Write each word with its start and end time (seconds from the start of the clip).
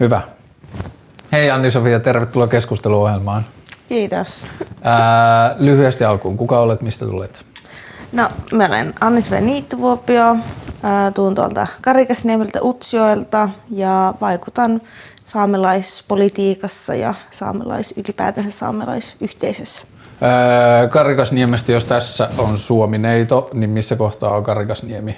Hyvä. 0.00 0.20
Hei 1.32 1.50
Anni-Sofia, 1.50 2.00
tervetuloa 2.00 2.48
keskusteluohjelmaan. 2.48 3.46
Kiitos. 3.88 4.46
Ää, 4.82 5.56
lyhyesti 5.58 6.04
alkuun, 6.04 6.36
kuka 6.36 6.60
olet, 6.60 6.80
mistä 6.80 7.06
tulet? 7.06 7.44
No, 8.12 8.28
mä 8.52 8.66
olen 8.66 8.94
Anni 9.00 9.22
Sve 9.22 9.40
Niittyvuopio, 9.40 10.36
tuun 11.14 11.34
tuolta 11.34 11.66
Karikasniemeltä 11.82 12.58
Utsjoelta 12.62 13.48
ja 13.70 14.14
vaikutan 14.20 14.80
saamelaispolitiikassa 15.24 16.94
ja 16.94 17.14
saamelais, 17.30 17.94
ylipäätänsä 17.96 18.50
saamelaisyhteisössä. 18.50 19.82
Karikasniemestä, 20.90 21.72
jos 21.72 21.84
tässä 21.84 22.28
on 22.38 22.58
Suomineito, 22.58 23.50
niin 23.52 23.70
missä 23.70 23.96
kohtaa 23.96 24.36
on 24.36 24.44
Karikasniemi? 24.44 25.16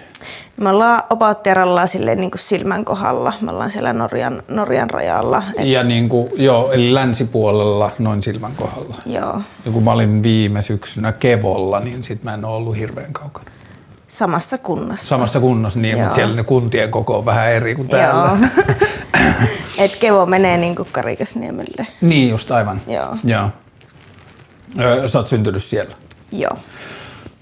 Me 0.57 0.71
ollaan 0.71 1.03
Opautteralla 1.11 1.87
silleen 1.87 2.19
niin 2.19 2.31
kuin 2.31 2.41
silmän 2.41 2.85
kohdalla. 2.85 3.33
Me 3.41 3.51
ollaan 3.51 3.71
siellä 3.71 3.93
Norjan, 3.93 4.43
Norjan 4.49 4.91
rajalla. 4.91 5.43
Et... 5.59 5.67
Ja 5.67 5.85
niin 5.85 6.09
kuin, 6.09 6.29
joo, 6.37 6.73
eli 6.73 6.95
länsipuolella 6.95 7.91
noin 7.99 8.23
silmän 8.23 8.53
kohdalla. 8.57 8.97
Joo. 9.07 9.41
Ja 9.65 9.73
kun 9.73 9.85
mä 9.85 9.93
olin 9.93 10.23
viime 10.23 10.63
syksynä 10.63 11.13
Kevolla, 11.13 11.81
niin 11.81 12.05
sit 12.05 12.23
mä 12.23 12.35
en 12.35 12.45
ole 12.45 12.57
ollut 12.57 12.77
hirveän 12.77 13.13
kaukana. 13.13 13.51
Samassa 14.09 14.59
kunnassa. 14.59 15.07
Samassa 15.07 15.41
kunnassa, 15.41 15.81
niin, 15.81 15.93
Joo. 15.93 16.01
mutta 16.01 16.15
siellä 16.15 16.37
ne 16.37 16.45
kuntien 16.45 16.91
koko 16.91 17.19
on 17.19 17.25
vähän 17.25 17.53
eri 17.53 17.75
kuin 17.75 17.89
täällä. 17.89 18.39
Joo. 18.41 18.77
Et 19.79 19.97
Kevo 19.97 20.27
menee 20.27 20.59
niin 20.59 20.77
kuin 20.77 20.89
Karikasniemelle. 20.93 21.87
Niin 22.01 22.31
just 22.31 22.51
aivan. 22.51 22.81
Joo. 22.89 23.17
Joo. 23.25 23.49
Sä 25.07 25.19
oot 25.19 25.29
syntynyt 25.29 25.63
siellä? 25.63 25.95
Joo. 26.33 26.59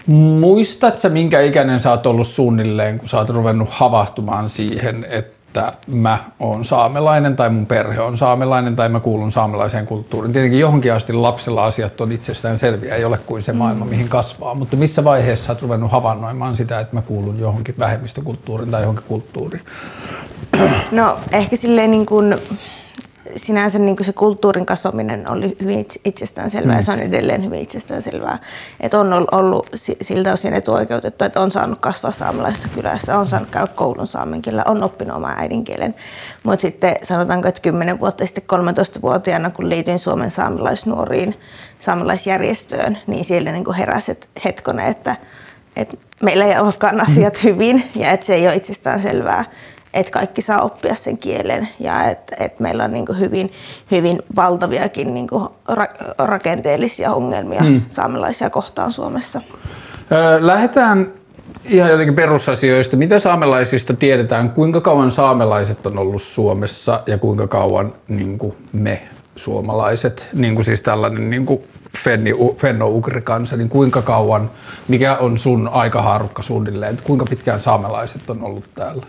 Muistatko 0.07 1.09
minkä 1.09 1.41
ikäinen 1.41 1.79
sä 1.79 1.91
oot 1.91 2.05
ollut 2.05 2.27
suunnilleen, 2.27 2.97
kun 2.97 3.07
sä 3.07 3.17
oot 3.17 3.29
ruvennut 3.29 3.69
havahtumaan 3.71 4.49
siihen, 4.49 5.05
että 5.09 5.73
mä 5.87 6.17
oon 6.39 6.65
saamelainen 6.65 7.35
tai 7.35 7.49
mun 7.49 7.65
perhe 7.65 8.01
on 8.01 8.17
saamelainen 8.17 8.75
tai 8.75 8.89
mä 8.89 8.99
kuulun 8.99 9.31
saamelaiseen 9.31 9.85
kulttuuriin. 9.85 10.33
Tietenkin 10.33 10.59
johonkin 10.59 10.93
asti 10.93 11.13
lapsella 11.13 11.65
asiat 11.65 12.01
on 12.01 12.11
itsestään 12.11 12.57
selviä, 12.57 12.95
ei 12.95 13.05
ole 13.05 13.17
kuin 13.17 13.43
se 13.43 13.53
maailma, 13.53 13.85
mihin 13.85 14.09
kasvaa. 14.09 14.53
Mutta 14.53 14.75
missä 14.75 15.03
vaiheessa 15.03 15.45
sä 15.45 15.51
oot 15.51 15.61
ruvennut 15.61 15.91
havainnoimaan 15.91 16.55
sitä, 16.55 16.79
että 16.79 16.95
mä 16.95 17.01
kuulun 17.01 17.39
johonkin 17.39 17.75
vähemmistökulttuuriin 17.79 18.71
tai 18.71 18.81
johonkin 18.81 19.05
kulttuuriin? 19.07 19.63
No 20.91 21.17
ehkä 21.31 21.55
silleen 21.55 21.91
niin 21.91 22.05
kuin 22.05 22.35
sinänsä 23.35 23.79
niin 23.79 23.95
kuin 23.95 24.05
se 24.05 24.13
kulttuurin 24.13 24.65
kasvaminen 24.65 25.29
oli 25.29 25.57
hyvin 25.61 25.87
itsestäänselvää 26.05 26.73
mm. 26.73 26.79
ja 26.79 26.83
se 26.83 26.91
on 26.91 26.99
edelleen 26.99 27.45
hyvin 27.45 27.59
itsestäänselvää. 27.59 28.37
Että 28.79 28.99
on 28.99 29.13
ollut 29.31 29.69
siltä 30.01 30.33
osin 30.33 30.53
etuoikeutettu, 30.53 31.25
että 31.25 31.41
on 31.41 31.51
saanut 31.51 31.79
kasvaa 31.79 32.11
saamelaisessa 32.11 32.67
kylässä, 32.67 33.19
on 33.19 33.27
saanut 33.27 33.49
käydä 33.49 33.67
koulun 33.67 34.07
saamenkielellä, 34.07 34.63
on 34.67 34.83
oppinut 34.83 35.17
omaa 35.17 35.35
äidinkielen. 35.37 35.95
Mutta 36.43 36.61
sitten 36.61 36.95
sanotaanko, 37.03 37.47
että 37.47 37.61
10 37.61 37.99
vuotta 37.99 38.25
sitten 38.25 38.43
13-vuotiaana, 38.59 39.49
kun 39.49 39.69
liityin 39.69 39.99
Suomen 39.99 40.31
saamelaisnuoriin, 40.31 41.35
saamelaisjärjestöön, 41.79 42.97
niin 43.07 43.25
siellä 43.25 43.51
niin 43.51 43.65
kuin 43.65 43.77
heräsi 43.77 44.19
hetkonen, 44.45 44.85
että, 44.85 45.15
että 45.75 45.97
meillä 46.23 46.45
ei 46.45 46.59
olekaan 46.59 47.01
asiat 47.01 47.43
hyvin 47.43 47.83
ja 47.95 48.11
että 48.11 48.25
se 48.25 48.35
ei 48.35 48.47
ole 48.47 48.55
itsestään 48.55 49.01
selvää 49.01 49.45
että 49.93 50.11
kaikki 50.11 50.41
saa 50.41 50.61
oppia 50.61 50.95
sen 50.95 51.17
kielen 51.17 51.67
ja 51.79 52.03
että 52.03 52.35
et 52.39 52.59
meillä 52.59 52.83
on 52.83 52.91
niin 52.91 53.19
hyvin, 53.19 53.51
hyvin 53.91 54.19
valtaviakin 54.35 55.13
niin 55.13 55.27
ra- 55.71 56.13
rakenteellisia 56.19 57.11
ongelmia 57.13 57.63
hmm. 57.63 57.81
saamelaisia 57.89 58.49
kohtaan 58.49 58.91
Suomessa. 58.91 59.41
Lähdetään 60.39 61.11
ihan 61.65 61.91
jotenkin 61.91 62.15
perusasioista. 62.15 62.97
Mitä 62.97 63.19
saamelaisista 63.19 63.93
tiedetään? 63.93 64.49
Kuinka 64.49 64.81
kauan 64.81 65.11
saamelaiset 65.11 65.85
on 65.85 65.97
ollut 65.97 66.21
Suomessa 66.21 67.03
ja 67.07 67.17
kuinka 67.17 67.47
kauan 67.47 67.93
niin 68.07 68.39
me 68.73 69.01
suomalaiset, 69.35 70.27
niin 70.33 70.55
kuin 70.55 70.65
siis 70.65 70.81
tällainen 70.81 71.29
niin 71.29 71.45
kuin 71.45 71.63
Fenno-Ugri-kansa, 72.57 73.57
niin 73.57 73.69
kuinka 73.69 74.01
kauan, 74.01 74.51
mikä 74.87 75.15
on 75.17 75.37
sun 75.37 75.69
aikahaarukka 75.73 76.41
suunnilleen, 76.41 76.93
että 76.93 77.03
kuinka 77.05 77.25
pitkään 77.25 77.61
saamelaiset 77.61 78.29
on 78.29 78.43
ollut 78.43 78.73
täällä? 78.73 79.05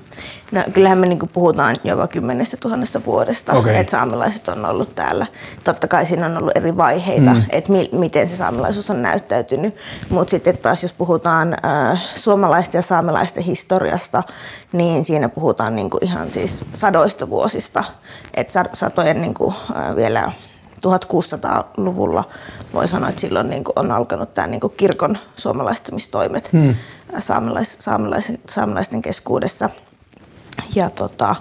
No 0.53 0.63
kyllähän 0.73 0.99
me 0.99 1.07
niinku 1.07 1.27
puhutaan 1.27 1.77
jopa 1.85 2.07
kymmenestä 2.07 2.57
tuhannesta 2.57 3.01
vuodesta, 3.07 3.53
okay. 3.53 3.75
että 3.75 3.91
saamelaiset 3.91 4.49
on 4.49 4.65
ollut 4.65 4.95
täällä. 4.95 5.27
Totta 5.65 5.89
kai 5.89 6.07
siinä 6.07 6.27
on 6.27 6.37
ollut 6.37 6.57
eri 6.57 6.77
vaiheita, 6.77 7.35
mm. 7.35 7.43
että 7.51 7.73
mi- 7.73 7.91
miten 7.93 8.29
se 8.29 8.37
saamelaisuus 8.37 8.91
on 8.91 9.03
näyttäytynyt, 9.03 9.77
mutta 10.11 10.31
sitten 10.31 10.59
taas 10.59 10.83
jos 10.83 10.93
puhutaan 10.93 11.57
äh, 11.65 12.03
suomalaisten 12.15 12.79
ja 12.79 12.83
saamelaisten 12.83 13.45
historiasta, 13.45 14.23
niin 14.73 15.05
siinä 15.05 15.29
puhutaan 15.29 15.77
niinku 15.77 15.99
ihan 16.01 16.31
siis 16.31 16.65
sadoista 16.75 17.31
vuosista, 17.31 17.85
että 18.35 18.65
satojen 18.73 19.21
niinku, 19.21 19.55
äh, 19.77 19.97
vielä 19.97 20.33
1600-luvulla 20.87 22.25
voi 22.75 22.89
sanoa, 22.89 23.09
että 23.09 23.21
silloin 23.21 23.51
niin 23.51 23.65
kuin 23.65 23.79
on 23.79 23.91
alkanut 23.91 24.35
tämä 24.35 24.47
niin 24.47 24.61
kuin 24.61 24.73
kirkon 24.77 25.19
suomalaistamistoimet 25.37 26.53
hmm. 26.53 26.75
saamelais, 27.19 27.77
saamelais, 27.81 28.33
saamelaisten 28.49 29.03
keskuudessa. 29.03 29.71
Ja, 30.75 30.91
tota, 30.91 31.37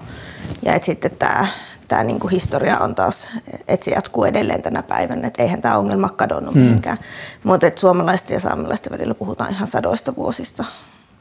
ja 0.66 0.74
et 0.74 0.84
sitten 0.84 1.12
tämä, 1.20 1.48
tämä 1.88 2.04
niin 2.04 2.20
kuin 2.20 2.32
historia 2.32 2.78
on 2.78 2.96
taas, 2.96 3.28
että 3.68 3.86
se 3.86 3.92
jatkuu 3.92 4.24
edelleen 4.24 4.62
tänä 4.62 4.84
päivänä, 4.84 5.28
että 5.28 5.44
eihän 5.44 5.62
tämä 5.62 5.78
ongelma 5.78 6.10
kadonnut 6.10 6.54
hmm. 6.54 6.64
mihinkään. 6.64 6.98
Mutta 7.44 7.68
suomalaisten 7.76 8.36
ja 8.36 8.40
saamelaisten 8.40 8.94
välillä 8.94 9.14
puhutaan 9.14 9.52
ihan 9.52 9.68
sadoista 9.68 10.16
vuosista. 10.16 10.66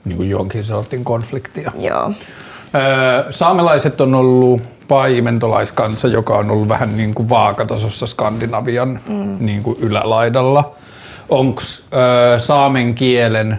Niin 0.05 0.17
kuin 0.17 0.31
jonkin 0.31 0.65
sortin 0.65 1.05
konfliktia. 1.05 1.73
Joo. 1.79 2.13
Saamelaiset 3.31 4.01
on 4.01 4.15
ollut 4.15 4.63
paimentolaiskansa, 4.91 6.09
joka 6.09 6.37
on 6.37 6.51
ollut 6.51 6.69
vähän 6.69 6.97
niin 6.97 7.15
kuin 7.15 7.29
vaakatasossa 7.29 8.07
Skandinavian 8.07 9.01
mm. 9.09 9.37
niin 9.41 9.63
kuin 9.63 9.79
ylälaidalla. 9.81 10.75
Onko 11.29 11.63
saamen 12.39 12.95
kielen 12.95 13.59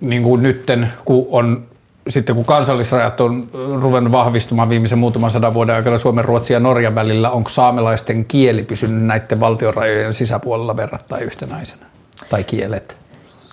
niin 0.00 0.22
kuin 0.22 0.42
nytten, 0.42 0.88
kun 1.04 1.26
on 1.30 1.64
sitten 2.08 2.36
kun 2.36 2.44
kansallisrajat 2.44 3.20
on 3.20 3.48
ruvennut 3.80 4.12
vahvistumaan 4.12 4.68
viimeisen 4.68 4.98
muutaman 4.98 5.30
sadan 5.30 5.54
vuoden 5.54 5.76
aikana 5.76 5.98
Suomen, 5.98 6.24
Ruotsin 6.24 6.54
ja 6.54 6.60
Norjan 6.60 6.94
välillä, 6.94 7.30
onko 7.30 7.50
saamelaisten 7.50 8.24
kieli 8.24 8.62
pysynyt 8.62 9.02
näiden 9.02 9.40
valtionrajojen 9.40 10.14
sisäpuolella 10.14 10.76
verrattain 10.76 11.22
yhtenäisenä? 11.22 11.86
Tai 12.30 12.44
kielet? 12.44 12.97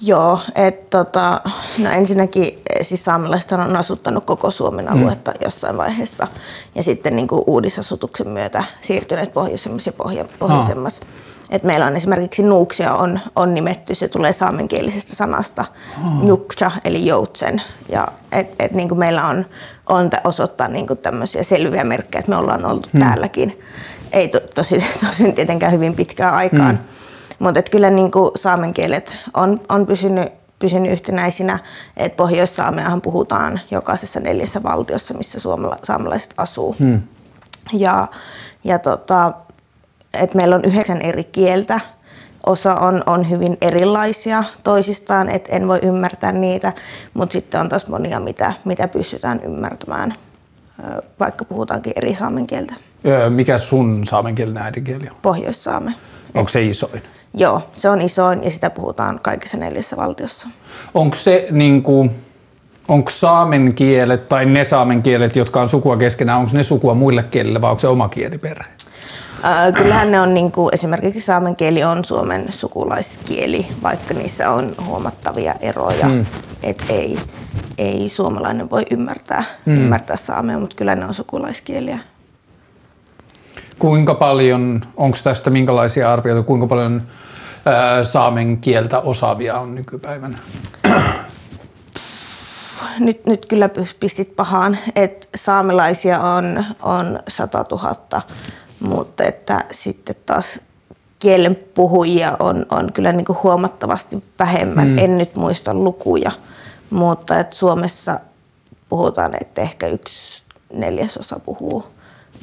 Joo, 0.01 0.39
että 0.55 0.97
tota, 0.97 1.41
no 1.83 1.89
ensinnäkin 1.89 2.61
siis 2.81 3.05
saamelaiset 3.05 3.51
on 3.51 3.75
asuttanut 3.75 4.25
koko 4.25 4.51
Suomen 4.51 4.85
mm. 4.85 4.91
aluetta 4.91 5.31
mm. 5.31 5.37
jossain 5.43 5.77
vaiheessa 5.77 6.27
ja 6.75 6.83
sitten 6.83 7.15
niin 7.15 7.27
kuin 7.27 7.41
uudisasutuksen 7.47 8.27
myötä 8.27 8.63
siirtyneet 8.81 9.33
pohjoisemmassa 9.33 9.89
ja 9.89 9.93
pohja, 9.93 10.25
pohjoisemmassa. 10.39 11.01
Oh. 11.05 11.35
Et 11.49 11.63
meillä 11.63 11.85
on 11.85 11.95
esimerkiksi 11.95 12.43
nuuksia 12.43 12.93
on, 12.93 13.19
on 13.35 13.53
nimetty, 13.53 13.95
se 13.95 14.07
tulee 14.07 14.33
saamenkielisestä 14.33 15.15
sanasta 15.15 15.65
oh. 16.05 16.23
nukcha 16.23 16.71
eli 16.85 17.05
joutsen. 17.05 17.61
Ja 17.89 18.07
et, 18.31 18.55
et 18.59 18.71
niin 18.71 18.89
kuin 18.89 18.99
meillä 18.99 19.25
on, 19.25 19.45
on 19.89 20.09
osoittaa 20.23 20.67
niin 20.67 20.87
kuin 20.87 20.99
tämmöisiä 20.99 21.43
selviä 21.43 21.83
merkkejä, 21.83 22.19
että 22.19 22.29
me 22.29 22.37
ollaan 22.37 22.65
oltu 22.65 22.89
mm. 22.93 22.99
täälläkin. 22.99 23.59
Ei 24.11 24.27
to, 24.27 24.39
tosi, 24.55 24.83
tosin 25.07 25.35
tietenkään 25.35 25.71
hyvin 25.71 25.95
pitkään 25.95 26.33
aikaan. 26.33 26.75
Mm 26.75 26.94
mutta 27.45 27.61
kyllä 27.71 27.89
niin 27.89 28.11
kuin 28.11 28.31
saamen 28.35 28.73
kielet 28.73 29.17
on, 29.33 29.59
on 29.69 29.85
pysynyt, 29.85 30.27
pysynyt 30.59 30.91
yhtenäisinä. 30.91 31.59
Et 31.97 32.15
Pohjois-Saameahan 32.15 33.01
puhutaan 33.01 33.59
jokaisessa 33.71 34.19
neljässä 34.19 34.63
valtiossa, 34.63 35.13
missä 35.13 35.39
suomala, 35.39 35.77
saamelaiset 35.83 36.33
asuu. 36.37 36.75
Hmm. 36.79 37.01
Ja, 37.73 38.07
ja 38.63 38.79
tota, 38.79 39.33
et 40.13 40.33
meillä 40.33 40.55
on 40.55 40.65
yhdeksän 40.65 41.01
eri 41.01 41.23
kieltä. 41.23 41.79
Osa 42.45 42.75
on, 42.75 43.01
on 43.05 43.29
hyvin 43.29 43.57
erilaisia 43.61 44.43
toisistaan, 44.63 45.29
että 45.29 45.55
en 45.55 45.67
voi 45.67 45.79
ymmärtää 45.83 46.31
niitä, 46.31 46.73
mutta 47.13 47.33
sitten 47.33 47.61
on 47.61 47.69
taas 47.69 47.87
monia, 47.87 48.19
mitä, 48.19 48.53
mitä 48.65 48.87
pystytään 48.87 49.41
ymmärtämään, 49.43 50.13
vaikka 51.19 51.45
puhutaankin 51.45 51.93
eri 51.95 52.15
saamen 52.15 52.47
kieltä. 52.47 52.73
Mikä 53.29 53.57
sun 53.57 54.05
saamenkielinen 54.05 54.63
äidinkieli 54.63 55.09
on? 55.09 55.15
Pohjois-saame. 55.21 55.95
Onko 56.35 56.49
se 56.49 56.63
isoin? 56.63 57.03
Joo, 57.37 57.61
se 57.73 57.89
on 57.89 58.01
isoin 58.01 58.43
ja 58.43 58.51
sitä 58.51 58.69
puhutaan 58.69 59.19
kaikissa 59.21 59.57
neljässä 59.57 59.97
valtiossa. 59.97 60.47
Onko 60.93 61.15
se 61.15 61.47
niin 61.51 61.83
kuin, 61.83 62.11
onko 62.87 63.09
saamen 63.09 63.73
kielet 63.73 64.29
tai 64.29 64.45
ne 64.45 64.63
saamen 64.63 65.03
kielet, 65.03 65.35
jotka 65.35 65.61
on 65.61 65.69
sukua 65.69 65.97
keskenään, 65.97 66.39
onko 66.39 66.51
ne 66.53 66.63
sukua 66.63 66.93
muille 66.93 67.23
kielille 67.23 67.61
vai 67.61 67.69
onko 67.69 67.79
se 67.79 67.87
oma 67.87 68.09
kieliperhe? 68.09 68.65
Äh, 69.45 69.73
kyllähän 69.73 70.11
ne 70.11 70.21
on, 70.21 70.33
niin 70.33 70.51
kuin, 70.51 70.73
esimerkiksi 70.73 71.21
saamen 71.21 71.55
kieli 71.55 71.83
on 71.83 72.05
Suomen 72.05 72.45
sukulaiskieli, 72.49 73.67
vaikka 73.83 74.13
niissä 74.13 74.51
on 74.51 74.75
huomattavia 74.85 75.55
eroja, 75.59 76.05
hmm. 76.05 76.25
että 76.63 76.83
ei, 76.89 77.19
ei 77.77 78.09
suomalainen 78.09 78.69
voi 78.69 78.83
ymmärtää, 78.91 79.43
hmm. 79.65 79.75
ymmärtää 79.75 80.17
saamea, 80.17 80.59
mutta 80.59 80.75
kyllä 80.75 80.95
ne 80.95 81.05
on 81.05 81.13
sukulaiskieliä. 81.13 81.99
Kuinka 83.79 84.15
paljon, 84.15 84.81
onko 84.97 85.17
tästä 85.23 85.49
minkälaisia 85.49 86.13
arvioita, 86.13 86.43
kuinka 86.43 86.67
paljon 86.67 87.01
saamen 88.03 88.57
kieltä 88.57 88.99
osaavia 88.99 89.59
on 89.59 89.75
nykypäivänä? 89.75 90.37
nyt, 92.99 93.25
nyt 93.25 93.45
kyllä 93.45 93.69
pistit 93.99 94.35
pahaan, 94.35 94.77
että 94.95 95.27
saamelaisia 95.35 96.19
on, 96.19 96.65
on 96.81 97.19
100 97.27 97.65
000, 97.71 98.21
mutta 98.79 99.23
että 99.23 99.65
sitten 99.71 100.15
taas 100.25 100.59
kielen 101.19 101.55
puhujia 101.73 102.37
on, 102.39 102.65
on 102.71 102.93
kyllä 102.93 103.11
niin 103.11 103.25
kuin 103.25 103.37
huomattavasti 103.43 104.23
vähemmän. 104.39 104.87
Mm. 104.87 104.97
En 104.97 105.17
nyt 105.17 105.35
muista 105.35 105.73
lukuja, 105.73 106.31
mutta 106.89 107.39
että 107.39 107.55
Suomessa 107.55 108.19
puhutaan, 108.89 109.31
että 109.41 109.61
ehkä 109.61 109.87
yksi 109.87 110.43
neljäsosa 110.73 111.39
puhuu, 111.39 111.83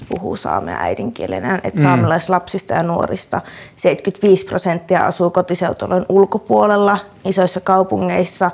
puhuu 0.09 0.37
saamea 0.37 0.77
äidinkielenään. 0.81 1.61
Että 1.65 1.81
mm. 1.81 1.83
saamelaislapsista 1.83 2.75
ja 2.75 2.83
nuorista 2.83 3.41
75 3.77 4.45
prosenttia 4.45 5.07
asuu 5.07 5.31
kotiseutujen 5.31 6.07
ulkopuolella 6.09 6.99
isoissa 7.25 7.61
kaupungeissa 7.61 8.51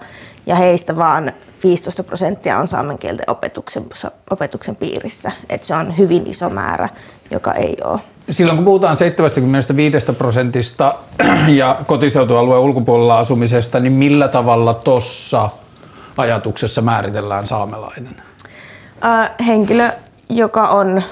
ja 0.46 0.54
heistä 0.54 0.96
vaan 0.96 1.32
15 1.64 2.04
prosenttia 2.04 2.58
on 2.58 2.68
saamen 2.68 2.98
kielten 2.98 3.30
opetuksen, 3.30 3.84
opetuksen 4.30 4.76
piirissä. 4.76 5.32
Et 5.48 5.64
se 5.64 5.74
on 5.74 5.98
hyvin 5.98 6.26
iso 6.26 6.50
määrä, 6.50 6.88
joka 7.30 7.52
ei 7.52 7.76
ole. 7.84 8.00
Silloin 8.30 8.56
kun 8.56 8.64
puhutaan 8.64 8.96
75 8.96 10.12
prosentista 10.12 10.94
ja 11.48 11.76
kotiseutualueen 11.86 12.62
ulkopuolella 12.62 13.18
asumisesta, 13.18 13.80
niin 13.80 13.92
millä 13.92 14.28
tavalla 14.28 14.74
tuossa 14.74 15.50
ajatuksessa 16.16 16.82
määritellään 16.82 17.46
saamelainen? 17.46 18.22
Äh, 19.04 19.30
henkilö, 19.46 19.90
joka 20.28 20.68
on, 20.68 21.02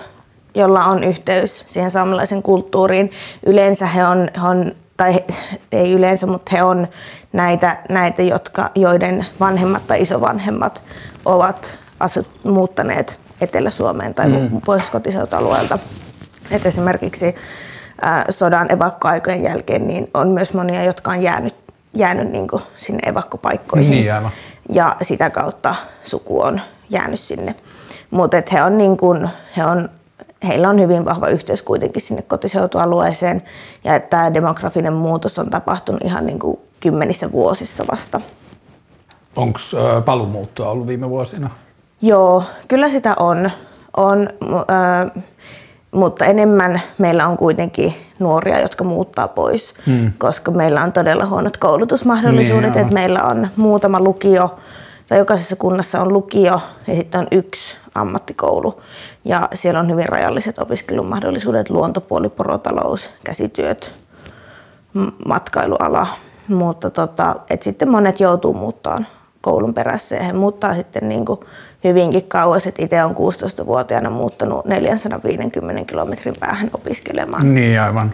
jolla 0.56 0.84
on 0.84 1.04
yhteys 1.04 1.64
siihen 1.66 1.90
saamelaisen 1.90 2.42
kulttuuriin. 2.42 3.10
Yleensä 3.46 3.86
he 3.86 4.06
on, 4.06 4.28
he 4.42 4.48
on 4.48 4.72
tai 4.96 5.24
ei 5.72 5.92
yleensä, 5.92 6.26
mutta 6.26 6.56
he 6.56 6.62
on 6.62 6.88
näitä, 7.32 7.76
näitä 7.88 8.22
jotka, 8.22 8.70
joiden 8.74 9.26
vanhemmat 9.40 9.86
tai 9.86 10.02
isovanhemmat 10.02 10.82
ovat 11.24 11.78
asut, 12.00 12.28
muuttaneet 12.44 13.20
Etelä-Suomeen 13.40 14.14
tai 14.14 14.28
mm. 14.28 14.60
pois 14.64 14.90
kotiseutualueelta. 14.90 15.78
Et 16.50 16.66
esimerkiksi 16.66 17.34
ää, 18.02 18.24
sodan 18.30 18.72
evakkoaikojen 18.72 19.42
jälkeen 19.42 19.86
niin 19.86 20.10
on 20.14 20.28
myös 20.28 20.52
monia, 20.52 20.84
jotka 20.84 21.10
on 21.10 21.22
jäänyt, 21.22 21.54
jäänyt 21.94 22.30
niin 22.30 22.48
sinne 22.78 23.08
evakkopaikkoihin. 23.08 23.90
Niin, 23.90 24.06
ja 24.72 24.96
sitä 25.02 25.30
kautta 25.30 25.74
suku 26.04 26.42
on 26.42 26.60
jäänyt 26.90 27.20
sinne. 27.20 27.54
Mutta 28.10 28.36
he 28.52 28.62
on 28.62 28.78
niin 28.78 28.96
kuin, 28.96 29.28
he 29.56 29.64
on 29.64 29.88
heillä 30.48 30.68
on 30.68 30.80
hyvin 30.80 31.04
vahva 31.04 31.28
yhteys 31.28 31.62
kuitenkin 31.62 32.02
sinne 32.02 32.22
kotiseutualueeseen 32.22 33.42
ja 33.84 33.94
että 33.94 34.10
tämä 34.10 34.34
demografinen 34.34 34.92
muutos 34.92 35.38
on 35.38 35.50
tapahtunut 35.50 36.04
ihan 36.04 36.26
niin 36.26 36.38
kuin 36.38 36.58
kymmenissä 36.80 37.32
vuosissa 37.32 37.84
vasta. 37.92 38.20
Onko 39.36 39.60
paluumuuttoa 40.04 40.70
ollut 40.70 40.86
viime 40.86 41.10
vuosina? 41.10 41.50
Joo, 42.02 42.42
kyllä 42.68 42.88
sitä 42.88 43.14
on. 43.18 43.50
on 43.96 44.28
äh, 44.52 45.24
mutta 45.90 46.24
enemmän 46.24 46.82
meillä 46.98 47.26
on 47.26 47.36
kuitenkin 47.36 47.94
nuoria, 48.18 48.60
jotka 48.60 48.84
muuttaa 48.84 49.28
pois, 49.28 49.74
hmm. 49.86 50.12
koska 50.18 50.50
meillä 50.50 50.82
on 50.82 50.92
todella 50.92 51.26
huonot 51.26 51.56
koulutusmahdollisuudet. 51.56 52.74
Niin, 52.74 52.82
että 52.82 52.94
meillä 52.94 53.22
on 53.22 53.48
muutama 53.56 54.00
lukio, 54.00 54.58
tai 55.08 55.18
jokaisessa 55.18 55.56
kunnassa 55.56 56.00
on 56.00 56.12
lukio 56.12 56.60
ja 56.86 56.94
sitten 56.94 57.20
on 57.20 57.26
yksi 57.30 57.76
ammattikoulu. 58.00 58.82
Ja 59.24 59.48
siellä 59.54 59.80
on 59.80 59.90
hyvin 59.90 60.08
rajalliset 60.08 60.58
opiskelumahdollisuudet, 60.58 61.70
luontopuoli, 61.70 62.28
porotalous, 62.28 63.10
käsityöt, 63.24 63.92
matkailuala. 65.26 66.06
Mutta 66.48 66.90
tota, 66.90 67.36
et 67.50 67.62
sitten 67.62 67.90
monet 67.90 68.20
joutuu 68.20 68.54
muuttamaan 68.54 69.06
koulun 69.40 69.74
perässä 69.74 70.16
ja 70.16 70.22
he 70.22 70.32
muuttaa 70.32 70.74
sitten 70.74 71.08
niin 71.08 71.24
kuin 71.24 71.40
hyvinkin 71.84 72.24
kauas. 72.28 72.66
Et 72.66 72.78
itse 72.78 73.04
on 73.04 73.10
16-vuotiaana 73.10 74.10
muuttanut 74.10 74.64
450 74.64 75.84
kilometrin 75.84 76.34
päähän 76.40 76.70
opiskelemaan. 76.74 77.54
Niin 77.54 77.80
aivan. 77.80 78.12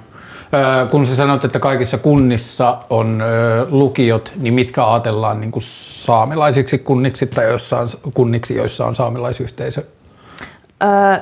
Kun 0.90 1.06
sä 1.06 1.16
sanoit, 1.16 1.44
että 1.44 1.58
kaikissa 1.58 1.98
kunnissa 1.98 2.78
on 2.90 3.22
lukiot, 3.70 4.32
niin 4.36 4.54
mitkä 4.54 4.92
ajatellaan 4.92 5.40
niin 5.40 5.52
kuin 5.52 5.62
saamelaisiksi 5.66 6.78
kunniksi 6.78 7.26
tai 7.26 7.48
jossain 7.48 7.88
kunniksi, 8.14 8.56
joissa 8.56 8.86
on 8.86 8.94
saamelaisyhteisö? 8.94 9.82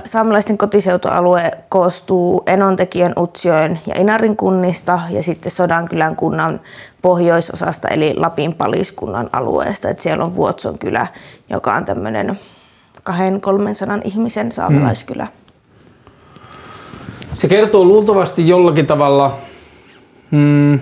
Saamelaisten 0.04 0.58
kotiseutualue 0.58 1.50
koostuu 1.68 2.42
Enontekijän, 2.46 3.12
Utsjoen 3.18 3.80
ja 3.86 3.94
Inarin 4.00 4.36
kunnista 4.36 5.00
ja 5.10 5.22
sitten 5.22 5.52
Sodankylän 5.52 6.16
kunnan 6.16 6.60
pohjoisosasta 7.02 7.88
eli 7.88 8.14
Lapin 8.16 8.54
paliskunnan 8.54 9.30
alueesta. 9.32 9.88
Et 9.88 10.00
siellä 10.00 10.24
on 10.24 10.36
Vuotson 10.36 10.78
kylä, 10.78 11.06
joka 11.50 11.74
on 11.74 11.84
tämmöinen 11.84 12.38
200-300 13.10 13.12
ihmisen 14.04 14.52
saamelaiskylä. 14.52 15.24
Hmm. 15.24 15.39
Se 17.40 17.48
kertoo 17.48 17.84
luultavasti 17.84 18.48
jollakin 18.48 18.86
tavalla 18.86 19.36
hmm, 20.30 20.80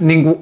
niin 0.00 0.24
kuin 0.24 0.38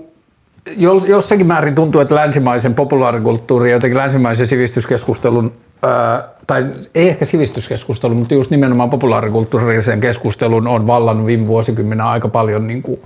jossakin 1.07 1.47
määrin 1.47 1.75
tuntuu, 1.75 2.01
että 2.01 2.15
länsimaisen 2.15 2.75
populaarikulttuurin 2.75 3.71
ja 3.71 3.77
jotenkin 3.77 3.99
länsimaisen 3.99 4.47
sivistyskeskustelun, 4.47 5.53
ää, 5.83 6.29
tai 6.47 6.67
ei 6.95 7.09
ehkä 7.09 7.25
sivistyskeskustelun, 7.25 8.17
mutta 8.17 8.35
just 8.35 8.51
nimenomaan 8.51 8.91
populaarikulttuurisen 8.91 10.01
keskustelun 10.01 10.67
on 10.67 10.87
vallannut 10.87 11.27
viime 11.27 11.47
vuosikymmenä 11.47 12.09
aika 12.09 12.29
paljon 12.29 12.67
niin 12.67 12.83
kuin, 12.83 13.01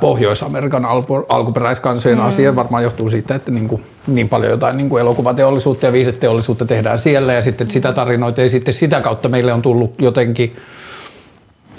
Pohjois-Amerikan 0.00 0.84
alku, 0.84 1.14
alkuperäiskansojen 1.28 2.18
mm. 2.18 2.24
asia. 2.24 2.56
Varmaan 2.56 2.82
johtuu 2.82 3.10
siitä, 3.10 3.34
että 3.34 3.50
niin, 3.50 3.68
kuin, 3.68 3.82
niin 4.06 4.28
paljon 4.28 4.50
jotain 4.50 4.76
niin 4.76 4.88
kuin 4.88 5.00
elokuvateollisuutta 5.00 5.86
ja 5.86 5.92
viiseteollisuutta 5.92 6.64
tehdään 6.64 7.00
siellä 7.00 7.32
ja 7.32 7.42
sitten 7.42 7.70
sitä 7.70 7.92
tarinoita 7.92 8.40
ja 8.40 8.50
sitten 8.50 8.74
sitä 8.74 9.00
kautta 9.00 9.28
meille 9.28 9.52
on 9.52 9.62
tullut 9.62 9.94
jotenkin 9.98 10.56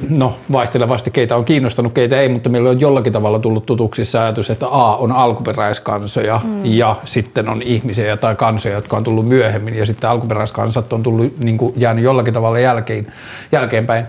no 0.10 0.36
vaihtelevasti 0.52 1.12
keitä 1.12 1.36
on 1.36 1.46
kiinnostanut, 1.46 1.94
keitä 1.94 2.22
ei, 2.22 2.30
mutta 2.30 2.50
meillä 2.50 2.70
on 2.70 2.80
jollakin 2.80 3.14
tavalla 3.14 3.40
tullut 3.40 3.66
tutuksi 3.66 4.18
ajatus, 4.18 4.50
että 4.50 4.68
A 4.68 4.96
on 4.96 5.12
alkuperäiskansoja 5.12 6.42
mm. 6.44 6.66
ja 6.66 6.96
sitten 7.06 7.50
on 7.50 7.62
ihmisiä 7.62 8.18
tai 8.18 8.36
kansoja, 8.36 8.76
jotka 8.76 8.98
on 8.98 9.04
tullut 9.04 9.28
myöhemmin 9.28 9.76
ja 9.76 9.86
sitten 9.86 10.10
alkuperäiskansat 10.10 10.94
on 10.94 11.04
tullut, 11.04 11.40
niin 11.40 11.58
kuin, 11.58 11.74
jäänyt 11.78 12.04
jollakin 12.04 12.34
tavalla 12.34 12.60
jälkeen, 12.60 13.08
jälkeenpäin. 13.52 14.06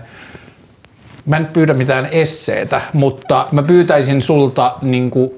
Mä 1.25 1.37
en 1.37 1.45
pyydä 1.45 1.73
mitään 1.73 2.07
esseetä, 2.11 2.81
mutta 2.93 3.47
mä 3.51 3.63
pyytäisin 3.63 4.21
sulta 4.21 4.75
niin 4.81 5.11
kuin 5.11 5.31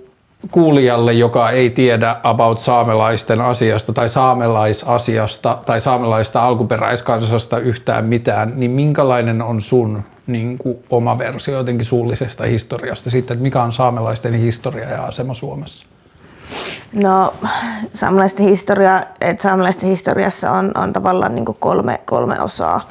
kuulijalle, 0.51 1.13
joka 1.13 1.49
ei 1.49 1.69
tiedä 1.69 2.15
about 2.23 2.59
saamelaisten 2.59 3.41
asiasta 3.41 3.93
tai 3.93 4.09
saamelaisasiasta 4.09 5.57
tai 5.65 5.81
saamelaista 5.81 6.43
alkuperäiskansasta 6.43 7.57
yhtään 7.57 8.05
mitään, 8.05 8.53
niin 8.55 8.71
minkälainen 8.71 9.41
on 9.41 9.61
sun 9.61 10.03
niin 10.27 10.57
kuin 10.57 10.77
oma 10.89 11.17
versio 11.17 11.57
jotenkin 11.57 11.85
suullisesta 11.85 12.43
historiasta 12.43 13.09
siitä, 13.09 13.33
että 13.33 13.43
mikä 13.43 13.63
on 13.63 13.71
saamelaisten 13.71 14.33
historia 14.33 14.89
ja 14.89 15.03
asema 15.03 15.33
Suomessa? 15.33 15.85
No 16.93 17.33
saamelaisten, 17.93 18.45
historia, 18.45 19.01
että 19.21 19.43
saamelaisten 19.43 19.89
historiassa 19.89 20.51
on, 20.51 20.71
on 20.75 20.93
tavallaan 20.93 21.35
niin 21.35 21.45
kolme, 21.45 22.01
kolme 22.05 22.39
osaa. 22.41 22.89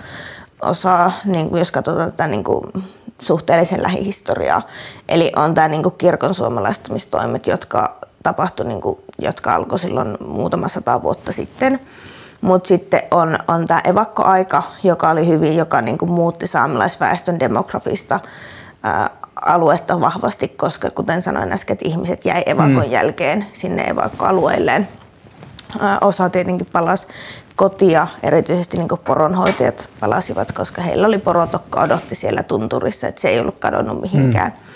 Osaa 0.65 1.13
niin 1.25 1.51
kuin 1.51 1.59
jos 1.59 1.73
katsotaan 1.73 2.11
tätä 2.11 2.27
niin 2.27 2.45
kuin 2.45 2.85
suhteellisen 3.21 3.83
lähihistoriaa. 3.83 4.63
Eli 5.09 5.33
on 5.37 5.55
tämä 5.55 5.69
niin 5.69 5.83
kuin 5.83 5.95
kirkon 5.99 6.35
suomalaistumistoimet, 6.35 7.47
jotka 7.47 7.97
tapahtui, 8.23 8.67
niin 8.67 8.81
kuin, 8.81 8.99
jotka 9.19 9.55
alkoi 9.55 9.79
silloin 9.79 10.17
muutama 10.27 10.69
sata 10.69 11.03
vuotta 11.03 11.33
sitten. 11.33 11.81
Mutta 12.41 12.69
sitten 12.69 13.03
on, 13.11 13.39
on 13.49 13.65
tämä 13.65 13.81
evakkoaika, 13.85 14.63
joka 14.83 15.11
oli 15.11 15.27
hyvin, 15.27 15.57
joka 15.57 15.81
niin 15.81 15.99
kuin 15.99 16.11
muutti 16.11 16.47
saamelaisväestön 16.47 17.41
demografista 17.41 18.21
ää, 18.83 19.11
aluetta 19.45 20.01
vahvasti, 20.01 20.49
koska 20.49 20.91
kuten 20.91 21.23
sanoin 21.23 21.53
äsken, 21.53 21.75
että 21.75 21.89
ihmiset 21.89 22.25
jäi 22.25 22.43
evakon 22.47 22.87
mm. 22.87 22.91
jälkeen 22.91 23.47
sinne 23.53 23.83
evakkoalueilleen. 23.83 24.89
Ää, 25.81 25.99
osa 26.01 26.31
tietenkin 26.31 26.67
palasi 26.73 27.07
kotia, 27.57 28.07
erityisesti 28.23 28.79
niin 28.79 28.89
poronhoitajat 29.05 29.87
palasivat, 30.01 30.53
koska 30.53 30.83
heillä 30.83 31.07
oli 31.07 31.19
porotokka 31.19 31.81
odotti 31.81 32.15
siellä 32.15 32.43
tunturissa, 32.43 33.09
että 33.09 33.21
se 33.21 33.29
ei 33.29 33.41
ollut 33.41 33.59
kadonnut 33.59 34.01
mihinkään. 34.01 34.53
Mm. 34.53 34.75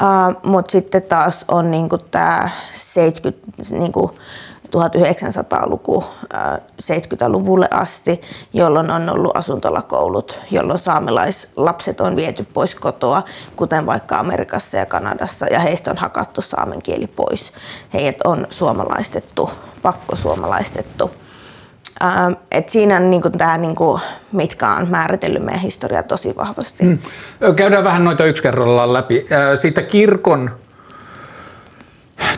Uh, 0.00 0.50
Mutta 0.50 0.72
sitten 0.72 1.02
taas 1.02 1.44
on 1.48 1.70
niin 1.70 1.88
tämä 2.10 2.50
70, 2.74 3.52
niin 3.70 3.92
1900-luku 4.70 6.04
70-luvulle 6.82 7.68
asti, 7.70 8.20
jolloin 8.52 8.90
on 8.90 9.10
ollut 9.10 9.36
asuntolakoulut, 9.36 10.38
jolloin 10.50 10.78
saamelaislapset 10.78 12.00
on 12.00 12.16
viety 12.16 12.46
pois 12.52 12.74
kotoa, 12.74 13.22
kuten 13.56 13.86
vaikka 13.86 14.18
Amerikassa 14.18 14.76
ja 14.76 14.86
Kanadassa, 14.86 15.46
ja 15.46 15.58
heistä 15.58 15.90
on 15.90 15.96
hakattu 15.96 16.42
saamen 16.42 16.82
kieli 16.82 17.06
pois. 17.06 17.52
Heidät 17.94 18.16
on 18.24 18.46
suomalaistettu, 18.50 19.50
pakko 19.82 20.16
suomalaistettu. 20.16 21.10
Et 22.50 22.68
siinä 22.68 22.96
on 22.96 23.10
niin 23.10 23.22
tämä, 23.38 23.58
niin 23.58 23.74
mitkä 24.32 24.68
on 24.68 24.88
määritellyt 24.88 25.42
meidän 25.42 25.60
historiaa 25.60 26.02
tosi 26.02 26.36
vahvasti. 26.36 26.84
Hmm. 26.84 26.98
Käydään 27.56 27.84
vähän 27.84 28.04
noita 28.04 28.24
yksi 28.24 28.42
kerrallaan 28.42 28.92
läpi. 28.92 29.26
Siitä 29.60 29.82
kirkon 29.82 30.50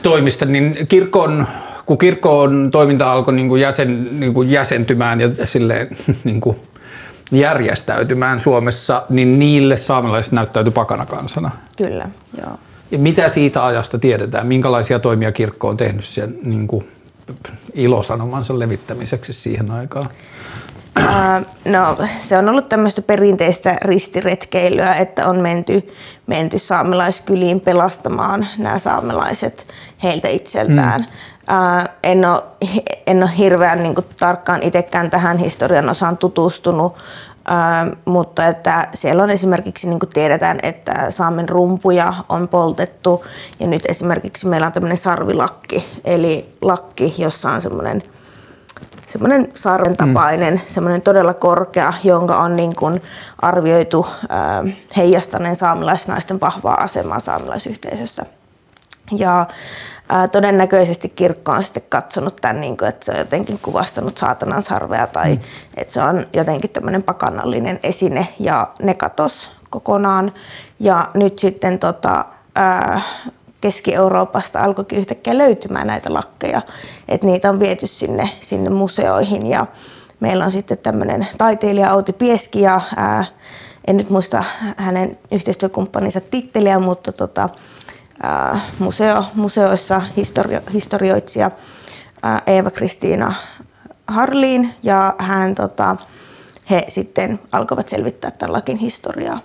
toimista, 0.03 0.45
niin 0.45 0.87
kirkon, 0.89 1.47
kun 1.87 1.99
kirkon 1.99 2.69
toiminta 2.71 3.13
alkoi 3.13 3.35
niin 3.35 3.49
kuin 3.49 3.61
jäsen, 3.61 4.21
niin 4.21 4.35
kuin 4.35 4.51
jäsentymään 4.51 5.21
ja 5.21 5.29
silleen, 5.45 5.97
niin 6.25 6.41
kuin 6.41 6.57
järjestäytymään 7.33 8.41
Suomessa, 8.41 9.03
niin 9.09 9.39
niille 9.39 9.77
saamelaiset 9.77 10.33
näyttäytyi 10.33 10.73
pakanakansana. 10.73 11.51
Kyllä, 11.77 12.09
joo. 12.41 12.59
Ja 12.91 12.99
mitä 12.99 13.29
siitä 13.29 13.67
ajasta 13.67 13.99
tiedetään? 13.99 14.47
Minkälaisia 14.47 14.99
toimia 14.99 15.33
kirkko 15.33 15.69
on 15.69 15.77
tehnyt 15.77 16.05
sen 16.05 16.39
niin 16.43 16.69
kuin 16.69 16.89
ilosanomansa 17.75 18.59
levittämiseksi 18.59 19.33
siihen 19.33 19.71
aikaan? 19.71 20.07
Uh, 20.99 21.47
no, 21.65 21.97
se 22.23 22.39
on 22.39 22.49
ollut 22.49 22.69
tämmöistä 22.69 23.03
perinteistä 23.03 23.77
ristiretkeilyä, 23.83 24.95
että 24.95 25.29
on 25.29 25.41
menty, 25.41 25.89
menty 26.27 26.59
saamelaiskyliin 26.59 27.61
pelastamaan 27.61 28.49
nämä 28.59 28.79
saamelaiset 28.79 29.67
heiltä 30.03 30.29
itseltään. 30.29 31.01
Mm. 31.01 31.07
Uh, 31.57 31.89
en, 32.03 32.25
ole, 32.25 32.43
en 33.07 33.23
ole 33.23 33.31
hirveän 33.39 33.83
niin 33.83 33.95
kuin, 33.95 34.07
tarkkaan 34.19 34.63
itsekään 34.63 35.11
tähän 35.11 35.39
historian 35.39 35.89
osaan 35.89 36.17
tutustunut, 36.17 36.97
uh, 37.51 37.97
mutta 38.05 38.47
että 38.47 38.89
siellä 38.95 39.23
on 39.23 39.31
esimerkiksi, 39.31 39.89
niin 39.89 39.99
kuin 39.99 40.11
tiedetään, 40.11 40.59
että 40.63 41.11
saamen 41.11 41.49
rumpuja 41.49 42.15
on 42.29 42.49
poltettu 42.49 43.25
ja 43.61 43.67
nyt 43.67 43.83
esimerkiksi 43.89 44.47
meillä 44.47 44.67
on 44.67 44.73
tämmöinen 44.73 44.99
sarvilakki, 44.99 46.01
eli 46.05 46.57
lakki, 46.63 47.15
jossa 47.19 47.51
on 47.51 47.63
semmoinen 47.63 48.03
semmoinen 49.07 49.49
sarven 49.55 49.97
tapainen, 49.97 50.55
mm. 50.55 50.61
semmoinen 50.67 51.03
todella 51.03 51.35
korkea, 51.35 51.93
jonka 52.05 52.37
on 52.37 52.57
niin 52.57 52.77
kuin 52.77 53.03
arvioitu 53.39 54.07
äh, 54.07 54.77
heijastaneen 54.97 55.57
saamelaisnaisten 55.57 56.41
vahvaa 56.41 56.83
asemaa 56.83 57.21
saamelaisyhteisössä. 57.21 58.27
Ja 59.11 59.47
ää, 60.09 60.29
todennäköisesti 60.29 61.09
kirkko 61.09 61.53
on 61.53 61.63
sitten 61.63 61.83
katsonut 61.89 62.37
tämän, 62.37 62.61
niin 62.61 62.77
kuin, 62.77 62.89
että 62.89 63.07
se 63.07 63.13
on 63.13 63.19
jotenkin 63.19 63.59
kuvastanut 63.63 64.19
saatanan 64.19 64.63
sarvea 64.63 65.07
tai 65.07 65.35
mm. 65.35 65.41
että 65.77 65.95
se 65.95 66.03
on 66.03 66.27
jotenkin 66.33 66.71
tämmöinen 66.71 67.03
pakanallinen 67.03 67.81
esine 67.83 68.29
ja 68.39 68.69
ne 68.83 68.95
katos 68.95 69.51
kokonaan. 69.71 70.33
Ja 70.81 71.05
nyt 71.15 71.39
sitten 71.39 71.79
tota, 71.79 72.25
ää, 72.55 73.01
Keski-Euroopasta 73.61 74.61
alkoikin 74.63 74.99
yhtäkkiä 74.99 75.39
löytymään 75.39 75.87
näitä 75.87 76.15
lakkeja, 76.15 76.63
että 77.09 77.27
niitä 77.27 77.51
on 77.51 77.61
viety 77.61 77.87
sinne, 77.87 78.31
sinne 78.41 78.71
museoihin 78.71 79.47
ja 79.47 79.67
meillä 80.21 80.45
on 80.45 80.53
sitten 80.53 80.79
tämmöinen 80.79 81.27
taiteilija 81.39 81.95
Outi 81.95 82.13
Pieski 82.13 82.61
ja 82.61 82.81
ää, 82.97 83.25
en 83.87 83.97
nyt 83.97 84.11
muista 84.11 84.45
hänen 84.77 85.19
yhteistyökumppaninsa 85.31 86.21
titteliä, 86.21 86.79
mutta 86.79 87.13
tota, 87.13 87.49
ää, 88.23 88.61
museo, 88.79 89.25
museoissa 89.35 90.03
historio, 90.17 90.61
historioitsija 90.73 91.51
ää, 92.23 92.43
Eeva-Kristiina 92.47 93.35
Harliin 94.07 94.75
ja 94.83 95.15
hän, 95.19 95.55
tota, 95.55 95.97
he 96.71 96.85
sitten 96.89 97.41
alkoivat 97.53 97.89
selvittää 97.89 98.31
tämän 98.31 98.53
lakin 98.53 98.77
historiaa 98.77 99.41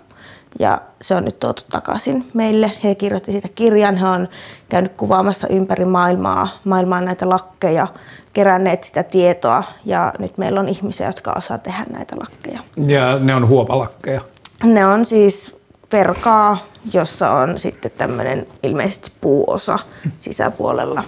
ja 0.59 0.81
se 1.01 1.15
on 1.15 1.25
nyt 1.25 1.39
tuotu 1.39 1.61
takaisin 1.69 2.31
meille. 2.33 2.71
He 2.83 2.95
kirjoitti 2.95 3.31
siitä 3.31 3.49
kirjan, 3.55 3.97
he 3.97 4.07
on 4.07 4.27
käynyt 4.69 4.91
kuvaamassa 4.97 5.47
ympäri 5.47 5.85
maailmaa, 5.85 6.47
maailmaa 6.63 7.01
näitä 7.01 7.29
lakkeja, 7.29 7.87
keränneet 8.33 8.83
sitä 8.83 9.03
tietoa 9.03 9.63
ja 9.85 10.13
nyt 10.19 10.37
meillä 10.37 10.59
on 10.59 10.69
ihmisiä, 10.69 11.07
jotka 11.07 11.33
osaa 11.37 11.57
tehdä 11.57 11.85
näitä 11.93 12.15
lakkeja. 12.19 12.59
Ja 12.75 13.19
ne 13.19 13.35
on 13.35 13.47
huopalakkeja? 13.47 14.21
Ne 14.63 14.85
on 14.85 15.05
siis 15.05 15.59
verkaa, 15.91 16.57
jossa 16.93 17.31
on 17.31 17.59
sitten 17.59 17.91
tämmöinen 17.91 18.47
ilmeisesti 18.63 19.11
puuosa 19.21 19.79
sisäpuolella. 20.17 21.03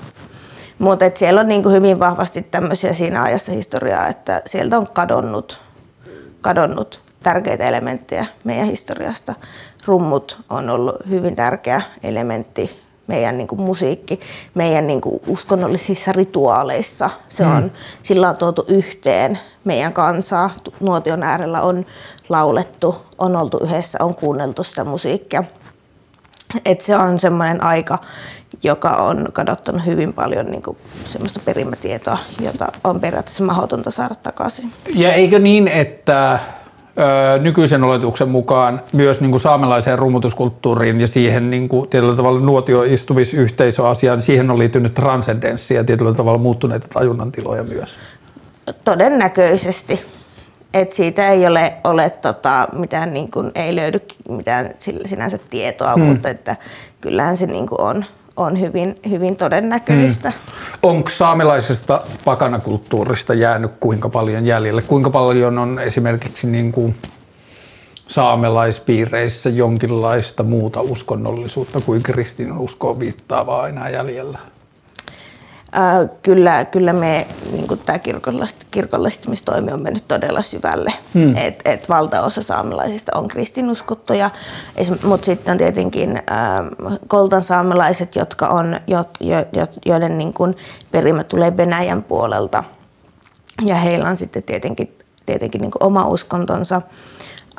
Mutta 0.80 1.06
siellä 1.16 1.42
on 1.42 1.48
niin 1.48 1.64
kuin 1.64 1.76
hyvin 1.76 2.00
vahvasti 2.00 2.42
tämmöisiä 2.42 2.94
siinä 2.94 3.24
ajassa 3.24 3.52
historiaa, 3.52 4.08
että 4.08 4.42
sieltä 4.46 4.78
on 4.78 4.88
kadonnut, 4.94 5.62
kadonnut 6.42 7.02
tärkeitä 7.24 7.68
elementtejä 7.68 8.26
meidän 8.44 8.68
historiasta. 8.68 9.36
Rummut 9.86 10.40
on 10.50 10.70
ollut 10.70 10.96
hyvin 11.10 11.36
tärkeä 11.36 11.82
elementti 12.04 12.80
meidän 13.08 13.38
niin 13.38 13.48
kuin 13.48 13.62
musiikki, 13.62 14.20
meidän 14.54 14.88
niin 14.88 15.02
kuin 15.02 15.22
uskonnollisissa 15.28 16.12
rituaaleissa. 16.12 17.10
Se 17.30 17.46
on, 17.46 17.64
mm. 17.64 17.70
Sillä 18.04 18.30
on 18.30 18.38
tuotu 18.38 18.66
yhteen 18.68 19.40
meidän 19.64 19.94
kansaa. 19.94 20.50
Nuotion 20.80 21.24
äärellä 21.24 21.62
on 21.62 21.86
laulettu, 22.30 22.96
on 23.18 23.36
oltu 23.36 23.60
yhdessä, 23.64 23.98
on 24.02 24.16
kuunneltu 24.16 24.64
sitä 24.64 24.84
musiikkia. 24.84 25.44
Et 26.66 26.82
se 26.82 26.96
on 26.96 27.20
semmoinen 27.20 27.64
aika, 27.64 27.98
joka 28.64 28.90
on 28.90 29.28
kadottanut 29.34 29.86
hyvin 29.86 30.14
paljon 30.14 30.46
niin 30.46 30.62
kuin, 30.62 30.78
semmoista 31.06 31.40
perimätietoa, 31.46 32.18
jota 32.40 32.68
on 32.84 33.00
periaatteessa 33.00 33.44
mahdotonta 33.44 33.92
saada 33.92 34.16
takaisin. 34.16 34.72
Ja 34.96 35.14
eikö 35.14 35.40
niin, 35.40 35.68
että 35.68 36.40
nykyisen 37.42 37.84
oletuksen 37.84 38.30
mukaan 38.30 38.82
myös 38.94 39.22
niin 39.22 39.32
kuin 39.32 39.42
saamelaiseen 39.42 40.00
rummutuskulttuuriin 40.00 41.02
ja 41.02 41.08
siihen 41.08 41.52
niin 41.52 41.70
kuin, 41.70 41.90
tietyllä 41.90 42.16
tavalla 42.16 42.40
nuotioistumisyhteisöasiaan, 42.40 44.22
siihen 44.22 44.52
on 44.52 44.60
liittynyt 44.60 44.94
transcendenssi 44.94 45.74
ja 45.74 45.84
tietyllä 45.84 46.14
tavalla 46.14 46.40
muuttuneita 46.40 46.88
tajunnan 46.94 47.32
tiloja 47.32 47.64
myös. 47.64 47.98
Todennäköisesti. 48.86 50.02
Et 50.74 50.94
siitä 50.94 51.30
ei 51.30 51.48
ole, 51.48 51.74
ole 51.84 52.10
tota, 52.10 52.68
mitään, 52.74 53.14
niin 53.14 53.32
kuin, 53.32 53.52
ei 53.56 53.76
löydy 53.76 54.02
mitään 54.30 54.70
sinänsä 55.06 55.40
tietoa, 55.50 55.94
hmm. 55.94 56.04
mutta 56.04 56.30
että 56.30 56.56
kyllähän 57.02 57.38
se 57.38 57.46
niin 57.46 57.68
kuin 57.68 57.82
on, 57.82 58.06
on 58.38 58.60
hyvin, 58.60 58.96
hyvin 59.10 59.36
todennäköistä. 59.36 60.30
Mm. 60.30 60.36
Onko 60.84 61.10
saamelaisesta 61.10 62.02
pakanakulttuurista 62.26 63.34
jäänyt 63.34 63.72
kuinka 63.80 64.10
paljon 64.10 64.48
jäljelle? 64.48 64.82
Kuinka 64.82 65.10
paljon 65.10 65.58
on 65.58 65.80
esimerkiksi 65.80 66.48
niin 66.48 66.72
kuin 66.72 66.96
saamelaispiireissä 68.08 69.50
jonkinlaista 69.50 70.44
muuta 70.44 70.82
uskonnollisuutta 70.82 71.82
kuin 71.82 72.04
kristinuskoon 72.04 73.00
viittaavaa 73.00 73.68
enää 73.68 73.90
jäljellä? 73.90 74.40
Äh, 75.78 76.10
kyllä, 76.24 76.66
kyllä 76.66 76.94
me, 76.94 77.28
niin 77.52 77.80
tämä 77.86 78.00
kirkollistumistoimi 78.72 79.72
on 79.72 79.82
mennyt 79.82 80.08
todella 80.08 80.42
syvälle. 80.42 80.94
Hmm. 81.14 81.36
Et, 81.36 81.62
et 81.66 81.90
valtaosa 81.90 82.44
saamelaisista 82.44 83.12
on 83.16 83.28
kristinuskottuja, 83.28 84.30
mutta 85.04 85.26
sitten 85.26 85.52
on 85.52 85.58
tietenkin 85.58 86.18
äh, 86.18 86.96
koltan 87.08 87.44
saamelaiset, 87.44 88.16
jotka 88.16 88.48
on, 88.48 88.80
jo, 88.88 89.06
jo, 89.20 89.38
jo, 89.54 89.68
joiden 89.86 90.18
niin 90.18 90.34
kuin 90.34 90.58
perimä 90.92 91.24
tulee 91.24 91.58
Venäjän 91.58 92.04
puolelta. 92.04 92.64
Ja 93.66 93.76
heillä 93.76 94.10
on 94.10 94.18
sitten 94.18 94.44
tietenkin, 94.44 94.98
tietenkin 95.26 95.62
niin 95.62 95.72
kuin 95.72 95.84
oma 95.84 96.08
uskontonsa. 96.08 96.82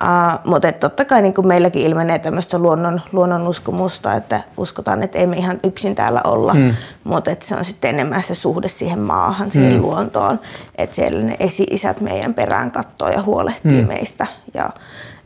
Uh, 0.02 0.50
mutta 0.50 0.72
totta 0.72 1.04
kai 1.04 1.22
niin 1.22 1.34
kuin 1.34 1.46
meilläkin 1.46 1.82
ilmenee 1.82 2.18
tämmöistä 2.18 2.58
luonnon, 2.58 3.00
luonnon 3.12 3.48
uskomusta, 3.48 4.14
että 4.14 4.40
uskotaan, 4.56 5.02
että 5.02 5.18
emme 5.18 5.36
ihan 5.36 5.60
yksin 5.64 5.94
täällä 5.94 6.20
olla, 6.24 6.54
mm. 6.54 6.74
mutta 7.04 7.30
se 7.40 7.54
on 7.54 7.64
sitten 7.64 7.90
enemmän 7.90 8.22
se 8.22 8.34
suhde 8.34 8.68
siihen 8.68 8.98
maahan, 8.98 9.52
siihen 9.52 9.74
mm. 9.74 9.82
luontoon, 9.82 10.40
että 10.78 10.96
siellä 10.96 11.22
ne 11.22 11.36
esi-isät 11.40 12.00
meidän 12.00 12.34
perään 12.34 12.70
katsoo 12.70 13.08
ja 13.08 13.22
huolehtii 13.22 13.82
mm. 13.82 13.88
meistä. 13.88 14.26
Ja, 14.54 14.70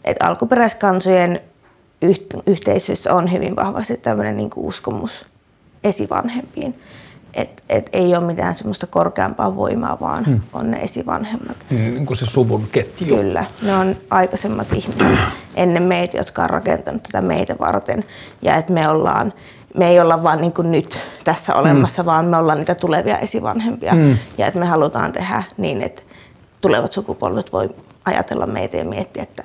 että 0.05 0.27
alkuperäiskansojen 0.27 1.41
yhteisöissä 2.47 3.15
on 3.15 3.33
hyvin 3.33 3.57
vahvasti 3.57 3.97
tämmöinen 3.97 4.37
niin 4.37 4.51
uskomus 4.57 5.27
esivanhempiin 5.85 6.81
et, 7.37 7.63
et 7.69 7.91
ei 7.93 8.17
ole 8.17 8.27
mitään 8.27 8.55
semmoista 8.55 8.87
korkeampaa 8.87 9.57
voimaa, 9.57 10.01
vaan 10.01 10.25
hmm. 10.25 10.41
on 10.53 10.71
ne 10.71 10.77
esivanhemmat. 10.77 11.57
Niin 11.71 12.07
kuin 12.07 12.17
se 12.17 12.27
suvun 12.27 12.69
ketju. 12.73 13.17
Kyllä, 13.17 13.45
ne 13.63 13.75
on 13.75 13.97
aikaisemmat 14.11 14.73
ihmiset 14.73 15.05
ennen 15.55 15.83
meitä, 15.83 16.17
jotka 16.17 16.43
on 16.43 16.51
rakentanut 16.51 17.03
tätä 17.03 17.21
meitä 17.21 17.57
varten. 17.61 18.05
Ja 18.43 18.57
että 18.57 18.73
me 18.73 18.89
ollaan, 18.89 19.33
me 19.77 19.89
ei 19.89 20.01
olla 20.01 20.23
vaan 20.23 20.41
niin 20.41 20.53
kuin 20.53 20.71
nyt 20.71 21.01
tässä 21.25 21.55
olemassa, 21.55 22.03
hmm. 22.03 22.07
vaan 22.07 22.25
me 22.25 22.37
ollaan 22.37 22.59
niitä 22.59 22.75
tulevia 22.75 23.19
esivanhempia. 23.19 23.93
Hmm. 23.93 24.17
Ja 24.39 24.47
että 24.47 24.61
me 24.61 24.67
halutaan 24.67 25.13
tehdä 25.13 25.43
niin, 25.57 25.83
että 25.83 26.03
tulevat 26.61 26.93
sukupolvet 26.93 27.53
voi 27.53 27.71
ajatella 28.05 28.47
meitä 28.47 28.77
ja 28.77 28.85
miettiä, 28.85 29.23
että 29.23 29.45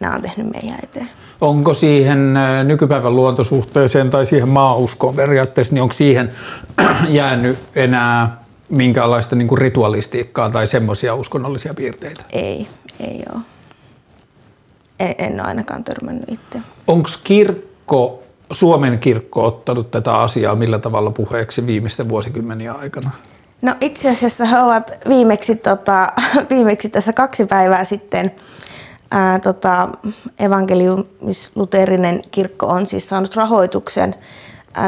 nämä 0.00 0.14
on 0.14 0.22
tehnyt 0.22 0.52
meidän 0.52 0.78
eteen. 0.82 1.08
Onko 1.42 1.74
siihen 1.74 2.36
äh, 2.36 2.64
nykypäivän 2.64 3.16
luontosuhteeseen 3.16 4.10
tai 4.10 4.26
siihen 4.26 4.48
maauskoon 4.48 5.14
periaatteessa, 5.14 5.74
niin 5.74 5.82
onko 5.82 5.94
siihen 5.94 6.32
jäänyt 7.08 7.58
enää 7.74 8.42
minkäänlaista 8.68 9.36
niin 9.36 9.58
ritualistiikkaa 9.58 10.50
tai 10.50 10.66
semmoisia 10.66 11.14
uskonnollisia 11.14 11.74
piirteitä? 11.74 12.22
Ei, 12.32 12.66
ei 13.00 13.22
ole. 13.34 13.42
En, 15.00 15.14
en 15.18 15.32
ole 15.32 15.42
ainakaan 15.42 15.84
törmännyt 15.84 16.28
itse. 16.28 16.60
Onko 16.86 17.08
kirkko, 17.24 18.22
Suomen 18.50 18.98
kirkko 18.98 19.46
ottanut 19.46 19.90
tätä 19.90 20.14
asiaa 20.14 20.54
millä 20.54 20.78
tavalla 20.78 21.10
puheeksi 21.10 21.66
viimeisten 21.66 22.08
vuosikymmeniä 22.08 22.72
aikana? 22.72 23.10
No 23.62 23.74
itse 23.80 24.10
asiassa 24.10 24.44
he 24.44 24.58
ovat 24.58 24.92
viimeksi, 25.08 25.56
tota, 25.56 26.06
viimeksi 26.50 26.88
tässä 26.88 27.12
kaksi 27.12 27.46
päivää 27.46 27.84
sitten 27.84 28.32
ää, 29.12 29.38
tota, 29.38 29.88
evankeliumis-luterinen 30.38 32.20
kirkko 32.30 32.66
on 32.66 32.86
siis 32.86 33.08
saanut 33.08 33.36
rahoituksen 33.36 34.14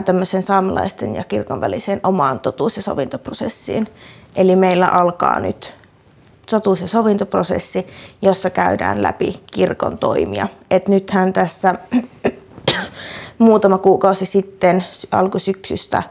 tämmöisen 0.04 0.43
saamelaisten 0.43 1.14
ja 1.14 1.25
kirkon 1.25 1.61
väliseen 1.61 2.00
omaan 2.02 2.40
totuus- 2.40 2.76
ja 2.76 2.83
sovintoprosessiin. 2.83 3.88
Eli 4.37 4.57
meillä 4.57 4.87
alkaa 4.87 5.40
nyt 5.40 5.75
totuus- 6.50 6.81
ja 6.81 6.88
sovintoprosessi, 6.88 7.87
jossa 8.23 8.50
käydään 8.50 9.02
läpi 9.02 9.40
kirkon 9.52 9.99
toimia. 9.99 10.49
Et 10.71 10.88
nythän 10.88 11.33
tässä 11.33 11.75
muutama 13.38 13.78
kuukausi 13.78 14.26
sitten 14.26 14.85
alkusyksystä 15.12 16.02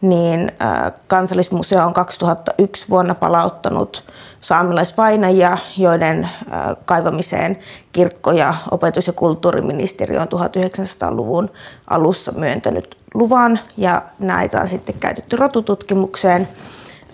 niin 0.00 0.52
kansallismuseo 1.06 1.86
on 1.86 1.92
2001 1.92 2.86
vuonna 2.90 3.14
palauttanut 3.14 4.04
saamelaisvainajia, 4.40 5.58
joiden 5.76 6.28
kaivamiseen 6.84 7.58
kirkko- 7.92 8.32
ja 8.32 8.54
opetus- 8.70 9.06
ja 9.06 9.12
kulttuuriministeriö 9.12 10.20
on 10.20 10.28
1900-luvun 10.28 11.50
alussa 11.90 12.32
myöntänyt 12.32 12.96
luvan 13.14 13.58
ja 13.76 14.02
näitä 14.18 14.60
on 14.60 14.68
sitten 14.68 14.94
käytetty 15.00 15.36
rotututkimukseen. 15.36 16.48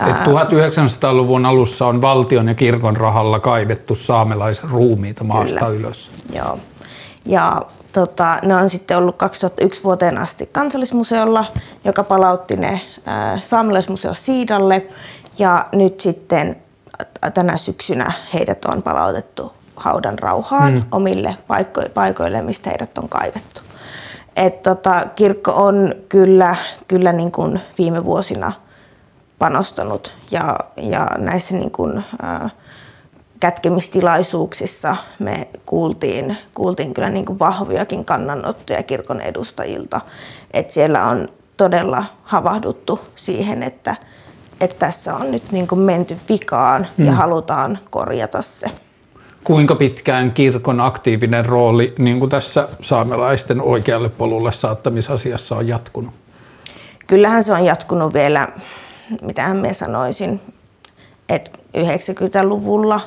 Et 0.08 0.16
1900-luvun 0.16 1.46
alussa 1.46 1.86
on 1.86 2.00
valtion 2.00 2.48
ja 2.48 2.54
kirkon 2.54 2.96
rahalla 2.96 3.40
kaivettu 3.40 3.94
saamelaisruumiita 3.94 5.24
maasta 5.24 5.58
Kyllä. 5.58 5.78
ylös. 5.78 6.10
Joo. 6.34 6.58
Ja 7.24 7.62
tota, 7.94 8.38
ne 8.42 8.56
on 8.56 8.70
sitten 8.70 8.96
ollut 8.96 9.16
2001 9.16 9.84
vuoteen 9.84 10.18
asti 10.18 10.46
kansallismuseolla, 10.46 11.44
joka 11.84 12.04
palautti 12.04 12.56
ne 12.56 12.80
saamelaismuseo 13.42 14.14
Siidalle. 14.14 14.86
Ja 15.38 15.66
nyt 15.72 16.00
sitten 16.00 16.56
tänä 17.34 17.56
syksynä 17.56 18.12
heidät 18.34 18.64
on 18.64 18.82
palautettu 18.82 19.52
haudan 19.76 20.18
rauhaan 20.18 20.72
mm. 20.72 20.82
omille 20.92 21.36
paikko- 21.48 21.88
paikoille, 21.94 22.42
mistä 22.42 22.70
heidät 22.70 22.98
on 22.98 23.08
kaivettu. 23.08 23.60
Et 24.36 24.62
tota, 24.62 25.00
kirkko 25.16 25.52
on 25.56 25.94
kyllä, 26.08 26.56
kyllä 26.88 27.12
niin 27.12 27.32
kuin 27.32 27.60
viime 27.78 28.04
vuosina 28.04 28.52
panostanut 29.38 30.12
ja, 30.30 30.56
ja 30.76 31.06
näissä 31.18 31.54
niin 31.54 31.70
kuin, 31.70 32.04
ää, 32.22 32.50
kätkemistilaisuuksissa 33.40 34.96
me 35.18 35.48
kuultiin, 35.66 36.36
kuultiin 36.54 36.94
kyllä 36.94 37.10
niin 37.10 37.24
kuin 37.24 37.38
vahvojakin 37.38 38.04
kannanottoja 38.04 38.82
kirkon 38.82 39.20
edustajilta. 39.20 40.00
Et 40.52 40.70
siellä 40.70 41.04
on 41.04 41.28
todella 41.56 42.04
havahduttu 42.22 43.00
siihen, 43.16 43.62
että, 43.62 43.96
että 44.60 44.76
tässä 44.78 45.14
on 45.14 45.30
nyt 45.30 45.52
niin 45.52 45.66
kuin 45.66 45.78
menty 45.78 46.16
vikaan 46.28 46.86
hmm. 46.96 47.06
ja 47.06 47.12
halutaan 47.12 47.78
korjata 47.90 48.42
se. 48.42 48.70
Kuinka 49.44 49.74
pitkään 49.74 50.32
kirkon 50.32 50.80
aktiivinen 50.80 51.44
rooli 51.44 51.94
niin 51.98 52.18
kuin 52.18 52.30
tässä 52.30 52.68
saamelaisten 52.82 53.60
oikealle 53.60 54.08
polulle 54.08 54.52
saattamisasiassa 54.52 55.56
on 55.56 55.68
jatkunut? 55.68 56.14
Kyllähän 57.06 57.44
se 57.44 57.52
on 57.52 57.64
jatkunut 57.64 58.14
vielä, 58.14 58.48
mitä 59.22 59.54
me 59.54 59.74
sanoisin, 59.74 60.40
että 61.28 61.50
90-luvulla 61.78 63.00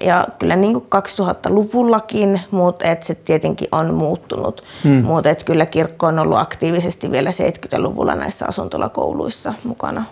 ja 0.00 0.26
kyllä 0.38 0.56
niin 0.56 0.72
kuin 0.72 0.84
2000-luvullakin, 0.84 2.40
mutta 2.50 2.84
et 2.84 3.02
se 3.02 3.14
tietenkin 3.14 3.68
on 3.72 3.94
muuttunut. 3.94 4.64
Hmm. 4.84 5.04
Mutta 5.04 5.30
et 5.30 5.44
kyllä 5.44 5.66
kirkko 5.66 6.06
on 6.06 6.18
ollut 6.18 6.38
aktiivisesti 6.38 7.10
vielä 7.10 7.30
70-luvulla 7.30 8.14
näissä 8.14 8.46
asuntolakouluissa 8.48 9.54
mukana. 9.64 10.04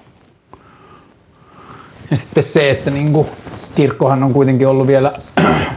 Ja 2.10 2.16
sitten 2.16 2.44
se, 2.44 2.70
että 2.70 2.90
niin 2.90 3.12
kuin, 3.12 3.28
kirkkohan 3.74 4.22
on 4.22 4.32
kuitenkin 4.32 4.68
ollut 4.68 4.86
vielä, 4.86 5.12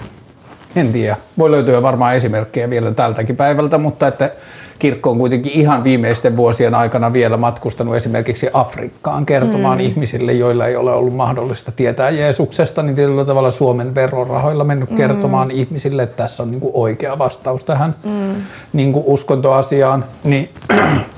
en 0.76 0.94
tiedä, 0.94 1.18
voi 1.38 1.52
löytyä 1.52 1.82
varmaan 1.82 2.16
esimerkkejä 2.16 2.70
vielä 2.70 2.92
tältäkin 2.92 3.36
päivältä, 3.36 3.78
mutta 3.78 4.08
että 4.08 4.32
kirkko 4.82 5.12
on 5.12 5.18
kuitenkin 5.18 5.52
ihan 5.52 5.84
viimeisten 5.84 6.38
vuosien 6.38 6.76
aikana 6.76 7.14
vielä 7.14 7.38
matkustanut 7.38 7.96
esimerkiksi 7.96 8.50
Afrikkaan 8.54 9.26
kertomaan 9.26 9.78
mm. 9.78 9.84
ihmisille, 9.84 10.34
joilla 10.34 10.68
ei 10.68 10.76
ole 10.76 10.94
ollut 10.94 11.16
mahdollista 11.16 11.72
tietää 11.72 12.10
Jeesuksesta, 12.10 12.84
niin 12.84 12.96
tietyllä 12.96 13.26
tavalla 13.26 13.52
Suomen 13.52 13.96
verorahoilla 13.96 14.64
mennyt 14.64 14.90
mm. 14.90 14.96
kertomaan 14.96 15.52
ihmisille, 15.52 16.04
että 16.04 16.24
tässä 16.24 16.44
on 16.44 16.52
niin 16.52 16.62
kuin 16.62 16.72
oikea 16.76 17.18
vastaus 17.18 17.64
tähän 17.64 17.96
mm. 18.04 18.36
niin 18.74 18.94
kuin 18.94 19.06
uskontoasiaan. 19.08 20.06
Niin 20.24 20.50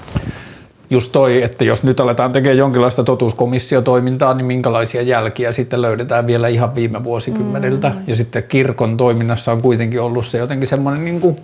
just 0.90 1.12
toi, 1.12 1.44
että 1.44 1.64
jos 1.64 1.84
nyt 1.84 2.00
aletaan 2.00 2.32
tekemään 2.32 2.58
jonkinlaista 2.58 3.04
totuuskomissiotoimintaa, 3.04 4.34
niin 4.34 4.46
minkälaisia 4.46 5.02
jälkiä 5.02 5.52
sitten 5.52 5.82
löydetään 5.82 6.28
vielä 6.28 6.48
ihan 6.48 6.76
viime 6.76 7.04
vuosikymmeniltä. 7.04 7.90
Mm. 7.90 7.96
Ja 8.08 8.16
sitten 8.16 8.44
kirkon 8.44 8.98
toiminnassa 8.98 9.52
on 9.52 9.62
kuitenkin 9.62 10.02
ollut 10.02 10.26
se 10.26 10.38
jotenkin 10.38 10.70
semmoinen 10.70 11.06
niin 11.06 11.22
kuin 11.22 11.36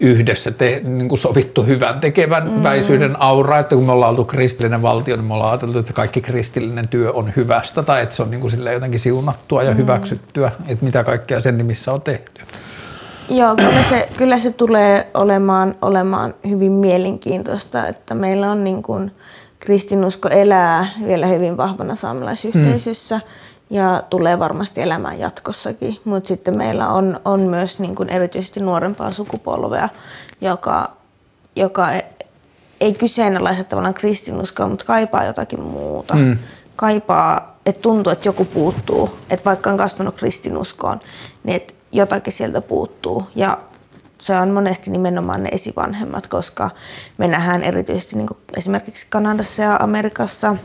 yhdessä 0.00 0.50
te, 0.50 0.80
niin 0.84 1.08
kuin 1.08 1.18
sovittu 1.18 1.62
hyvän 1.62 2.00
tekevän 2.00 2.50
mm. 2.50 2.62
väisyyden 2.62 3.20
aura, 3.20 3.58
että 3.58 3.76
kun 3.76 3.86
me 3.86 3.92
ollaan 3.92 4.10
oltu 4.10 4.24
kristillinen 4.24 4.82
valtio, 4.82 5.16
niin 5.16 5.24
me 5.24 5.34
ollaan 5.34 5.50
ajateltu, 5.50 5.78
että 5.78 5.92
kaikki 5.92 6.20
kristillinen 6.20 6.88
työ 6.88 7.12
on 7.12 7.32
hyvästä 7.36 7.82
tai 7.82 8.02
että 8.02 8.16
se 8.16 8.22
on 8.22 8.30
niin 8.30 8.40
kuin 8.40 8.52
jotenkin 8.72 9.00
siunattua 9.00 9.62
ja 9.62 9.70
mm. 9.70 9.76
hyväksyttyä, 9.76 10.52
että 10.68 10.84
mitä 10.84 11.04
kaikkea 11.04 11.40
sen 11.40 11.58
nimissä 11.58 11.92
on 11.92 12.02
tehty. 12.02 12.42
Joo, 13.30 13.56
kyllä 13.56 13.82
se, 13.88 14.08
kyllä 14.16 14.38
se 14.38 14.50
tulee 14.50 15.06
olemaan, 15.14 15.74
olemaan 15.82 16.34
hyvin 16.48 16.72
mielenkiintoista, 16.72 17.86
että 17.86 18.14
meillä 18.14 18.50
on 18.50 18.64
niin 18.64 18.82
kuin, 18.82 19.10
kristinusko 19.58 20.28
elää 20.28 20.86
vielä 21.06 21.26
hyvin 21.26 21.56
vahvana 21.56 21.94
saamelaisyhteisössä. 21.94 23.16
Mm 23.16 23.49
ja 23.70 24.02
tulee 24.10 24.38
varmasti 24.38 24.80
elämään 24.80 25.18
jatkossakin. 25.18 26.00
Mutta 26.04 26.28
sitten 26.28 26.58
meillä 26.58 26.88
on, 26.88 27.20
on 27.24 27.40
myös 27.40 27.78
niin 27.78 27.94
kuin 27.94 28.08
erityisesti 28.08 28.60
nuorempaa 28.60 29.12
sukupolvea, 29.12 29.88
joka, 30.40 30.90
joka 31.56 31.92
e, 31.92 32.06
ei 32.80 32.94
kyseenalaista 32.94 33.64
tavallaan 33.64 33.94
kristinuskoa, 33.94 34.68
mutta 34.68 34.84
kaipaa 34.84 35.24
jotakin 35.24 35.62
muuta. 35.62 36.14
Mm. 36.14 36.38
Kaipaa, 36.76 37.58
että 37.66 37.80
tuntuu, 37.80 38.12
että 38.12 38.28
joku 38.28 38.44
puuttuu. 38.44 39.10
Että 39.30 39.44
vaikka 39.44 39.70
on 39.70 39.76
kasvanut 39.76 40.16
kristinuskoon, 40.16 41.00
niin 41.44 41.56
että 41.56 41.74
jotakin 41.92 42.32
sieltä 42.32 42.60
puuttuu. 42.60 43.26
Ja 43.34 43.58
se 44.20 44.36
on 44.36 44.50
monesti 44.50 44.90
nimenomaan 44.90 45.42
ne 45.42 45.48
esivanhemmat, 45.52 46.26
koska 46.26 46.70
me 47.18 47.28
nähdään 47.28 47.62
erityisesti 47.62 48.16
niin 48.16 48.28
esimerkiksi 48.56 49.06
Kanadassa 49.10 49.62
ja 49.62 49.76
Amerikassa, 49.76 50.56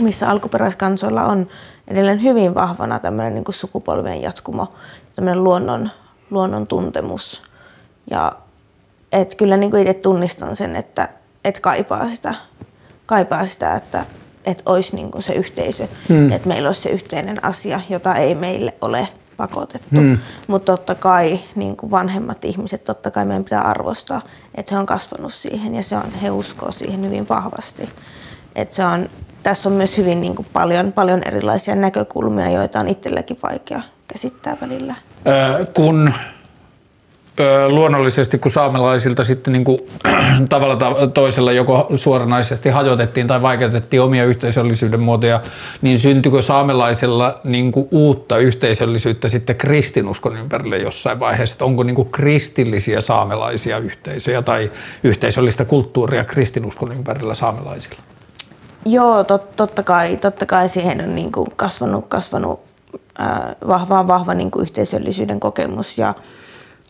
missä 0.00 0.28
alkuperäiskansoilla 0.28 1.24
on 1.24 1.48
edelleen 1.92 2.22
hyvin 2.22 2.54
vahvana 2.54 2.98
tämmöinen 2.98 3.34
niin 3.34 3.44
sukupolvien 3.50 4.22
jatkumo, 4.22 4.72
tämmöinen 5.16 5.44
luonnon, 5.44 5.90
luonnon 6.30 6.66
tuntemus. 6.66 7.42
Ja 8.10 8.32
et 9.12 9.34
kyllä 9.34 9.56
niin 9.56 9.76
itse 9.76 9.94
tunnistan 9.94 10.56
sen, 10.56 10.76
että 10.76 11.08
et 11.44 11.60
kaipaa 11.60 12.10
sitä, 12.10 12.34
kaipaa 13.06 13.46
sitä 13.46 13.74
että 13.74 14.06
et 14.44 14.62
olisi 14.66 14.96
niin 14.96 15.10
se 15.18 15.32
yhteisö, 15.32 15.88
hmm. 16.08 16.32
että 16.32 16.48
meillä 16.48 16.68
olisi 16.68 16.80
se 16.80 16.88
yhteinen 16.88 17.44
asia, 17.44 17.80
jota 17.88 18.14
ei 18.14 18.34
meille 18.34 18.74
ole 18.80 19.08
pakotettu. 19.36 20.00
Hmm. 20.00 20.18
Mutta 20.46 20.72
totta 20.72 20.94
kai 20.94 21.40
niin 21.54 21.76
kuin 21.76 21.90
vanhemmat 21.90 22.44
ihmiset, 22.44 22.84
totta 22.84 23.10
kai 23.10 23.24
meidän 23.24 23.44
pitää 23.44 23.62
arvostaa, 23.62 24.22
että 24.54 24.74
he 24.74 24.78
on 24.78 24.86
kasvanut 24.86 25.32
siihen 25.32 25.74
ja 25.74 25.82
se 25.82 25.96
on, 25.96 26.12
he 26.22 26.30
uskoo 26.30 26.72
siihen 26.72 27.04
hyvin 27.04 27.28
vahvasti. 27.28 27.88
Että 28.54 28.76
se 28.76 28.84
on 28.84 29.10
tässä 29.42 29.68
on 29.68 29.74
myös 29.74 29.98
hyvin 29.98 30.20
niin 30.20 30.34
kuin 30.34 30.46
paljon, 30.52 30.92
paljon 30.92 31.22
erilaisia 31.26 31.74
näkökulmia, 31.74 32.50
joita 32.50 32.80
on 32.80 32.88
itselläkin 32.88 33.38
vaikea 33.42 33.80
käsittää 34.08 34.56
välillä. 34.60 34.94
kun 35.74 36.12
luonnollisesti, 37.68 38.38
kun 38.38 38.50
saamelaisilta 38.50 39.24
sitten 39.24 39.52
niin 39.52 39.64
kuin, 39.64 39.78
tavalla 40.48 41.08
toisella 41.14 41.52
joko 41.52 41.86
suoranaisesti 41.96 42.68
hajotettiin 42.68 43.26
tai 43.26 43.42
vaikeutettiin 43.42 44.02
omia 44.02 44.24
yhteisöllisyyden 44.24 45.00
muotoja, 45.00 45.40
niin 45.82 45.98
syntyykö 45.98 46.42
saamelaisilla 46.42 47.40
niin 47.44 47.72
kuin, 47.72 47.88
uutta 47.90 48.38
yhteisöllisyyttä 48.38 49.28
sitten 49.28 49.56
kristinuskon 49.56 50.36
ympärille 50.36 50.78
jossain 50.78 51.20
vaiheessa? 51.20 51.54
Että 51.54 51.64
onko 51.64 51.82
niin 51.82 51.96
kuin, 51.96 52.10
kristillisiä 52.10 53.00
saamelaisia 53.00 53.78
yhteisöjä 53.78 54.42
tai 54.42 54.70
yhteisöllistä 55.04 55.64
kulttuuria 55.64 56.24
kristinuskon 56.24 56.92
ympärillä 56.92 57.34
saamelaisilla? 57.34 58.11
Joo, 58.86 59.24
tot, 59.24 59.56
totta, 59.56 59.82
kai, 59.82 60.16
totta 60.16 60.46
kai 60.46 60.68
siihen 60.68 61.00
on 61.04 61.14
niin 61.14 61.32
kuin 61.32 61.48
kasvanut, 61.56 62.06
kasvanut 62.08 62.60
ää, 63.18 63.56
vahva, 63.68 64.06
vahva 64.06 64.34
niin 64.34 64.50
kuin 64.50 64.62
yhteisöllisyyden 64.62 65.40
kokemus 65.40 65.98
ja, 65.98 66.14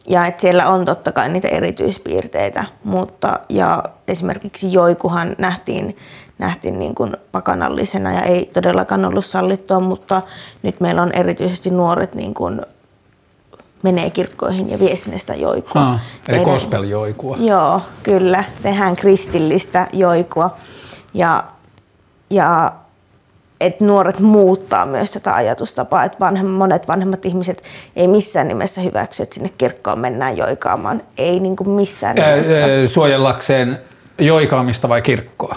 ja 0.08 0.26
et 0.26 0.40
siellä 0.40 0.68
on 0.68 0.84
totta 0.84 1.12
kai 1.12 1.28
niitä 1.28 1.48
erityispiirteitä, 1.48 2.64
mutta 2.84 3.40
ja 3.48 3.82
esimerkiksi 4.08 4.72
joikuhan 4.72 5.36
nähtiin, 5.38 5.96
nähtiin 6.38 6.78
niin 6.78 6.94
kuin 6.94 7.16
pakanallisena 7.32 8.12
ja 8.12 8.22
ei 8.22 8.50
todellakaan 8.52 9.04
ollut 9.04 9.24
sallittua, 9.24 9.80
mutta 9.80 10.22
nyt 10.62 10.80
meillä 10.80 11.02
on 11.02 11.12
erityisesti 11.12 11.70
nuoret 11.70 12.14
niin 12.14 12.34
kuin 12.34 12.60
menee 13.82 14.10
kirkkoihin 14.10 14.70
ja 14.70 14.78
vie 14.78 14.96
sinne 14.96 15.18
sitä 15.18 15.34
joikua. 15.34 15.82
Ah, 15.82 16.00
eli 16.28 16.44
gospel-joikua. 16.44 17.36
Joo, 17.40 17.80
kyllä. 18.02 18.44
Tehdään 18.62 18.96
kristillistä 18.96 19.88
joikua. 19.92 20.56
Ja 21.14 21.44
ja 22.32 22.72
että 23.60 23.84
nuoret 23.84 24.20
muuttaa 24.20 24.86
myös 24.86 25.10
tätä 25.10 25.34
ajatustapaa, 25.34 26.04
että 26.04 26.18
vanhemmat, 26.20 26.56
monet 26.56 26.88
vanhemmat 26.88 27.24
ihmiset 27.24 27.62
ei 27.96 28.08
missään 28.08 28.48
nimessä 28.48 28.80
hyväksy, 28.80 29.22
että 29.22 29.34
sinne 29.34 29.48
kirkkoon 29.58 29.98
mennään 29.98 30.36
joikaamaan. 30.36 31.02
Ei 31.18 31.40
niin 31.40 31.56
kuin 31.56 31.70
missään 31.70 32.16
nimessä. 32.16 32.92
Suojellakseen 32.92 33.78
joikaamista 34.18 34.88
vai 34.88 35.02
kirkkoa? 35.02 35.56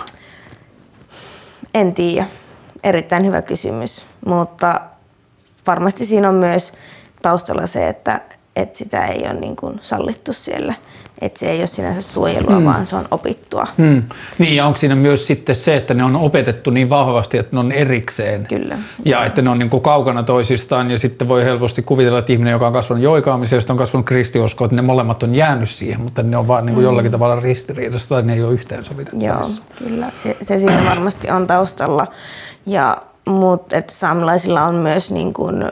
En 1.73 1.93
tiedä. 1.93 2.27
Erittäin 2.83 3.25
hyvä 3.25 3.41
kysymys, 3.41 4.05
mutta 4.25 4.81
varmasti 5.67 6.05
siinä 6.05 6.29
on 6.29 6.35
myös 6.35 6.73
taustalla 7.21 7.67
se, 7.67 7.88
että, 7.89 8.21
että 8.55 8.77
sitä 8.77 9.05
ei 9.05 9.21
ole 9.25 9.33
niin 9.33 9.55
kuin 9.55 9.79
sallittu 9.81 10.33
siellä. 10.33 10.73
Että 11.21 11.39
se 11.39 11.45
ei 11.45 11.60
ole 11.60 11.67
sinänsä 11.67 12.01
suojelua, 12.01 12.60
mm. 12.60 12.65
vaan 12.65 12.86
se 12.86 12.95
on 12.95 13.06
opittua. 13.12 13.67
Hmm. 13.78 14.04
Niin, 14.39 14.56
ja 14.56 14.65
onko 14.65 14.80
siinä 14.80 14.95
myös 14.95 15.28
sitten 15.28 15.56
se, 15.56 15.75
että 15.75 15.93
ne 15.93 16.04
on 16.04 16.15
opetettu 16.15 16.69
niin 16.69 16.89
vahvasti, 16.89 17.38
että 17.38 17.56
ne 17.56 17.60
on 17.60 17.71
erikseen? 17.71 18.47
Kyllä. 18.47 18.78
Ja 19.06 19.25
että 19.25 19.41
ne 19.41 19.49
on 19.49 19.60
niin 19.60 19.69
kuin 19.69 19.84
kaukana 19.84 20.23
toisistaan, 20.23 20.91
ja 20.91 20.99
sitten 20.99 21.28
voi 21.28 21.43
helposti 21.43 21.82
kuvitella, 21.82 22.19
että 22.19 22.34
ihminen, 22.34 22.51
joka 22.51 22.67
on 22.67 22.73
kasvanut 22.73 23.04
joikaamiseen, 23.04 23.62
ja 23.67 23.73
on 23.73 23.78
kasvanut 23.78 24.06
kristiuskoon, 24.06 24.65
että 24.65 24.75
ne 24.75 24.82
molemmat 24.82 25.23
on 25.23 25.36
jäänyt 25.36 25.69
siihen, 25.69 26.01
mutta 26.01 26.23
ne 26.23 26.38
on 26.38 26.47
vaan 26.47 26.65
niin 26.65 26.73
kuin 26.73 26.84
mm. 26.84 26.88
jollakin 26.88 27.12
tavalla 27.12 27.39
ristiriidassa, 27.39 28.10
tai 28.10 28.23
ne 28.23 28.34
ei 28.34 28.43
ole 28.43 28.54
yhteensovitettavissa. 28.54 29.62
Joo, 29.62 29.89
kyllä. 29.89 30.12
Se, 30.15 30.38
se 30.41 30.60
siinä 30.60 30.86
varmasti 30.89 31.32
on 31.32 31.47
taustalla. 31.47 32.08
Ja, 32.65 32.97
mutta 33.28 33.78
että 33.78 33.93
saamelaisilla 33.93 34.63
on 34.63 34.75
myös 34.75 35.12
niin 35.12 35.34
kuin, 35.34 35.71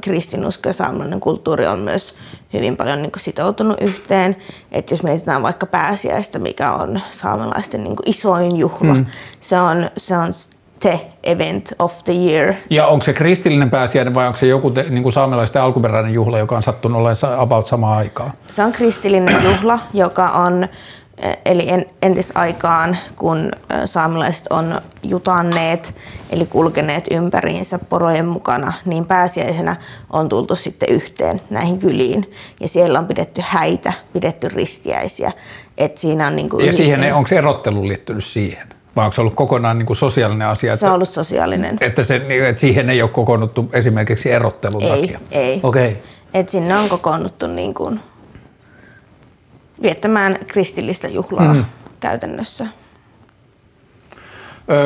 kristinusko 0.00 0.68
ja 0.68 0.72
saamelainen 0.72 1.20
kulttuuri 1.20 1.66
on 1.66 1.78
myös 1.78 2.14
hyvin 2.52 2.76
paljon 2.76 3.02
niin 3.02 3.12
kuin 3.12 3.22
sitoutunut 3.22 3.80
yhteen. 3.80 4.36
Että 4.72 4.92
jos 4.92 5.02
mietitään 5.02 5.42
vaikka 5.42 5.66
pääsiäistä, 5.66 6.38
mikä 6.38 6.72
on 6.72 7.00
saamelaisten 7.10 7.84
niin 7.84 7.96
kuin 7.96 8.10
isoin 8.10 8.56
juhla, 8.56 8.94
mm. 8.94 9.06
se, 9.40 9.58
on, 9.60 9.90
se 9.96 10.16
on 10.16 10.32
the 10.80 11.00
event 11.22 11.72
of 11.78 12.04
the 12.04 12.12
year. 12.12 12.54
Ja 12.70 12.86
onko 12.86 13.04
se 13.04 13.12
kristillinen 13.12 13.70
pääsiäinen 13.70 14.14
vai 14.14 14.26
onko 14.26 14.36
se 14.36 14.46
joku 14.46 14.70
te, 14.70 14.82
niin 14.82 15.02
kuin 15.02 15.12
saamelaisten 15.12 15.62
alkuperäinen 15.62 16.14
juhla, 16.14 16.38
joka 16.38 16.56
on 16.56 16.62
sattunut 16.62 17.00
olemaan 17.00 17.38
about 17.38 17.66
samaan 17.66 17.98
aikaan? 17.98 18.32
Se 18.46 18.62
on 18.62 18.72
kristillinen 18.72 19.44
juhla, 19.44 19.78
joka 19.94 20.28
on 20.28 20.68
eli 21.44 21.66
entisaikaan, 22.02 22.96
kun 23.16 23.50
saamelaiset 23.84 24.46
on 24.50 24.80
jutanneet, 25.02 25.94
eli 26.30 26.46
kulkeneet 26.46 27.04
ympäriinsä 27.10 27.78
porojen 27.78 28.26
mukana, 28.26 28.72
niin 28.84 29.04
pääsiäisenä 29.04 29.76
on 30.12 30.28
tultu 30.28 30.56
sitten 30.56 30.88
yhteen 30.88 31.40
näihin 31.50 31.78
kyliin. 31.78 32.32
Ja 32.60 32.68
siellä 32.68 32.98
on 32.98 33.06
pidetty 33.06 33.42
häitä, 33.44 33.92
pidetty 34.12 34.48
ristiäisiä. 34.48 35.32
Et 35.78 35.98
siinä 35.98 36.26
on 36.26 36.36
niin 36.36 36.50
kuin 36.50 36.66
ja 36.66 36.72
siihen, 36.72 37.14
onko 37.14 37.28
se 37.28 37.38
erottelu 37.38 37.88
liittynyt 37.88 38.24
siihen? 38.24 38.68
Vai 38.96 39.04
onko 39.04 39.14
se 39.14 39.20
ollut 39.20 39.34
kokonaan 39.34 39.78
niin 39.78 39.86
kuin 39.86 39.96
sosiaalinen 39.96 40.48
asia? 40.48 40.76
Se 40.76 40.86
on 40.86 40.92
ollut 40.92 41.08
sosiaalinen. 41.08 41.78
Että, 41.80 42.04
se, 42.04 42.22
että 42.48 42.60
siihen 42.60 42.90
ei 42.90 43.02
ole 43.02 43.10
kokoonnuttu 43.10 43.70
esimerkiksi 43.72 44.30
erottelun 44.30 44.82
ei, 44.82 45.00
takia? 45.00 45.20
Ei, 45.30 45.60
okay. 45.62 45.96
Et 46.34 46.48
sinne 46.48 46.76
on 46.76 46.88
kokoonnuttu 46.88 47.46
niin 47.46 47.74
kuin 47.74 48.00
viettämään 49.82 50.36
kristillistä 50.46 51.08
juhlaa 51.08 51.54
mm. 51.54 51.64
käytännössä. 52.00 52.66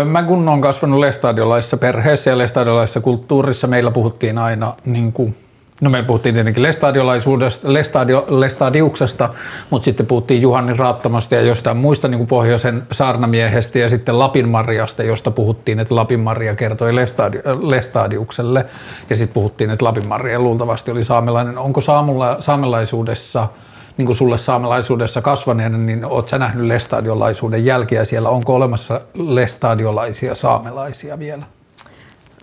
Mä 0.05 0.23
kun 0.23 0.49
olen 0.49 0.61
kasvanut 0.61 1.01
lestadiolaisessa 1.01 1.77
perheessä 1.77 2.31
ja 2.31 2.39
lestadiolaisessa 2.39 3.01
kulttuurissa, 3.01 3.67
meillä 3.67 3.91
puhuttiin 3.91 4.39
aina, 4.39 4.75
niin 4.85 5.13
kuin, 5.13 5.37
no 5.81 5.91
meillä 5.91 6.07
puhuttiin 6.07 6.35
tietenkin 6.35 6.63
lestadiolaisuudesta, 6.63 7.73
lestadio, 7.73 8.27
lestadiuksesta, 8.29 9.29
mutta 9.71 9.85
sitten 9.85 10.07
puhuttiin 10.07 10.43
Juhani 10.43 10.75
Raattamasta 10.75 11.35
ja 11.35 11.41
jostain 11.41 11.77
muista 11.77 12.09
niin 12.09 12.19
kuin 12.19 12.29
pohjoisen 12.29 12.83
saarnamiehestä 12.93 13.79
ja 13.79 13.91
sitten 13.91 14.19
Lapin 14.19 14.49
Marjasta, 14.49 15.03
josta 15.03 15.31
puhuttiin, 15.31 15.81
että 15.81 15.95
Lapin 15.95 16.21
Maria 16.21 16.57
kertoi 16.57 16.95
lestadi, 16.95 17.39
lestadiukselle 17.61 18.67
ja 19.11 19.17
sitten 19.17 19.35
puhuttiin, 19.35 19.71
että 19.71 19.85
Lapin 19.85 20.09
Maria 20.09 20.41
luultavasti 20.41 20.91
oli 20.91 21.05
saamelainen. 21.05 21.59
Onko 21.59 21.81
saamela, 21.81 22.37
saamelaisuudessa– 22.41 23.49
niin 23.97 24.07
kuin 24.07 24.17
sulle 24.17 24.39
saamelaisuudessa 24.39 25.23
kasvaneena, 25.23 25.79
niin 25.79 26.05
oot 26.05 26.29
sä 26.29 26.39
nähnyt 26.39 26.67
lestadiolaisuuden 26.67 27.65
jälkiä 27.65 28.05
siellä? 28.05 28.29
Onko 28.29 28.55
olemassa 28.55 29.01
lestadiolaisia 29.15 30.35
saamelaisia 30.35 31.19
vielä? 31.19 31.45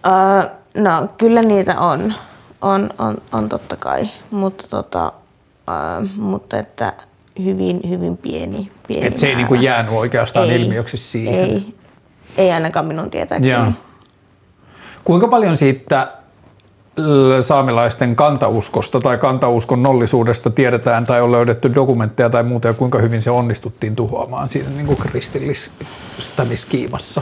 Uh, 0.08 0.52
no 0.78 1.10
kyllä 1.18 1.42
niitä 1.42 1.80
on. 1.80 2.14
On, 2.62 2.90
on, 2.98 3.18
on 3.32 3.50
totta 3.50 3.76
kai, 3.76 4.10
mutta, 4.32 4.68
tota, 4.70 5.12
uh, 5.68 6.10
mutta 6.16 6.58
että 6.58 6.94
hyvin, 7.44 7.82
hyvin 7.90 8.18
pieni, 8.18 8.72
pieni 8.88 9.08
Et 9.08 9.18
se 9.18 9.28
ei 9.28 9.36
niin 9.36 9.48
kuin 9.48 9.62
jäänyt 9.62 9.94
oikeastaan 9.94 10.50
ei, 10.50 10.62
ilmiöksi 10.62 10.98
siihen? 10.98 11.36
Ei, 11.36 11.76
ei 12.38 12.52
ainakaan 12.52 12.86
minun 12.86 13.10
tietääkseni. 13.10 13.52
Ja. 13.52 13.72
Kuinka 15.04 15.28
paljon 15.28 15.58
siitä 15.58 16.14
saamelaisten 17.42 18.16
kantauskosta 18.16 19.00
tai 19.00 19.18
kantauskon 19.18 19.84
nollisuudesta 19.84 20.50
tiedetään 20.50 21.06
tai 21.06 21.22
on 21.22 21.32
löydetty 21.32 21.76
dokumentteja 21.76 22.30
tai 22.30 22.44
muuta 22.44 22.68
ja 22.68 22.74
kuinka 22.74 22.98
hyvin 22.98 23.22
se 23.22 23.32
onnistuttiin 23.32 23.96
tuhoamaan 23.96 24.50
siinä 24.50 24.70
niin 24.70 24.86
kuin 24.86 24.98
kristillistämiskiimassa? 24.98 27.22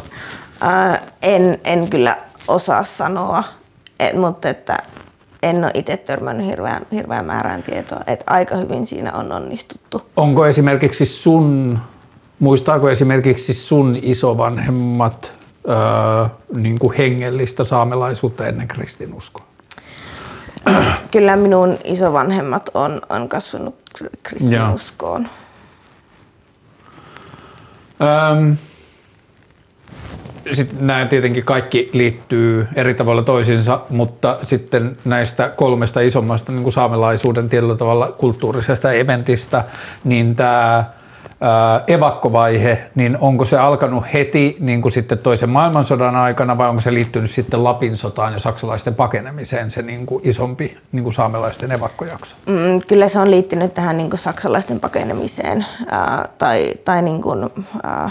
Ää, 0.61 1.01
en, 1.21 1.59
en 1.63 1.89
kyllä 1.89 2.17
osaa 2.47 2.83
sanoa, 2.83 3.43
et, 3.99 4.13
mutta 4.13 4.49
että 4.49 4.77
en 5.43 5.63
ole 5.63 5.71
itse 5.73 5.97
törmännyt 5.97 6.47
hirveän, 6.47 6.85
hirveän 6.91 7.25
määrään 7.25 7.63
tietoa, 7.63 7.99
että 8.07 8.33
aika 8.33 8.55
hyvin 8.55 8.87
siinä 8.87 9.13
on 9.13 9.31
onnistuttu. 9.31 10.01
Onko 10.17 10.45
esimerkiksi 10.45 11.05
sun, 11.05 11.79
muistaako 12.39 12.89
esimerkiksi 12.89 13.53
sun 13.53 13.99
isovanhemmat 14.01 15.31
öö, 15.69 15.75
niin 16.55 16.79
kuin 16.79 16.97
hengellistä 16.97 17.63
saamelaisuutta 17.63 18.47
ennen 18.47 18.67
kristinuskoa? 18.67 19.50
kyllä 21.11 21.35
minun 21.35 21.77
isovanhemmat 21.83 22.69
on, 22.73 23.01
on 23.09 23.29
kasvanut 23.29 23.75
kristinuskoon. 24.23 25.27
Ähm, 28.01 28.53
sitten 30.53 30.87
nämä 30.87 31.05
tietenkin 31.05 31.43
kaikki 31.43 31.89
liittyy 31.93 32.67
eri 32.75 32.93
tavalla 32.93 33.23
toisiinsa, 33.23 33.79
mutta 33.89 34.37
sitten 34.43 34.97
näistä 35.05 35.49
kolmesta 35.49 35.99
isommasta 35.99 36.51
niin 36.51 36.63
kuin 36.63 36.73
saamelaisuuden 36.73 37.49
tietyllä 37.49 37.75
tavalla 37.75 38.11
kulttuurisesta 38.11 38.91
eventistä, 38.91 39.63
niin 40.03 40.35
tämä 40.35 40.83
evakkovaihe, 41.87 42.89
niin 42.95 43.17
onko 43.21 43.45
se 43.45 43.57
alkanut 43.57 44.03
heti 44.13 44.57
niin 44.59 44.81
kuin 44.81 44.91
sitten 44.91 45.17
toisen 45.17 45.49
maailmansodan 45.49 46.15
aikana 46.15 46.57
vai 46.57 46.69
onko 46.69 46.81
se 46.81 46.93
liittynyt 46.93 47.31
sitten 47.31 47.63
Lapin 47.63 47.97
sotaan 47.97 48.33
ja 48.33 48.39
saksalaisten 48.39 48.95
pakenemiseen 48.95 49.71
se 49.71 49.81
niin 49.81 50.05
kuin 50.05 50.21
isompi 50.27 50.77
niin 50.91 51.03
kuin 51.03 51.13
saamelaisten 51.13 51.71
evakkojakso? 51.71 52.35
Mm, 52.45 52.81
kyllä 52.87 53.07
se 53.07 53.19
on 53.19 53.31
liittynyt 53.31 53.73
tähän 53.73 53.97
niin 53.97 54.09
kuin 54.09 54.19
saksalaisten 54.19 54.79
pakenemiseen 54.79 55.65
ää, 55.89 56.29
tai, 56.37 56.73
tai 56.85 57.01
niin 57.01 57.21
kuin, 57.21 57.49
ää, 57.83 58.09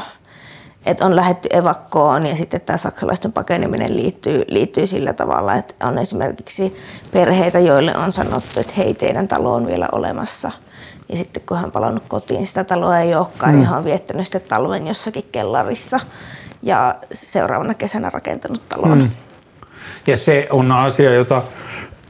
että 0.86 1.06
on 1.06 1.16
lähetty 1.16 1.48
evakkoon 1.52 2.26
ja 2.26 2.36
sitten 2.36 2.60
tämä 2.60 2.76
saksalaisten 2.76 3.32
pakeneminen 3.32 3.96
liittyy, 3.96 4.44
liittyy 4.48 4.86
sillä 4.86 5.12
tavalla, 5.12 5.54
että 5.54 5.86
on 5.86 5.98
esimerkiksi 5.98 6.76
perheitä, 7.12 7.58
joille 7.58 7.96
on 7.96 8.12
sanottu, 8.12 8.60
että 8.60 8.72
hei 8.76 8.94
teidän 8.94 9.28
talo 9.28 9.54
on 9.54 9.66
vielä 9.66 9.88
olemassa– 9.92 10.50
ja 11.10 11.16
sitten 11.16 11.42
kun 11.46 11.56
hän 11.56 11.72
palannut 11.72 12.04
kotiin, 12.08 12.46
sitä 12.46 12.64
taloa 12.64 12.98
ei 12.98 13.14
olekaan, 13.14 13.52
mm. 13.52 13.58
niin 13.58 13.68
hän 13.68 13.78
on 13.78 13.84
viettänyt 13.84 14.26
sitten 14.26 14.42
talven 14.48 14.86
jossakin 14.86 15.28
kellarissa 15.32 16.00
ja 16.62 16.94
seuraavana 17.12 17.74
kesänä 17.74 18.10
rakentanut 18.10 18.68
talon. 18.68 18.98
Mm. 18.98 19.10
Ja 20.06 20.16
se 20.16 20.46
on 20.50 20.72
asia, 20.72 21.14
jota 21.14 21.42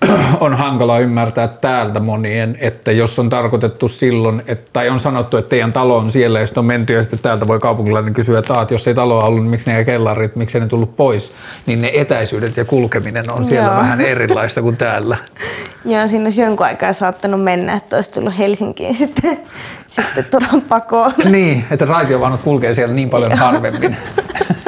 on 0.41 0.55
hankala 0.55 0.99
ymmärtää 0.99 1.49
täältä 1.49 2.01
monien, 2.01 2.57
että 2.61 2.93
jos 2.93 3.19
on 3.19 3.29
tarkoitettu 3.29 3.89
silloin, 3.89 4.43
että, 4.47 4.71
tai 4.73 4.89
on 4.89 5.01
sanottu, 5.01 5.37
että 5.37 5.49
teidän 5.49 5.73
talo 5.73 5.97
on 5.97 6.11
siellä 6.11 6.41
ja 6.41 6.47
sitten 6.47 6.61
on 6.61 6.65
menty 6.65 6.93
ja 6.93 7.03
sitten 7.03 7.19
täältä 7.19 7.49
voi 7.49 7.59
kaupunkilainen 7.59 8.13
kysyä, 8.13 8.39
että, 8.39 8.63
että 8.63 8.75
jos 8.75 8.89
ei 8.89 8.95
taloa 8.95 9.25
ollut, 9.25 9.43
niin 9.43 9.51
miksi 9.51 9.73
ne 9.73 9.85
kellarit, 9.85 10.37
miksi 10.37 10.61
ne 10.61 10.67
tullut 10.67 10.97
pois, 10.97 11.33
niin 11.67 11.83
ne 11.83 11.91
etäisyydet 11.95 12.57
ja 12.57 12.65
kulkeminen 12.65 13.31
on 13.31 13.45
siellä 13.45 13.69
Joo. 13.69 13.77
vähän 13.77 14.01
erilaista 14.01 14.63
kuin 14.63 14.77
täällä. 14.77 15.17
Joo, 15.85 16.09
siinä 16.09 16.25
olisi 16.25 16.43
jonkun 16.43 16.67
aikaa 16.67 16.93
saattanut 16.93 17.45
mennä, 17.45 17.73
että 17.73 17.97
olisi 17.97 18.11
tullut 18.11 18.39
Helsinkiin 18.39 18.95
sitten, 18.95 19.39
sitten 19.87 20.25
tuota 20.25 20.47
pakoon. 20.69 21.13
Niin, 21.25 21.65
että 21.71 21.85
raitiovaunut 21.85 22.41
kulkee 22.41 22.75
siellä 22.75 22.95
niin 22.95 23.11
paljon 23.11 23.39
harvemmin. 23.39 23.97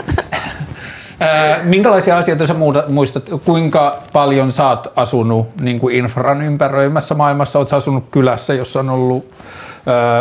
Minkälaisia 1.63 2.19
asioita 2.19 2.47
sä 2.47 2.55
muistat, 2.89 3.25
kuinka 3.45 3.97
paljon 4.13 4.53
sä 4.53 4.69
oot 4.69 4.93
asunut 4.97 5.47
niin 5.61 5.79
kuin 5.79 5.97
infran 5.97 6.43
ympäröimässä 6.43 7.15
maailmassa? 7.15 7.59
Oot 7.59 7.73
asunut 7.73 8.05
kylässä, 8.11 8.55
jossa 8.55 8.81
on 8.81 8.91
ollut 8.91 9.31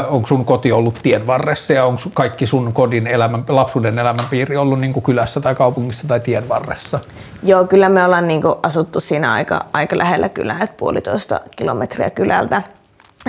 onko 0.10 0.28
sun 0.28 0.46
koti 0.46 0.72
ollut 0.72 1.00
tien 1.04 1.28
varressa 1.28 1.74
ja 1.74 1.86
onko 1.86 2.02
kaikki 2.14 2.48
sun 2.48 2.74
kodin 2.74 3.08
elämän, 3.08 3.44
lapsuuden 3.48 4.00
elämänpiiri 4.00 4.58
ollut 4.58 4.80
niin 4.80 4.94
kuin 4.94 5.04
kylässä 5.04 5.42
tai 5.42 5.56
kaupungissa 5.56 6.08
tai 6.08 6.20
tien 6.20 6.50
varressa? 6.50 7.00
Joo, 7.44 7.64
kyllä 7.64 7.90
me 7.90 8.06
ollaan 8.06 8.28
niin 8.28 8.42
kuin 8.42 8.56
asuttu 8.64 9.00
siinä 9.00 9.34
aika, 9.34 9.66
aika 9.74 9.98
lähellä 9.98 10.30
kylää, 10.30 10.58
että 10.64 10.76
puolitoista 10.78 11.40
kilometriä 11.56 12.10
kylältä. 12.10 12.62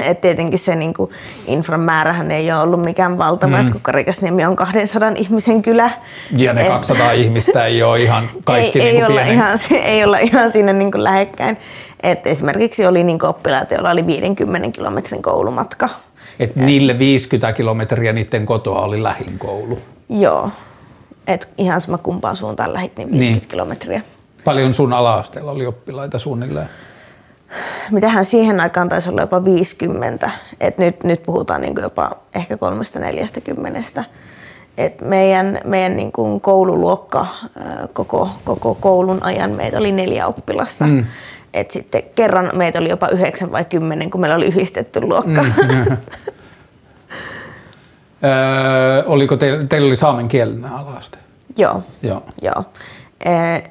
Et 0.02 0.20
tietenkin 0.20 0.58
se 0.58 0.74
niin 0.74 0.94
kuin, 0.94 1.10
infran 1.46 1.80
määrähän 1.80 2.30
ei 2.30 2.52
ole 2.52 2.60
ollut 2.60 2.84
mikään 2.84 3.18
valtava, 3.18 3.56
mm. 3.56 3.60
että 3.60 3.72
kun 3.72 3.80
Karikasniemi 3.80 4.44
on 4.44 4.56
200 4.56 5.12
ihmisen 5.16 5.62
kylä. 5.62 5.90
Ja 6.36 6.52
ne 6.52 6.64
200 6.64 7.12
ihmistä 7.12 7.66
ei 7.66 7.82
ole 7.82 8.02
ihan 8.02 8.30
kaikki 8.44 8.80
ei, 8.80 8.92
niin 8.92 9.04
ei, 9.04 9.10
olla 9.10 9.20
ihan, 9.20 9.58
ei 9.84 10.04
olla 10.04 10.18
ihan 10.18 10.52
siinä 10.52 10.72
niin 10.72 10.92
kuin 10.92 11.04
lähekkäin. 11.04 11.56
Et 12.02 12.26
esimerkiksi 12.26 12.86
oli 12.86 13.04
niin 13.04 13.24
oppilaita, 13.24 13.74
joilla 13.74 13.90
oli 13.90 14.06
50 14.06 14.70
kilometrin 14.70 15.22
koulumatka 15.22 15.88
Että 16.38 16.60
niille 16.60 16.98
50 16.98 17.52
kilometriä 17.52 18.12
niiden 18.12 18.46
kotoa 18.46 18.80
oli 18.82 19.02
lähin 19.02 19.38
koulu. 19.38 19.78
Joo. 20.08 20.50
Et 21.26 21.48
ihan 21.58 21.80
sama 21.80 21.98
kumpaan 21.98 22.36
suuntaan 22.36 22.72
lähit, 22.72 22.96
niin 22.96 23.10
50 23.10 23.40
Niin. 23.40 23.48
kilometriä. 23.50 24.00
Paljon 24.44 24.74
sun 24.74 24.92
ala-asteella 24.92 25.50
oli 25.50 25.66
oppilaita 25.66 26.18
suunnilleen? 26.18 26.68
Mitähän 27.90 28.24
siihen 28.24 28.60
aikaan 28.60 28.88
taisi 28.88 29.10
olla 29.10 29.20
jopa 29.20 29.44
50. 29.44 30.30
Et 30.60 30.78
nyt, 30.78 31.04
nyt 31.04 31.22
puhutaan 31.22 31.60
niin 31.60 31.74
jopa 31.82 32.10
ehkä 32.34 32.56
340. 32.56 34.04
Et 34.78 35.00
meidän 35.00 35.58
meidän 35.64 35.96
niin 35.96 36.12
kuin 36.12 36.40
koululuokka 36.40 37.26
koko, 37.92 38.28
koko 38.44 38.74
koulun 38.74 39.18
ajan 39.22 39.50
meitä 39.50 39.78
oli 39.78 39.92
neljä 39.92 40.26
oppilasta. 40.26 40.84
Mm. 40.84 41.04
Et 41.54 41.70
sitten 41.70 42.02
kerran 42.14 42.50
meitä 42.54 42.78
oli 42.78 42.88
jopa 42.88 43.08
yhdeksän 43.08 43.52
vai 43.52 43.64
kymmenen, 43.64 44.10
kun 44.10 44.20
meillä 44.20 44.36
oli 44.36 44.46
yhdistetty 44.46 45.00
luokka. 45.00 45.42
Mm. 45.42 45.96
Öö, 48.24 49.04
oliko 49.06 49.36
teillä, 49.36 49.64
teillä 49.64 49.86
oli 49.86 49.96
saamenkielinen 49.96 50.72
ala-aste? 50.72 51.18
Joo. 51.56 51.82
Joo. 52.02 52.22
Joo. 52.42 52.64
Eh, 53.24 53.62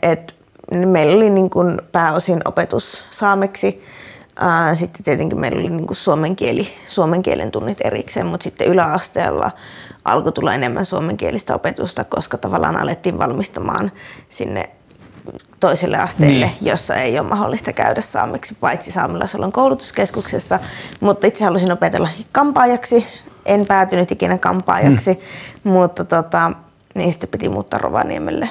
Et 0.72 0.90
meillä 0.90 1.16
oli 1.16 1.30
niin 1.30 1.50
kuin 1.50 1.82
pääosin 1.92 2.42
opetus 2.46 3.04
saameksi. 3.12 3.84
Sitten 4.76 5.04
tietenkin 5.04 5.40
meillä 5.40 5.60
oli 5.60 5.70
niin 5.70 5.88
kuin 5.88 5.98
suomen, 5.98 6.36
kieli, 6.36 6.68
suomen 6.88 7.22
kielen 7.22 7.52
tunnit 7.52 7.78
erikseen, 7.84 8.26
mutta 8.26 8.44
sitten 8.44 8.68
yläasteella 8.68 9.52
alkoi 10.06 10.32
tulla 10.32 10.54
enemmän 10.54 10.86
suomenkielistä 10.86 11.56
opetusta, 11.56 12.04
koska 12.04 12.38
tavallaan 12.38 12.78
alettiin 12.82 13.20
valmistamaan 13.20 13.92
sinne 14.30 14.70
toiselle 15.60 15.98
asteelle, 15.98 16.46
Niin. 16.46 16.56
niin. 16.62 16.72
jossa 16.72 16.96
ei 16.96 17.20
ole 17.20 17.28
mahdollista 17.28 17.74
käydä 17.74 18.02
saameksi, 18.02 18.58
paitsi 18.60 18.92
saamelaisalueen 18.92 19.52
koulutuskeskuksessa. 19.52 20.60
Mutta 21.00 21.28
itse 21.28 21.46
halusin 21.46 21.72
opetella 21.72 22.10
kampaajaksi. 22.32 23.08
En 23.46 23.66
päätynyt 23.66 24.12
ikinä 24.12 24.38
kampaajaksi, 24.38 25.14
mm. 25.64 25.72
mutta 25.72 26.06
tota, 26.06 26.52
niin 26.96 27.12
sitten 27.12 27.30
piti 27.30 27.50
muuttaa 27.50 27.80
Rovaniemelle. 27.80 28.50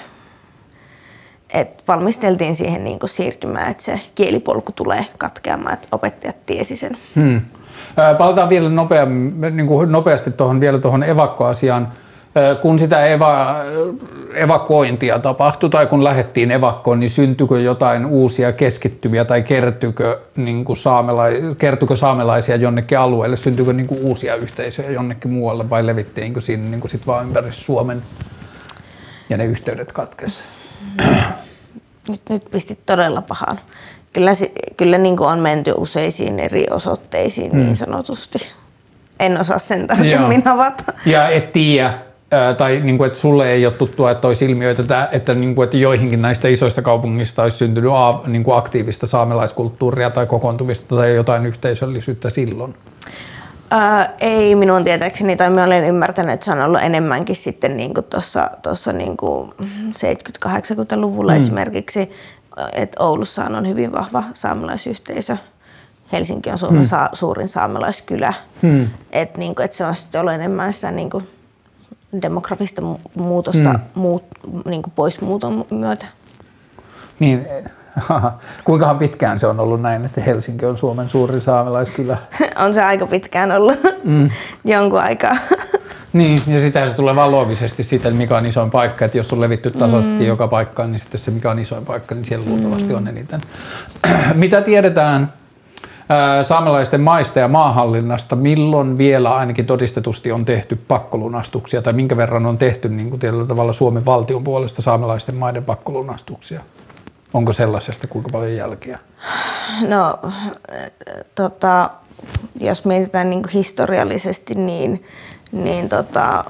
Et 1.55 1.83
valmisteltiin 1.89 2.57
siihen 2.57 2.85
niin 2.85 2.99
siirtymään, 3.07 3.71
että 3.71 3.83
se 3.83 4.01
kielipolku 4.15 4.73
tulee 4.73 5.07
katkeamaan, 5.19 5.75
että 5.75 5.89
opettajat 5.93 6.47
tiesi 6.47 6.77
sen. 6.77 6.97
Hmm. 7.17 7.41
Palataan 8.19 8.49
vielä 8.49 8.69
nopea, 8.69 9.07
niin 9.51 9.67
kuin 9.67 9.93
nopeasti 9.93 10.31
tuohon, 10.31 10.61
vielä 10.61 10.79
tuohon 10.79 11.03
evakkoasiaan. 11.03 11.89
Kun 12.63 12.79
sitä 12.79 13.07
eva, 13.07 13.57
evakuointia 14.35 15.19
tapahtui 15.19 15.71
tai 15.71 15.87
kun 15.87 16.05
lähdettiin 16.05 16.51
evakkoon, 16.51 17.01
niin 17.01 17.11
syntyykö 17.11 17.61
jotain 17.61 18.07
uusia 18.07 18.53
keskittymiä 18.53 19.25
tai 19.25 19.43
kertyykö, 19.43 20.21
niin 20.37 20.65
kuin 20.65 20.77
saamelai, 20.77 21.43
kertyykö 21.59 21.97
saamelaisia 21.97 22.57
jonnekin 22.57 22.99
alueelle? 22.99 23.37
Syntyykö 23.37 23.73
niin 23.73 23.87
kuin 23.87 24.01
uusia 24.01 24.35
yhteisöjä 24.35 24.91
jonnekin 24.91 25.31
muualle 25.31 25.71
vai 25.71 25.87
levittiinkö 25.87 26.41
sinne 26.41 26.71
niin 26.71 26.81
kuin 26.81 26.91
sit 26.91 27.07
vaan 27.07 27.27
ympäri 27.27 27.53
Suomen 27.53 28.03
ja 29.31 29.37
ne 29.37 29.45
yhteydet 29.45 29.93
katkesi? 29.93 30.43
Nyt, 32.11 32.21
nyt 32.29 32.45
pistit 32.51 32.87
todella 32.87 33.23
pahan. 33.23 33.61
Kyllä, 34.15 34.33
kyllä 34.77 34.99
niin 34.99 35.17
kuin 35.17 35.29
on 35.29 35.39
menty 35.39 35.75
useisiin 35.77 36.41
eri 36.41 36.67
osoitteisiin 36.71 37.57
niin 37.57 37.77
sanotusti. 37.77 38.39
En 39.21 39.41
osaa 39.41 39.59
sen 39.59 39.87
tarkemmin 39.87 40.49
avata. 40.49 40.85
Ja 41.07 41.29
et 41.29 41.53
tiedä, 41.53 41.95
tai 42.59 42.81
niin 42.81 42.99
kuin, 42.99 43.07
että 43.07 43.19
sulle 43.19 43.53
ei 43.53 43.67
ole 43.67 43.75
tuttua, 43.75 44.11
että 44.11 44.29
olisi 44.29 44.45
ilmiöitä, 44.45 44.83
että, 44.83 45.09
että, 45.13 45.35
niin 45.35 45.55
kuin, 45.55 45.65
että 45.65 45.77
joihinkin 45.77 46.23
näistä 46.23 46.49
isoista 46.49 46.83
kaupungista 46.83 47.43
olisi 47.43 47.57
syntynyt 47.57 47.93
a, 47.95 48.21
niin 48.27 48.45
kuin 48.45 48.57
aktiivista 48.57 49.07
saamelaiskulttuuria 49.07 50.11
tai 50.11 50.27
kokoontumista 50.27 50.97
tai 50.97 51.15
jotain 51.15 51.47
yhteisöllisyyttä 51.47 52.31
silloin. 52.31 52.75
Ää, 53.71 54.15
ei 54.21 54.55
minun 54.55 54.85
tietääkseni, 54.85 55.37
tai 55.37 55.51
minä 55.51 55.65
olen 55.65 55.85
ymmärtänyt, 55.85 56.35
että 56.35 56.45
se 56.45 56.53
on 56.53 56.63
ollut 56.63 56.83
enemmänkin 56.83 57.37
sitten 57.37 57.77
niin 57.77 57.93
tuossa, 58.11 58.51
tuossa 58.63 58.93
niin 58.93 59.17
kuin 59.17 59.51
70-80-luvulla 60.45 61.33
mm. 61.33 61.39
esimerkiksi, 61.39 62.11
että 62.73 63.05
Oulussa 63.05 63.45
on 63.45 63.69
hyvin 63.69 63.93
vahva 63.93 64.23
saamelaisyhteisö. 64.35 65.37
Helsinki 66.13 66.51
on 66.51 66.59
Suomen 66.59 66.83
mm. 66.83 66.89
saa, 66.89 67.09
suurin 67.13 67.49
saamelaiskylä. 67.49 68.35
Mm. 68.63 68.89
Että 69.13 69.39
niin 69.39 69.55
kuin, 69.55 69.65
että 69.65 69.77
se 69.77 69.85
on 69.85 69.95
sitten 69.95 70.21
ollut 70.21 70.35
enemmän 70.35 70.73
sitä 70.73 70.91
niin 70.91 71.11
kuin 71.11 71.29
demografista 72.23 72.83
mu- 72.83 73.11
muutosta 73.15 73.73
mm. 73.73 73.81
muut, 73.95 74.25
niin 74.65 74.83
kuin 74.83 74.93
pois 74.97 75.21
muuton 75.21 75.65
myötä. 75.71 76.07
Niin, 77.19 77.47
kuinkahan 78.65 78.99
pitkään 78.99 79.39
se 79.39 79.47
on 79.47 79.61
ollut 79.61 79.83
näin, 79.83 80.05
että 80.05 80.21
Helsinki 80.21 80.67
on 80.67 80.77
Suomen 80.77 81.09
suurin 81.09 81.41
saamelaiskylä? 81.41 82.17
on 82.65 82.75
se 82.75 82.83
aika 82.83 83.07
pitkään 83.07 83.53
ollut 83.53 83.79
mm. 84.05 84.31
jonkun 84.65 85.01
aikaa. 85.01 85.37
Niin, 86.13 86.43
ja 86.47 86.61
sitä 86.61 86.91
se 86.91 86.97
tulee 86.97 87.17
vaan 87.17 87.31
loogisesti 87.31 87.85
siitä, 87.85 88.11
mikä 88.11 88.37
on 88.37 88.47
isoin 88.47 88.71
paikka. 88.71 89.05
Että 89.05 89.19
jos 89.19 89.33
on 89.33 89.41
levitty 89.41 89.71
tasaisesti 89.71 90.23
mm. 90.23 90.27
joka 90.27 90.49
paikkaan, 90.49 90.93
niin 90.93 91.01
sitten 91.01 91.21
se 91.21 91.31
mikä 91.31 91.51
on 91.51 91.59
isoin 91.59 91.85
paikka, 91.85 92.15
niin 92.15 92.25
siellä 92.25 92.47
luultavasti 92.47 92.95
on 92.95 93.09
eniten. 93.09 93.41
Mitä 94.35 94.63
tiedetään 94.63 95.33
ää, 96.09 96.43
saamelaisten 96.43 97.01
maista 97.01 97.39
ja 97.39 97.49
maahallinnasta? 97.49 98.37
Milloin 98.37 98.99
vielä 98.99 99.35
ainakin 99.35 99.67
todistetusti 99.67 100.33
on 100.33 100.45
tehty 100.45 100.79
pakkolunastuksia 100.89 101.83
tai 101.83 101.93
minkä 101.93 102.17
verran 102.17 102.47
on 102.47 102.59
tehty 102.59 102.89
niin 102.89 103.11
kuin 103.11 103.21
tietyllä 103.21 103.47
tavalla 103.47 103.73
Suomen 103.73 104.07
valtion 104.07 104.45
puolesta 104.45 104.83
saamelaisten 104.83 105.35
maiden 105.35 105.65
pakkolunastuksia? 105.65 106.61
Onko 107.35 107.53
sellaisesta 107.53 108.07
kuinka 108.07 108.29
paljon 108.33 108.57
jälkeä? 108.57 108.99
No, 109.89 110.19
tota, 111.35 111.91
jos 112.61 112.85
mietitään 112.85 113.31
niin 113.31 113.43
kuin 113.43 113.53
historiallisesti, 113.53 114.55
niin, 114.55 115.05
niin 115.53 115.89
tota, 115.89 116.45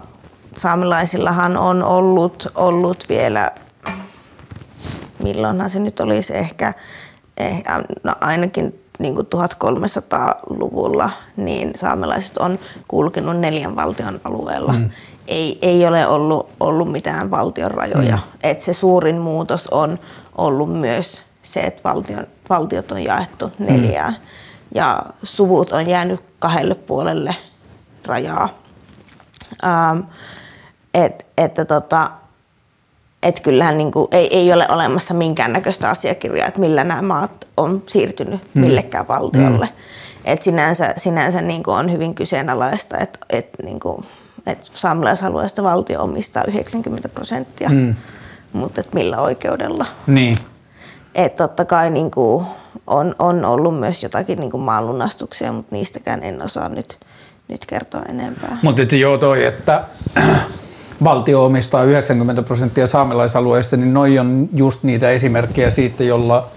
saamelaisillahan 0.56 1.56
on 1.56 1.82
ollut, 1.82 2.48
ollut 2.54 3.04
vielä, 3.08 3.50
milloinhan 5.22 5.70
se 5.70 5.78
nyt 5.78 6.00
olisi 6.00 6.36
ehkä, 6.36 6.74
ehkä 7.36 7.82
no 8.02 8.12
ainakin 8.20 8.80
niin 8.98 9.14
kuin 9.14 9.26
1300-luvulla, 9.26 11.10
niin 11.36 11.70
saamelaiset 11.76 12.38
on 12.38 12.58
kulkenut 12.88 13.36
neljän 13.36 13.76
valtion 13.76 14.20
alueella. 14.24 14.72
Mm. 14.72 14.90
Ei, 15.28 15.58
ei 15.62 15.86
ole 15.86 16.06
ollut, 16.06 16.50
ollut 16.60 16.92
mitään 16.92 17.30
valtion 17.30 17.70
rajoja. 17.70 18.16
Mm. 18.16 18.22
Et 18.42 18.60
se 18.60 18.74
suurin 18.74 19.18
muutos 19.18 19.68
on 19.68 19.98
ollut 20.40 20.72
myös 20.72 21.22
se, 21.42 21.61
että 21.61 21.83
valtion, 21.85 22.26
valtiot 22.48 22.92
on 22.92 23.05
jaettu 23.05 23.53
neljään. 23.59 24.12
Mm. 24.12 24.20
Ja 24.74 25.03
suvut 25.22 25.72
on 25.72 25.88
jäänyt 25.88 26.20
kahdelle 26.38 26.74
puolelle 26.74 27.37
rajaa. 28.07 28.48
Ähm, 29.64 30.00
et, 30.94 31.26
että 31.38 31.64
tota, 31.64 32.11
et 33.22 33.40
kyllähän 33.40 33.79
niin 33.79 33.92
kuin, 33.92 34.09
ei, 34.11 34.37
ei 34.37 34.53
ole 34.53 34.66
olemassa 34.70 35.14
minkäännäköistä 35.14 35.90
asiakirjaa, 35.90 36.48
että 36.48 36.61
millä 36.61 36.85
nämä 36.85 37.03
maat 37.03 37.48
on 37.57 37.83
siirtynyt 37.87 38.40
mm. 38.55 38.61
millekään 38.61 39.09
valtiolle. 39.09 39.66
Mm. 39.66 39.72
Et 40.24 40.42
sinänsä 40.42 40.94
sinänsä 40.96 41.42
niin 41.42 41.62
kuin 41.62 41.76
on 41.76 41.92
hyvin 41.92 42.14
kyseenalaista, 42.14 42.98
että 42.98 43.18
et, 43.31 43.48
niin 43.62 43.81
kuin, 43.81 44.07
et 44.46 44.70
saamelaisalueesta 44.72 45.62
valtio 45.62 46.03
omistaa 46.03 46.44
90 46.48 47.09
prosenttia, 47.09 47.68
mm. 47.68 47.94
Mutta 48.52 48.80
et 48.80 48.94
millä 48.94 49.20
oikeudella. 49.20 49.86
Niin. 50.06 50.36
Et 51.14 51.36
totta 51.36 51.64
kai 51.64 51.90
niin 51.90 52.10
kuin 52.10 52.46
on, 52.86 53.14
on 53.18 53.44
ollut 53.44 53.80
myös 53.80 54.02
jotakin 54.02 54.38
niin 54.40 54.50
kuin 54.50 54.60
maanlunastuksia, 54.60 55.52
mutta 55.52 55.74
niistäkään 55.74 56.22
en 56.22 56.42
osaa 56.42 56.68
nyt, 56.68 56.98
nyt 57.48 57.66
kertoa 57.66 58.02
enempää. 58.08 58.58
Mutta 58.62 58.96
joo 58.96 59.18
toi, 59.18 59.44
että 59.44 59.84
valtio 61.04 61.44
omistaa 61.44 61.84
90 61.84 62.42
prosenttia 62.42 62.86
saamelaisalueista, 62.86 63.76
niin 63.76 63.94
noi 63.94 64.18
on 64.18 64.48
just 64.54 64.82
niitä 64.82 65.10
esimerkkejä 65.10 65.70
siitä, 65.70 66.04
jolla 66.04 66.48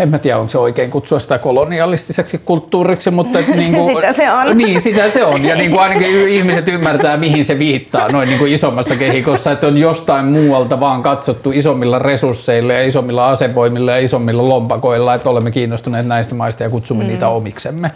en 0.00 0.08
mä 0.08 0.18
tiedä, 0.18 0.38
onko 0.38 0.50
se 0.50 0.58
oikein 0.58 0.90
kutsua 0.90 1.18
sitä 1.18 1.38
kolonialistiseksi 1.38 2.40
kulttuuriksi, 2.44 3.10
mutta 3.10 3.38
niin 3.54 3.72
kuin, 3.72 3.96
Sitä 3.96 4.12
se 4.12 4.32
on. 4.32 4.56
Niin, 4.58 4.80
sitä 4.80 5.10
se 5.10 5.24
on. 5.24 5.44
Ja 5.44 5.54
niin 5.54 5.70
kuin 5.70 5.80
ainakin 5.80 6.28
ihmiset 6.28 6.68
ymmärtää, 6.68 7.16
mihin 7.16 7.46
se 7.46 7.58
viittaa 7.58 8.08
noin 8.08 8.28
niin 8.28 8.38
kuin 8.38 8.52
isommassa 8.52 8.96
kehikossa, 8.96 9.52
että 9.52 9.66
on 9.66 9.78
jostain 9.78 10.26
muualta 10.26 10.80
vaan 10.80 11.02
katsottu 11.02 11.50
isommilla 11.50 11.98
resursseilla 11.98 12.72
ja 12.72 12.84
isommilla 12.84 13.30
asevoimilla 13.30 13.92
ja 13.92 13.98
isommilla 13.98 14.48
lompakoilla, 14.48 15.14
että 15.14 15.30
olemme 15.30 15.50
kiinnostuneet 15.50 16.06
näistä 16.06 16.34
maista 16.34 16.62
ja 16.62 16.70
kutsumme 16.70 17.04
mm. 17.04 17.10
niitä 17.10 17.28
omiksemme. 17.28 17.90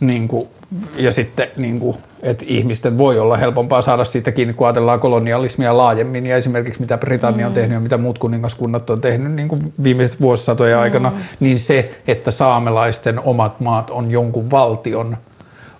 Niin 0.00 0.28
kuin, 0.28 0.48
ja 0.96 1.12
sitten, 1.12 1.48
niin 1.56 1.80
kuin, 1.80 1.96
että 2.26 2.44
ihmisten 2.48 2.98
voi 2.98 3.18
olla 3.18 3.36
helpompaa 3.36 3.82
saada 3.82 4.04
siitä 4.04 4.32
kiinni, 4.32 4.54
kun 4.54 4.66
ajatellaan 4.66 5.00
kolonialismia 5.00 5.76
laajemmin 5.76 6.26
ja 6.26 6.36
esimerkiksi 6.36 6.80
mitä 6.80 6.98
Britannia 6.98 7.46
on 7.46 7.52
tehnyt 7.52 7.74
ja 7.74 7.80
mitä 7.80 7.98
muut 7.98 8.18
kuningaskunnat 8.18 8.90
on 8.90 9.00
tehnyt 9.00 9.32
niin 9.32 9.48
kuin 9.48 9.72
viimeiset 9.82 10.20
vuosisatojen 10.20 10.78
aikana, 10.78 11.12
niin 11.40 11.60
se, 11.60 12.00
että 12.06 12.30
saamelaisten 12.30 13.20
omat 13.20 13.60
maat 13.60 13.90
on 13.90 14.10
jonkun 14.10 14.50
valtion 14.50 15.16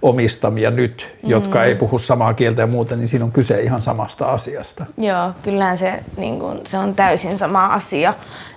omistamia 0.02 0.70
nyt, 0.70 1.16
jotka 1.22 1.64
ei 1.64 1.74
puhu 1.74 1.98
samaa 1.98 2.34
kieltä 2.34 2.62
ja 2.62 2.66
muuta, 2.66 2.96
niin 2.96 3.08
siinä 3.08 3.24
on 3.24 3.32
kyse 3.32 3.60
ihan 3.60 3.82
samasta 3.82 4.26
asiasta. 4.26 4.86
Joo, 4.98 5.30
kyllähän 5.42 5.78
se, 5.78 6.00
niin 6.16 6.38
kun, 6.38 6.60
se 6.66 6.78
on 6.78 6.94
täysin 6.94 7.38
sama 7.38 7.66
asia. 7.66 8.14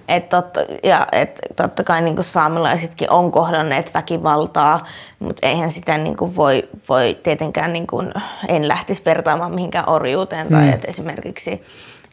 Et 0.09 0.29
totta, 0.29 0.59
ja 0.83 1.07
et 1.11 1.39
totta 1.55 1.83
kai 1.83 2.01
niin 2.01 2.23
saamelaisetkin 2.23 3.11
on 3.11 3.31
kohdanneet 3.31 3.93
väkivaltaa, 3.93 4.85
mutta 5.19 5.47
eihän 5.47 5.71
sitä 5.71 5.97
niin 5.97 6.35
voi, 6.35 6.69
voi 6.89 7.19
tietenkään, 7.23 7.73
niin 7.73 7.87
kun, 7.87 8.13
en 8.47 8.67
lähtisi 8.67 9.05
vertaamaan 9.05 9.55
mihinkään 9.55 9.89
orjuuteen. 9.89 10.47
Mm. 10.47 10.53
Tai 10.53 10.69
et 10.69 10.85
esimerkiksi 10.85 11.63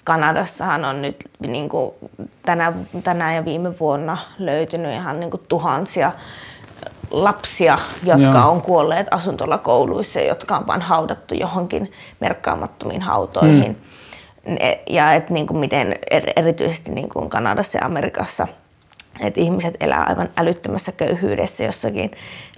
Kanadassahan 0.05 0.85
on 0.85 1.03
nyt 1.03 1.17
niin 1.47 1.69
kuin 1.69 1.93
tänä, 2.45 2.73
tänä 3.05 3.35
ja 3.35 3.45
viime 3.45 3.79
vuonna 3.81 4.17
löytynyt 4.39 4.93
ihan 4.93 5.21
niin 5.21 5.31
kuin 5.31 5.43
tuhansia 5.49 6.13
lapsia, 7.11 7.79
jotka 8.03 8.39
Joo. 8.39 8.51
on 8.51 8.63
kuolleet 8.63 9.07
asuntolakouluissa, 9.11 10.21
jotka 10.21 10.57
on 10.57 10.67
vain 10.67 10.83
haudattu 10.83 11.35
johonkin 11.35 11.93
merkkaamattomiin 12.21 13.03
hautoihin. 13.03 13.73
Mm. 13.73 13.86
Ja 14.91 15.13
että 15.13 15.33
niin 15.33 15.47
kuin 15.47 15.59
miten 15.59 15.95
erityisesti 16.37 16.93
niin 16.93 17.09
kuin 17.09 17.29
Kanadassa 17.29 17.79
ja 17.79 17.87
Amerikassa 17.87 18.49
että 19.21 19.41
ihmiset 19.41 19.77
elää 19.81 20.03
aivan 20.03 20.29
älyttömässä 20.37 20.93
köyhyydessä 20.93 21.65
jossakin 21.65 22.11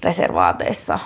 reservaateissa 0.03 0.99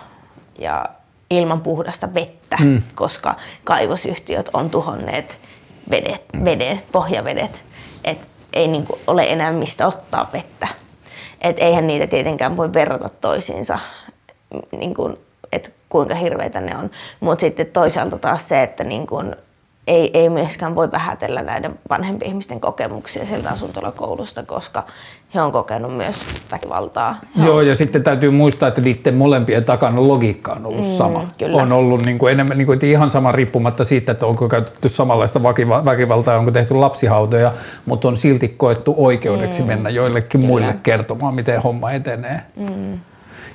ja 0.58 0.84
ilman 1.30 1.60
puhdasta 1.60 2.14
vettä, 2.14 2.56
mm. 2.60 2.82
koska 2.94 3.34
kaivosyhtiöt 3.64 4.50
on 4.52 4.70
tuhonneet 4.70 5.40
vedet, 5.90 6.24
veden, 6.44 6.82
pohjavedet. 6.92 7.64
Et 8.04 8.18
ei 8.52 8.68
niin 8.68 8.86
kuin 8.86 9.00
ole 9.06 9.22
enää 9.22 9.52
mistä 9.52 9.86
ottaa 9.86 10.30
vettä. 10.32 10.68
Et 11.40 11.58
eihän 11.58 11.86
niitä 11.86 12.06
tietenkään 12.06 12.56
voi 12.56 12.72
verrata 12.72 13.08
toisiinsa, 13.20 13.78
niin 14.78 14.94
kuin, 14.94 15.16
että 15.52 15.70
kuinka 15.88 16.14
hirveitä 16.14 16.60
ne 16.60 16.76
on. 16.76 16.90
Mutta 17.20 17.40
sitten 17.40 17.66
toisaalta 17.66 18.18
taas 18.18 18.48
se, 18.48 18.62
että 18.62 18.84
niin 18.84 19.06
kuin 19.06 19.36
ei, 19.86 20.10
ei 20.14 20.28
myöskään 20.28 20.74
voi 20.74 20.92
vähätellä 20.92 21.42
näiden 21.42 21.78
vanhempien 21.90 22.28
ihmisten 22.28 22.60
kokemuksia 22.60 23.26
sieltä 23.26 23.50
asuntolakoulusta, 23.50 24.42
koska 24.42 24.82
he 25.34 25.40
on 25.40 25.52
kokenut 25.52 25.96
myös 25.96 26.16
väkivaltaa. 26.52 27.16
He 27.38 27.44
Joo, 27.44 27.56
on... 27.56 27.66
ja 27.66 27.74
sitten 27.74 28.04
täytyy 28.04 28.30
muistaa, 28.30 28.68
että 28.68 28.80
niiden 28.80 29.14
molempien 29.14 29.64
takana 29.64 30.08
logiikka 30.08 30.52
on 30.52 30.66
ollut 30.66 30.86
mm, 30.86 30.92
sama. 30.92 31.26
Kyllä. 31.38 31.62
On 31.62 31.72
ollut 31.72 32.04
niin 32.04 32.18
kuin 32.18 32.32
enemmän 32.32 32.58
niin 32.58 32.66
kuin, 32.66 32.84
ihan 32.84 33.10
sama 33.10 33.32
riippumatta 33.32 33.84
siitä, 33.84 34.12
että 34.12 34.26
onko 34.26 34.48
käytetty 34.48 34.88
samanlaista 34.88 35.42
väkivaltaa, 35.84 36.38
onko 36.38 36.50
tehty 36.50 36.74
lapsihautoja, 36.74 37.52
mutta 37.86 38.08
on 38.08 38.16
silti 38.16 38.48
koettu 38.48 38.94
oikeudeksi 38.96 39.60
mm, 39.60 39.66
mennä 39.66 39.90
joillekin 39.90 40.28
kyllä. 40.30 40.46
muille 40.46 40.76
kertomaan, 40.82 41.34
miten 41.34 41.62
homma 41.62 41.90
etenee. 41.90 42.40
Mm. 42.56 42.98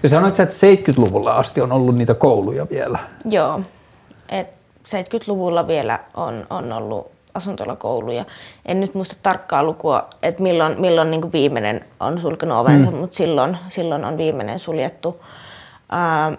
Ja 0.04 0.10
sanoit 0.10 0.40
että 0.40 0.56
70-luvulla 0.92 1.36
asti 1.36 1.62
on 1.62 1.72
ollut 1.72 1.96
niitä 1.96 2.14
kouluja 2.14 2.68
vielä. 2.70 3.00
Joo, 3.26 3.62
et 4.30 4.57
70-luvulla 4.88 5.68
vielä 5.68 6.00
on, 6.14 6.48
on 6.50 6.74
ollut 6.74 7.12
asuntolakouluja. 7.34 8.26
En 8.66 8.80
nyt 8.80 8.94
muista 8.94 9.16
tarkkaa 9.24 9.64
lukua, 9.64 10.08
että 10.24 10.44
milloin, 10.44 10.82
milloin 10.82 11.12
niin 11.12 11.32
viimeinen 11.32 11.86
on 12.00 12.22
sulkenut 12.22 12.58
ovensa, 12.58 12.92
mm. 12.92 12.98
mutta 12.98 13.18
silloin, 13.18 13.58
silloin 13.70 14.06
on 14.06 14.18
viimeinen 14.18 14.60
suljettu. 14.60 15.24
Ää, 15.92 16.38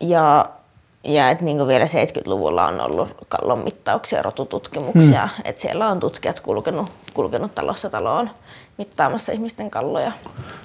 ja 0.00 0.46
ja 1.04 1.30
että 1.30 1.44
niin 1.44 1.66
vielä 1.66 1.84
70-luvulla 1.84 2.66
on 2.66 2.80
ollut 2.80 3.08
kallon 3.28 3.58
mittauksia, 3.58 4.22
rotututkimuksia. 4.22 5.28
Mm. 5.36 5.42
Että 5.44 5.62
siellä 5.62 5.88
on 5.88 6.00
tutkijat 6.00 6.40
kulkenut, 6.40 6.90
kulkenut 7.14 7.54
talossa 7.54 7.90
taloon 7.90 8.30
mittaamassa 8.78 9.32
ihmisten 9.32 9.70
kalloja. 9.70 10.12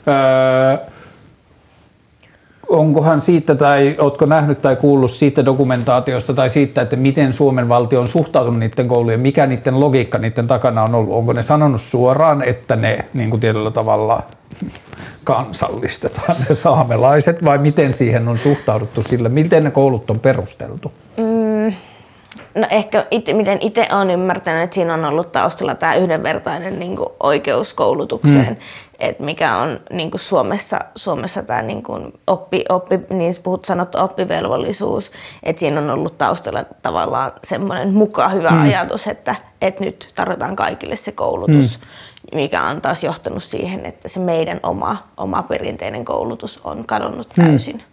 Öö, 0.08 0.78
onkohan 2.70 3.22
siitä 3.22 3.56
tai 3.56 3.96
oletko 3.98 4.26
nähnyt 4.26 4.62
tai 4.62 4.76
kuullut 4.76 5.12
siitä 5.12 5.46
dokumentaatiosta 5.46 6.34
tai 6.34 6.50
siitä, 6.50 6.82
että 6.82 6.96
miten 6.96 7.34
Suomen 7.34 7.70
valtio 7.70 8.02
on 8.02 8.08
suhtautunut 8.08 8.60
niiden 8.60 8.88
koulujen, 8.88 9.20
mikä 9.20 9.46
niiden 9.46 9.80
logiikka 9.80 10.18
niiden 10.18 10.48
takana 10.48 10.84
on 10.84 10.96
ollut? 10.96 11.14
Onko 11.14 11.34
ne 11.34 11.44
sanonut 11.44 11.82
suoraan, 11.82 12.42
että 12.44 12.76
ne 12.76 13.06
niin 13.14 13.30
kuin 13.30 13.40
tietyllä 13.40 13.72
tavalla 13.72 14.24
kansallistetaan 15.24 16.36
ne 16.50 16.56
saamelaiset 16.56 17.46
vai 17.46 17.58
miten 17.58 17.94
siihen 17.94 18.28
on 18.28 18.38
suhtauduttu 18.38 19.04
sillä? 19.04 19.30
Miten 19.30 19.64
ne 19.64 19.72
koulut 19.72 20.10
on 20.10 20.20
perusteltu? 20.20 20.92
Mm, 21.18 21.74
No 22.56 22.68
ehkä 22.70 23.06
ite, 23.12 23.34
miten 23.34 23.58
itse 23.62 23.88
olen 23.92 24.10
ymmärtänyt, 24.10 24.64
että 24.64 24.74
siinä 24.74 24.94
on 24.94 25.06
ollut 25.06 25.32
taustalla 25.32 25.76
tämä 25.76 25.96
yhdenvertainen 25.96 26.80
niin 26.80 26.96
kuin 26.96 27.10
oikeus 27.20 27.74
koulutukseen, 27.74 28.50
mm. 28.50 28.56
Että 29.00 29.24
mikä 29.24 29.58
on 29.58 29.80
niin 29.92 30.12
kuin 30.12 30.22
Suomessa, 30.22 30.80
Suomessa 30.96 31.44
tämä 31.44 31.62
niin 31.62 31.84
kuin 31.84 32.14
oppi, 32.28 32.66
oppi, 32.70 33.00
niin 33.10 33.36
puhut 33.44 33.66
sanottu 33.66 33.98
oppivelvollisuus, 33.98 35.12
että 35.44 35.60
siinä 35.60 35.82
on 35.82 35.90
ollut 35.90 36.18
taustalla 36.18 36.66
tavallaan 36.82 37.32
semmoinen 37.44 37.94
mukaan 37.94 38.34
hyvä 38.34 38.50
mm. 38.50 38.62
ajatus, 38.62 39.08
että, 39.08 39.36
että 39.62 39.84
nyt 39.84 40.12
tarjotaan 40.16 40.56
kaikille 40.56 40.96
se 40.96 41.12
koulutus, 41.12 41.80
mm. 41.80 42.38
mikä 42.38 42.64
on 42.64 42.82
taas 42.82 43.04
johtanut 43.04 43.44
siihen, 43.44 43.86
että 43.86 44.08
se 44.08 44.20
meidän 44.20 44.60
oma, 44.64 45.08
oma 45.18 45.44
perinteinen 45.44 46.06
koulutus 46.06 46.60
on 46.64 46.86
kadonnut 46.86 47.28
mm. 47.38 47.44
täysin. 47.44 47.76
Mm. 47.76 47.84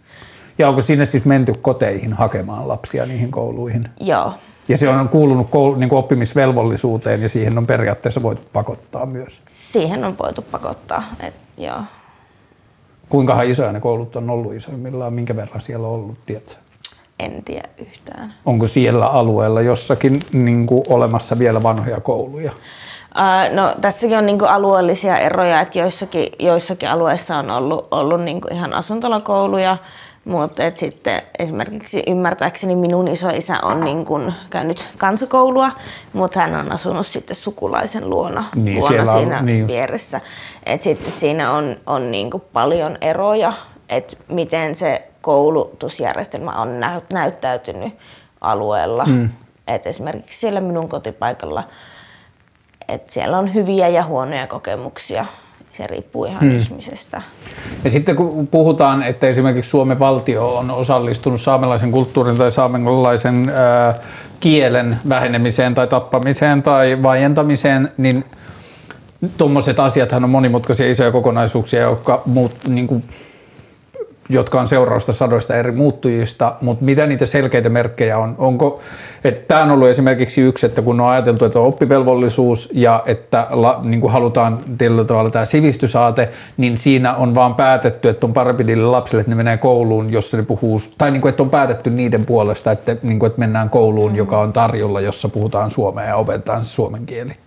Ja 0.57 0.69
onko 0.69 0.81
sinne 0.81 1.05
siis 1.05 1.25
menty 1.25 1.53
koteihin 1.61 2.13
hakemaan 2.13 2.67
lapsia 2.67 3.05
niihin 3.05 3.31
kouluihin? 3.31 3.89
Joo. 3.99 4.33
Ja 4.67 4.77
se 4.77 4.89
on 4.89 5.09
kuulunut 5.09 5.47
koul- 5.47 5.77
niin 5.77 5.89
kuin 5.89 5.99
oppimisvelvollisuuteen 5.99 7.21
ja 7.21 7.29
siihen 7.29 7.57
on 7.57 7.67
periaatteessa 7.67 8.23
voitu 8.23 8.41
pakottaa 8.53 9.05
myös. 9.05 9.41
Siihen 9.47 10.05
on 10.05 10.17
voitu 10.23 10.41
pakottaa, 10.41 11.03
et, 11.19 11.33
joo. 11.57 11.81
Kuinka 13.09 13.41
isoja 13.41 13.71
ne 13.71 13.79
koulut 13.79 14.15
on 14.15 14.29
ollut 14.29 14.53
isoimmillaan, 14.53 15.13
minkä 15.13 15.35
verran 15.35 15.61
siellä 15.61 15.87
on 15.87 15.93
ollut, 15.93 16.17
tiedätkö? 16.25 16.53
En 17.19 17.43
tiedä 17.43 17.69
yhtään. 17.77 18.33
Onko 18.45 18.67
siellä 18.67 19.07
alueella 19.07 19.61
jossakin 19.61 20.19
niin 20.33 20.67
kuin, 20.67 20.83
olemassa 20.89 21.39
vielä 21.39 21.63
vanhoja 21.63 21.99
kouluja? 21.99 22.51
Uh, 22.51 23.55
no, 23.55 23.73
tässäkin 23.81 24.17
on 24.17 24.25
niin 24.25 24.39
kuin, 24.39 24.51
alueellisia 24.51 25.17
eroja, 25.17 25.61
että 25.61 25.79
joissakin, 25.79 26.27
joissakin 26.39 26.89
alueissa 26.89 27.37
on 27.37 27.51
ollut, 27.51 27.87
ollut 27.91 28.21
niin 28.21 28.41
kuin, 28.41 28.53
ihan 28.53 28.73
asuntolakouluja, 28.73 29.77
mutta 30.27 30.63
sitten 30.75 31.21
esimerkiksi 31.39 32.03
ymmärtääkseni 32.07 32.75
minun 32.75 33.07
isoisä 33.07 33.57
on 33.63 33.81
niin 33.81 34.05
kun 34.05 34.33
käynyt 34.49 34.87
kansakoulua, 34.97 35.71
mutta 36.13 36.39
hän 36.39 36.55
on 36.55 36.71
asunut 36.71 37.07
sitten 37.07 37.35
sukulaisen 37.35 38.09
luona, 38.09 38.43
niin, 38.55 38.79
luona 38.79 39.05
siinä 39.05 39.39
on, 39.39 39.45
niin. 39.45 39.67
vieressä. 39.67 40.21
Et 40.65 40.81
sitten 40.81 41.11
siinä 41.11 41.51
on, 41.51 41.77
on 41.85 42.11
niin 42.11 42.29
paljon 42.53 42.97
eroja, 43.01 43.53
että 43.89 44.17
miten 44.27 44.75
se 44.75 45.07
koulutusjärjestelmä 45.21 46.51
on 46.51 46.69
näyttäytynyt 47.13 47.93
alueella. 48.41 49.05
Mm. 49.05 49.29
Et 49.67 49.87
esimerkiksi 49.87 50.39
siellä 50.39 50.61
minun 50.61 50.89
kotipaikalla, 50.89 51.63
että 52.87 53.13
siellä 53.13 53.37
on 53.37 53.53
hyviä 53.53 53.87
ja 53.87 54.03
huonoja 54.03 54.47
kokemuksia 54.47 55.25
se 55.77 55.87
riippuu 55.87 56.25
ihan 56.25 56.41
hmm. 56.41 56.57
ihmisestä. 56.57 57.21
Ja 57.83 57.89
sitten 57.89 58.15
kun 58.15 58.47
puhutaan, 58.47 59.03
että 59.03 59.27
esimerkiksi 59.27 59.71
Suomen 59.71 59.99
valtio 59.99 60.57
on 60.57 60.71
osallistunut 60.71 61.41
saamelaisen 61.41 61.91
kulttuurin 61.91 62.37
tai 62.37 62.51
saamelaisen 62.51 63.49
äh, 63.49 63.95
kielen 64.39 64.97
vähenemiseen 65.09 65.73
tai 65.73 65.87
tappamiseen 65.87 66.63
tai 66.63 67.03
vaientamiseen, 67.03 67.91
niin 67.97 68.25
tuommoiset 69.37 69.79
asiathan 69.79 70.23
on 70.23 70.29
monimutkaisia 70.29 70.91
isoja 70.91 71.11
kokonaisuuksia, 71.11 71.81
jotka 71.81 72.21
muut, 72.25 72.55
niin 72.67 72.87
kuin, 72.87 73.03
jotka 74.29 74.59
on 74.59 74.67
seurausta 74.67 75.13
sadoista 75.13 75.55
eri 75.55 75.71
muuttujista, 75.71 76.55
mutta 76.61 76.85
mitä 76.85 77.07
niitä 77.07 77.25
selkeitä 77.25 77.69
merkkejä 77.69 78.17
on? 78.17 78.35
Onko, 78.37 78.81
että 79.23 79.47
tämä 79.47 79.63
on 79.63 79.71
ollut 79.71 79.87
esimerkiksi 79.87 80.41
yksi, 80.41 80.65
että 80.65 80.81
kun 80.81 81.01
on 81.01 81.09
ajateltu, 81.09 81.45
että 81.45 81.59
on 81.59 81.65
oppivelvollisuus 81.65 82.69
ja 82.73 83.03
että 83.05 83.47
la, 83.49 83.79
niin 83.83 84.01
kuin 84.01 84.13
halutaan 84.13 84.59
tietyllä 84.77 85.03
tavalla 85.03 85.29
tämä 85.29 85.45
sivistysaate, 85.45 86.29
niin 86.57 86.77
siinä 86.77 87.15
on 87.15 87.35
vaan 87.35 87.55
päätetty, 87.55 88.09
että 88.09 88.25
on 88.25 88.33
parempi 88.33 88.63
niille 88.63 88.85
lapsille, 88.85 89.21
että 89.21 89.31
ne 89.31 89.35
menee 89.35 89.57
kouluun, 89.57 90.11
jossa 90.11 90.37
ne 90.37 90.43
puhuu, 90.43 90.79
tai 90.97 91.11
niin 91.11 91.21
kuin, 91.21 91.29
että 91.29 91.43
on 91.43 91.49
päätetty 91.49 91.89
niiden 91.89 92.25
puolesta, 92.25 92.71
että, 92.71 92.95
niin 93.03 93.19
kuin, 93.19 93.27
että 93.27 93.39
mennään 93.39 93.69
kouluun, 93.69 94.11
mm. 94.11 94.17
joka 94.17 94.39
on 94.39 94.53
tarjolla, 94.53 95.01
jossa 95.01 95.29
puhutaan 95.29 95.71
suomea 95.71 96.05
ja 96.05 96.15
opetetaan 96.15 96.65
suomen 96.65 97.05
kieli. 97.05 97.46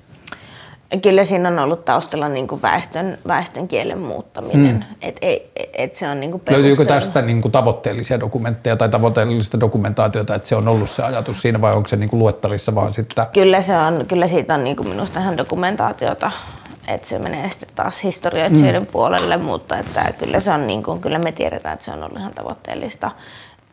Kyllä 1.03 1.25
siinä 1.25 1.49
on 1.49 1.59
ollut 1.59 1.85
taustalla 1.85 2.29
niin 2.29 2.47
kuin 2.49 2.63
väestön, 2.63 3.19
väestön 3.29 3.69
kielen 3.69 3.99
muuttaminen. 3.99 4.75
Mm. 4.75 4.83
Et, 5.03 5.17
et, 5.23 5.51
et 5.75 5.95
se 5.95 6.09
on 6.09 6.21
niin 6.21 6.31
kuin 6.31 6.43
Löytyykö 6.51 6.85
tästä 6.85 7.23
niin 7.23 7.43
kuin 7.43 7.53
tavoitteellisia 7.53 8.21
dokumentteja 8.21 8.77
tai 8.77 8.89
tavoitteellista 8.89 9.61
dokumentaatiota, 9.61 10.35
että 10.35 10.49
se 10.49 10.57
on 10.57 10.69
ollut 10.69 10.91
se 10.91 11.03
ajatus 11.03 11.43
siinä 11.43 11.61
vai 11.61 11.73
onko 11.73 11.89
se 11.89 11.97
niin 11.97 12.11
kuin 12.11 12.21
luettavissa 12.21 12.75
vaan 12.75 12.95
sitten? 12.95 13.27
Kyllä, 13.33 13.63
se 13.63 13.79
on, 13.79 14.05
kyllä 14.09 14.29
siitä 14.29 14.55
on 14.55 14.65
niin 14.65 14.77
kuin 14.77 14.89
minusta 14.89 15.21
ihan 15.21 15.37
dokumentaatiota, 15.37 16.31
että 16.89 17.07
se 17.07 17.19
menee 17.19 17.49
sitten 17.49 17.69
taas 17.75 18.03
historioitsijoiden 18.05 18.83
mm. 18.83 18.87
puolelle, 18.87 19.37
mutta 19.37 19.79
että 19.79 20.13
kyllä, 20.19 20.41
se 20.41 20.51
on 20.51 20.67
niin 20.67 20.83
kuin, 20.83 21.01
kyllä 21.01 21.19
me 21.19 21.33
tiedetään, 21.33 21.73
että 21.73 21.85
se 21.85 21.91
on 21.91 22.03
ollut 22.03 22.19
ihan 22.19 22.35
tavoitteellista. 22.35 23.11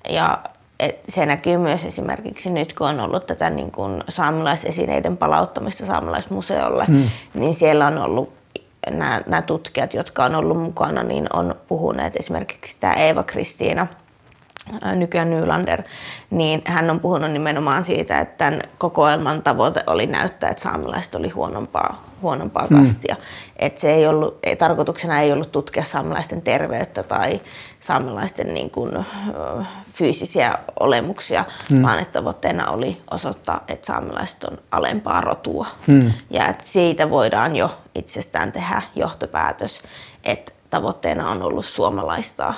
Ja 0.10 0.40
et 0.80 1.00
se 1.10 1.26
näkyy 1.26 1.58
myös 1.58 1.86
esimerkiksi 1.86 2.50
nyt, 2.50 2.74
kun 2.74 2.88
on 2.88 3.00
ollut 3.00 3.26
tätä 3.26 3.50
niin 3.50 3.72
kuin 3.72 4.04
saamelaisesineiden 4.10 5.18
palauttamista 5.18 5.86
saamelaismuseolle, 5.86 6.86
mm. 6.88 7.10
niin 7.34 7.56
siellä 7.56 7.88
on 7.88 7.98
ollut 7.98 8.34
nämä, 8.92 9.22
nämä 9.28 9.42
tutkijat, 9.42 9.94
jotka 9.94 10.24
on 10.24 10.36
ollut 10.36 10.58
mukana, 10.58 11.04
niin 11.04 11.28
on 11.34 11.56
puhuneet 11.68 12.16
esimerkiksi 12.16 12.78
tämä 12.80 12.94
Eeva 12.94 13.24
Kristiina 13.24 13.88
nykyään 14.96 15.30
Nylander, 15.30 15.84
niin 16.30 16.62
hän 16.66 16.90
on 16.90 17.00
puhunut 17.00 17.32
nimenomaan 17.32 17.86
siitä, 17.86 18.20
että 18.20 18.38
tämän 18.38 18.62
kokoelman 18.78 19.44
tavoite 19.44 19.84
oli 19.88 20.08
näyttää, 20.08 20.50
että 20.50 20.64
saamelaiset 20.64 21.16
oli 21.16 21.30
huonompaa, 21.30 22.06
huonompaa 22.22 22.68
kastia. 22.68 23.16
Mm. 23.16 23.22
Että 23.60 23.82
se 23.82 23.92
ei 23.92 24.08
ollut, 24.08 24.40
ei, 24.44 24.56
tarkoituksena 24.56 25.20
ei 25.20 25.32
ollut 25.32 25.52
tutkia 25.52 25.84
saamelaisten 25.84 26.42
terveyttä 26.42 27.04
tai 27.04 27.42
saamelaisten 27.80 28.54
niin 28.54 28.70
kuin, 28.70 29.06
fyysisiä 29.94 30.58
olemuksia, 30.80 31.46
mm. 31.72 31.82
vaan 31.82 32.00
että 32.00 32.20
tavoitteena 32.20 32.72
oli 32.72 33.02
osoittaa, 33.12 33.64
että 33.68 33.86
saamelaiset 33.86 34.44
on 34.44 34.58
alempaa 34.72 35.22
rotua. 35.22 35.68
Mm. 35.88 36.12
Ja 36.30 36.48
että 36.48 36.66
siitä 36.66 37.10
voidaan 37.10 37.56
jo 37.56 37.72
itsestään 37.96 38.52
tehdä 38.52 38.82
johtopäätös, 38.96 39.82
että 40.24 40.52
tavoitteena 40.70 41.30
on 41.30 41.44
ollut 41.44 41.66
suomalaistaa 41.66 42.54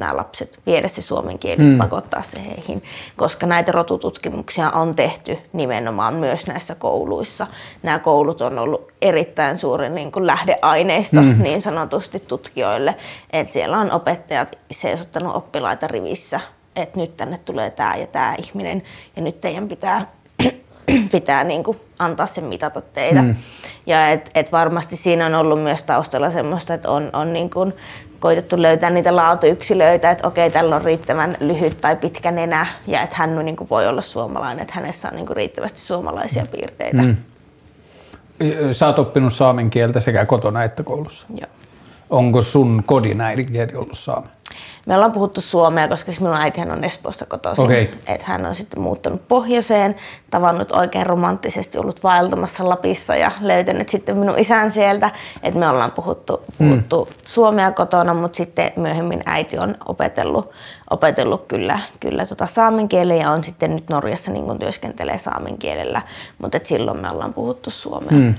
nämä 0.00 0.16
lapset, 0.16 0.60
viedä 0.66 0.88
se 0.88 1.02
suomen 1.02 1.38
kieli, 1.38 1.62
mm. 1.62 1.78
pakottaa 1.78 2.22
se 2.22 2.44
heihin, 2.44 2.82
koska 3.16 3.46
näitä 3.46 3.72
rotututkimuksia 3.72 4.70
on 4.70 4.94
tehty 4.94 5.38
nimenomaan 5.52 6.14
myös 6.14 6.46
näissä 6.46 6.74
kouluissa. 6.74 7.46
Nämä 7.82 7.98
koulut 7.98 8.40
on 8.40 8.58
ollut 8.58 8.88
erittäin 9.02 9.58
suuri 9.58 9.88
niin 9.88 10.12
kuin 10.12 10.26
lähdeaineista 10.26 11.22
mm. 11.22 11.42
niin 11.42 11.62
sanotusti 11.62 12.20
tutkijoille, 12.20 12.96
että 13.32 13.52
siellä 13.52 13.78
on 13.78 13.92
opettajat 13.92 14.58
seisottanut 14.70 15.36
oppilaita 15.36 15.86
rivissä, 15.86 16.40
että 16.76 16.98
nyt 16.98 17.16
tänne 17.16 17.38
tulee 17.38 17.70
tämä 17.70 17.96
ja 17.96 18.06
tämä 18.06 18.34
ihminen 18.38 18.82
ja 19.16 19.22
nyt 19.22 19.40
teidän 19.40 19.68
pitää 19.68 20.06
pitää 21.12 21.44
niin 21.44 21.64
kuin 21.64 21.80
antaa 21.98 22.26
sen 22.26 22.44
mitata 22.44 22.80
teitä. 22.80 23.22
Mm. 23.22 23.36
Ja 23.86 24.08
et, 24.08 24.30
et 24.34 24.52
varmasti 24.52 24.96
siinä 24.96 25.26
on 25.26 25.34
ollut 25.34 25.62
myös 25.62 25.82
taustalla 25.82 26.30
semmoista, 26.30 26.74
että 26.74 26.90
on, 26.90 27.10
on 27.12 27.32
niin 27.32 27.50
kuin 27.50 27.74
koitettu 28.20 28.62
löytää 28.62 28.90
niitä 28.90 29.16
laatuyksilöitä, 29.16 30.10
että 30.10 30.26
okei, 30.26 30.50
tällä 30.50 30.76
on 30.76 30.82
riittävän 30.82 31.36
lyhyt 31.40 31.80
tai 31.80 31.96
pitkä 31.96 32.30
nenä 32.30 32.66
ja 32.86 33.02
että 33.02 33.16
hän 33.18 33.44
niin 33.44 33.56
kuin 33.56 33.70
voi 33.70 33.88
olla 33.88 34.02
suomalainen, 34.02 34.62
että 34.62 34.74
hänessä 34.74 35.08
on 35.08 35.14
niin 35.14 35.26
kuin 35.26 35.36
riittävästi 35.36 35.80
suomalaisia 35.80 36.46
piirteitä. 36.46 37.02
Mm. 37.02 37.16
Sä 38.72 38.86
oot 38.86 38.98
oppinut 38.98 39.32
saamen 39.32 39.70
kieltä 39.70 40.00
sekä 40.00 40.26
kotona 40.26 40.64
että 40.64 40.82
koulussa. 40.82 41.26
Joo. 41.40 41.50
Onko 42.10 42.42
sun 42.42 42.82
kodin 42.86 43.20
äidinkieli 43.20 43.74
ollut 43.74 43.98
saamen? 43.98 44.30
Me 44.86 44.94
ollaan 44.94 45.12
puhuttu 45.12 45.40
suomea, 45.40 45.88
koska 45.88 46.12
siis 46.12 46.20
minun 46.20 46.36
äitihän 46.36 46.70
on 46.70 46.84
Espoosta 46.84 47.26
kotoisin. 47.26 47.64
Okay. 47.64 47.86
Että 48.06 48.24
hän 48.26 48.46
on 48.46 48.54
sitten 48.54 48.80
muuttanut 48.80 49.28
pohjoiseen, 49.28 49.96
tavannut 50.30 50.72
oikein 50.72 51.06
romanttisesti, 51.06 51.78
ollut 51.78 52.02
vaeltamassa 52.02 52.68
Lapissa 52.68 53.16
ja 53.16 53.30
löytänyt 53.40 53.88
sitten 53.88 54.18
minun 54.18 54.38
isän 54.38 54.72
sieltä. 54.72 55.10
Että 55.42 55.60
me 55.60 55.68
ollaan 55.68 55.92
puhuttu, 55.92 56.44
puhuttu 56.58 57.08
mm. 57.10 57.14
suomea 57.24 57.70
kotona, 57.70 58.14
mutta 58.14 58.36
sitten 58.36 58.72
myöhemmin 58.76 59.22
äiti 59.26 59.58
on 59.58 59.74
opetellut, 59.88 60.50
opetellut 60.90 61.44
kyllä, 61.48 61.78
kyllä 62.00 62.26
tota 62.26 62.46
saamen 62.46 62.88
kielen 62.88 63.18
ja 63.18 63.30
on 63.30 63.44
sitten 63.44 63.76
nyt 63.76 63.88
Norjassa 63.90 64.30
niin 64.30 64.58
työskentelee 64.58 65.18
saamen 65.18 65.58
kielellä. 65.58 66.02
Mutta 66.38 66.60
silloin 66.64 67.00
me 67.00 67.10
ollaan 67.10 67.34
puhuttu 67.34 67.70
suomea. 67.70 68.10
Mm. 68.10 68.34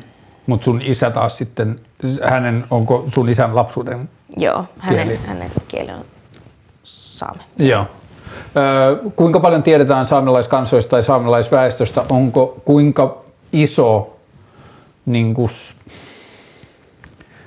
Mutta 0.47 0.65
sun 0.65 0.81
isä 0.81 1.11
taas 1.11 1.37
sitten, 1.37 1.79
hänen, 2.29 2.63
onko 2.71 3.03
sun 3.07 3.29
isän 3.29 3.55
lapsuuden 3.55 4.09
Joo, 4.37 4.65
hänen 4.77 5.07
kieli, 5.07 5.19
hänen 5.25 5.51
kieli 5.67 5.91
on 5.91 6.05
saame. 7.21 7.43
Joo. 7.57 7.85
kuinka 9.15 9.39
paljon 9.39 9.63
tiedetään 9.63 10.05
saamelaiskansoista 10.05 10.89
tai 10.89 11.03
saamelaisväestöstä? 11.03 12.03
Onko 12.09 12.61
kuinka 12.65 13.17
iso, 13.53 14.17
niin 15.05 15.33
kuin, 15.33 15.49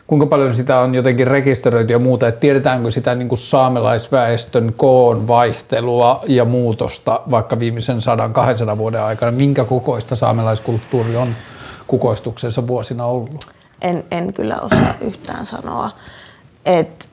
kuinka 0.07 0.27
paljon 0.27 0.55
sitä 0.55 0.79
on 0.79 0.95
jotenkin 0.95 1.27
rekisteröity 1.27 1.93
ja 1.93 1.99
muuta, 1.99 2.29
että 2.29 2.41
tiedetäänkö 2.41 2.91
sitä 2.91 3.15
niin 3.15 3.29
kuin 3.29 3.39
saamelaisväestön 3.39 4.75
koon 4.77 5.29
vaihtelua 5.29 6.21
ja 6.27 6.45
muutosta 6.45 7.21
vaikka 7.31 7.59
viimeisen 7.59 7.99
100-200 8.75 8.79
vuoden 8.79 9.03
aikana? 9.03 9.33
Minkä 9.33 9.65
kokoista 9.65 10.17
saamelaiskulttuuri 10.17 11.17
on 11.17 11.29
kukoistuksensa 11.87 12.67
vuosina 12.67 13.05
ollut? 13.07 13.47
En, 13.81 14.05
en 14.11 14.33
kyllä 14.33 14.57
osaa 14.61 14.95
yhtään 15.01 15.47
sanoa. 15.47 15.91
Et 16.65 17.09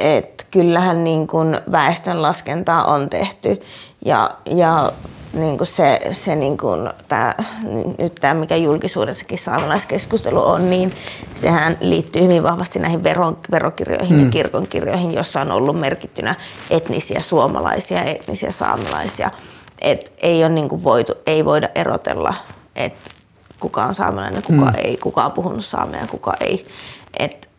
et 0.00 0.46
kyllähän 0.50 1.04
niin 1.04 1.26
kuin 1.26 1.60
väestönlaskentaa 1.72 2.84
on 2.84 3.10
tehty 3.10 3.62
ja, 4.04 4.30
ja 4.46 4.92
niin 5.32 5.58
kuin 5.58 5.68
se, 5.68 6.00
se 6.12 6.36
niin 6.36 6.58
kuin 6.58 6.90
tää, 7.08 7.44
nyt 7.98 8.14
tämä, 8.14 8.34
mikä 8.34 8.56
julkisuudessakin 8.56 9.38
saamelaiskeskustelu 9.38 10.46
on, 10.46 10.70
niin 10.70 10.92
sehän 11.34 11.76
liittyy 11.80 12.22
hyvin 12.22 12.42
vahvasti 12.42 12.78
näihin 12.78 13.04
veron, 13.04 13.38
verokirjoihin 13.50 14.16
mm. 14.16 14.24
ja 14.24 14.30
kirkonkirjoihin, 14.30 15.14
jossa 15.14 15.40
on 15.40 15.52
ollut 15.52 15.80
merkittynä 15.80 16.34
etnisiä 16.70 17.20
suomalaisia 17.20 17.98
ja 17.98 18.04
etnisiä 18.04 18.50
saamelaisia. 18.50 19.30
Et 19.82 20.12
ei, 20.22 20.44
ole 20.44 20.52
niin 20.52 20.68
kuin 20.68 20.84
voitu, 20.84 21.12
ei 21.26 21.44
voida 21.44 21.68
erotella, 21.74 22.34
että 22.76 23.10
kuka 23.60 23.84
on 23.84 23.94
saamelainen, 23.94 24.42
kuka 24.42 24.64
mm. 24.64 24.74
ei, 24.84 24.96
kuka 24.96 25.24
on 25.24 25.32
puhunut 25.32 25.64
saamea 25.64 26.00
ja 26.00 26.06
kuka 26.06 26.34
ei. 26.40 26.66
Et 27.18 27.49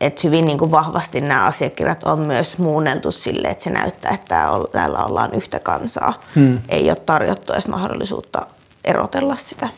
että 0.00 0.20
hyvin 0.24 0.44
niin 0.44 0.58
kuin 0.58 0.70
vahvasti 0.70 1.20
nämä 1.20 1.44
asiakirjat 1.44 2.04
on 2.04 2.18
myös 2.18 2.58
muunneltu 2.58 3.12
sille, 3.12 3.48
että 3.48 3.64
se 3.64 3.70
näyttää, 3.70 4.14
että 4.14 4.48
täällä 4.72 5.04
ollaan 5.04 5.34
yhtä 5.34 5.58
kansaa. 5.58 6.22
Hmm. 6.34 6.58
Ei 6.68 6.90
ole 6.90 6.96
tarjottu 7.06 7.52
edes 7.52 7.68
mahdollisuutta 7.68 8.46
erotella 8.84 9.36
sitä. 9.36 9.68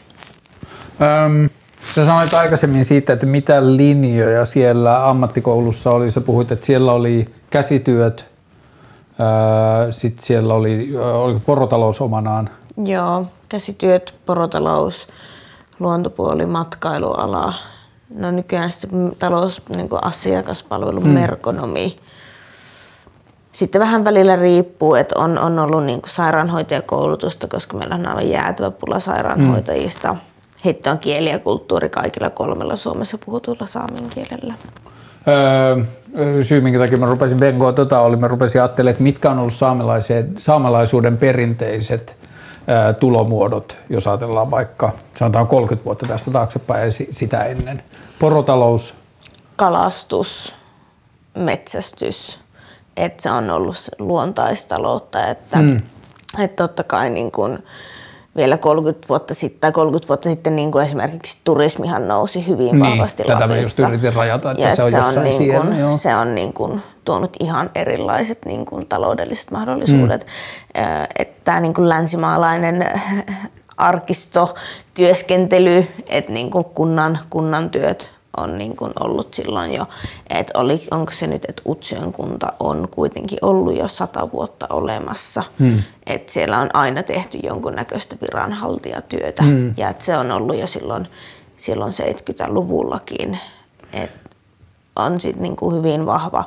Öm, 1.26 1.48
sä 1.94 2.04
sanoit 2.04 2.34
aikaisemmin 2.34 2.84
siitä, 2.84 3.12
että 3.12 3.26
mitä 3.26 3.76
linjoja 3.76 4.44
siellä 4.44 5.08
ammattikoulussa 5.08 5.90
oli. 5.90 6.10
Sä 6.10 6.20
puhuit, 6.20 6.52
että 6.52 6.66
siellä 6.66 6.92
oli 6.92 7.34
käsityöt, 7.50 8.26
sitten 9.90 10.24
siellä 10.24 10.54
oli, 10.54 10.96
oli 10.96 11.40
porotalous 11.40 12.00
omanaan. 12.00 12.50
Joo, 12.84 13.26
käsityöt, 13.48 14.14
porotalous, 14.26 15.08
luontopuoli, 15.80 16.46
matkailuala, 16.46 17.54
no 18.14 18.30
nykyään 18.30 18.72
se 18.72 18.88
talous, 19.18 19.62
niin 19.68 19.88
asiakaspalvelu, 20.02 21.00
mm. 21.00 21.08
merkonomi. 21.08 21.96
Sitten 23.52 23.80
vähän 23.80 24.04
välillä 24.04 24.36
riippuu, 24.36 24.94
että 24.94 25.14
on, 25.18 25.38
on 25.38 25.58
ollut 25.58 25.84
niin 25.84 26.00
sairaanhoitajakoulutusta, 26.06 27.48
koska 27.48 27.76
meillä 27.76 27.94
on 27.94 28.06
aivan 28.06 28.28
jäätävä 28.28 28.70
pula 28.70 29.00
sairaanhoitajista. 29.00 30.12
Mm. 30.12 30.18
Heitto 30.64 30.90
on 30.90 30.98
kieli 30.98 31.30
ja 31.30 31.38
kulttuuri 31.38 31.88
kaikilla 31.88 32.30
kolmella 32.30 32.76
Suomessa 32.76 33.18
puhutulla 33.24 33.66
saamen 33.66 34.10
kielellä. 34.10 34.54
Öö, 35.28 36.44
syy, 36.44 36.60
minkä 36.60 36.78
takia 36.78 36.98
mä 36.98 37.06
rupesin 37.06 37.40
vengoa 37.40 37.72
tota, 37.72 38.00
oli, 38.00 38.16
mä 38.16 38.28
rupesin 38.28 38.60
ajattelemaan, 38.60 38.90
että 38.90 39.02
mitkä 39.02 39.30
on 39.30 39.38
ollut 39.38 39.54
saamelaisuuden 40.38 41.18
perinteiset 41.18 42.16
tulomuodot, 43.00 43.76
jos 43.88 44.06
ajatellaan 44.06 44.50
vaikka 44.50 44.92
sanotaan 45.18 45.46
30 45.46 45.84
vuotta 45.84 46.06
tästä 46.06 46.30
taaksepäin 46.30 46.86
ja 46.86 46.92
sitä 47.12 47.44
ennen. 47.44 47.82
Porotalous. 48.18 48.94
Kalastus, 49.56 50.54
metsästys, 51.34 52.40
että 52.96 53.22
se 53.22 53.30
on 53.30 53.50
ollut 53.50 53.76
luontaistaloutta, 53.98 55.26
että, 55.26 55.58
hmm. 55.58 55.80
että 56.38 56.62
totta 56.62 56.84
kai 56.84 57.10
niin 57.10 57.32
kuin, 57.32 57.58
vielä 58.36 58.56
30 58.56 59.08
vuotta 59.08 59.34
sitten, 59.34 59.60
tai 59.60 59.72
30 59.72 60.08
vuotta 60.08 60.28
sitten 60.28 60.56
niin 60.56 60.72
kuin 60.72 60.84
esimerkiksi 60.84 61.38
turismihan 61.44 62.08
nousi 62.08 62.46
hyvin 62.46 62.66
niin, 62.66 62.80
vahvasti 62.80 63.22
tätä 63.22 63.40
Lapissa. 63.40 63.82
just 63.82 63.92
yritin 63.92 64.14
rajata, 64.14 64.50
että 64.50 64.62
ja 64.62 64.76
se 64.76 64.82
on, 64.82 64.90
se 64.90 65.00
on, 65.00 65.24
niin 65.24 65.36
siellä, 65.36 65.64
kuin, 65.64 65.78
joo. 65.78 65.96
se 65.96 66.14
on 66.14 66.34
niin 66.34 66.52
kuin 66.52 66.82
tuonut 67.04 67.36
ihan 67.40 67.70
erilaiset 67.74 68.38
niin 68.44 68.66
kuin 68.66 68.86
taloudelliset 68.86 69.50
mahdollisuudet. 69.50 70.20
Mm. 70.20 71.06
Että 71.18 71.40
tämä 71.44 71.60
niin 71.60 71.74
kuin 71.74 71.88
länsimaalainen 71.88 72.86
arkisto, 73.76 74.54
työskentely, 74.94 75.86
että 76.08 76.32
niin 76.32 76.50
kuin 76.50 76.64
kunnan, 76.64 77.18
kunnan 77.30 77.70
työt 77.70 78.19
on 78.36 78.58
niin 78.58 78.76
kuin 78.76 78.92
ollut 79.00 79.34
silloin 79.34 79.74
jo, 79.74 79.86
että 80.30 80.58
oli, 80.58 80.86
onko 80.90 81.12
se 81.12 81.26
nyt, 81.26 81.44
että 81.48 81.62
Utsön 81.66 82.12
kunta 82.12 82.46
on 82.60 82.88
kuitenkin 82.90 83.38
ollut 83.42 83.76
jo 83.76 83.88
sata 83.88 84.32
vuotta 84.32 84.66
olemassa, 84.70 85.44
hmm. 85.58 85.82
että 86.06 86.32
siellä 86.32 86.58
on 86.58 86.70
aina 86.74 87.02
tehty 87.02 87.38
jonkunnäköistä 87.42 88.16
viranhaltijatyötä 88.20 89.42
hmm. 89.42 89.74
ja 89.76 89.88
että 89.88 90.04
se 90.04 90.16
on 90.16 90.30
ollut 90.30 90.56
jo 90.56 90.66
silloin, 90.66 91.06
silloin 91.56 91.92
70-luvullakin, 91.92 93.38
että 93.92 94.30
on 94.96 95.20
sitten 95.20 95.42
niin 95.42 95.56
kuin 95.56 95.76
hyvin 95.76 96.06
vahva 96.06 96.44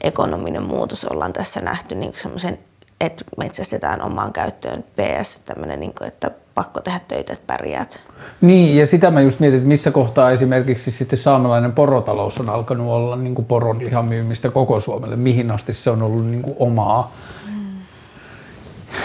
ekonominen 0.00 0.62
muutos 0.62 1.04
ollaan 1.04 1.32
tässä 1.32 1.60
nähty 1.60 1.94
niin 1.94 2.14
semmoisen, 2.22 2.58
että 3.00 3.24
metsästetään 3.36 4.02
omaan 4.02 4.32
käyttöön 4.32 4.82
PS, 4.82 5.38
tämmöinen, 5.38 5.80
niin 5.80 5.94
kuin, 5.98 6.08
että 6.08 6.30
pakko 6.54 6.80
tehdä 6.80 7.00
töitä, 7.08 7.32
että 7.32 7.46
pärjäät. 7.46 8.00
Niin, 8.40 8.76
ja 8.76 8.86
sitä 8.86 9.10
mä 9.10 9.20
just 9.20 9.40
mietin, 9.40 9.56
että 9.56 9.68
missä 9.68 9.90
kohtaa 9.90 10.30
esimerkiksi 10.30 10.90
sitten 10.90 11.18
saamelainen 11.18 11.72
porotalous 11.72 12.40
on 12.40 12.48
alkanut 12.48 12.88
olla 12.88 13.16
niin 13.16 13.34
kuin 13.34 13.46
poronlihan 13.46 14.04
myymistä 14.04 14.50
koko 14.50 14.80
Suomelle, 14.80 15.16
mihin 15.16 15.50
asti 15.50 15.72
se 15.72 15.90
on 15.90 16.02
ollut 16.02 16.26
niin 16.26 16.42
kuin 16.42 16.56
omaa 16.58 17.12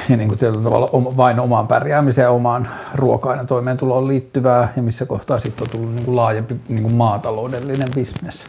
ja 0.09 0.17
niin 0.17 0.29
kuin 0.29 0.39
tavalla 0.63 0.89
vain 1.17 1.39
omaan 1.39 1.67
pärjäämiseen 1.67 2.25
ja 2.25 2.31
omaan 2.31 2.69
ruokaan 2.95 3.37
ja 3.37 3.45
toimeentuloon 3.45 4.07
liittyvää, 4.07 4.73
ja 4.75 4.81
missä 4.81 5.05
kohtaa 5.05 5.39
sitten 5.39 5.67
on 5.67 5.69
tullut 5.71 5.95
niin 5.95 6.05
kuin 6.05 6.15
laajempi 6.15 6.55
niin 6.69 6.83
kuin 6.83 6.95
maataloudellinen 6.95 7.87
bisnes. 7.95 8.43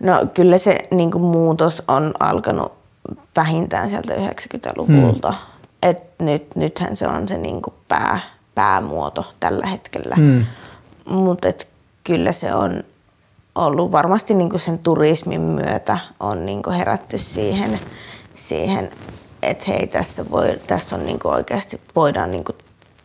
No 0.00 0.26
kyllä 0.34 0.58
se 0.58 0.78
niin 0.90 1.10
kuin 1.10 1.22
muutos 1.22 1.82
on 1.88 2.12
alkanut 2.20 2.83
vähintään 3.36 3.90
sieltä 3.90 4.14
90-luvulta. 4.14 5.30
Mm. 5.30 5.36
Et 5.82 6.02
nyt, 6.18 6.56
nythän 6.56 6.96
se 6.96 7.08
on 7.08 7.28
se 7.28 7.38
niinku 7.38 7.74
pää, 7.88 8.20
päämuoto 8.54 9.32
tällä 9.40 9.66
hetkellä. 9.66 10.16
Mm. 10.16 10.46
Mutta 11.04 11.48
kyllä 12.04 12.32
se 12.32 12.54
on 12.54 12.84
ollut 13.54 13.92
varmasti 13.92 14.34
niinku 14.34 14.58
sen 14.58 14.78
turismin 14.78 15.40
myötä 15.40 15.98
on 16.20 16.46
niinku 16.46 16.70
herätty 16.70 17.18
siihen, 17.18 17.80
siihen 18.34 18.90
että 19.50 19.64
hei 19.68 19.86
tässä, 19.86 20.30
voi, 20.30 20.60
tässä 20.66 20.96
on 20.96 21.04
niinku 21.04 21.28
oikeasti 21.28 21.80
voidaan 21.96 22.30
niinku 22.30 22.52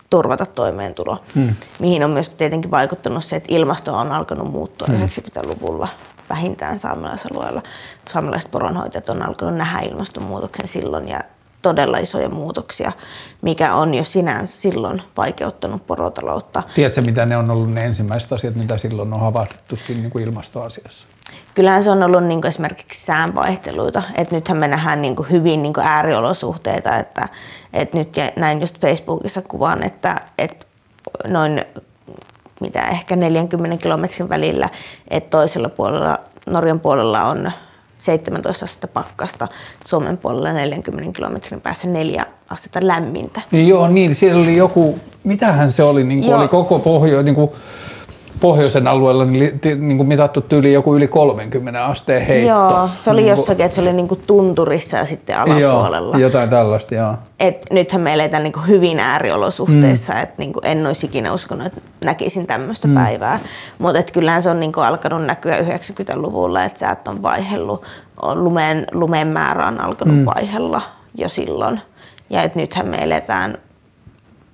turvata 0.10 0.46
toimeentulo. 0.46 1.18
Hmm. 1.36 1.56
Mihin 1.80 2.04
on 2.04 2.12
myös 2.12 2.30
tietenkin 2.30 2.72
vaikuttanut 2.72 3.24
se, 3.24 3.36
että 3.36 3.56
ilmasto 3.56 3.94
on 3.94 4.12
alkanut 4.12 4.52
muuttua 4.52 4.88
hmm. 4.88 5.06
90-luvulla 5.06 5.88
vähintään 6.30 6.80
saamelaisalueella. 6.80 7.62
Saamelaiset 8.14 8.52
poronhoitajat 8.52 9.10
on 9.10 9.22
alkanut 9.22 9.56
nähdä 9.56 9.80
ilmastonmuutoksen 9.80 10.68
silloin 10.68 11.10
ja 11.10 11.20
todella 11.62 11.98
isoja 11.98 12.30
muutoksia, 12.30 12.92
mikä 13.42 13.74
on 13.74 13.94
jo 13.94 14.04
sinänsä 14.04 14.62
silloin 14.62 15.02
vaikeuttanut 15.18 15.88
porotaloutta. 15.88 16.64
Tiedätkö, 16.76 17.02
mitä 17.02 17.26
ne 17.26 17.38
on 17.38 17.52
ollut 17.52 17.72
ne 17.72 17.86
ensimmäiset 17.86 18.34
asiat, 18.34 18.56
mitä 18.56 18.78
silloin 18.78 19.14
on 19.14 19.20
havahduttu 19.20 19.76
siinä 19.76 20.02
niin 20.02 20.12
kuin 20.12 20.24
ilmastoasiassa? 20.24 21.06
Kyllähän 21.56 21.84
se 21.84 21.90
on 21.90 22.04
ollut 22.04 22.24
niin 22.24 22.42
kuin 22.42 22.50
esimerkiksi 22.50 23.06
säänvaihteluita. 23.06 24.02
Et 24.16 24.32
nythän 24.32 24.58
me 24.58 24.68
nähdään 24.68 25.02
niin 25.02 25.16
kuin 25.16 25.30
hyvin 25.30 25.62
niin 25.62 25.74
kuin 25.74 25.86
ääriolosuhteita, 25.86 26.98
että, 26.98 27.28
että 27.74 27.98
nyt 27.98 28.10
näin 28.36 28.62
just 28.62 28.82
Facebookissa 28.82 29.42
kuvaan, 29.42 29.84
että, 29.84 30.22
että 30.38 30.66
noin 31.28 31.66
mitä 32.60 32.82
ehkä 32.82 33.16
40 33.16 33.78
kilometrin 33.84 34.30
välillä, 34.30 34.70
että 35.08 35.30
toisella 35.30 35.70
puolella, 35.70 36.18
Norjan 36.46 36.80
puolella 36.80 37.24
on 37.24 37.52
17 37.98 38.66
astetta 38.66 38.88
pakkasta, 38.88 39.48
Suomen 39.86 40.18
puolella 40.18 40.54
40 40.54 41.12
kilometrin 41.16 41.62
päässä 41.62 41.90
4 41.90 42.26
astetta 42.50 42.80
lämmintä. 42.82 43.42
Niin 43.52 43.68
joo, 43.68 43.88
niin 43.88 44.16
siellä 44.16 44.42
oli 44.42 44.58
joku, 44.58 45.00
mitähän 45.24 45.72
se 45.72 45.84
oli, 45.84 46.04
niin 46.04 46.22
kuin 46.22 46.36
oli 46.36 46.48
koko 46.48 46.80
pohjo, 46.80 47.22
niin 47.22 47.36
kuin 47.36 47.52
pohjoisen 48.42 48.88
alueella 48.88 49.26
niin, 49.26 49.60
niin 49.80 49.98
kuin 49.98 50.08
mitattu 50.08 50.42
tyyli 50.42 50.74
joku 50.74 50.96
yli 50.96 51.08
30 51.08 51.86
asteen 51.86 52.26
heitto. 52.26 52.50
Joo, 52.50 52.90
se 52.98 53.10
oli 53.10 53.22
niin 53.22 53.30
jossakin, 53.30 53.66
että 53.66 53.76
se 53.76 53.82
oli 53.82 53.94
niin 53.94 54.08
kuin 54.08 54.22
tunturissa 54.28 54.98
ja 54.98 55.06
sitten 55.06 55.38
alapuolella. 55.38 56.18
Joo, 56.18 56.22
jotain 56.22 56.50
tällaista, 56.50 56.96
joo. 56.96 57.16
Et 57.40 57.66
nythän 57.72 58.02
me 58.02 58.14
eletään 58.14 58.44
niin 58.44 58.54
kuin 58.54 58.68
hyvin 58.68 59.00
ääriolosuhteissa, 59.00 60.14
mm. 60.14 60.20
että 60.20 60.36
niin 60.38 60.54
kuin 60.54 60.66
en 60.66 60.88
olisi 60.88 61.06
ikinä 61.06 61.34
uskonut, 61.34 61.66
että 61.66 61.82
näkisin 62.06 62.48
tämmöistä 62.48 62.88
mm. 62.88 62.96
päivää. 62.96 63.40
Mutta 63.78 64.12
kyllähän 64.14 64.44
se 64.44 64.50
on 64.50 64.60
niin 64.60 64.72
kuin 64.72 64.86
alkanut 64.86 65.26
näkyä 65.26 65.58
90-luvulla, 65.60 66.64
että 66.64 66.80
säät 66.80 67.08
on 67.08 67.22
vaihellut, 67.22 67.84
lumen, 68.34 68.88
lumen 68.92 69.28
määrä 69.28 69.68
on 69.68 69.82
alkanut 69.82 70.18
mm. 70.18 70.26
vaihella 70.26 70.82
jo 71.18 71.30
silloin. 71.30 71.82
Ja 72.30 72.44
että 72.44 72.60
nythän 72.60 72.88
me 72.88 73.04
eletään, 73.04 73.58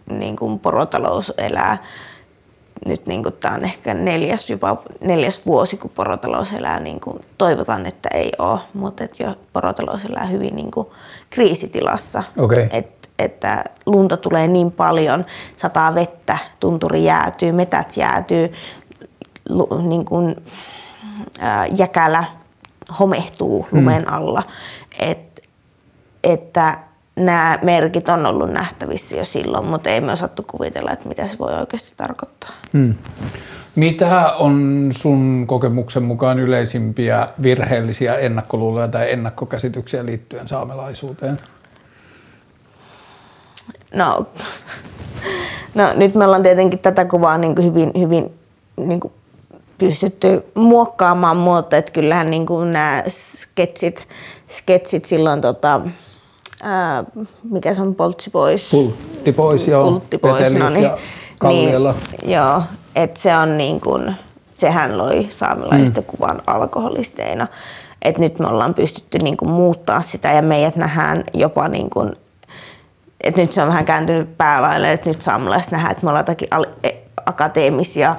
niin 0.10 0.36
kuin 0.36 0.60
porotalous 0.60 1.34
elää 1.38 1.78
nyt 2.86 3.06
niin 3.06 3.24
kuin, 3.24 3.36
tämä 3.40 3.56
on 3.56 3.64
ehkä 3.64 3.94
neljäs, 3.94 4.50
jopa 4.50 4.78
neljäs 5.02 5.42
vuosi, 5.46 5.78
kun 5.78 5.92
porotalous 5.96 6.54
elää, 6.54 6.80
niin 6.80 7.00
kuin, 7.00 7.22
toivotaan, 7.38 7.86
että 7.86 8.10
ei 8.14 8.32
ole, 8.38 8.60
mutta 8.74 9.04
että 9.04 9.24
jo 9.24 9.36
porotalous 9.54 10.06
elää 10.06 10.26
hyvin 10.26 10.56
niin 10.56 10.72
kuin, 10.72 10.88
kriisitilassa. 11.30 12.24
Okay. 12.38 12.68
Et, 12.72 13.10
että 13.20 13.64
lunta 13.86 14.18
tulee 14.18 14.48
niin 14.48 14.72
paljon, 14.72 15.26
sataa 15.58 15.96
vettä, 15.96 16.38
tunturi 16.60 17.04
jäätyy, 17.04 17.52
metät 17.52 17.98
jäätyy, 17.98 18.54
lu, 19.50 19.68
niin 19.88 20.06
kuin, 20.06 20.36
ää, 21.40 21.66
jäkälä 21.66 22.24
homehtuu 23.00 23.68
lumen 23.72 24.02
mm. 24.02 24.14
alla. 24.14 24.44
Et, 25.00 25.42
että 26.24 26.78
nämä 27.16 27.60
merkit 27.62 28.10
on 28.10 28.26
ollut 28.26 28.52
nähtävissä 28.52 29.16
jo 29.16 29.26
silloin, 29.26 29.66
mutta 29.66 29.90
ei 29.90 30.02
me 30.02 30.12
osattu 30.12 30.44
kuvitella, 30.48 30.92
että 30.92 31.08
mitä 31.08 31.28
se 31.28 31.38
voi 31.40 31.54
oikeasti 31.54 31.94
tarkoittaa. 31.98 32.50
Hmm. 32.74 32.94
Mitä 33.76 34.34
on 34.34 34.90
sun 34.98 35.44
kokemuksen 35.48 36.04
mukaan 36.04 36.40
yleisimpiä 36.40 37.28
virheellisiä 37.42 38.16
ennakkoluuloja 38.16 38.88
tai 38.88 39.12
ennakkokäsityksiä 39.12 40.06
liittyen 40.06 40.48
saamelaisuuteen? 40.48 41.38
No, 43.94 44.26
no 45.76 45.94
nyt 45.96 46.16
me 46.16 46.26
ollaan 46.26 46.44
tietenkin 46.44 46.80
tätä 46.80 47.06
kuvaa 47.06 47.38
niin 47.38 47.56
kuin 47.56 47.68
hyvin, 47.68 47.92
hyvin 48.00 48.34
niin 48.78 49.00
kuin 49.00 49.14
pystytty 49.78 50.44
muokkaamaan, 50.54 51.38
mutta 51.38 51.78
että 51.78 51.92
kyllähän 51.92 52.32
niin 52.32 52.46
kuin 52.46 52.74
nämä 52.74 53.04
sketsit, 53.10 54.08
sketsit 54.50 55.06
silloin 55.06 55.42
tota, 55.42 55.82
ää, 56.64 57.04
mikä 57.44 57.74
se 57.74 57.82
on, 57.82 57.96
poltsi 57.96 58.30
pois. 58.30 58.68
Pultti 58.72 59.32
pois, 59.32 59.68
joo. 59.68 59.92
Pultti 59.92 60.18
pois, 60.18 60.54
no 60.54 60.70
niin. 60.70 60.90
Niin, 61.48 61.72
joo, 62.24 62.62
että 62.96 63.20
se 63.20 63.38
on 63.38 63.58
niin 63.58 63.82
kuin, 63.82 64.16
sehän 64.54 64.98
loi 64.98 65.28
saamelaisten 65.30 66.04
mm. 66.04 66.08
kuvan 66.08 66.42
alkoholisteina. 66.48 67.48
Et 68.02 68.18
nyt 68.18 68.40
me 68.40 68.48
ollaan 68.48 68.74
pystytty 68.74 69.18
niin 69.18 69.38
kuin 69.38 69.50
muuttaa 69.50 70.02
sitä 70.02 70.32
ja 70.32 70.42
meidät 70.42 70.76
nähdään 70.76 71.24
jopa 71.34 71.68
niin 71.68 71.90
kuin, 71.90 72.14
että 73.24 73.42
nyt 73.42 73.52
se 73.52 73.62
on 73.62 73.68
vähän 73.68 73.86
kääntynyt 73.86 74.38
päälaille, 74.38 74.92
että 74.92 75.10
nyt 75.10 75.22
saamelaiset 75.22 75.72
nähdään, 75.72 75.92
että 75.92 76.04
me 76.04 76.10
ollaan 76.10 76.24
jotakin 76.24 76.48
e, 76.84 76.90
akateemisia 77.26 78.16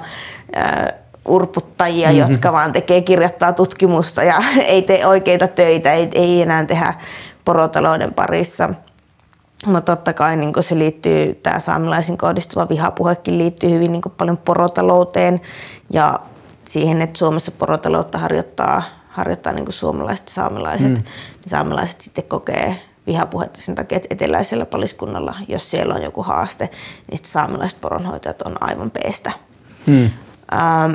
ää, 0.55 0.93
urputtajia, 1.27 2.07
mm-hmm. 2.07 2.31
jotka 2.31 2.53
vaan 2.53 2.71
tekee, 2.71 3.01
kirjoittaa 3.01 3.53
tutkimusta 3.53 4.23
ja 4.23 4.43
ei 4.65 4.81
tee 4.81 5.05
oikeita 5.07 5.47
töitä, 5.47 5.93
ei, 5.93 6.09
ei 6.13 6.41
enää 6.41 6.65
tehdä 6.65 6.93
porotalouden 7.47 8.13
parissa. 8.13 8.69
Mutta 9.65 9.95
totta 9.95 10.13
kai 10.13 10.37
niin 10.37 10.53
se 10.61 10.79
liittyy, 10.79 11.35
tämä 11.35 11.59
saamelaisiin 11.59 12.17
kohdistuva 12.17 12.69
vihapuhekin 12.69 13.37
liittyy 13.37 13.69
hyvin 13.69 13.91
niin 13.91 14.01
paljon 14.17 14.37
porotalouteen 14.37 15.41
ja 15.89 16.19
siihen, 16.65 17.01
että 17.01 17.17
Suomessa 17.17 17.51
porotaloutta 17.51 18.17
harjoittaa, 18.17 18.81
harjoittaa 19.09 19.53
niin 19.53 19.65
suomalaiset 19.69 20.27
saamelaiset, 20.27 20.87
mm. 20.87 20.93
niin 20.93 21.05
saamelaiset 21.47 22.01
sitten 22.01 22.23
kokee 22.23 22.75
vihapuhetta 23.07 23.61
sen 23.61 23.75
takia, 23.75 23.95
että 23.95 24.07
eteläisellä 24.11 24.65
paliskunnalla, 24.65 25.35
jos 25.47 25.71
siellä 25.71 25.93
on 25.93 26.03
joku 26.03 26.23
haaste, 26.23 26.69
niin 27.11 27.19
saamelaiset 27.23 27.81
poronhoitajat 27.81 28.41
on 28.41 28.55
aivan 28.63 28.91
peestä. 28.91 29.31
Mm. 29.85 30.09
Ähm, 30.53 30.93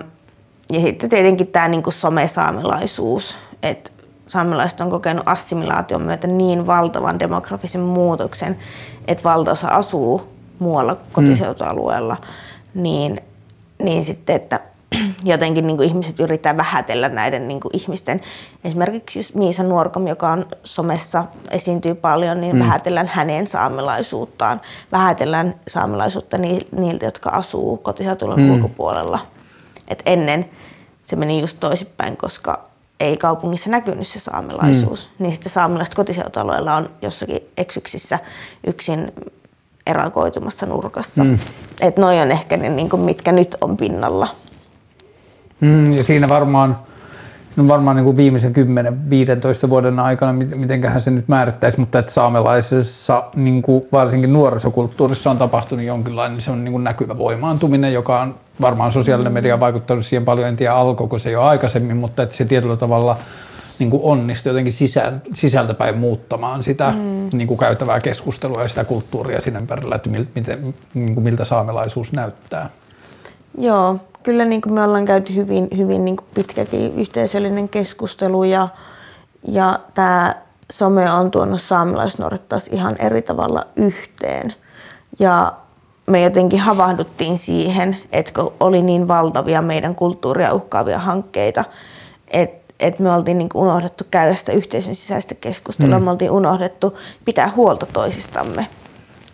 ja 0.72 0.80
sitten 0.80 1.10
tietenkin 1.10 1.46
tämä 1.46 1.68
niin 1.68 1.82
somesaamelaisuus, 1.88 3.36
että 3.62 3.90
saamelaiset 4.32 4.80
on 4.80 4.90
kokenut 4.90 5.22
assimilaation 5.26 6.02
myötä 6.02 6.26
niin 6.26 6.66
valtavan 6.66 7.20
demografisen 7.20 7.80
muutoksen, 7.80 8.58
että 9.08 9.24
valtaosa 9.24 9.68
asuu 9.68 10.22
muualla 10.58 10.96
kotiseutualueella, 11.12 12.16
mm. 12.74 12.82
niin, 12.82 13.20
niin 13.82 14.04
sitten, 14.04 14.36
että 14.36 14.60
jotenkin 15.24 15.66
niin 15.66 15.76
kuin 15.76 15.88
ihmiset 15.88 16.20
yrittää 16.20 16.56
vähätellä 16.56 17.08
näiden 17.08 17.48
niin 17.48 17.60
kuin 17.60 17.76
ihmisten, 17.76 18.20
esimerkiksi 18.64 19.18
just 19.18 19.34
Miisa 19.34 19.62
Nuorkom, 19.62 20.06
joka 20.06 20.30
on 20.30 20.46
somessa 20.64 21.24
esiintyy 21.50 21.94
paljon, 21.94 22.40
niin 22.40 22.56
mm. 22.56 22.60
vähätellään 22.60 23.10
hänen 23.12 23.46
saamelaisuuttaan, 23.46 24.60
vähätellään 24.92 25.54
saamelaisuutta 25.68 26.38
niiltä, 26.72 27.04
jotka 27.04 27.30
asuu 27.30 27.76
kotiseutulon 27.76 28.40
mm. 28.40 28.50
ulkopuolella. 28.50 29.18
Et 29.88 30.02
ennen 30.06 30.50
se 31.04 31.16
meni 31.16 31.40
just 31.40 31.56
toisinpäin, 31.60 32.16
koska 32.16 32.71
ei 33.02 33.16
kaupungissa 33.16 33.70
näkynyt 33.70 34.06
se 34.06 34.18
saamelaisuus, 34.18 35.08
mm. 35.08 35.22
niin 35.22 35.32
sitten 35.32 35.52
saamelaiset 35.52 35.94
kotiseutualueella 35.94 36.76
on 36.76 36.90
jossakin 37.02 37.40
eksyksissä 37.56 38.18
yksin 38.66 39.12
erakoitumassa 39.86 40.66
nurkassa. 40.66 41.24
Mm. 41.24 41.38
Että 41.80 42.00
noi 42.00 42.20
on 42.20 42.30
ehkä 42.30 42.56
ne, 42.56 42.68
niin 42.68 42.90
kuin, 42.90 43.02
mitkä 43.02 43.32
nyt 43.32 43.56
on 43.60 43.76
pinnalla. 43.76 44.28
Mm, 45.60 45.92
ja 45.92 46.04
siinä 46.04 46.28
varmaan 46.28 46.78
no 47.56 47.68
varmaan 47.68 47.96
niin 47.96 48.04
kuin 48.04 48.16
viimeisen 48.16 48.52
10-15 49.66 49.68
vuoden 49.68 49.98
aikana, 49.98 50.32
mitenköhän 50.32 51.02
se 51.02 51.10
nyt 51.10 51.28
määrittäisi, 51.28 51.80
mutta 51.80 51.98
että 51.98 52.12
saamelaisessa 52.12 53.24
niin 53.34 53.62
kuin 53.62 53.84
varsinkin 53.92 54.32
nuorisokulttuurissa 54.32 55.30
on 55.30 55.38
tapahtunut 55.38 55.84
jonkinlainen 55.84 56.40
se 56.40 56.50
on 56.50 56.64
niin 56.64 56.72
kuin 56.72 56.84
näkyvä 56.84 57.18
voimaantuminen, 57.18 57.92
joka 57.92 58.20
on 58.20 58.34
varmaan 58.60 58.92
sosiaalinen 58.92 59.32
media 59.32 59.60
vaikuttanut 59.60 60.06
siihen 60.06 60.24
paljon, 60.24 60.48
en 60.48 60.56
tiedä 60.56 60.74
alkoiko 60.74 61.18
se 61.18 61.30
jo 61.30 61.42
aikaisemmin, 61.42 61.96
mutta 61.96 62.22
että 62.22 62.36
se 62.36 62.44
tietyllä 62.44 62.76
tavalla 62.76 63.16
niin 63.78 63.90
kuin 63.90 64.02
onnistui 64.02 64.50
jotenkin 64.50 64.72
sisältäpäin 65.34 65.98
muuttamaan 65.98 66.62
sitä 66.62 66.90
mm. 66.90 67.28
niin 67.32 67.48
kuin 67.48 67.58
käytävää 67.58 68.00
keskustelua 68.00 68.62
ja 68.62 68.68
sitä 68.68 68.84
kulttuuria 68.84 69.40
sinne 69.40 69.60
ympärillä, 69.60 69.96
että 69.96 70.10
miten, 70.34 70.74
niin 70.94 71.14
kuin 71.14 71.24
miltä 71.24 71.44
saamelaisuus 71.44 72.12
näyttää. 72.12 72.70
Joo, 73.58 74.00
kyllä 74.22 74.44
niin 74.44 74.60
kuin 74.60 74.72
me 74.72 74.82
ollaan 74.82 75.04
käyty 75.04 75.34
hyvin, 75.34 75.68
hyvin 75.76 76.04
niin 76.04 76.16
kuin 76.16 76.26
pitkäkin 76.34 76.94
yhteisöllinen 76.94 77.68
keskustelu 77.68 78.44
ja, 78.44 78.68
ja 79.48 79.78
tämä 79.94 80.34
some 80.72 81.10
on 81.10 81.30
tuonut 81.30 81.62
saamelaisnuoret 81.62 82.48
taas 82.48 82.66
ihan 82.66 82.96
eri 82.98 83.22
tavalla 83.22 83.62
yhteen. 83.76 84.54
Ja 85.18 85.52
me 86.06 86.22
jotenkin 86.22 86.60
havahduttiin 86.60 87.38
siihen, 87.38 87.96
että 88.12 88.32
kun 88.32 88.52
oli 88.60 88.82
niin 88.82 89.08
valtavia 89.08 89.62
meidän 89.62 89.94
kulttuuria 89.94 90.54
uhkaavia 90.54 90.98
hankkeita, 90.98 91.64
että 92.30 92.62
et 92.80 92.98
me 92.98 93.12
oltiin 93.12 93.38
niin 93.38 93.48
unohdettu 93.54 94.04
käydä 94.10 94.34
sitä 94.34 94.52
yhteisön 94.52 94.94
sisäistä 94.94 95.34
keskustelua, 95.34 95.98
mm. 95.98 96.04
me 96.04 96.10
oltiin 96.10 96.30
unohdettu 96.30 96.98
pitää 97.24 97.52
huolta 97.56 97.86
toisistamme. 97.86 98.66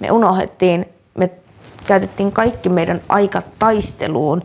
Me 0.00 0.10
unohdettiin, 0.10 0.86
me 1.14 1.30
käytettiin 1.86 2.32
kaikki 2.32 2.68
meidän 2.68 3.00
aika 3.08 3.42
taisteluun 3.58 4.42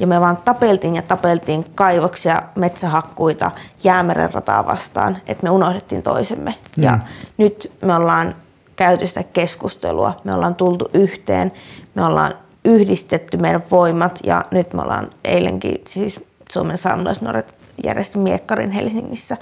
ja 0.00 0.06
me 0.06 0.20
vaan 0.20 0.36
tapeltiin 0.36 0.94
ja 0.94 1.02
tapeltiin 1.02 1.64
kaivoksia, 1.74 2.42
metsähakkuita, 2.54 3.50
jäämeren 3.84 4.34
rataa 4.34 4.66
vastaan, 4.66 5.16
että 5.26 5.42
me 5.42 5.50
unohdettiin 5.50 6.02
toisemme. 6.02 6.54
Mm. 6.76 6.82
Ja 6.82 6.98
nyt 7.36 7.72
me 7.82 7.94
ollaan 7.94 8.34
käyty 8.76 9.06
sitä 9.06 9.22
keskustelua, 9.22 10.20
me 10.24 10.34
ollaan 10.34 10.54
tultu 10.54 10.88
yhteen, 10.94 11.52
me 11.94 12.04
ollaan 12.04 12.34
yhdistetty 12.64 13.36
meidän 13.36 13.62
voimat 13.70 14.18
ja 14.24 14.42
nyt 14.50 14.72
me 14.72 14.82
ollaan 14.82 15.10
eilenkin 15.24 15.82
siis 15.86 16.20
Suomen 16.52 16.78
saamelaisnuoret 16.78 17.54
järjesti 17.84 18.18
miekkarin 18.18 18.70
Helsingissä. 18.70 19.36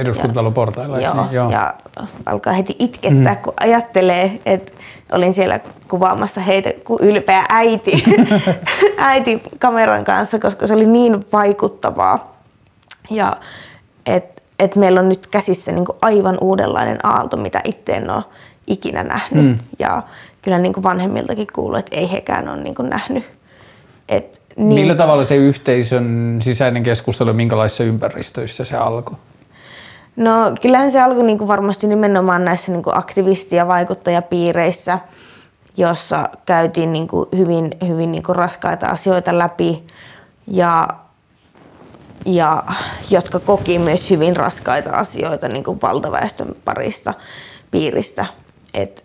Eduskuntalon 0.00 0.54
portailla. 0.54 1.00
Joo, 1.00 1.14
niin? 1.14 1.32
joo, 1.32 1.50
ja 1.50 1.74
alkaa 2.26 2.52
heti 2.52 2.76
itkettää, 2.78 3.34
mm. 3.34 3.40
kun 3.42 3.54
ajattelee, 3.60 4.40
että 4.46 4.72
olin 5.12 5.34
siellä 5.34 5.60
kuvaamassa 5.88 6.40
heitä 6.40 6.72
kuin 6.84 7.02
ylpeä 7.02 7.44
äiti, 7.48 8.04
äiti 8.98 9.42
kameran 9.58 10.04
kanssa, 10.04 10.38
koska 10.38 10.66
se 10.66 10.74
oli 10.74 10.86
niin 10.86 11.24
vaikuttavaa. 11.32 12.40
Ja 13.10 13.36
että 14.06 14.42
et 14.58 14.76
meillä 14.76 15.00
on 15.00 15.08
nyt 15.08 15.26
käsissä 15.26 15.72
niinku 15.72 15.96
aivan 16.02 16.38
uudenlainen 16.40 16.98
aalto, 17.02 17.36
mitä 17.36 17.60
itse 17.64 17.92
en 17.92 18.10
ole 18.10 18.24
ikinä 18.66 19.02
nähnyt. 19.02 19.44
Mm. 19.44 19.58
Ja 19.78 20.02
kyllä 20.42 20.58
niinku 20.58 20.82
vanhemmiltakin 20.82 21.46
kuuluu, 21.52 21.76
että 21.76 21.96
ei 21.96 22.12
hekään 22.12 22.48
ole 22.48 22.62
niinku 22.62 22.82
nähnyt. 22.82 23.24
Et 24.08 24.40
niin. 24.56 24.74
Millä 24.74 24.94
tavalla 24.94 25.24
se 25.24 25.36
yhteisön 25.36 26.38
sisäinen 26.42 26.82
keskustelu, 26.82 27.32
minkälaisissa 27.32 27.84
ympäristöissä 27.84 28.64
se 28.64 28.76
alkoi? 28.76 29.16
No 30.16 30.32
kyllähän 30.62 30.90
se 30.90 31.00
alkoi 31.00 31.22
niin 31.22 31.38
kuin 31.38 31.48
varmasti 31.48 31.86
nimenomaan 31.86 32.44
näissä 32.44 32.72
niin 32.72 32.82
kuin 32.82 32.96
aktivisti- 32.96 33.56
ja 33.56 33.68
vaikuttajapiireissä, 33.68 34.98
jossa 35.76 36.28
käytiin 36.46 36.92
niin 36.92 37.08
kuin 37.08 37.28
hyvin, 37.36 37.70
hyvin 37.88 38.12
niin 38.12 38.22
kuin 38.22 38.36
raskaita 38.36 38.86
asioita 38.86 39.38
läpi 39.38 39.86
ja, 40.46 40.88
ja 42.26 42.62
jotka 43.10 43.40
koki 43.40 43.78
myös 43.78 44.10
hyvin 44.10 44.36
raskaita 44.36 44.90
asioita 44.90 45.48
niin 45.48 45.64
kuin 45.64 45.80
valtaväestön 45.82 46.54
parista 46.64 47.14
piiristä. 47.70 48.26
Et, 48.74 49.04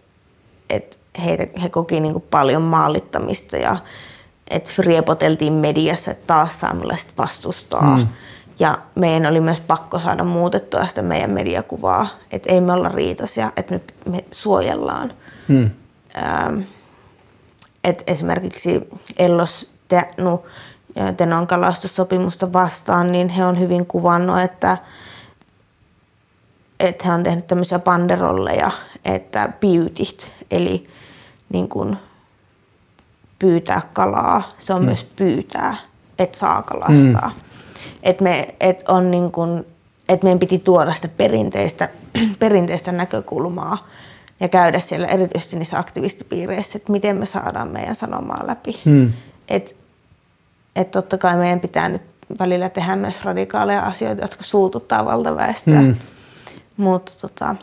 et 0.69 0.99
he, 1.25 1.49
he 1.63 1.69
koki 1.69 1.99
niin 1.99 2.13
kuin 2.13 2.25
paljon 2.31 2.61
maalittamista 2.61 3.57
ja 3.57 3.77
että 4.49 4.71
riepoteltiin 4.77 5.53
mediassa, 5.53 6.11
että 6.11 6.27
taas 6.27 6.59
saamelaiset 6.59 7.17
vastustaa. 7.17 7.97
Mm. 7.97 8.07
Ja 8.59 8.77
meidän 8.95 9.25
oli 9.25 9.41
myös 9.41 9.59
pakko 9.59 9.99
saada 9.99 10.23
muutettua 10.23 10.87
sitä 10.87 11.01
meidän 11.01 11.31
mediakuvaa, 11.31 12.07
että 12.31 12.51
ei 12.51 12.61
me 12.61 12.73
olla 12.73 12.89
riitaisia, 12.89 13.51
että 13.57 13.73
me, 13.73 13.81
me 14.11 14.25
suojellaan. 14.31 15.13
Mm. 15.47 15.71
Ähm, 16.17 16.59
et 17.83 18.03
esimerkiksi 18.07 18.87
Ellos 19.17 19.71
Teanu 19.87 20.45
Tenon 21.17 21.47
kalastussopimusta 21.47 22.53
vastaan, 22.53 23.11
niin 23.11 23.29
he 23.29 23.45
on 23.45 23.59
hyvin 23.59 23.85
kuvannut, 23.85 24.39
että, 24.39 24.77
että 26.79 27.05
he 27.05 27.13
on 27.13 27.23
tehnyt 27.23 27.47
tämmöisiä 27.47 27.79
banderolleja, 27.79 28.71
että 29.05 29.53
beautyt, 29.59 30.31
eli 30.51 30.89
niin 31.53 31.69
kuin 31.69 31.97
pyytää 33.39 33.81
kalaa, 33.93 34.53
se 34.57 34.73
on 34.73 34.81
mm. 34.81 34.85
myös 34.85 35.03
pyytää, 35.03 35.75
että 36.19 36.37
saa 36.37 36.61
kalastaa. 36.61 37.31
Mm. 37.35 37.41
Et 38.03 38.21
me, 38.21 38.55
et 38.59 38.83
on 38.87 39.11
niin 39.11 39.31
et 40.09 40.23
meidän 40.23 40.39
piti 40.39 40.59
tuoda 40.59 40.93
sitä 40.93 41.07
perinteistä, 41.07 41.89
perinteistä 42.39 42.91
näkökulmaa 42.91 43.87
ja 44.39 44.47
käydä 44.47 44.79
siellä 44.79 45.07
erityisesti 45.07 45.57
niissä 45.57 45.79
aktivistipiireissä, 45.79 46.77
että 46.77 46.91
miten 46.91 47.17
me 47.17 47.25
saadaan 47.25 47.67
meidän 47.67 47.95
sanomaa 47.95 48.47
läpi. 48.47 48.81
Mm. 48.85 49.13
Et, 49.49 49.75
et 50.75 50.91
totta 50.91 51.17
kai 51.17 51.35
meidän 51.35 51.59
pitää 51.59 51.89
nyt 51.89 52.01
välillä 52.39 52.69
tehdä 52.69 52.95
myös 52.95 53.25
radikaaleja 53.25 53.81
asioita, 53.81 54.21
jotka 54.21 54.43
suututtaa 54.43 55.05
valtaväestöä. 55.05 55.81
Mm. 55.81 55.95
Mutta 56.77 57.11
tota, 57.21 57.55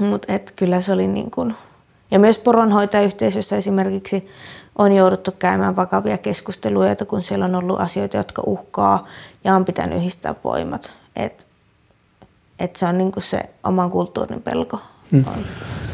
mut 0.00 0.26
et 0.28 0.52
kyllä 0.56 0.80
se 0.80 0.92
oli 0.92 1.06
niin 1.06 1.30
kuin, 1.30 1.54
ja 2.10 2.18
myös 2.18 2.38
poronhoitajayhteisössä 2.38 3.56
esimerkiksi 3.56 4.28
on 4.78 4.92
jouduttu 4.92 5.32
käymään 5.38 5.76
vakavia 5.76 6.18
keskusteluja, 6.18 6.96
kun 6.96 7.22
siellä 7.22 7.44
on 7.44 7.54
ollut 7.54 7.80
asioita, 7.80 8.16
jotka 8.16 8.42
uhkaa 8.46 9.06
ja 9.44 9.54
on 9.54 9.64
pitänyt 9.64 9.98
yhdistää 9.98 10.34
voimat. 10.44 10.92
Et, 11.16 11.46
et 12.58 12.76
se 12.76 12.86
on 12.86 12.98
niinku 12.98 13.20
se 13.20 13.40
oman 13.64 13.90
kulttuurin 13.90 14.42
pelko. 14.42 14.78
Mm. 15.10 15.24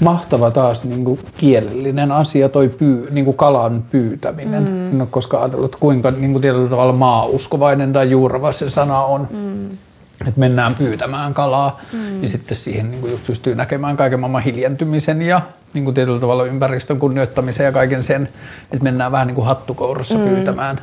Mahtava 0.00 0.50
taas 0.50 0.84
niin 0.84 1.04
kuin 1.04 1.20
kielellinen 1.36 2.12
asia 2.12 2.48
toi 2.48 2.68
pyy, 2.68 3.08
niin 3.10 3.24
kuin 3.24 3.36
kalan 3.36 3.84
pyytäminen, 3.90 4.62
mm. 4.62 4.98
no, 4.98 5.06
koska 5.06 5.38
ajatellut 5.38 5.76
kuinka 5.76 6.10
niin 6.10 6.32
kuin 6.32 6.42
tietyllä 6.42 6.70
tavalla 6.70 6.92
maauskovainen 6.92 7.92
tai 7.92 8.10
juurava 8.10 8.52
se 8.52 8.70
sana 8.70 9.02
on. 9.02 9.28
Mm 9.30 9.78
että 10.26 10.40
mennään 10.40 10.74
pyytämään 10.74 11.34
kalaa, 11.34 11.80
mm. 11.92 11.98
niin 11.98 12.28
sitten 12.28 12.56
siihen 12.56 12.90
niin 12.90 13.00
kuin 13.00 13.20
pystyy 13.26 13.54
näkemään 13.54 13.96
kaiken 13.96 14.20
maailman 14.20 14.42
hiljentymisen 14.42 15.22
ja 15.22 15.40
niin 15.74 15.84
kuin 15.84 15.94
tietyllä 15.94 16.20
tavalla 16.20 16.44
ympäristön 16.44 16.98
kunnioittamisen 16.98 17.64
ja 17.64 17.72
kaiken 17.72 18.04
sen, 18.04 18.28
että 18.62 18.84
mennään 18.84 19.12
vähän 19.12 19.26
niin 19.26 19.34
kuin 19.34 19.46
hattukourassa 19.46 20.18
mm. 20.18 20.28
pyytämään. 20.28 20.80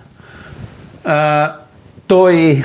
Ää, 1.06 1.56
toi, 2.08 2.64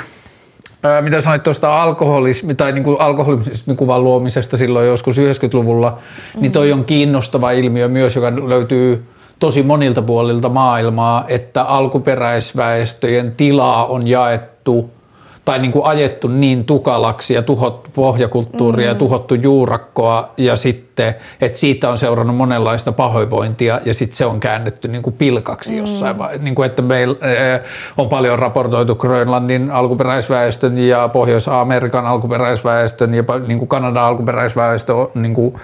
ää, 0.83 1.03
mitä 1.03 1.21
sanoit 1.21 1.43
tuosta 1.43 1.83
alkoholismi 1.83 2.55
tai 2.55 2.73
niin 2.73 2.85
kuin 2.85 3.01
alkoholismikuvan 3.01 4.05
luomisesta 4.05 4.57
silloin 4.57 4.87
joskus 4.87 5.19
90-luvulla, 5.19 5.99
mm. 6.35 6.41
niin 6.41 6.53
toi 6.53 6.73
on 6.73 6.85
kiinnostava 6.85 7.51
ilmiö 7.51 7.89
myös, 7.89 8.17
joka 8.17 8.33
löytyy 8.49 9.07
tosi 9.39 9.63
monilta 9.63 10.03
puolilta 10.03 10.49
maailmaa, 10.49 11.25
että 11.29 11.63
alkuperäisväestöjen 11.63 13.33
tilaa 13.37 13.87
on 13.87 14.07
jaettu– 14.09 14.91
tai 15.45 15.59
niin 15.59 15.73
kuin 15.73 15.85
ajettu 15.85 16.29
niin 16.29 16.65
tukalaksi 16.65 17.35
ja 17.35 17.43
tuhottu 17.43 17.91
pohjakulttuuria 17.95 18.87
mm. 18.87 18.89
ja 18.89 18.95
tuhottu 18.95 19.35
juurakkoa 19.35 20.31
ja 20.37 20.57
sitten, 20.57 21.15
että 21.41 21.59
siitä 21.59 21.91
on 21.91 21.99
seurannut 21.99 22.37
monenlaista 22.37 22.93
pahoinvointia 22.93 23.81
ja 23.85 23.95
sitten 23.95 24.17
se 24.17 24.27
on 24.27 24.41
käännetty 24.41 24.89
niin 24.89 25.03
kuin 25.03 25.17
pilkaksi 25.17 25.73
mm. 25.73 25.79
jossain 25.79 26.19
vaiheessa. 26.19 26.45
Niin 26.45 26.55
kuin, 26.55 26.67
että 26.67 26.83
meillä 26.83 27.17
eh, 27.21 27.61
on 27.97 28.09
paljon 28.09 28.39
raportoitu 28.39 28.95
Grönlannin 28.95 29.71
alkuperäisväestön 29.71 30.79
ja 30.79 31.09
Pohjois-Amerikan 31.09 32.07
alkuperäisväestön 32.07 33.15
ja 33.15 33.25
niin 33.47 33.59
kuin 33.59 33.69
Kanadan 33.69 34.05
alkuperäisväestön 34.05 34.97
niin 35.15 35.35
kuin, 35.35 35.55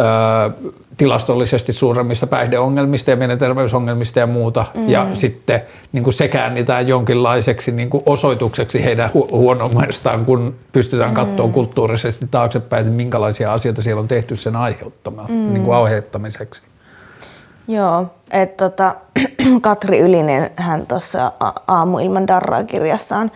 äh, 0.00 0.72
tilastollisesti 0.98 1.72
suuremmista 1.72 2.26
päihdeongelmista 2.26 3.10
ja 3.10 3.16
mielenterveysongelmista 3.16 4.18
ja 4.18 4.26
muuta. 4.26 4.64
Mm. 4.74 4.88
Ja 4.88 5.06
sitten 5.14 5.62
niin 5.92 6.04
kuin 6.04 6.14
se 6.14 6.28
käännitään 6.28 6.88
jonkinlaiseksi 6.88 7.72
niin 7.72 7.90
kuin 7.90 8.02
osoitukseksi 8.06 8.84
heidän 8.84 9.10
hu- 9.10 9.30
huonommaistaan, 9.30 10.24
kun 10.24 10.54
pystytään 10.72 11.10
mm. 11.10 11.14
katsoa 11.14 11.48
kulttuurisesti 11.48 12.26
taaksepäin, 12.30 12.80
että 12.80 12.92
minkälaisia 12.92 13.52
asioita 13.52 13.82
siellä 13.82 14.00
on 14.00 14.08
tehty 14.08 14.36
sen 14.36 14.56
aiheuttamaan, 14.56 15.30
mm. 15.30 15.52
niin 15.54 15.64
kuin 15.64 15.76
aiheuttamiseksi. 15.76 16.62
Joo, 17.68 18.06
että 18.30 18.70
tota, 18.70 18.94
Katri 19.60 19.98
Ylinen 19.98 20.50
hän 20.56 20.86
tuossa 20.86 21.32
Aamu 21.66 21.98
ilman 21.98 22.26
darraa 22.26 22.64
kirjassaan 22.64 23.30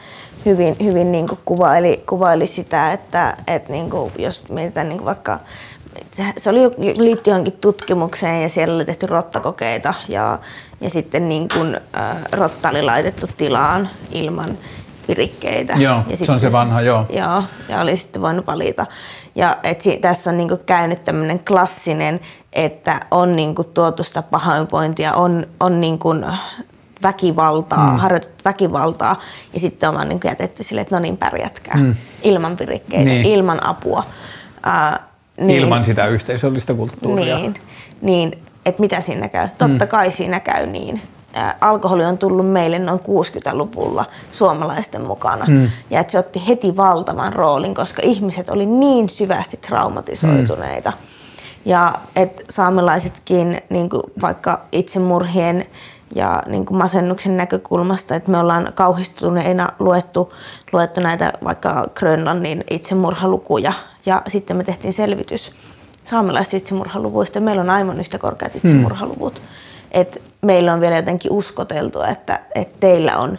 hyvin, 0.47 0.77
hyvin 0.85 1.13
niin 1.13 1.29
kuin 1.29 1.39
kuvaili, 1.45 2.03
kuvaili 2.09 2.47
sitä, 2.47 2.93
että, 2.93 3.37
että 3.47 3.73
niin 3.73 3.91
kuin, 3.91 4.13
jos 4.19 4.49
mietitään 4.49 4.89
niin 4.89 4.99
kuin 4.99 5.07
vaikka 5.07 5.39
se 6.37 6.51
oli 6.51 6.61
liitty 6.97 7.31
johonkin 7.31 7.53
tutkimukseen 7.53 8.43
ja 8.43 8.49
siellä 8.49 8.75
oli 8.75 8.85
tehty 8.85 9.07
rottakokeita 9.07 9.95
ja, 10.09 10.39
ja 10.81 10.91
sitten 10.91 11.29
niin 11.29 11.49
kun, 11.49 11.77
äh, 11.97 12.17
rotta 12.33 12.69
oli 12.69 12.83
laitettu 12.83 13.27
tilaan 13.37 13.89
ilman 14.11 14.59
virikkeitä. 15.09 15.73
Joo, 15.73 16.03
ja 16.09 16.17
se 16.17 16.33
on 16.33 16.41
se 16.41 16.53
vanha, 16.53 16.81
joo. 16.81 17.07
Joo, 17.11 17.43
ja 17.69 17.81
oli 17.81 17.97
sitten 17.97 18.23
voinut 18.23 18.47
valita. 18.47 18.87
Ja 19.35 19.57
et 19.63 19.81
si- 19.81 19.97
tässä 19.97 20.31
on 20.31 20.37
niin 20.37 20.49
käynyt 20.67 21.05
tämmöinen 21.05 21.39
klassinen, 21.39 22.21
että 22.53 23.01
on 23.11 23.37
niin 23.37 23.55
tuotu 23.75 24.05
sitä 24.05 24.23
pahoinvointia, 24.23 25.15
on, 25.15 25.47
on 25.61 25.81
niin 25.81 25.99
väkivaltaa, 27.03 27.91
mm. 27.91 27.97
harjoitettu 27.99 28.45
väkivaltaa, 28.45 29.21
ja 29.53 29.61
sitten 29.61 29.89
on 29.89 29.95
vaan 29.95 30.09
niin 30.09 30.21
jätetty 30.25 30.63
sille, 30.63 30.81
että 30.81 30.97
no 30.97 31.01
niin, 31.01 31.17
pärjätkää. 31.17 31.77
Mm. 31.77 31.97
Ilman 32.23 32.59
virikkeitä, 32.59 33.05
niin. 33.05 33.27
ilman 33.27 33.67
apua. 33.67 34.05
Äh, 34.67 34.99
niin, 35.47 35.63
ilman 35.63 35.85
sitä 35.85 36.07
yhteisöllistä 36.07 36.75
kulttuuria. 36.75 37.39
Niin, 37.39 37.55
niin 38.03 38.33
että 38.67 38.81
mitä 38.81 39.01
siinä 39.01 39.29
käy? 39.29 39.49
Totta 39.49 39.85
mm. 39.85 39.89
kai 39.89 40.13
siinä 40.13 40.41
käy 40.41 40.67
niin. 40.67 41.01
Ä, 41.37 41.55
alkoholi 41.61 42.05
on 42.05 42.19
tullut 42.19 42.47
meille 42.47 42.79
noin 42.79 43.01
60-luvulla 43.01 44.05
suomalaisten 44.33 45.03
mukana. 45.03 45.45
Mm. 45.49 45.71
Ja 45.91 46.01
että 46.01 46.11
se 46.11 46.19
otti 46.19 46.43
heti 46.49 46.77
valtavan 46.77 47.33
roolin, 47.33 47.75
koska 47.75 48.03
ihmiset 48.05 48.49
oli 48.49 48.67
niin 48.67 49.09
syvästi 49.09 49.57
traumatisoituneita. 49.57 50.91
Mm. 50.91 50.97
Ja 51.65 51.93
että 52.17 52.43
saamelaisetkin, 52.51 53.61
niin 53.71 53.89
vaikka 54.21 54.61
itsemurhien 54.73 55.67
ja 56.15 56.43
niin 56.47 56.67
kuin 56.67 56.79
masennuksen 56.79 57.37
näkökulmasta, 57.37 58.15
että 58.15 58.31
me 58.31 58.39
ollaan 58.39 58.73
kauhistuneina 58.75 59.69
luettu, 59.79 60.33
luettu 60.73 61.01
näitä 61.01 61.33
vaikka 61.45 61.87
Grönlannin 61.95 62.65
itsemurhalukuja 62.71 63.73
ja 64.07 64.23
sitten 64.29 64.57
me 64.57 64.65
tehtiin 64.65 64.93
selvitys 64.93 65.53
saamelaisista 66.05 66.57
itsemurhaluvuista. 66.57 67.41
Meillä 67.41 67.63
on 67.63 67.71
aivan 67.71 68.01
yhtä 68.01 68.19
korkeat 68.19 68.57
itsemurhaluvut. 68.57 69.35
Mm. 69.35 69.49
Et 69.93 70.23
meillä 70.43 70.73
on 70.73 70.81
vielä 70.81 70.97
jotenkin 70.97 71.33
uskoteltu, 71.33 72.03
että, 72.03 72.41
että 72.55 72.77
teillä 72.81 73.19
on 73.19 73.39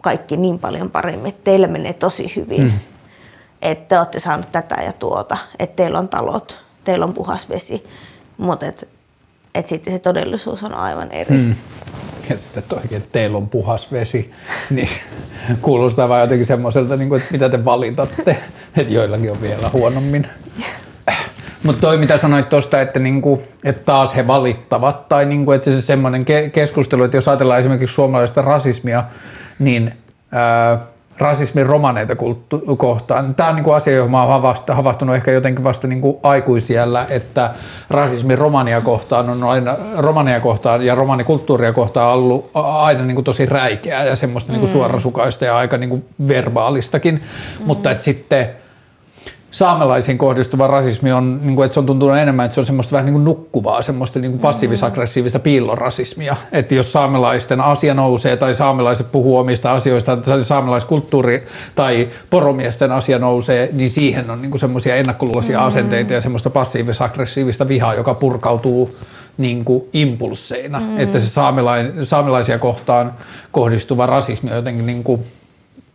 kaikki 0.00 0.36
niin 0.36 0.58
paljon 0.58 0.90
paremmin, 0.90 1.28
että 1.28 1.44
teillä 1.44 1.66
menee 1.66 1.92
tosi 1.92 2.32
hyvin. 2.36 2.62
Mm. 2.62 2.72
Että 3.62 3.88
te 3.88 3.98
olette 3.98 4.20
saaneet 4.20 4.52
tätä 4.52 4.74
ja 4.74 4.92
tuota, 4.92 5.36
että 5.58 5.76
teillä 5.76 5.98
on 5.98 6.08
talot, 6.08 6.60
teillä 6.84 7.04
on 7.04 7.14
puhas 7.14 7.48
vesi. 7.48 7.84
Mutta 8.36 8.66
et, 9.54 9.64
et 9.64 9.68
sitten 9.68 9.92
se 9.92 9.98
todellisuus 9.98 10.62
on 10.62 10.74
aivan 10.74 11.12
eri. 11.12 11.36
Mm 11.36 11.54
että 12.30 12.44
sitten 12.44 12.62
toikin, 12.68 12.96
että 12.96 13.08
teillä 13.12 13.36
on 13.36 13.48
puhas 13.48 13.92
vesi, 13.92 14.30
niin 14.70 14.88
kuulostaa 15.62 16.08
vaan 16.08 16.20
jotenkin 16.20 16.46
semmoiselta, 16.46 16.96
niin 16.96 17.16
että 17.16 17.28
mitä 17.32 17.48
te 17.48 17.64
valitatte, 17.64 18.36
että 18.76 18.92
joillakin 18.92 19.30
on 19.30 19.40
vielä 19.40 19.70
huonommin. 19.72 20.26
Mutta 21.62 21.80
toi 21.80 21.96
mitä 21.96 22.18
sanoit 22.18 22.48
tuosta, 22.48 22.80
että, 22.80 22.98
niinku, 22.98 23.42
että 23.64 23.84
taas 23.84 24.16
he 24.16 24.26
valittavat, 24.26 25.08
tai 25.08 25.26
niinku, 25.26 25.52
että 25.52 25.70
se 25.70 25.82
semmoinen 25.82 26.22
ke- 26.22 26.50
keskustelu, 26.50 27.02
että 27.02 27.16
jos 27.16 27.28
ajatellaan 27.28 27.60
esimerkiksi 27.60 27.94
suomalaista 27.94 28.42
rasismia, 28.42 29.04
niin 29.58 29.92
ää, 30.32 30.80
rasismin 31.22 31.66
romaneita 31.66 32.16
kohtaan. 32.76 33.34
Tämä 33.34 33.48
on 33.48 33.54
niin 33.54 33.64
kuin 33.64 33.76
asia, 33.76 33.92
johon 33.92 34.10
mä 34.10 34.22
oon 34.22 34.56
havahtunut 34.68 35.16
ehkä 35.16 35.30
jotenkin 35.30 35.64
vasta 35.64 35.86
niin 35.86 36.00
kuin 36.00 36.16
aikuisiellä, 36.22 37.06
että 37.08 37.50
rasismin 37.90 38.38
romania 38.38 38.80
kohtaan 38.80 39.30
on 39.30 39.42
aina, 39.42 39.76
romania 39.98 40.40
kohtaan 40.40 40.86
ja 40.86 40.94
romanikulttuuria 40.94 41.72
kohtaan 41.72 42.14
ollut 42.14 42.50
aina 42.54 43.04
niin 43.04 43.14
kuin 43.14 43.24
tosi 43.24 43.46
räikeää 43.46 44.04
ja 44.04 44.16
semmoista 44.16 44.52
mm. 44.52 44.54
niin 44.54 44.60
kuin 44.60 44.70
suorasukaista 44.70 45.44
ja 45.44 45.56
aika 45.56 45.78
niin 45.78 45.90
kuin 45.90 46.04
verbaalistakin, 46.28 47.14
mm. 47.14 47.66
mutta 47.66 47.90
että 47.90 48.04
sitten 48.04 48.61
saamelaisiin 49.52 50.18
kohdistuva 50.18 50.66
rasismi 50.66 51.12
on, 51.12 51.40
niin 51.42 51.54
kuin, 51.54 51.64
että 51.64 51.74
se 51.74 51.80
on 51.80 51.86
tuntunut 51.86 52.16
enemmän, 52.16 52.44
että 52.44 52.54
se 52.54 52.60
on 52.60 52.66
semmoista 52.66 52.92
vähän 52.92 53.06
niin 53.06 53.12
kuin 53.12 53.24
nukkuvaa, 53.24 53.82
semmoista 53.82 54.18
niin 54.18 54.30
kuin 54.32 54.40
passiivis-aggressiivista 54.40 55.38
piilorasismia. 55.38 56.36
Että 56.52 56.74
jos 56.74 56.92
saamelaisten 56.92 57.60
asia 57.60 57.94
nousee 57.94 58.36
tai 58.36 58.54
saamelaiset 58.54 59.12
puhuu 59.12 59.36
omista 59.36 59.72
asioista, 59.72 60.12
että 60.12 60.44
saamelaiskulttuuri 60.44 61.46
tai 61.74 62.08
poromiesten 62.30 62.92
asia 62.92 63.18
nousee, 63.18 63.68
niin 63.72 63.90
siihen 63.90 64.30
on 64.30 64.42
niin 64.42 64.58
semmoisia 64.58 64.96
ennakkoluuloisia 64.96 65.58
mm. 65.58 65.66
asenteita 65.66 66.12
ja 66.12 66.20
semmoista 66.20 66.50
passiivis-aggressiivista 66.50 67.68
vihaa, 67.68 67.94
joka 67.94 68.14
purkautuu 68.14 68.96
niin 69.38 69.64
kuin 69.64 69.84
impulseina. 69.92 70.80
Mm. 70.80 71.00
Että 71.00 71.20
se 71.20 71.28
saamelaisia 72.02 72.58
kohtaan 72.58 73.12
kohdistuva 73.52 74.06
rasismi 74.06 74.50
on 74.50 74.56
jotenkin 74.56 74.86
niin 74.86 75.04
kuin 75.04 75.24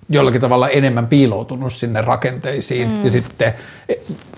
jollakin 0.10 0.42
tavalla 0.42 0.70
enemmän 0.70 1.08
piiloutunut 1.08 1.74
sinne 1.74 2.02
rakenteisiin 2.02 2.88
mm. 2.88 3.06
ja 3.06 3.12
sitten 3.12 3.54
e, 3.90 3.94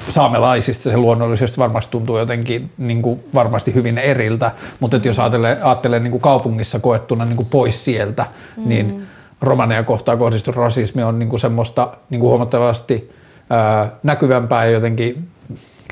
saamelaisista 0.09 0.83
se 0.83 0.97
luonnollisesti 0.97 1.57
varmasti 1.57 1.91
tuntuu 1.91 2.17
jotenkin 2.17 2.71
niin 2.77 3.01
kuin 3.01 3.19
varmasti 3.33 3.73
hyvin 3.73 3.97
eriltä, 3.97 4.51
mutta 4.79 4.97
että 4.97 5.09
jos 5.09 5.19
ajattelee, 5.19 5.57
ajattelee 5.61 5.99
niin 5.99 6.11
kuin 6.11 6.21
kaupungissa 6.21 6.79
koettuna 6.79 7.25
niin 7.25 7.37
kuin 7.37 7.49
pois 7.49 7.85
sieltä, 7.85 8.25
mm. 8.57 8.69
niin 8.69 9.03
romaneja 9.41 9.83
kohtaan 9.83 10.17
kohdistunut 10.17 10.57
rasismi 10.57 11.03
on 11.03 11.19
niin 11.19 11.29
kuin 11.29 11.39
semmoista 11.39 11.97
niin 12.09 12.19
kuin 12.19 12.29
huomattavasti 12.29 13.11
ää, 13.49 13.91
näkyvämpää 14.03 14.65
ja 14.65 14.71
jotenkin 14.71 15.27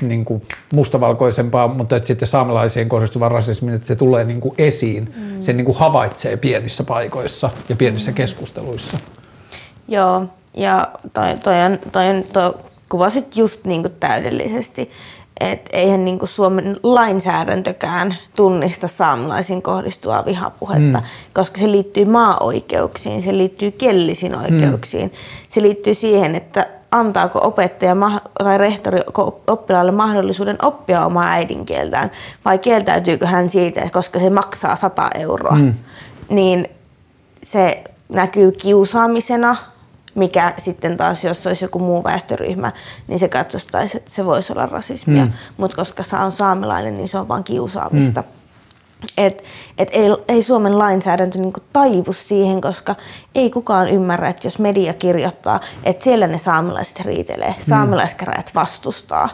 niin 0.02 0.24
kuin 0.24 0.42
mustavalkoisempaa, 0.74 1.68
mutta 1.68 1.96
että 1.96 2.06
sitten 2.06 2.28
saamelaisiin 2.28 2.88
kohdistuva 2.88 3.28
rasismi, 3.28 3.74
että 3.74 3.86
se 3.86 3.96
tulee 3.96 4.24
niin 4.24 4.40
kuin 4.40 4.54
esiin, 4.58 5.14
mm. 5.16 5.42
se 5.42 5.52
niin 5.52 5.64
kuin 5.64 5.78
havaitsee 5.78 6.36
pienissä 6.36 6.84
paikoissa 6.84 7.50
ja 7.68 7.76
pienissä 7.76 8.10
mm. 8.10 8.14
keskusteluissa. 8.14 8.98
Joo, 9.88 10.26
ja 10.54 10.88
toi, 11.12 11.36
toi, 11.42 11.60
on, 11.60 11.78
toi, 11.92 12.08
on, 12.08 12.24
toi 12.32 12.54
kuvasit 12.88 13.36
just 13.36 13.64
niin 13.64 13.82
kuin 13.82 13.94
täydellisesti, 14.00 14.90
että 15.40 15.70
eihän 15.72 16.04
niin 16.04 16.18
kuin 16.18 16.28
Suomen 16.28 16.76
lainsäädäntökään 16.82 18.16
tunnista 18.36 18.88
saamelaisiin 18.88 19.62
kohdistuvaa 19.62 20.24
vihapuhetta, 20.24 20.98
mm. 20.98 21.04
koska 21.34 21.60
se 21.60 21.70
liittyy 21.70 22.04
maa-oikeuksiin, 22.04 23.22
se 23.22 23.32
liittyy 23.38 23.70
kielellisiin 23.70 24.32
mm. 24.32 24.42
oikeuksiin, 24.42 25.04
mm. 25.04 25.16
se 25.48 25.62
liittyy 25.62 25.94
siihen, 25.94 26.34
että 26.34 26.66
antaako 26.90 27.40
opettaja 27.42 27.96
tai 28.38 28.58
rehtori 28.58 29.00
oppilaalle 29.46 29.92
mahdollisuuden 29.92 30.56
oppia 30.62 31.04
omaa 31.04 31.30
äidinkieltään 31.30 32.10
vai 32.44 32.58
kieltäytyykö 32.58 33.26
hän 33.26 33.50
siitä, 33.50 33.88
koska 33.92 34.18
se 34.18 34.30
maksaa 34.30 34.76
100 34.76 35.10
euroa, 35.14 35.56
mm. 35.56 35.74
niin 36.28 36.68
se 37.42 37.84
näkyy 38.14 38.52
kiusaamisena, 38.52 39.56
mikä 40.18 40.54
sitten 40.58 40.96
taas, 40.96 41.24
jos 41.24 41.46
olisi 41.46 41.64
joku 41.64 41.78
muu 41.78 42.04
väestöryhmä, 42.04 42.72
niin 43.08 43.18
se 43.18 43.28
katsostaisi, 43.28 43.96
että 43.96 44.10
se 44.10 44.24
voisi 44.24 44.52
olla 44.52 44.66
rasismia. 44.66 45.24
Mm. 45.24 45.32
Mutta 45.56 45.76
koska 45.76 46.02
se 46.02 46.16
on 46.16 46.32
saamelainen, 46.32 46.94
niin 46.94 47.08
se 47.08 47.18
on 47.18 47.28
vain 47.28 47.44
kiusaamista. 47.44 48.20
Mm. 48.20 48.28
Et, 49.16 49.44
et 49.78 49.88
ei, 49.92 50.08
ei 50.28 50.42
Suomen 50.42 50.78
lainsäädäntö 50.78 51.38
niinku 51.38 51.60
taivu 51.72 52.12
siihen, 52.12 52.60
koska 52.60 52.96
ei 53.34 53.50
kukaan 53.50 53.88
ymmärrä, 53.88 54.28
että 54.28 54.46
jos 54.46 54.58
media 54.58 54.94
kirjoittaa, 54.94 55.60
että 55.84 56.04
siellä 56.04 56.26
ne 56.26 56.38
saamelaiset 56.38 57.00
riitelee, 57.00 57.54
mm. 57.58 57.64
saamelaiskäräjät 57.68 58.50
vastustaa, 58.54 59.28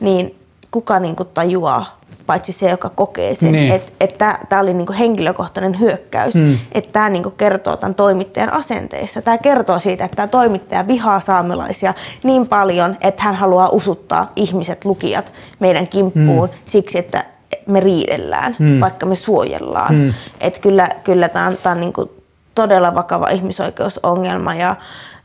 niin 0.00 0.38
kuka 0.70 0.98
niinku 0.98 1.24
tajuaa, 1.24 1.99
paitsi 2.30 2.52
se, 2.52 2.70
joka 2.70 2.88
kokee 2.88 3.34
sen. 3.34 3.52
Niin. 3.52 3.72
Että 3.72 3.92
et 4.00 4.18
tämä 4.48 4.62
oli 4.62 4.74
niinku 4.74 4.92
henkilökohtainen 4.98 5.80
hyökkäys. 5.80 6.34
Mm. 6.34 6.58
Että 6.72 6.92
tämä 6.92 7.08
niinku 7.08 7.30
kertoo 7.30 7.76
tämän 7.76 7.94
toimittajan 7.94 8.52
asenteissa. 8.52 9.22
Tämä 9.22 9.38
kertoo 9.38 9.78
siitä, 9.78 10.04
että 10.04 10.16
tämä 10.16 10.26
toimittaja 10.26 10.86
vihaa 10.86 11.20
saamelaisia 11.20 11.94
niin 12.24 12.46
paljon, 12.46 12.96
että 13.00 13.22
hän 13.22 13.34
haluaa 13.34 13.68
usuttaa 13.68 14.32
ihmiset, 14.36 14.84
lukijat 14.84 15.32
meidän 15.60 15.88
kimppuun 15.88 16.48
mm. 16.48 16.54
siksi, 16.66 16.98
että 16.98 17.24
me 17.66 17.80
riidellään, 17.80 18.56
mm. 18.58 18.80
vaikka 18.80 19.06
me 19.06 19.14
suojellaan. 19.14 19.94
Mm. 19.94 20.14
Että 20.40 20.60
kyllä, 20.60 20.88
kyllä 21.04 21.28
tämä 21.28 21.46
on, 21.46 21.56
tää 21.62 21.72
on 21.72 21.80
niinku 21.80 22.10
todella 22.54 22.94
vakava 22.94 23.28
ihmisoikeusongelma 23.28 24.54
ja, 24.54 24.76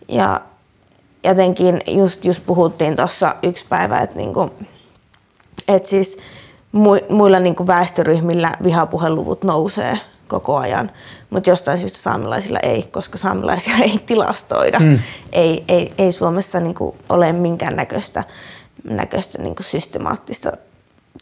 ja 0.07 0.41
jotenkin 1.23 1.81
just, 1.87 2.25
just 2.25 2.45
puhuttiin 2.45 2.95
tuossa 2.95 3.35
yksi 3.43 3.65
päivä, 3.69 3.99
että 3.99 4.15
niinku, 4.15 4.51
et 5.67 5.85
siis 5.85 6.17
muilla 7.09 7.39
niin 7.39 7.55
kuin 7.55 7.67
väestöryhmillä 7.67 8.51
vihapuheluvut 8.63 9.43
nousee 9.43 9.99
koko 10.27 10.57
ajan, 10.57 10.91
mutta 11.29 11.49
jostain 11.49 11.77
syystä 11.77 11.99
saamelaisilla 11.99 12.59
ei, 12.63 12.83
koska 12.83 13.17
saamelaisia 13.17 13.73
ei 13.83 13.99
tilastoida. 14.05 14.79
Mm. 14.79 14.99
Ei, 15.31 15.63
ei, 15.67 15.93
ei 15.97 16.11
Suomessa 16.11 16.59
niin 16.59 16.75
kuin 16.75 16.95
ole 17.09 17.33
minkään 17.33 17.75
näköistä, 17.75 18.23
näköistä 18.83 19.41
niin 19.41 19.55
kuin 19.55 19.65
systemaattista 19.65 20.51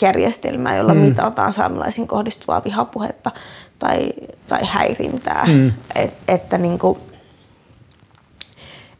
järjestelmää, 0.01 0.77
jolla 0.77 0.93
mm. 0.93 0.99
mitataan 0.99 1.53
saamelaisiin 1.53 2.07
kohdistuvaa 2.07 2.63
vihapuhetta 2.63 3.31
tai, 3.79 4.09
tai 4.47 4.59
häirintää. 4.63 5.45
Mm. 5.47 5.73
Et, 5.95 6.13
että 6.27 6.57
niin 6.57 6.79
kuin, 6.79 6.99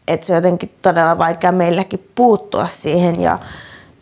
et 0.08 0.24
se 0.24 0.34
on 0.34 0.38
jotenkin 0.38 0.74
todella 0.82 1.18
vaikea 1.18 1.52
meilläkin 1.52 2.10
puuttua 2.16 2.68
siihen 2.68 3.22
ja, 3.22 3.40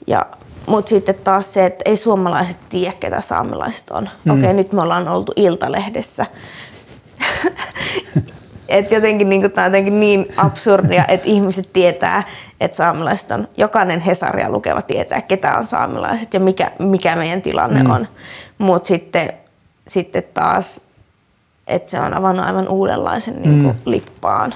ja 0.08 0.26
mutta 0.66 0.90
sitten 0.90 1.16
taas 1.16 1.54
se, 1.54 1.66
että 1.66 1.82
ei 1.86 1.98
suomalaiset 1.98 2.58
tiedä, 2.70 2.94
ketä 3.00 3.22
saamelaiset 3.22 3.90
on. 3.90 4.10
Mm. 4.26 4.32
Okei, 4.32 4.54
nyt 4.54 4.74
me 4.74 4.82
ollaan 4.82 5.08
oltu 5.08 5.32
Iltalehdessä. 5.36 6.26
et 8.68 8.92
jotenkin 8.92 9.30
niin 9.30 9.52
tämä 9.52 9.66
on 9.66 9.72
jotenkin 9.72 10.00
niin 10.00 10.34
absurdia, 10.38 11.06
että 11.08 11.28
ihmiset 11.28 11.70
tietää, 11.74 12.24
että 12.60 12.78
saamelaiset 12.78 13.32
on, 13.32 13.48
jokainen 13.58 14.00
Hesaria 14.00 14.52
lukeva 14.52 14.82
tietää, 14.82 15.22
ketä 15.22 15.58
on 15.58 15.68
saamelaiset 15.68 16.34
ja 16.34 16.40
mikä, 16.40 16.72
mikä 16.80 17.16
meidän 17.16 17.42
tilanne 17.42 17.84
mm. 17.84 17.90
on. 17.90 18.08
Mutta 18.58 18.88
sitten, 18.88 19.34
sitten 19.88 20.24
taas, 20.34 20.82
että 21.68 21.92
se 21.92 22.00
on 22.00 22.14
avannut 22.14 22.46
aivan 22.46 22.68
uudenlaisen 22.68 23.42
niin 23.42 23.64
kuin, 23.64 23.76
mm. 23.76 23.82
lippaan. 23.86 24.54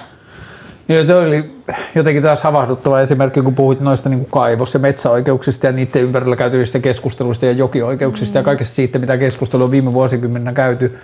Joo, 0.88 1.04
toi 1.04 1.26
oli 1.26 1.50
jotenkin 1.94 2.22
taas 2.22 2.42
havahduttava 2.42 3.00
esimerkki, 3.00 3.42
kun 3.42 3.54
puhuit 3.54 3.80
noista 3.80 4.08
niin 4.08 4.26
kaivos- 4.30 4.74
ja 4.74 4.80
metsäoikeuksista 4.80 5.66
ja 5.66 5.72
niiden 5.72 6.02
ympärillä 6.02 6.36
käytyvistä 6.36 6.78
keskusteluista 6.78 7.46
ja 7.46 7.52
jokioikeuksista 7.52 8.34
mm. 8.34 8.40
ja 8.40 8.44
kaikesta 8.44 8.74
siitä, 8.74 8.98
mitä 8.98 9.18
keskustelua 9.18 9.64
on 9.64 9.70
viime 9.70 9.92
vuosikymmenenä 9.92 10.52
käyty. 10.52 10.98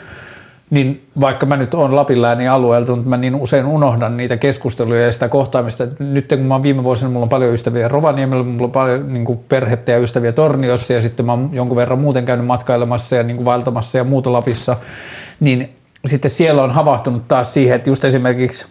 Niin 0.70 1.02
vaikka 1.20 1.46
mä 1.46 1.56
nyt 1.56 1.74
oon 1.74 1.96
läänin 2.14 2.50
alueelta, 2.50 2.96
mutta 2.96 3.10
mä 3.10 3.16
niin 3.16 3.34
usein 3.34 3.66
unohdan 3.66 4.16
niitä 4.16 4.36
keskusteluja 4.36 5.06
ja 5.06 5.12
sitä 5.12 5.28
kohtaamista. 5.28 5.86
Nyt 5.98 6.28
kun 6.28 6.40
mä 6.40 6.54
oon 6.54 6.62
viime 6.62 6.84
vuosina, 6.84 7.10
mulla 7.10 7.24
on 7.24 7.28
paljon 7.28 7.54
ystäviä 7.54 7.88
Rovaniemellä, 7.88 8.44
mulla 8.44 8.64
on 8.64 8.70
paljon 8.70 9.12
niin 9.12 9.24
kuin 9.24 9.38
perhettä 9.48 9.92
ja 9.92 9.98
ystäviä 9.98 10.32
Torniossa 10.32 10.92
ja 10.92 11.02
sitten 11.02 11.26
mä 11.26 11.32
oon 11.32 11.50
jonkun 11.52 11.76
verran 11.76 11.98
muuten 11.98 12.24
käynyt 12.24 12.46
matkailemassa 12.46 13.16
ja 13.16 13.22
niin 13.22 13.36
kuin 13.36 13.44
vaeltamassa 13.44 13.98
ja 13.98 14.04
muuta 14.04 14.32
Lapissa. 14.32 14.76
Niin 15.40 15.70
sitten 16.06 16.30
siellä 16.30 16.62
on 16.62 16.70
havahtunut 16.70 17.28
taas 17.28 17.54
siihen, 17.54 17.76
että 17.76 17.90
just 17.90 18.04
esimerkiksi 18.04 18.66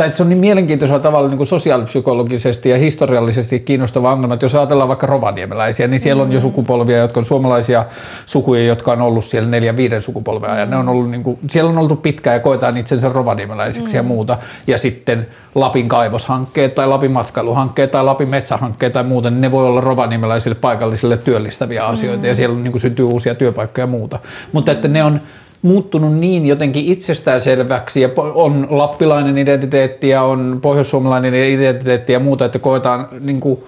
tai 0.00 0.06
että 0.06 0.16
se 0.16 0.22
on 0.22 0.28
niin 0.28 0.38
mielenkiintoisella 0.38 1.00
tavalla 1.00 1.28
niin 1.28 1.36
kuin 1.36 1.46
sosiaalipsykologisesti 1.46 2.68
ja 2.68 2.78
historiallisesti 2.78 3.60
kiinnostava 3.60 4.12
ongelma, 4.12 4.34
että 4.34 4.44
jos 4.44 4.54
ajatellaan 4.54 4.88
vaikka 4.88 5.06
rovaniemeläisiä, 5.06 5.86
niin 5.86 6.00
siellä 6.00 6.22
on 6.22 6.32
jo 6.32 6.40
sukupolvia, 6.40 6.98
jotka 6.98 7.20
on 7.20 7.24
suomalaisia 7.24 7.84
sukuja, 8.26 8.64
jotka 8.64 8.92
on 8.92 9.00
ollut 9.00 9.24
siellä 9.24 9.48
neljän, 9.48 9.76
viiden 9.76 10.02
sukupolvea, 10.02 10.56
ja 10.56 10.66
ne 10.66 10.76
on 10.76 10.88
ollut, 10.88 11.10
niin 11.10 11.22
kuin, 11.22 11.38
siellä 11.50 11.70
on 11.70 11.78
oltu 11.78 11.96
pitkään 11.96 12.34
ja 12.34 12.40
koetaan 12.40 12.76
itsensä 12.76 13.08
rovaniemeläisiksi 13.08 13.94
mm. 13.94 13.96
ja 13.96 14.02
muuta, 14.02 14.38
ja 14.66 14.78
sitten 14.78 15.26
Lapin 15.54 15.88
kaivoshankkeet 15.88 16.74
tai 16.74 16.88
Lapin 16.88 17.12
matkailuhankkeet 17.12 17.90
tai 17.90 18.04
Lapin 18.04 18.28
metsähankkeet 18.28 18.92
tai 18.92 19.04
muuta, 19.04 19.30
niin 19.30 19.40
ne 19.40 19.50
voi 19.50 19.66
olla 19.66 19.80
rovaniemeläisille 19.80 20.54
paikallisille 20.54 21.16
työllistäviä 21.16 21.84
asioita, 21.84 22.22
mm. 22.22 22.28
ja 22.28 22.34
siellä 22.34 22.56
niin 22.56 22.72
kuin, 22.72 22.80
syntyy 22.80 23.04
uusia 23.04 23.34
työpaikkoja 23.34 23.82
ja 23.82 23.86
muuta. 23.86 24.18
Mutta 24.52 24.72
että 24.72 24.88
ne 24.88 25.04
on 25.04 25.20
muuttunut 25.62 26.18
niin 26.18 26.46
jotenkin 26.46 26.84
itsestäänselväksi 26.84 28.00
ja 28.00 28.08
on 28.16 28.66
lappilainen 28.70 29.38
identiteetti 29.38 30.08
ja 30.08 30.22
on 30.22 30.58
pohjoissuomalainen 30.62 31.34
identiteetti 31.34 32.12
ja 32.12 32.20
muuta, 32.20 32.44
että 32.44 32.58
koetaan 32.58 33.08
niin 33.20 33.40
kuin, 33.40 33.64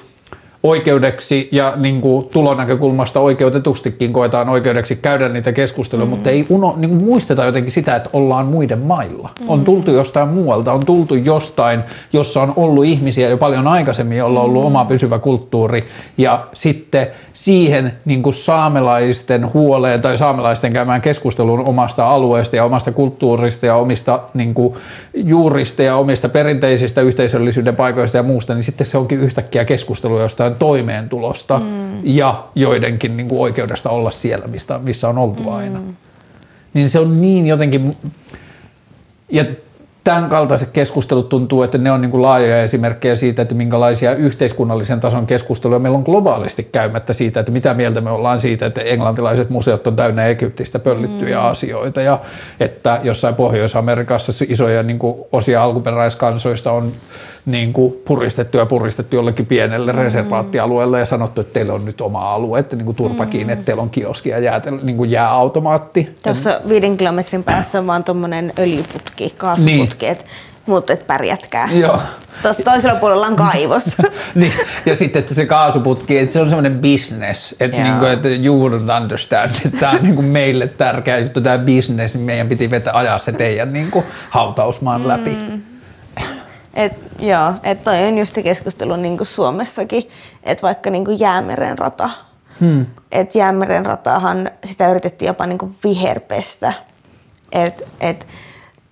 oikeudeksi 0.63 1.49
ja 1.53 1.73
niin 1.77 2.01
kuin 2.01 2.27
tulonäkökulmasta 2.33 3.21
oikeutetustikin 3.21 4.13
koetaan 4.13 4.49
oikeudeksi 4.49 4.97
käydä 4.97 5.29
niitä 5.29 5.53
keskusteluja, 5.53 6.07
mm. 6.07 6.11
mutta 6.11 6.31
ei 6.31 6.47
uno, 6.49 6.75
niin 6.77 6.91
kuin 6.91 7.05
muisteta 7.05 7.45
jotenkin 7.45 7.73
sitä, 7.73 7.97
että 7.97 8.11
ollaan 8.13 8.47
muiden 8.47 8.79
mailla. 8.79 9.31
Mm. 9.41 9.49
On 9.49 9.65
tultu 9.65 9.91
jostain 9.91 10.29
muualta, 10.29 10.73
on 10.73 10.87
tultu 10.87 11.15
jostain, 11.15 11.85
jossa 12.13 12.43
on 12.43 12.53
ollut 12.57 12.85
ihmisiä 12.85 13.29
jo 13.29 13.37
paljon 13.37 13.69
aikaisemmin, 13.69 14.19
jolla 14.19 14.41
on 14.41 14.47
ollut 14.47 14.63
mm. 14.63 14.67
oma 14.67 14.85
pysyvä 14.85 15.19
kulttuuri 15.19 15.85
ja 16.19 16.47
sitten 16.55 17.07
siihen 17.33 17.93
niin 18.05 18.23
kuin 18.23 18.35
saamelaisten 18.35 19.53
huoleen 19.53 20.01
tai 20.01 20.19
saamelaisten 20.19 20.73
käymään 20.73 21.01
keskusteluun 21.01 21.69
omasta 21.69 22.11
alueesta 22.11 22.57
ja 22.57 22.65
omasta 22.65 22.93
kulttuurista 22.93 23.67
ja 23.67 23.77
omista 23.77 24.21
niin 24.35 24.55
kuin, 24.55 24.75
juurista 25.15 25.83
ja 25.83 25.97
omista 25.97 26.29
perinteisistä 26.29 27.01
yhteisöllisyyden 27.01 27.77
paikoista 27.77 28.17
ja 28.17 28.23
muusta, 28.23 28.55
niin 28.55 28.63
sitten 28.63 28.87
se 28.87 28.99
onkin 28.99 29.21
yhtäkkiä 29.21 29.65
keskustelu 29.65 30.21
jostain 30.21 30.52
toimeentulosta 30.59 31.59
mm. 31.59 32.01
ja 32.05 32.45
joidenkin 32.55 33.17
niin 33.17 33.29
kuin, 33.29 33.41
oikeudesta 33.41 33.91
olla 33.91 34.11
siellä, 34.11 34.47
mistä, 34.47 34.79
missä 34.79 35.09
on 35.09 35.19
oltu 35.19 35.43
mm. 35.43 35.49
aina. 35.49 35.81
Niin 36.75 36.91
se 36.91 36.99
on 36.99 37.21
niin 37.21 37.47
jotenkin, 37.47 37.97
ja 39.29 39.45
tämän 40.05 40.29
kaltaiset 40.29 40.71
keskustelut 40.71 41.29
tuntuu, 41.29 41.63
että 41.63 41.79
ne 41.79 41.93
on 41.93 42.01
niin 42.01 42.11
kuin 42.11 42.23
laajoja 42.23 42.63
esimerkkejä 42.63 43.17
siitä, 43.17 43.43
että 43.43 43.55
minkälaisia 43.55 44.15
yhteiskunnallisen 44.15 45.01
tason 45.01 45.27
keskusteluja 45.27 45.79
meillä 45.79 45.99
on 45.99 46.05
globaalisti 46.05 46.69
käymättä 46.73 47.13
siitä, 47.13 47.41
että 47.41 47.53
mitä 47.53 47.75
mieltä 47.75 48.01
me 48.01 48.11
ollaan 48.11 48.41
siitä, 48.41 48.67
että 48.67 48.81
englantilaiset 48.81 49.51
museot 49.51 49.87
on 49.87 49.97
täynnä 49.97 50.27
Egyptistä 50.27 50.79
pöllittyjä 50.79 51.39
mm. 51.39 51.47
asioita 51.47 52.01
ja 52.01 52.19
että 52.61 53.01
jossain 53.03 53.35
Pohjois-Amerikassa 53.35 54.33
isoja 54.49 54.83
niin 54.83 54.99
kuin 54.99 55.17
osia 55.33 55.63
alkuperäiskansoista 55.63 56.73
on 56.73 56.93
niin 57.47 57.73
kuin 57.73 57.95
puristettu 58.05 58.59
ja 58.59 58.67
puristettu 58.67 59.17
jollekin 59.17 59.47
pienelle 59.47 59.93
mm. 59.93 59.99
reservaattialueelle 59.99 60.99
ja 60.99 61.05
sanottu, 61.05 61.41
että 61.41 61.53
teillä 61.53 61.73
on 61.73 61.85
nyt 61.85 62.01
oma 62.01 62.35
alue, 62.35 62.59
että 62.59 62.77
niin 62.77 62.87
kuin 62.87 62.97
turpa 62.97 63.27
kiinni, 63.27 63.47
mm. 63.47 63.53
että 63.53 63.65
teillä 63.65 63.83
on 63.83 63.91
kioski 63.91 64.29
ja 64.29 64.39
jää, 64.39 64.63
niin 64.83 64.97
kuin 64.97 65.11
jääautomaatti. 65.11 66.15
Tuossa 66.23 66.61
viiden 66.69 66.97
kilometrin 66.97 67.45
päässä 67.45 67.79
on 67.79 67.87
vaan 67.87 68.05
tuommoinen 68.05 68.53
öljyputki, 68.59 69.35
kaasuputki, 69.37 70.07
niin. 70.07 70.19
mutta 70.67 70.93
et 70.93 71.07
pärjätkää. 71.07 71.69
Joo. 71.73 72.01
Tuossa 72.43 72.63
toisella 72.63 73.01
puolella 73.01 73.27
on 73.27 73.37
kaivos. 73.37 73.97
niin, 74.35 74.53
ja 74.87 74.97
sitten 74.97 75.21
että 75.21 75.35
se 75.35 75.47
kaasuputki, 75.47 76.19
että 76.19 76.33
se 76.33 76.41
on 76.41 76.47
semmoinen 76.47 76.79
business, 76.79 77.55
että, 77.61 77.83
niin 77.83 77.95
kuin, 77.95 78.11
että 78.11 78.29
you 78.29 78.69
wouldn't 78.69 79.03
understand, 79.03 79.51
että 79.67 79.81
tämä 79.81 79.93
on 79.93 80.03
niin 80.03 80.15
kuin 80.15 80.27
meille 80.27 80.69
tärkeä 80.69 81.19
juttu, 81.19 81.41
tämä 81.41 81.59
business, 81.59 82.15
niin 82.15 82.25
meidän 82.25 82.49
piti 82.49 82.71
vetää 82.71 82.93
ajaa 82.97 83.19
se 83.19 83.33
teidän 83.33 83.73
niin 83.73 83.91
kuin 83.91 84.05
hautausmaan 84.31 85.09
läpi. 85.09 85.31
Mm. 85.31 85.63
Et, 86.75 86.93
joo, 87.19 87.55
että 87.63 87.85
toi 87.85 88.05
on 88.05 88.19
just 88.19 88.39
keskustelu 88.45 88.97
niin 88.97 89.17
kuin 89.17 89.27
Suomessakin, 89.27 90.09
että 90.43 90.63
vaikka 90.63 90.91
niin 90.91 91.05
kuin 91.05 91.21
Jäämeren 91.21 91.79
rata, 91.79 92.11
hmm. 92.61 92.87
että 93.13 93.39
Jäämeren 93.39 93.87
ratahan 93.87 94.51
sitä 94.65 94.91
yritettiin 94.91 95.27
jopa 95.27 95.47
niin 95.47 95.59
kuin 95.59 95.77
viherpestä, 95.85 96.73
että 97.53 97.85
et 98.01 98.27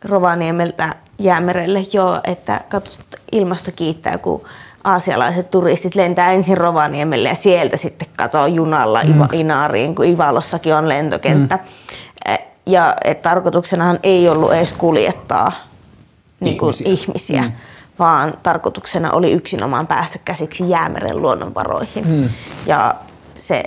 Rovaniemeltä 0.05 0.95
Jäämerelle 1.19 1.87
joo, 1.93 2.21
että 2.25 2.61
katsot, 2.69 3.07
ilmasto 3.33 3.71
kiittää, 3.77 4.19
kun 4.19 4.43
aasialaiset 4.85 5.51
turistit 5.51 5.95
lentää 5.95 6.33
ensin 6.33 6.59
Rovaniemelle 6.59 7.29
ja 7.29 7.35
sieltä 7.35 7.77
sitten 7.77 8.09
katoo 8.17 8.47
junalla 8.47 9.01
hmm. 9.01 9.23
Inaariin, 9.33 9.95
kun 9.95 10.05
Ivalossakin 10.05 10.75
on 10.75 10.89
lentokenttä. 10.89 11.57
Hmm. 11.57 12.37
Ja 12.67 12.95
että 13.05 13.29
tarkoituksenahan 13.29 13.99
ei 14.03 14.29
ollut 14.29 14.53
edes 14.53 14.73
kuljettaa 14.73 15.53
niin 16.41 16.59
kuin 16.59 16.75
ihmisiä. 16.75 16.93
ihmisiä. 16.93 17.43
Mm 17.43 17.53
vaan 18.01 18.35
tarkoituksena 18.43 19.13
oli 19.13 19.33
yksinomaan 19.33 19.87
päästä 19.87 20.19
käsiksi 20.25 20.71
jäämeren 20.71 21.23
luonnonvaroihin. 21.23 22.07
Hmm. 22.07 22.29
Ja 22.67 22.95
se, 23.35 23.63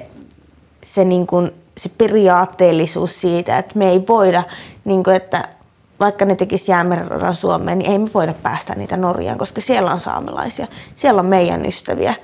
se, 0.81 1.03
niin 1.03 1.27
kuin, 1.27 1.51
se 1.77 1.89
periaatteellisuus 1.89 3.21
siitä, 3.21 3.57
että 3.57 3.77
me 3.77 3.89
ei 3.89 4.03
voida, 4.07 4.43
niin 4.85 5.03
kuin, 5.03 5.15
että 5.15 5.43
vaikka 5.99 6.25
ne 6.25 6.35
tekisi 6.35 6.71
jäämeren 6.71 7.35
Suomeen, 7.35 7.79
niin 7.79 7.91
ei 7.91 7.99
me 7.99 8.09
voida 8.13 8.33
päästä 8.33 8.75
niitä 8.75 8.97
Norjaan, 8.97 9.37
koska 9.37 9.61
siellä 9.61 9.91
on 9.93 9.99
saamelaisia, 9.99 10.67
siellä 10.95 11.19
on 11.19 11.25
meidän 11.25 11.65
ystäviä. 11.65 12.15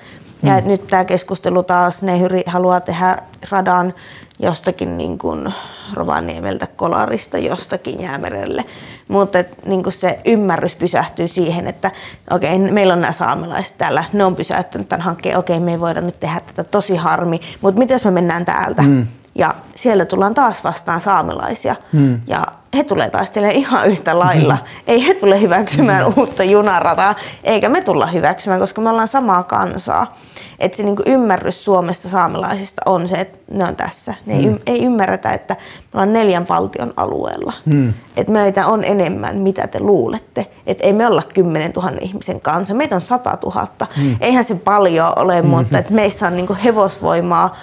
Ja 0.43 0.53
hmm. 0.53 0.68
nyt 0.68 0.88
tämä 0.88 1.05
keskustelu 1.05 1.64
taas, 1.64 2.03
ne 2.03 2.20
haluaa 2.45 2.82
tehdä 2.82 3.18
radan 3.49 3.93
jostakin 4.39 4.97
niin 4.97 5.18
kuin 5.18 5.53
Rovaniemeltä 5.93 6.68
Kolarista 6.68 7.38
jostakin 7.38 8.01
jäämerelle. 8.01 8.66
Mutta 9.10 9.43
niin 9.66 9.84
kuin 9.84 9.93
se 9.93 10.20
ymmärrys 10.26 10.76
pysähtyy 10.76 11.28
siihen, 11.28 11.68
että 11.68 11.91
okei, 12.32 12.55
okay, 12.55 12.72
meillä 12.72 12.93
on 12.93 13.01
nämä 13.01 13.12
saamelaiset 13.12 13.78
täällä, 13.78 14.03
ne 14.14 14.24
on 14.24 14.36
pysäyttänyt 14.36 14.89
tämän 14.89 15.05
hankkeen, 15.05 15.38
okei, 15.38 15.55
okay, 15.55 15.66
me 15.66 15.72
ei 15.72 15.80
voida 15.80 16.01
nyt 16.01 16.20
tehdä 16.20 16.39
tätä 16.39 16.64
tosi 16.64 16.95
harmi, 16.95 17.39
mutta 17.62 17.80
miten 17.80 17.99
me 18.03 18.12
mennään 18.12 18.45
täältä? 18.45 18.82
Mm. 18.82 19.07
Ja 19.40 19.56
siellä 19.76 20.06
tullaan 20.06 20.34
taas 20.34 20.64
vastaan 20.64 21.02
saamelaisia. 21.02 21.76
Mm. 21.94 22.22
Ja 22.28 22.44
he 22.78 22.84
tulee 22.84 23.10
taistelemaan 23.10 23.56
ihan 23.56 23.88
yhtä 23.88 24.20
lailla. 24.20 24.54
Mm. 24.54 24.84
Ei 24.88 25.08
he 25.08 25.14
tule 25.14 25.42
hyväksymään 25.42 26.06
mm. 26.06 26.14
uutta 26.18 26.44
junarataa, 26.44 27.16
eikä 27.44 27.70
me 27.70 27.82
tulla 27.82 28.06
hyväksymään, 28.06 28.60
koska 28.60 28.82
me 28.82 28.90
ollaan 28.90 29.08
samaa 29.08 29.44
kansaa. 29.44 30.18
Että 30.60 30.78
se 30.78 30.84
niinku 30.84 31.04
ymmärrys 31.06 31.66
Suomesta 31.66 32.10
saamelaisista 32.10 32.82
on 32.86 33.08
se, 33.08 33.16
että 33.16 33.38
ne 33.52 33.64
on 33.66 33.76
tässä. 33.76 34.14
Ne 34.26 34.34
mm. 34.34 34.40
ei, 34.40 34.60
ei 34.66 34.86
ymmärretä, 34.86 35.32
että 35.32 35.54
me 35.54 35.88
ollaan 35.94 36.14
neljän 36.14 36.48
valtion 36.50 36.94
alueella. 36.98 37.54
Mm. 37.66 37.94
Että 38.18 38.32
meitä 38.32 38.68
on 38.68 38.84
enemmän, 38.84 39.36
mitä 39.36 39.68
te 39.68 39.80
luulette. 39.80 40.46
Että 40.68 40.86
ei 40.86 40.94
me 40.94 41.08
olla 41.08 41.24
10 41.34 41.72
000 41.76 41.92
ihmisen 42.02 42.42
kanssa, 42.42 42.74
meitä 42.74 42.96
on 42.96 43.02
100 43.02 43.38
000. 43.44 43.68
Mm. 43.98 44.16
Eihän 44.22 44.44
se 44.44 44.56
paljon 44.56 45.14
ole, 45.16 45.42
mutta 45.42 45.78
että 45.78 45.94
meissä 45.94 46.28
on 46.28 46.36
niinku 46.36 46.58
hevosvoimaa 46.64 47.56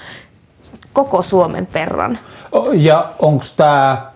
koko 0.96 1.22
Suomen 1.22 1.66
perran. 1.66 2.18
Ja 2.72 3.06
onko 3.18 3.44
tämä 3.56 4.06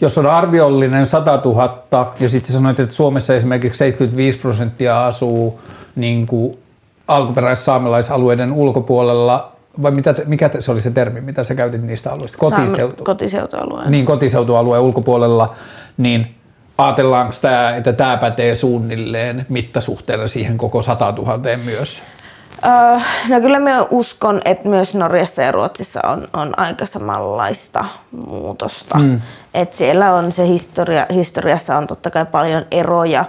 jos 0.00 0.18
on 0.18 0.26
arviollinen 0.26 1.06
100 1.06 1.40
000 1.44 2.14
ja 2.20 2.28
sitten 2.28 2.52
sanoit, 2.52 2.80
että 2.80 2.94
Suomessa 2.94 3.34
esimerkiksi 3.34 3.78
75 3.78 4.38
prosenttia 4.38 5.06
asuu 5.06 5.60
niin 5.96 6.26
kuin 6.26 6.58
alkuperäis-saamelaisalueiden 7.08 8.52
ulkopuolella, 8.52 9.52
vai 9.82 9.90
mitä, 9.90 10.14
mikä 10.26 10.50
se 10.60 10.72
oli 10.72 10.80
se 10.80 10.90
termi, 10.90 11.20
mitä 11.20 11.44
sä 11.44 11.54
käytit 11.54 11.82
niistä 11.82 12.12
alueista? 12.12 12.38
Kotiseutu. 12.38 13.04
Kotiseutualueen. 13.04 13.90
Niin, 13.90 14.06
kotiseutualueen 14.06 14.82
ulkopuolella, 14.82 15.54
niin 15.96 16.34
ajatellaanko 16.78 17.34
tämä, 17.40 17.76
että 17.76 17.92
tämä 17.92 18.16
pätee 18.16 18.54
suunnilleen 18.54 19.46
mittasuhteena 19.48 20.28
siihen 20.28 20.58
koko 20.58 20.82
100 20.82 21.14
000 21.16 21.38
myös? 21.64 22.02
Öö, 22.66 23.00
no 23.28 23.40
kyllä 23.40 23.58
mä 23.58 23.82
uskon, 23.90 24.40
että 24.44 24.68
myös 24.68 24.94
Norjassa 24.94 25.42
ja 25.42 25.52
Ruotsissa 25.52 26.00
on, 26.04 26.28
on 26.32 26.58
aika 26.58 26.86
samanlaista 26.86 27.84
muutosta. 28.10 28.98
Mm. 28.98 29.20
Et 29.54 29.72
siellä 29.72 30.14
on 30.14 30.32
se 30.32 30.46
historia, 30.46 31.06
historiassa 31.14 31.76
on 31.76 31.86
totta 31.86 32.10
kai 32.10 32.26
paljon 32.26 32.64
eroja, 32.70 33.24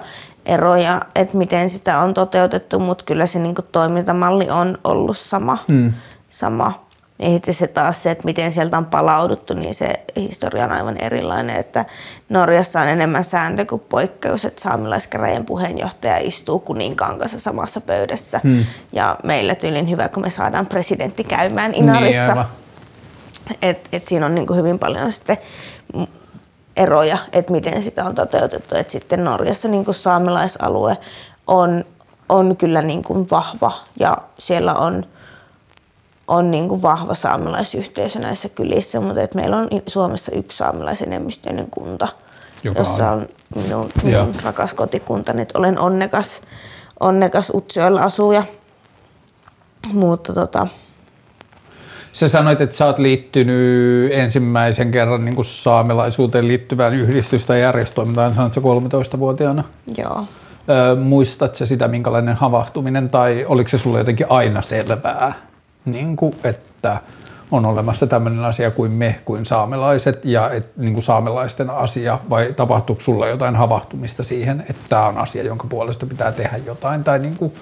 eroja 0.45 1.01
että 1.15 1.37
miten 1.37 1.69
sitä 1.69 1.99
on 1.99 2.13
toteutettu, 2.13 2.79
mutta 2.79 3.05
kyllä 3.05 3.27
se 3.27 3.39
niinku 3.39 3.61
toimintamalli 3.61 4.49
on 4.49 4.77
ollut 4.83 5.17
sama. 5.17 5.57
Mm. 5.67 5.93
sama. 6.29 6.84
Ja 7.19 7.29
sitten 7.29 7.53
se 7.53 7.67
taas 7.67 8.03
se, 8.03 8.11
että 8.11 8.25
miten 8.25 8.53
sieltä 8.53 8.77
on 8.77 8.85
palauduttu, 8.85 9.53
niin 9.53 9.75
se 9.75 9.87
historia 10.15 10.63
on 10.63 10.71
aivan 10.71 10.97
erilainen. 11.01 11.55
Että 11.55 11.85
Norjassa 12.29 12.81
on 12.81 12.87
enemmän 12.87 13.23
sääntö 13.23 13.65
kuin 13.65 13.81
poikkeus, 13.89 14.45
että 14.45 14.61
saamelaiskäräjien 14.61 15.45
puheenjohtaja 15.45 16.17
istuu 16.17 16.59
kuninkaan 16.59 17.17
kanssa 17.17 17.39
samassa 17.39 17.81
pöydässä. 17.81 18.39
Hmm. 18.43 18.65
Ja 18.91 19.15
meillä 19.23 19.55
tyylin 19.55 19.89
hyvä, 19.89 20.09
kun 20.09 20.23
me 20.23 20.29
saadaan 20.29 20.67
presidentti 20.67 21.23
käymään 21.23 21.73
Inarissa. 21.73 22.33
Niin, 22.33 23.57
et, 23.61 23.89
et 23.91 24.07
siinä 24.07 24.25
on 24.25 24.35
niin 24.35 24.47
kuin 24.47 24.59
hyvin 24.59 24.79
paljon 24.79 25.11
sitten 25.11 25.37
eroja, 26.75 27.17
että 27.33 27.51
miten 27.51 27.83
sitä 27.83 28.05
on 28.05 28.15
toteutettu. 28.15 28.75
Et 28.75 28.89
sitten 28.89 29.23
Norjassa 29.23 29.67
niin 29.67 29.85
kuin 29.85 29.95
saamelaisalue 29.95 30.97
on, 31.47 31.85
on 32.29 32.57
kyllä 32.57 32.81
niin 32.81 33.03
kuin 33.03 33.27
vahva 33.31 33.71
ja 33.99 34.17
siellä 34.39 34.73
on– 34.73 35.05
on 36.27 36.51
niin 36.51 36.69
kuin 36.69 36.81
vahva 36.81 37.15
saamelaisyhteisö 37.15 38.19
näissä 38.19 38.49
kylissä, 38.49 38.99
mutta 38.99 39.21
että 39.21 39.35
meillä 39.39 39.57
on 39.57 39.67
Suomessa 39.87 40.31
yksi 40.35 40.57
saamelaisenemmistöinen 40.57 41.67
kunta. 41.71 42.07
Joka 42.63 42.79
jossa 42.79 43.11
on- 43.11 43.27
on 43.55 43.63
minun, 43.63 43.89
minun 44.03 44.31
rakas 44.43 44.73
kotikuntani. 44.73 45.41
että 45.41 45.59
Olen 45.59 45.79
onnekas, 45.79 46.41
onnekas 46.99 47.51
Utsjoella 47.53 48.01
asuja. 48.01 48.43
Mutta 49.93 50.33
tota, 50.33 50.67
Sä 52.13 52.29
sanoit, 52.29 52.61
että 52.61 52.75
sä 52.75 52.85
oot 52.85 52.99
liittynyt 52.99 54.11
ensimmäisen 54.13 54.91
kerran 54.91 55.25
niin 55.25 55.35
kuin 55.35 55.45
saamelaisuuteen 55.45 56.47
liittyvään 56.47 56.93
yhdistys- 56.93 57.45
tai 57.45 57.61
järjestötoimintaan, 57.61 58.33
sanoit 58.33 58.53
sä 58.53 58.61
13-vuotiaana. 58.61 59.63
joo. 59.97 60.25
Muistatko 61.03 61.65
sitä, 61.65 61.87
minkälainen 61.87 62.35
havahtuminen, 62.35 63.09
tai 63.09 63.45
oliko 63.49 63.69
se 63.69 63.77
sulle 63.77 63.97
jotenkin 63.97 64.25
aina 64.29 64.61
selvää, 64.61 65.33
niin 65.85 66.15
kuin, 66.15 66.33
että 66.43 67.01
on 67.51 67.65
olemassa 67.65 68.07
tämmöinen 68.07 68.45
asia 68.45 68.71
kuin 68.71 68.91
me, 68.91 69.19
kuin 69.25 69.45
saamelaiset, 69.45 70.25
ja 70.25 70.49
et, 70.49 70.77
niin 70.77 70.93
kuin 70.93 71.03
saamelaisten 71.03 71.69
asia, 71.69 72.19
vai 72.29 72.53
tapahtuuko 72.55 73.01
sulla 73.01 73.27
jotain 73.27 73.55
havahtumista 73.55 74.23
siihen, 74.23 74.65
että 74.69 74.81
tämä 74.89 75.07
on 75.07 75.17
asia, 75.17 75.43
jonka 75.43 75.67
puolesta 75.69 76.05
pitää 76.05 76.31
tehdä 76.31 76.57
jotain, 76.57 77.03
tai 77.03 77.19
niin 77.19 77.37
kuin, 77.37 77.53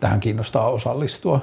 tähän 0.00 0.20
kiinnostaa 0.20 0.68
osallistua? 0.68 1.40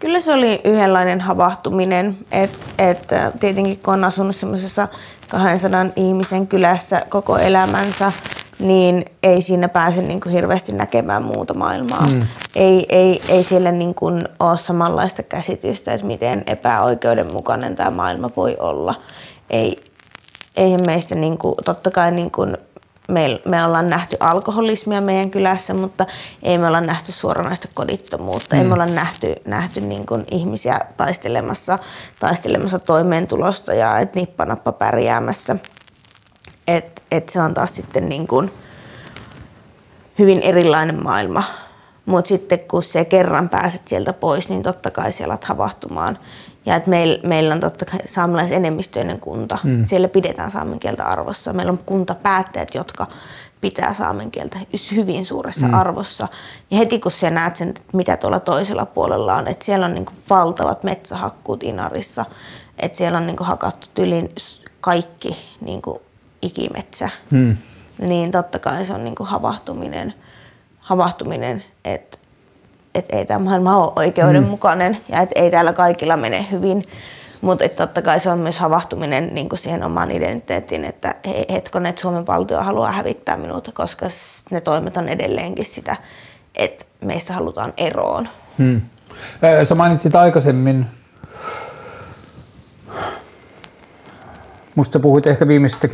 Kyllä 0.00 0.20
se 0.20 0.32
oli 0.32 0.60
yhdenlainen 0.64 1.20
havahtuminen, 1.20 2.18
että 2.32 2.58
et, 2.78 3.08
tietenkin 3.40 3.78
kun 3.78 3.94
on 3.94 4.04
asunut 4.04 4.36
semmoisessa 4.36 4.88
200 5.28 5.86
ihmisen 5.96 6.46
kylässä 6.46 7.02
koko 7.08 7.38
elämänsä, 7.38 8.12
niin 8.60 9.04
ei 9.22 9.42
siinä 9.42 9.68
pääse 9.68 10.02
niin 10.02 10.20
kuin 10.20 10.32
hirveästi 10.32 10.72
näkemään 10.72 11.24
muuta 11.24 11.54
maailmaa. 11.54 12.06
Mm. 12.06 12.22
Ei, 12.54 12.86
ei, 12.88 13.22
ei 13.28 13.44
siellä 13.44 13.72
niin 13.72 13.94
kuin 13.94 14.28
ole 14.40 14.58
samanlaista 14.58 15.22
käsitystä, 15.22 15.92
että 15.92 16.06
miten 16.06 16.44
epäoikeudenmukainen 16.46 17.76
tämä 17.76 17.90
maailma 17.90 18.30
voi 18.36 18.56
olla. 18.58 18.94
Ei, 19.50 19.76
eihän 20.56 20.86
meistä, 20.86 21.14
niin 21.14 21.38
kuin, 21.38 21.54
totta 21.64 21.90
kai 21.90 22.10
niin 22.10 22.30
kuin 22.30 22.56
me, 23.10 23.40
me 23.44 23.64
ollaan 23.64 23.90
nähty 23.90 24.16
alkoholismia 24.20 25.00
meidän 25.00 25.30
kylässä, 25.30 25.74
mutta 25.74 26.06
ei 26.42 26.58
me 26.58 26.66
olla 26.66 26.80
nähty 26.80 27.12
suoranaista 27.12 27.68
kodittomuutta. 27.74 28.56
Mm. 28.56 28.62
Ei 28.62 28.68
me 28.68 28.74
olla 28.74 28.86
nähty, 28.86 29.34
nähty 29.44 29.80
niin 29.80 30.06
kuin 30.06 30.24
ihmisiä 30.30 30.78
taistelemassa, 30.96 31.78
taistelemassa 32.20 32.78
toimeentulosta 32.78 33.74
ja 33.74 33.98
et 33.98 34.14
nippanappa 34.14 34.72
pärjäämässä. 34.72 35.56
Et, 36.76 37.02
et 37.10 37.28
se 37.28 37.40
on 37.40 37.54
taas 37.54 37.74
sitten 37.74 38.08
niin 38.08 38.26
kuin 38.26 38.52
hyvin 40.18 40.40
erilainen 40.42 41.02
maailma. 41.02 41.42
Mutta 42.06 42.28
sitten 42.28 42.58
kun 42.58 42.82
se 42.82 43.04
kerran 43.04 43.48
pääset 43.48 43.88
sieltä 43.88 44.12
pois, 44.12 44.48
niin 44.48 44.62
totta 44.62 44.90
kai 44.90 45.12
siellä 45.12 45.32
alat 45.32 45.44
havahtumaan. 45.44 46.18
Ja 46.66 46.76
että 46.76 46.90
meillä, 46.90 47.28
meillä 47.28 47.54
on 47.54 47.60
totta 47.60 47.84
kai 47.84 48.00
saamelaisenemmistöinen 48.06 49.20
kunta. 49.20 49.58
Mm. 49.64 49.84
Siellä 49.84 50.08
pidetään 50.08 50.50
saamen 50.50 50.78
kieltä 50.78 51.04
arvossa. 51.04 51.52
Meillä 51.52 51.72
on 51.72 51.78
kuntapäättäjät, 51.78 52.74
jotka 52.74 53.06
pitää 53.60 53.94
saamen 53.94 54.30
kieltä 54.30 54.58
hyvin 54.94 55.24
suuressa 55.24 55.68
mm. 55.68 55.74
arvossa. 55.74 56.28
Ja 56.70 56.76
heti 56.76 56.98
kun 56.98 57.12
sä 57.12 57.30
näet 57.30 57.56
sen, 57.56 57.68
että 57.68 57.82
mitä 57.92 58.16
tuolla 58.16 58.40
toisella 58.40 58.86
puolella 58.86 59.34
on, 59.34 59.48
että 59.48 59.64
siellä 59.64 59.86
on 59.86 59.94
niin 59.94 60.06
valtavat 60.30 60.84
metsähakkuut 60.84 61.62
Inarissa, 61.62 62.24
että 62.78 62.98
siellä 62.98 63.18
on 63.18 63.26
niin 63.26 63.36
hakattu 63.40 63.86
tylin 63.94 64.34
kaikki 64.80 65.36
niin 65.60 65.82
ikimetsä, 66.42 67.10
Hmm. 67.30 67.56
niin 67.98 68.30
totta 68.30 68.58
kai 68.58 68.84
se 68.84 68.94
on 68.94 69.04
niin 69.04 69.14
havahtuminen, 69.20 70.12
havahtuminen 70.80 71.64
että 71.84 72.18
et 72.94 73.06
ei 73.12 73.26
tämä 73.26 73.44
maailma 73.44 73.76
ole 73.76 73.92
oikeudenmukainen 73.96 74.92
mm. 74.92 75.14
ja 75.14 75.20
että 75.20 75.40
ei 75.40 75.50
täällä 75.50 75.72
kaikilla 75.72 76.16
mene 76.16 76.46
hyvin. 76.50 76.86
Mutta 77.40 77.68
totta 77.68 78.02
kai 78.02 78.20
se 78.20 78.30
on 78.30 78.38
myös 78.38 78.58
havahtuminen 78.58 79.34
niin 79.34 79.48
siihen 79.54 79.82
omaan 79.82 80.10
identiteettiin, 80.10 80.84
että 80.84 81.14
he, 81.26 81.46
hetkonen, 81.50 81.90
että 81.90 82.02
Suomen 82.02 82.26
valtio 82.26 82.62
haluaa 82.62 82.92
hävittää 82.92 83.36
minut, 83.36 83.70
koska 83.74 84.06
ne 84.50 84.60
toimet 84.60 84.96
on 84.96 85.08
edelleenkin 85.08 85.64
sitä, 85.64 85.96
että 86.54 86.84
meistä 87.00 87.32
halutaan 87.32 87.72
eroon. 87.76 88.28
Hmm. 88.58 88.80
Sä 89.64 89.74
mainitsit 89.74 90.16
aikaisemmin, 90.16 90.86
musta 94.74 95.00
puhuit 95.00 95.26
ehkä 95.26 95.48
viimeisestä 95.48 95.88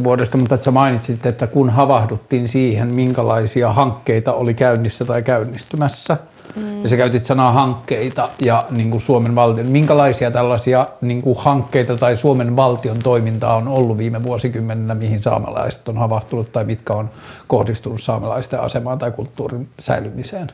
10-15 0.00 0.04
vuodesta, 0.04 0.38
mutta 0.38 0.54
että 0.54 0.64
sä 0.64 0.70
mainitsit, 0.70 1.26
että 1.26 1.46
kun 1.46 1.70
havahduttiin 1.70 2.48
siihen, 2.48 2.94
minkälaisia 2.94 3.72
hankkeita 3.72 4.32
oli 4.32 4.54
käynnissä 4.54 5.04
tai 5.04 5.22
käynnistymässä, 5.22 6.16
mm. 6.56 6.82
ja 6.82 6.88
sä 6.88 6.96
käytit 6.96 7.24
sanaa 7.24 7.52
hankkeita 7.52 8.28
ja 8.44 8.64
niin 8.70 8.90
kuin 8.90 9.00
Suomen 9.00 9.34
valtion, 9.34 9.66
minkälaisia 9.66 10.30
tällaisia 10.30 10.86
niin 11.00 11.22
kuin 11.22 11.38
hankkeita 11.38 11.96
tai 11.96 12.16
Suomen 12.16 12.56
valtion 12.56 12.98
toimintaa 12.98 13.56
on 13.56 13.68
ollut 13.68 13.98
viime 13.98 14.22
vuosikymmeninä, 14.22 14.94
mihin 14.94 15.22
saamelaiset 15.22 15.88
on 15.88 15.96
havahtunut 15.96 16.52
tai 16.52 16.64
mitkä 16.64 16.92
on 16.92 17.10
kohdistunut 17.46 18.02
saamelaisten 18.02 18.60
asemaan 18.60 18.98
tai 18.98 19.10
kulttuurin 19.10 19.68
säilymiseen? 19.78 20.52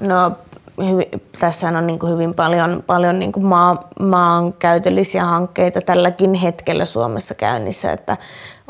No 0.00 0.32
hyvin, 0.78 1.06
tässä 1.40 1.68
on 1.68 1.86
niin 1.86 1.98
hyvin 2.10 2.34
paljon, 2.34 2.84
paljon 2.86 3.18
niin 3.18 3.32
maa, 3.40 3.88
maankäytöllisiä 4.00 5.24
hankkeita 5.24 5.80
tälläkin 5.80 6.34
hetkellä 6.34 6.84
Suomessa 6.84 7.34
käynnissä, 7.34 7.92
että 7.92 8.16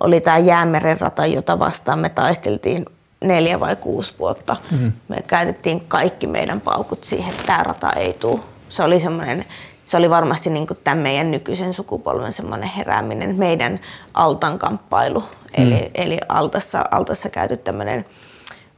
oli 0.01 0.21
tämä 0.21 0.39
Jäämeren 0.39 1.01
rata, 1.01 1.27
jota 1.27 1.59
vastaan 1.59 1.99
me 1.99 2.09
taisteltiin 2.09 2.87
neljä 3.21 3.61
vai 3.61 3.77
kuusi 3.77 4.15
vuotta. 4.19 4.57
Mm. 4.71 4.93
Me 5.09 5.23
käytettiin 5.27 5.81
kaikki 5.89 6.27
meidän 6.27 6.61
paukut 6.61 7.05
siihen, 7.05 7.31
että 7.31 7.47
tämä 7.47 7.63
rata 7.63 7.91
ei 7.91 8.13
tule. 8.13 8.41
Se 8.69 8.83
oli 8.83 9.01
semmoinen, 9.01 9.45
se 9.85 9.97
oli 9.97 10.11
varmasti 10.11 10.51
niin 10.51 10.67
tämän 10.85 10.99
meidän 10.99 11.31
nykyisen 11.31 11.75
sukupolven 11.75 12.33
semmoinen 12.33 12.69
herääminen, 12.69 13.39
meidän 13.39 13.81
altan 14.15 14.59
kamppailu. 14.59 15.21
Mm. 15.21 15.27
Eli, 15.55 15.91
eli 15.95 16.19
altassa, 16.29 16.85
altassa 16.91 17.29
käyty 17.29 17.57
tämmöinen 17.57 18.07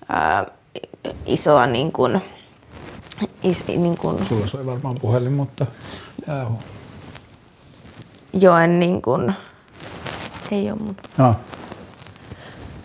ää, 0.09 0.47
isoa 1.27 1.66
niin 1.66 1.93
kuin, 1.93 2.22
is, 3.43 3.67
niin 3.67 3.99
kuin 3.99 4.27
Sulla 4.27 4.47
soi 4.47 4.67
varmaan 4.67 4.99
puhelin, 5.01 5.33
mutta 5.33 5.67
jää 6.27 6.51
joen 8.41 8.79
niin 8.79 9.03
kuin, 9.03 9.35
ei 10.51 10.71
ole 10.71 10.79
mun. 10.79 10.97
no. 11.17 11.35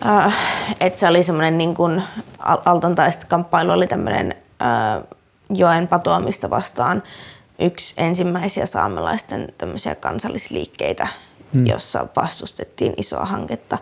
Äh, 0.06 0.36
että 0.80 1.00
se 1.00 1.08
oli 1.08 1.24
semmoinen 1.24 1.58
niin 1.58 1.74
kuin 1.74 2.02
al- 2.38 2.62
altantaista 2.64 3.26
kamppailu 3.26 3.72
oli 3.72 3.86
tämmöinen 3.86 4.34
äh, 4.62 5.02
joen 5.54 5.88
patoamista 5.88 6.50
vastaan 6.50 7.02
yksi 7.58 7.94
ensimmäisiä 7.96 8.66
saamelaisten 8.66 9.48
tämmöisiä 9.58 9.94
kansallisliikkeitä, 9.94 11.08
hmm. 11.54 11.66
jossa 11.66 12.06
vastustettiin 12.16 12.94
isoa 12.96 13.24
hanketta. 13.24 13.78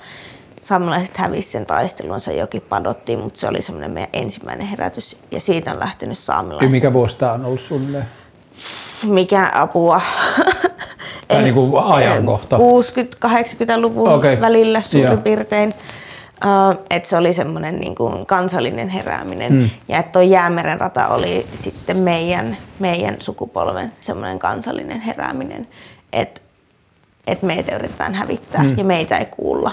Saamelaiset 0.60 1.16
hävisi 1.16 1.50
sen 1.50 1.66
taistelun, 1.66 2.20
se 2.20 2.36
joki 2.36 2.60
padottiin, 2.60 3.18
mutta 3.18 3.40
se 3.40 3.48
oli 3.48 3.62
semmoinen 3.62 3.90
meidän 3.90 4.10
ensimmäinen 4.12 4.66
herätys 4.66 5.16
ja 5.30 5.40
siitä 5.40 5.72
on 5.72 5.80
lähtenyt 5.80 6.18
Ja 6.18 6.22
saamelaisten. 6.22 6.70
mikä 6.70 6.92
vuosi 6.92 7.18
tämä 7.18 7.32
on 7.32 7.44
ollut 7.44 7.60
suunnilleen? 7.60 8.06
Mikä 9.02 9.50
apua? 9.54 10.00
Tai 11.28 11.42
niin 11.42 11.54
kuin 11.54 11.72
ajankohta. 11.84 12.56
60-80-luvun 12.56 14.08
Okei. 14.08 14.32
okay. 14.32 14.40
välillä 14.40 14.82
suurin 14.82 15.10
Joo. 15.10 15.16
piirtein. 15.16 15.74
Uh, 16.44 16.84
että 16.90 17.08
se 17.08 17.16
oli 17.16 17.32
semmoinen 17.32 17.80
niin 17.80 17.94
kuin 17.94 18.26
kansallinen 18.26 18.88
herääminen. 18.88 19.52
Mm. 19.52 19.70
Ja 19.88 19.98
että 19.98 20.12
tuo 20.12 20.22
Jäämeren 20.22 20.80
rata 20.80 21.08
oli 21.08 21.46
sitten 21.54 21.96
meidän, 21.96 22.56
meidän 22.78 23.16
sukupolven 23.18 23.92
semmoinen 24.00 24.38
kansallinen 24.38 25.00
herääminen. 25.00 25.68
Että 26.12 26.40
et 27.26 27.42
meitä 27.42 27.76
yritetään 27.76 28.14
hävittää 28.14 28.62
mm. 28.62 28.78
ja 28.78 28.84
meitä 28.84 29.18
ei 29.18 29.26
kuulla. 29.26 29.72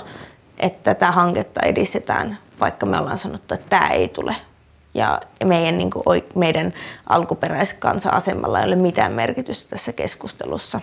Että 0.57 0.93
tätä 0.93 1.11
hanketta 1.11 1.61
edistetään, 1.65 2.37
vaikka 2.59 2.85
me 2.85 2.99
ollaan 2.99 3.17
sanottu, 3.17 3.53
että 3.53 3.69
tämä 3.69 3.87
ei 3.87 4.07
tule. 4.07 4.35
Ja 4.93 5.21
meidän, 5.45 5.77
niin 5.77 5.89
kuin, 5.89 6.03
oi- 6.05 6.27
meidän 6.35 6.73
alkuperäiskansa-asemalla 7.09 8.59
ei 8.59 8.67
ole 8.67 8.75
mitään 8.75 9.11
merkitystä 9.11 9.69
tässä 9.69 9.93
keskustelussa. 9.93 10.81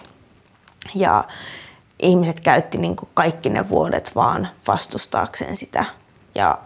Ja 0.95 1.25
ihmiset 1.99 2.41
käytti 2.41 2.79
niin 2.79 2.97
kuin 2.97 3.09
kaikki 3.15 3.49
ne 3.49 3.69
vuodet 3.69 4.13
vaan 4.15 4.49
vastustaakseen 4.69 5.57
sitä. 5.57 5.85
Ja 6.35 6.59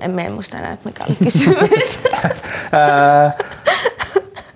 en 0.00 0.10
mene 0.10 0.28
muista 0.28 0.56
enää, 0.56 0.76
mikä 0.84 1.04
oli 1.04 1.16
kysymys. 1.24 1.98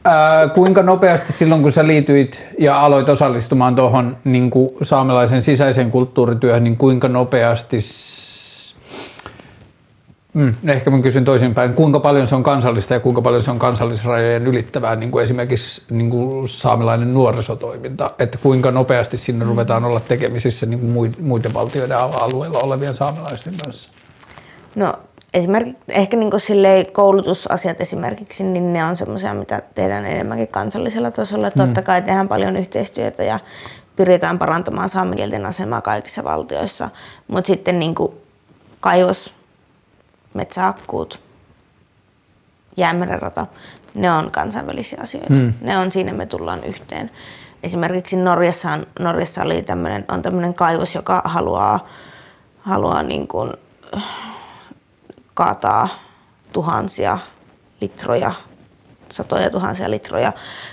Ää, 0.04 0.48
kuinka 0.48 0.82
nopeasti 0.82 1.32
silloin, 1.32 1.62
kun 1.62 1.72
sä 1.72 1.86
liityit 1.86 2.42
ja 2.58 2.80
aloit 2.80 3.08
osallistumaan 3.08 3.76
tuohon 3.76 4.16
niin 4.24 4.50
saamelaisen 4.82 5.42
sisäiseen 5.42 5.90
kulttuurityöhön, 5.90 6.64
niin 6.64 6.76
kuinka 6.76 7.08
nopeasti, 7.08 7.78
mm, 10.34 10.54
ehkä 10.66 10.90
mä 10.90 10.98
kysyn 10.98 11.24
toisinpäin, 11.24 11.74
kuinka 11.74 12.00
paljon 12.00 12.26
se 12.26 12.34
on 12.34 12.42
kansallista 12.42 12.94
ja 12.94 13.00
kuinka 13.00 13.22
paljon 13.22 13.42
se 13.42 13.50
on 13.50 13.58
kansallisrajojen 13.58 14.46
ylittävää, 14.46 14.96
niin 14.96 15.10
kuin 15.10 15.24
esimerkiksi 15.24 15.82
niin 15.90 16.10
kuin 16.10 16.48
saamelainen 16.48 17.14
nuorisotoiminta, 17.14 18.10
että 18.18 18.38
kuinka 18.42 18.70
nopeasti 18.70 19.16
sinne 19.16 19.44
ruvetaan 19.44 19.84
olla 19.84 20.00
tekemisissä 20.00 20.66
niin 20.66 20.80
kuin 20.80 20.92
muid- 21.12 21.22
muiden 21.22 21.54
valtioiden 21.54 21.98
alueella 21.98 22.58
olevien 22.58 22.94
saamelaisten 22.94 23.54
kanssa? 23.64 23.90
No 24.74 24.92
esimerkiksi 25.34 25.82
ehkä 25.88 26.16
niin 26.16 26.30
kuin 26.30 26.42
koulutusasiat 26.92 27.80
esimerkiksi, 27.80 28.44
niin 28.44 28.72
ne 28.72 28.84
on 28.84 28.96
semmoisia, 28.96 29.34
mitä 29.34 29.62
tehdään 29.74 30.06
enemmänkin 30.06 30.48
kansallisella 30.48 31.10
tasolla. 31.10 31.50
Mm. 31.54 31.62
Totta 31.62 31.82
kai 31.82 32.02
tehdään 32.02 32.28
paljon 32.28 32.56
yhteistyötä 32.56 33.22
ja 33.22 33.38
pyritään 33.96 34.38
parantamaan 34.38 34.88
saamenkielten 34.88 35.46
asemaa 35.46 35.80
kaikissa 35.80 36.24
valtioissa, 36.24 36.90
mutta 37.28 37.46
sitten 37.46 37.78
niin 37.78 37.94
kuin 37.94 38.12
kaivos, 38.80 39.34
metsähakkuut, 40.34 41.20
jäämerenrata, 42.76 43.46
ne 43.94 44.12
on 44.12 44.30
kansainvälisiä 44.30 44.98
asioita. 45.02 45.32
Mm. 45.32 45.52
Ne 45.60 45.78
on 45.78 45.92
siinä, 45.92 46.12
me 46.12 46.26
tullaan 46.26 46.64
yhteen. 46.64 47.10
Esimerkiksi 47.62 48.16
Norjassa, 48.16 48.78
Norjassa 49.00 49.42
oli 49.42 49.62
tämmönen, 49.62 50.04
on 50.08 50.22
tämmöinen 50.22 50.54
kaivos, 50.54 50.94
joka 50.94 51.22
haluaa, 51.24 51.88
haluaa 52.60 53.02
niin 53.02 53.28
kuin 53.28 53.52
kaataa 55.38 55.88
tuhansia 56.52 57.18
litroja, 57.80 58.32
satoja 59.12 59.50
tuhansia 59.50 59.90
litroja 59.90 60.32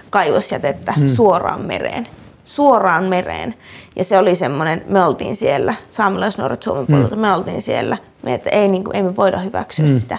kaivosjätettä 0.09 0.93
mm. 0.97 1.07
suoraan 1.07 1.61
mereen. 1.61 2.07
Suoraan 2.45 3.03
mereen. 3.03 3.55
Ja 3.95 4.03
se 4.03 4.17
oli 4.17 4.35
semmoinen, 4.35 4.81
me 4.87 5.03
oltiin 5.03 5.35
siellä, 5.35 5.73
saamelaisnuoret 5.89 6.63
Suomen 6.63 6.87
puolelta, 6.87 7.15
mm. 7.15 7.21
me 7.21 7.33
oltiin 7.33 7.61
siellä, 7.61 7.97
me, 8.23 8.33
että 8.33 8.49
ei, 8.49 8.67
niin 8.67 8.83
kuin, 8.83 8.95
ei 8.95 9.03
me 9.03 9.15
voida 9.15 9.37
hyväksyä 9.37 9.85
mm. 9.85 9.99
sitä. 9.99 10.17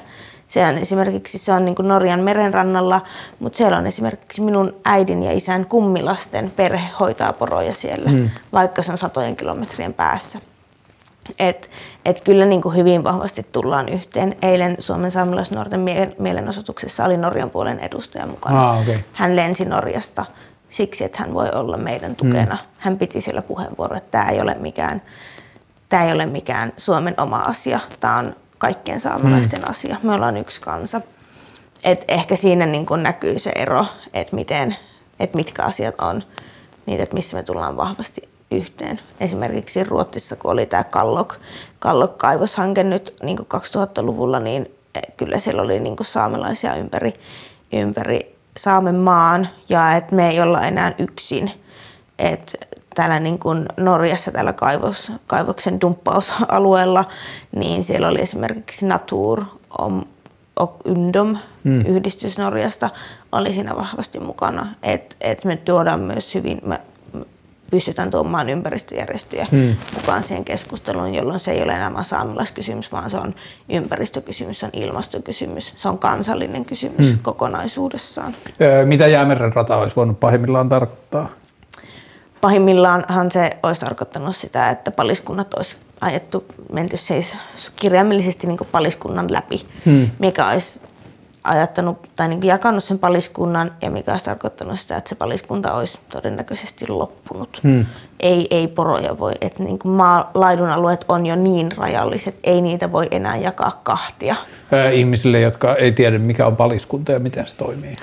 Se 0.48 0.66
on 0.66 0.78
esimerkiksi 0.78 1.38
se 1.38 1.52
on 1.52 1.64
niin 1.64 1.74
kuin 1.74 1.88
Norjan 1.88 2.20
merenrannalla, 2.20 3.00
mutta 3.38 3.56
siellä 3.56 3.76
on 3.76 3.86
esimerkiksi 3.86 4.40
minun 4.40 4.76
äidin 4.84 5.22
ja 5.22 5.32
isän 5.32 5.66
kummilasten 5.66 6.52
perhe 6.56 6.88
hoitaa 7.00 7.32
poroja 7.32 7.74
siellä, 7.74 8.10
mm. 8.10 8.30
vaikka 8.52 8.82
se 8.82 8.92
on 8.92 8.98
satojen 8.98 9.36
kilometrien 9.36 9.94
päässä. 9.94 10.38
Et, 11.38 11.70
et 12.06 12.20
kyllä 12.20 12.46
niin 12.46 12.62
kuin 12.62 12.76
hyvin 12.76 13.04
vahvasti 13.04 13.46
tullaan 13.52 13.88
yhteen. 13.88 14.36
Eilen 14.42 14.76
Suomen 14.78 15.10
saamelaisnuorten 15.10 15.80
mielenosoituksessa 16.18 17.04
oli 17.04 17.16
Norjan 17.16 17.50
puolen 17.50 17.78
edustaja 17.80 18.26
mukana. 18.26 18.70
Ah, 18.70 18.80
okay. 18.80 18.98
Hän 19.12 19.36
lensi 19.36 19.64
Norjasta 19.64 20.24
siksi, 20.68 21.04
että 21.04 21.18
hän 21.18 21.34
voi 21.34 21.50
olla 21.54 21.76
meidän 21.76 22.16
tukena. 22.16 22.54
Mm. 22.54 22.68
Hän 22.78 22.98
piti 22.98 23.20
siellä 23.20 23.42
puheenvuoron, 23.42 23.98
että 23.98 24.10
tämä 24.10 24.30
ei 24.30 24.40
ole 24.40 24.56
mikään, 24.60 25.02
tämä 25.88 26.04
ei 26.04 26.12
ole 26.12 26.26
mikään 26.26 26.72
Suomen 26.76 27.14
oma 27.20 27.38
asia. 27.38 27.80
Tämä 28.00 28.16
on 28.16 28.36
kaikkien 28.58 29.00
saamelaisten 29.00 29.60
mm. 29.60 29.70
asia. 29.70 29.96
Me 30.02 30.12
ollaan 30.12 30.36
yksi 30.36 30.60
kansa. 30.60 31.00
Et 31.84 32.04
ehkä 32.08 32.36
siinä 32.36 32.66
niin 32.66 32.86
kuin 32.86 33.02
näkyy 33.02 33.38
se 33.38 33.52
ero, 33.54 33.86
että 34.12 34.34
miten, 34.34 34.76
että 35.20 35.36
mitkä 35.36 35.62
asiat 35.62 36.00
on 36.00 36.22
niitä, 36.86 37.02
että 37.02 37.14
missä 37.14 37.36
me 37.36 37.42
tullaan 37.42 37.76
vahvasti 37.76 38.35
yhteen. 38.50 39.00
Esimerkiksi 39.20 39.84
Ruotsissa, 39.84 40.36
kun 40.36 40.50
oli 40.50 40.66
tämä 40.66 40.84
Kallok, 40.84 41.34
Kallok-kaivoshanke 41.78 42.82
nyt 42.82 43.14
niin 43.22 43.38
2000-luvulla, 43.38 44.40
niin 44.40 44.70
eh, 44.94 45.02
kyllä 45.16 45.38
siellä 45.38 45.62
oli 45.62 45.80
niin 45.80 45.96
saamelaisia 46.02 46.74
ympäri, 46.74 47.14
ympäri 47.72 48.36
Saamen 48.56 48.94
maan 48.94 49.48
ja 49.68 49.92
että 49.92 50.14
me 50.14 50.28
ei 50.28 50.40
olla 50.40 50.62
enää 50.62 50.94
yksin. 50.98 51.50
Et 52.18 52.56
täällä 52.94 53.20
niin 53.20 53.38
kuin 53.38 53.66
Norjassa 53.76 54.32
tällä 54.32 54.52
kaivos, 54.52 55.12
kaivoksen 55.26 55.80
dumppausalueella, 55.80 57.04
niin 57.56 57.84
siellä 57.84 58.08
oli 58.08 58.20
esimerkiksi 58.20 58.86
Natur 58.86 59.44
om, 59.78 60.02
och 60.60 60.80
Undom, 60.84 61.36
mm. 61.64 61.80
yhdistys 61.80 62.38
Norjasta, 62.38 62.90
oli 63.32 63.52
siinä 63.52 63.76
vahvasti 63.76 64.20
mukana. 64.20 64.66
Et, 64.82 65.16
et 65.20 65.44
me 65.44 65.56
tuodaan 65.56 66.00
myös 66.00 66.34
hyvin, 66.34 66.60
me 66.64 66.80
pystytään 67.70 68.10
tuomaan 68.10 68.48
ympäristöjärjestöjä 68.48 69.46
hmm. 69.52 69.76
mukaan 69.94 70.22
siihen 70.22 70.44
keskusteluun, 70.44 71.14
jolloin 71.14 71.40
se 71.40 71.50
ei 71.50 71.62
ole 71.62 71.72
enää 71.72 72.02
saamelaiskysymys, 72.02 72.92
vaan 72.92 73.10
se 73.10 73.16
on 73.16 73.34
ympäristökysymys, 73.68 74.60
se 74.60 74.66
on 74.66 74.72
ilmastokysymys, 74.72 75.72
se 75.76 75.88
on 75.88 75.98
kansallinen 75.98 76.64
kysymys 76.64 77.06
hmm. 77.06 77.18
kokonaisuudessaan. 77.22 78.34
Mitä 78.84 79.06
jäämeren 79.06 79.52
rata 79.52 79.76
olisi 79.76 79.96
voinut 79.96 80.20
pahimmillaan 80.20 80.68
tarkoittaa? 80.68 81.28
Pahimmillaanhan 82.40 83.30
se 83.30 83.50
olisi 83.62 83.80
tarkoittanut 83.80 84.36
sitä, 84.36 84.70
että 84.70 84.90
paliskunnat 84.90 85.54
olisi 85.54 85.76
ajettu, 86.00 86.44
menty 86.72 86.96
siis 86.96 87.34
kirjaimellisesti 87.76 88.46
niin 88.46 88.58
paliskunnan 88.72 89.26
läpi, 89.32 89.66
hmm. 89.86 90.10
mikä 90.18 90.48
olisi 90.48 90.80
ajattanut 91.48 92.10
tai 92.16 92.28
niin 92.28 92.42
jakanut 92.42 92.84
sen 92.84 92.98
paliskunnan 92.98 93.72
ja 93.82 93.90
mikä 93.90 94.12
olisi 94.12 94.24
tarkoittanut 94.24 94.80
sitä, 94.80 94.96
että 94.96 95.08
se 95.08 95.14
paliskunta 95.14 95.72
olisi 95.72 95.98
todennäköisesti 96.08 96.88
loppunut. 96.88 97.60
Hmm. 97.62 97.86
Ei, 98.20 98.46
ei 98.50 98.68
poroja 98.68 99.18
voi, 99.18 99.32
että 99.40 99.62
niin 99.62 99.78
kuin 99.78 99.92
maa, 99.92 100.30
laidun 100.34 100.70
alueet 100.70 101.04
on 101.08 101.26
jo 101.26 101.36
niin 101.36 101.72
rajalliset, 101.76 102.38
ei 102.44 102.60
niitä 102.60 102.92
voi 102.92 103.08
enää 103.10 103.36
jakaa 103.36 103.80
kahtia. 103.82 104.36
Ihmisille, 104.92 105.40
jotka 105.40 105.74
ei 105.74 105.92
tiedä 105.92 106.18
mikä 106.18 106.46
on 106.46 106.56
paliskunta 106.56 107.12
ja 107.12 107.18
miten 107.18 107.46
se 107.46 107.56
toimii. 107.56 107.94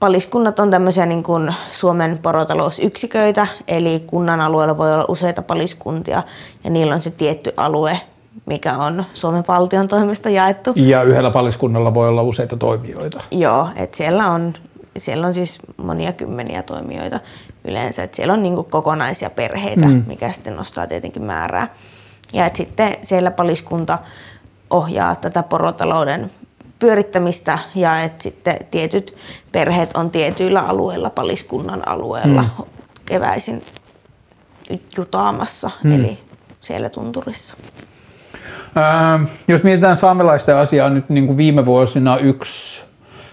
Paliskunnat 0.00 0.58
on 0.58 0.70
tämmöisiä 0.70 1.06
niin 1.06 1.22
kuin 1.22 1.54
Suomen 1.72 2.18
porotalousyksiköitä, 2.18 3.46
eli 3.68 4.04
kunnan 4.06 4.40
alueella 4.40 4.78
voi 4.78 4.94
olla 4.94 5.04
useita 5.08 5.42
paliskuntia 5.42 6.22
ja 6.64 6.70
niillä 6.70 6.94
on 6.94 7.02
se 7.02 7.10
tietty 7.10 7.52
alue, 7.56 8.00
mikä 8.46 8.78
on 8.78 9.04
Suomen 9.14 9.44
valtion 9.48 9.86
toimesta 9.86 10.30
jaettu. 10.30 10.72
Ja 10.76 11.02
yhdellä 11.02 11.30
paliskunnalla 11.30 11.94
voi 11.94 12.08
olla 12.08 12.22
useita 12.22 12.56
toimijoita. 12.56 13.20
Joo, 13.30 13.68
että 13.76 13.96
siellä 13.96 14.26
on, 14.30 14.54
siellä 14.98 15.26
on 15.26 15.34
siis 15.34 15.58
monia 15.76 16.12
kymmeniä 16.12 16.62
toimijoita 16.62 17.20
yleensä. 17.64 18.02
Että 18.02 18.16
siellä 18.16 18.34
on 18.34 18.42
niin 18.42 18.64
kokonaisia 18.64 19.30
perheitä, 19.30 19.86
mm. 19.86 20.04
mikä 20.06 20.32
sitten 20.32 20.56
nostaa 20.56 20.86
tietenkin 20.86 21.22
määrää. 21.22 21.74
Ja 22.32 22.46
että 22.46 22.56
sitten 22.56 22.96
siellä 23.02 23.30
paliskunta 23.30 23.98
ohjaa 24.70 25.16
tätä 25.16 25.42
porotalouden 25.42 26.30
pyörittämistä 26.78 27.58
ja 27.74 28.00
että 28.00 28.22
sitten 28.22 28.56
tietyt 28.70 29.16
perheet 29.52 29.96
on 29.96 30.10
tietyillä 30.10 30.60
alueilla, 30.60 31.10
paliskunnan 31.10 31.88
alueella 31.88 32.42
mm. 32.42 32.64
keväisin 33.06 33.62
jutaamassa, 34.96 35.70
mm. 35.84 35.92
eli 35.92 36.18
siellä 36.60 36.88
tunturissa. 36.88 37.56
Ää, 38.74 39.20
jos 39.48 39.62
mietitään 39.62 39.96
saamelaisten 39.96 40.56
asiaa 40.56 40.88
nyt 40.88 41.08
niin 41.08 41.26
kuin 41.26 41.36
viime 41.36 41.66
vuosina 41.66 42.16
yksi, 42.16 42.84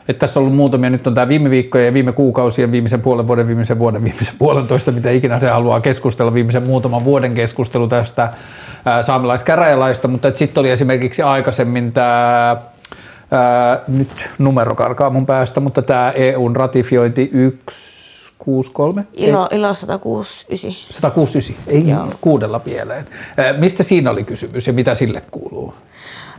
että 0.08 0.20
tässä 0.20 0.40
on 0.40 0.42
ollut 0.42 0.58
muutamia, 0.58 0.90
nyt 0.90 1.08
on 1.08 1.14
tämä 1.14 1.28
viime 1.28 1.50
viikkoja 1.50 1.86
ja 1.86 1.94
viime 1.94 2.12
kuukausien, 2.12 2.72
viimeisen 2.72 3.02
puolen 3.02 3.28
vuoden, 3.28 3.48
viimeisen 3.48 3.80
vuoden, 3.80 4.04
viimeisen 4.04 4.36
puolentoista, 4.40 4.92
mitä 4.92 5.10
ikinä 5.10 5.40
se 5.40 5.50
haluaa 5.50 5.82
keskustella, 5.82 6.34
viimeisen 6.34 6.64
muutaman 6.64 7.04
vuoden 7.04 7.36
keskustelu 7.36 7.88
tästä 7.88 8.34
ää, 8.86 9.04
saamelaiskäräjälaista, 9.04 10.08
mutta 10.08 10.32
sitten 10.36 10.62
oli 10.62 10.70
esimerkiksi 10.70 11.22
aikaisemmin 11.22 11.92
tämä 11.92 12.58
Ää, 13.32 13.82
nyt 13.88 14.10
numero 14.38 14.76
karkaa 14.76 15.10
mun 15.10 15.26
päästä, 15.26 15.60
mutta 15.60 15.82
tämä 15.82 16.12
EUn 16.12 16.56
ratifiointi 16.56 17.30
163? 18.38 19.06
Ilo, 19.14 19.48
ilo 19.52 19.74
169. 19.74 20.94
169, 20.94 21.56
ei 21.68 21.90
Joo. 21.90 22.14
kuudella 22.22 22.60
pieleen. 22.60 23.08
Mistä 23.58 23.84
siinä 23.84 24.12
oli 24.12 24.24
kysymys 24.24 24.68
ja 24.68 24.74
mitä 24.74 24.96
sille 24.96 25.22
kuuluu? 25.32 25.74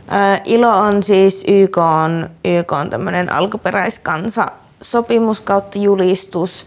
Ää, 0.07 0.41
ILO 0.45 0.69
on 0.69 1.03
siis 1.03 1.43
YK 1.47 1.77
on, 1.77 2.29
YK 2.45 2.71
on 2.71 2.89
tämmöinen 2.89 3.33
alkuperäiskansa 3.33 4.45
sopimus 4.81 5.41
kautta 5.41 5.79
julistus, 5.79 6.65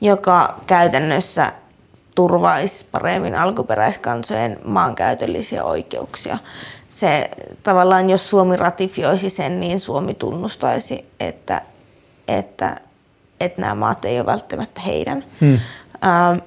joka 0.00 0.60
käytännössä 0.66 1.52
turvaisi 2.14 2.86
paremmin 2.92 3.34
alkuperäiskansojen 3.34 4.58
maankäytöllisiä 4.64 5.64
oikeuksia 5.64 6.38
se 6.94 7.30
tavallaan, 7.62 8.10
jos 8.10 8.30
Suomi 8.30 8.56
ratifioisi 8.56 9.30
sen, 9.30 9.60
niin 9.60 9.80
Suomi 9.80 10.14
tunnustaisi, 10.14 11.04
että, 11.20 11.62
että, 12.28 12.76
että 13.40 13.60
nämä 13.60 13.74
maat 13.74 14.04
ei 14.04 14.18
ole 14.18 14.26
välttämättä 14.26 14.80
heidän. 14.80 15.24
Hmm. 15.40 15.58
Ähm, 16.04 16.38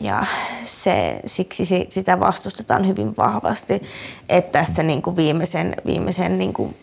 ja 0.00 0.24
se, 0.64 1.20
siksi 1.26 1.86
sitä 1.88 2.20
vastustetaan 2.20 2.88
hyvin 2.88 3.16
vahvasti, 3.16 3.82
että 4.28 4.58
tässä 4.58 4.82
niin 4.82 5.02
kuin 5.02 5.16
viimeisen, 5.16 5.76
viimeisen 5.86 6.38
niin 6.38 6.52
kuin 6.52 6.76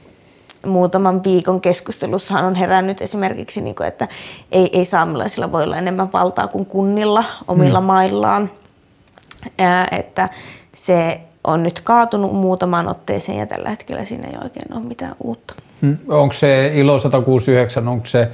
muutaman 0.66 1.24
viikon 1.24 1.62
keskustelussa 1.62 2.40
on 2.40 2.56
herännyt 2.56 3.02
esimerkiksi, 3.02 3.62
niin 3.62 3.76
kuin, 3.76 3.88
että 3.88 4.08
ei, 4.52 4.70
ei 4.74 4.86
saamelaisilla 4.86 5.52
voi 5.52 5.64
olla 5.64 5.78
enemmän 5.78 6.14
valtaa 6.14 6.48
kuin 6.48 6.66
kunnilla 6.66 7.24
omilla 7.48 7.80
hmm. 7.80 7.88
maillaan. 7.88 8.52
Ja, 9.58 9.88
että 9.92 10.30
se 10.76 11.22
on 11.44 11.64
nyt 11.64 11.80
kaatunut 11.80 12.34
muutamaan 12.34 12.88
otteeseen 12.88 13.38
ja 13.38 13.46
tällä 13.46 13.70
hetkellä 13.70 14.06
siinä 14.06 14.28
ei 14.28 14.38
oikein 14.44 14.74
ole 14.74 14.84
mitään 14.84 15.16
uutta. 15.24 15.54
Hmm. 15.82 15.98
Onko 16.08 16.34
se 16.34 16.72
ILO 16.74 17.00
169, 17.00 17.88
onko 17.88 18.06
se 18.06 18.28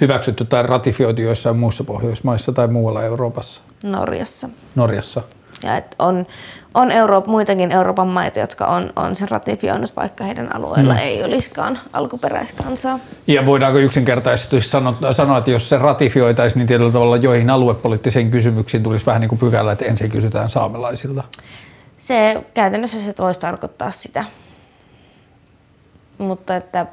hyväksytty 0.00 0.44
tai 0.44 0.62
ratifioitu 0.62 1.20
joissain 1.20 1.56
muissa 1.56 1.84
Pohjoismaissa 1.84 2.52
tai 2.52 2.68
muualla 2.68 3.02
Euroopassa? 3.02 3.60
Norjassa. 3.82 4.48
Norjassa. 4.74 5.22
Ja 5.62 5.76
et 5.76 5.94
on, 5.98 6.26
on 6.74 6.90
Euroop, 6.90 7.26
muitakin 7.26 7.72
Euroopan 7.72 8.08
maita, 8.08 8.38
jotka 8.38 8.64
on, 8.64 8.92
on 8.96 9.16
sen 9.16 9.28
ratifioinut, 9.28 9.96
vaikka 9.96 10.24
heidän 10.24 10.56
alueella 10.56 10.94
hmm. 10.94 11.02
ei 11.02 11.24
olisikaan 11.24 11.78
alkuperäiskansaa. 11.92 12.98
Ja 13.26 13.46
voidaanko 13.46 13.78
yksinkertaisesti 13.78 14.62
sanoa, 14.62 14.94
sanoa, 15.12 15.38
että 15.38 15.50
jos 15.50 15.68
se 15.68 15.78
ratifioitaisiin, 15.78 16.58
niin 16.58 16.68
tietyllä 16.68 16.92
tavalla 16.92 17.16
joihin 17.16 17.50
aluepoliittisiin 17.50 18.30
kysymyksiin 18.30 18.82
tulisi 18.82 19.06
vähän 19.06 19.20
niin 19.20 19.28
kuin 19.28 19.38
pykälä, 19.38 19.72
että 19.72 19.84
ensin 19.84 20.10
kysytään 20.10 20.50
saamelaisilta? 20.50 21.24
se 21.98 22.44
käytännössä 22.54 23.00
se 23.00 23.14
voisi 23.18 23.40
tarkoittaa 23.40 23.90
sitä. 23.90 24.24
Mutta 26.18 26.56
että 26.56 26.86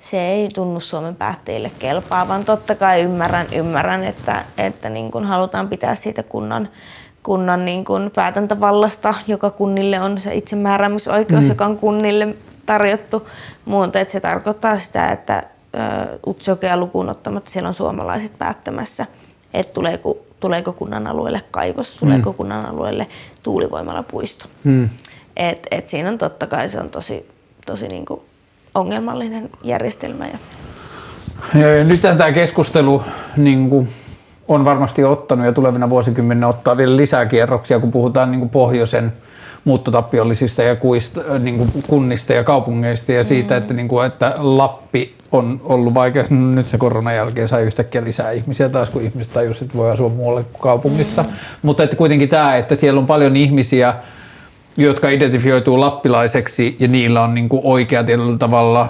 se 0.00 0.20
ei 0.20 0.48
tunnu 0.54 0.80
Suomen 0.80 1.16
päättäjille 1.16 1.70
kelpaavan. 1.78 2.44
Totta 2.44 2.74
kai 2.74 3.02
ymmärrän, 3.02 3.46
ymmärrän 3.54 4.04
että, 4.04 4.44
että 4.58 4.88
niin 4.88 5.10
kun 5.10 5.24
halutaan 5.24 5.68
pitää 5.68 5.94
siitä 5.94 6.22
kunnan, 6.22 6.68
kunnan 7.22 7.64
niin 7.64 7.84
kuin 7.84 8.10
päätäntävallasta, 8.14 9.14
joka 9.26 9.50
kunnille 9.50 10.00
on 10.00 10.20
se 10.20 10.34
itsemääräämisoikeus, 10.34 11.42
mm. 11.42 11.48
joka 11.48 11.66
on 11.66 11.78
kunnille 11.78 12.34
tarjottu. 12.66 13.28
Mutta 13.64 14.00
että 14.00 14.12
se 14.12 14.20
tarkoittaa 14.20 14.78
sitä, 14.78 15.08
että 15.08 15.42
Utsjokea 16.26 16.76
lukuun 16.76 17.08
ottamatta 17.08 17.50
siellä 17.50 17.68
on 17.68 17.74
suomalaiset 17.74 18.38
päättämässä, 18.38 19.06
että 19.54 19.72
tuleeko, 19.72 20.16
tuleeko 20.40 20.72
kunnan 20.72 21.06
alueelle 21.06 21.42
kaivos, 21.50 21.96
tuleeko 21.96 22.30
mm. 22.30 22.36
kunnan 22.36 22.66
alueelle 22.66 23.06
tuulivoimalapuisto. 23.42 24.46
Mm. 24.64 24.90
Et, 25.36 25.66
et 25.70 25.86
siinä 25.86 26.08
on 26.08 26.18
totta 26.18 26.46
kai 26.46 26.68
se 26.68 26.80
on 26.80 26.90
tosi, 26.90 27.28
tosi 27.66 27.88
niin 27.88 28.04
kuin 28.04 28.20
ongelmallinen 28.74 29.50
järjestelmä. 29.62 30.26
Ja... 30.26 30.38
Nyt 31.84 32.00
tämä 32.00 32.32
keskustelu 32.32 33.02
niin 33.36 33.70
kuin 33.70 33.88
on 34.48 34.64
varmasti 34.64 35.04
ottanut 35.04 35.46
ja 35.46 35.52
tulevina 35.52 35.90
vuosikymmeninä 35.90 36.48
ottaa 36.48 36.76
vielä 36.76 36.96
lisää 36.96 37.26
kierroksia, 37.26 37.80
kun 37.80 37.92
puhutaan 37.92 38.30
niin 38.30 38.38
kuin 38.38 38.50
pohjoisen 38.50 39.12
muuttotappiollisista 39.64 40.62
ja 40.62 40.76
kuista, 40.76 41.38
niin 41.38 41.56
kuin 41.56 41.72
kunnista 41.86 42.32
ja 42.32 42.44
kaupungeista 42.44 43.12
ja 43.12 43.24
siitä, 43.24 43.54
mm. 43.54 43.58
että, 43.58 43.74
niin 43.74 43.88
kuin, 43.88 44.06
että 44.06 44.34
Lappi 44.36 45.14
on 45.32 45.60
ollut 45.64 45.94
vaikea. 45.94 46.24
No, 46.30 46.54
nyt 46.54 46.66
se 46.66 46.78
koronan 46.78 47.14
jälkeen 47.14 47.48
sai 47.48 47.62
yhtäkkiä 47.62 48.04
lisää 48.04 48.30
ihmisiä 48.30 48.68
taas, 48.68 48.90
kun 48.90 49.02
ihmiset 49.02 49.32
tajusivat, 49.32 49.66
että 49.66 49.78
voi 49.78 49.90
asua 49.90 50.08
muualle 50.08 50.42
kuin 50.42 50.62
kaupungissa. 50.62 51.22
Mm. 51.22 51.28
Mutta 51.62 51.82
että 51.82 51.96
kuitenkin 51.96 52.28
tämä, 52.28 52.56
että 52.56 52.76
siellä 52.76 53.00
on 53.00 53.06
paljon 53.06 53.36
ihmisiä, 53.36 53.94
jotka 54.76 55.08
identifioituu 55.08 55.80
lappilaiseksi 55.80 56.76
ja 56.78 56.88
niillä 56.88 57.22
on 57.22 57.34
niin 57.34 57.48
kuin 57.48 57.60
oikea 57.64 58.04
tietyllä 58.04 58.38
tavalla 58.38 58.88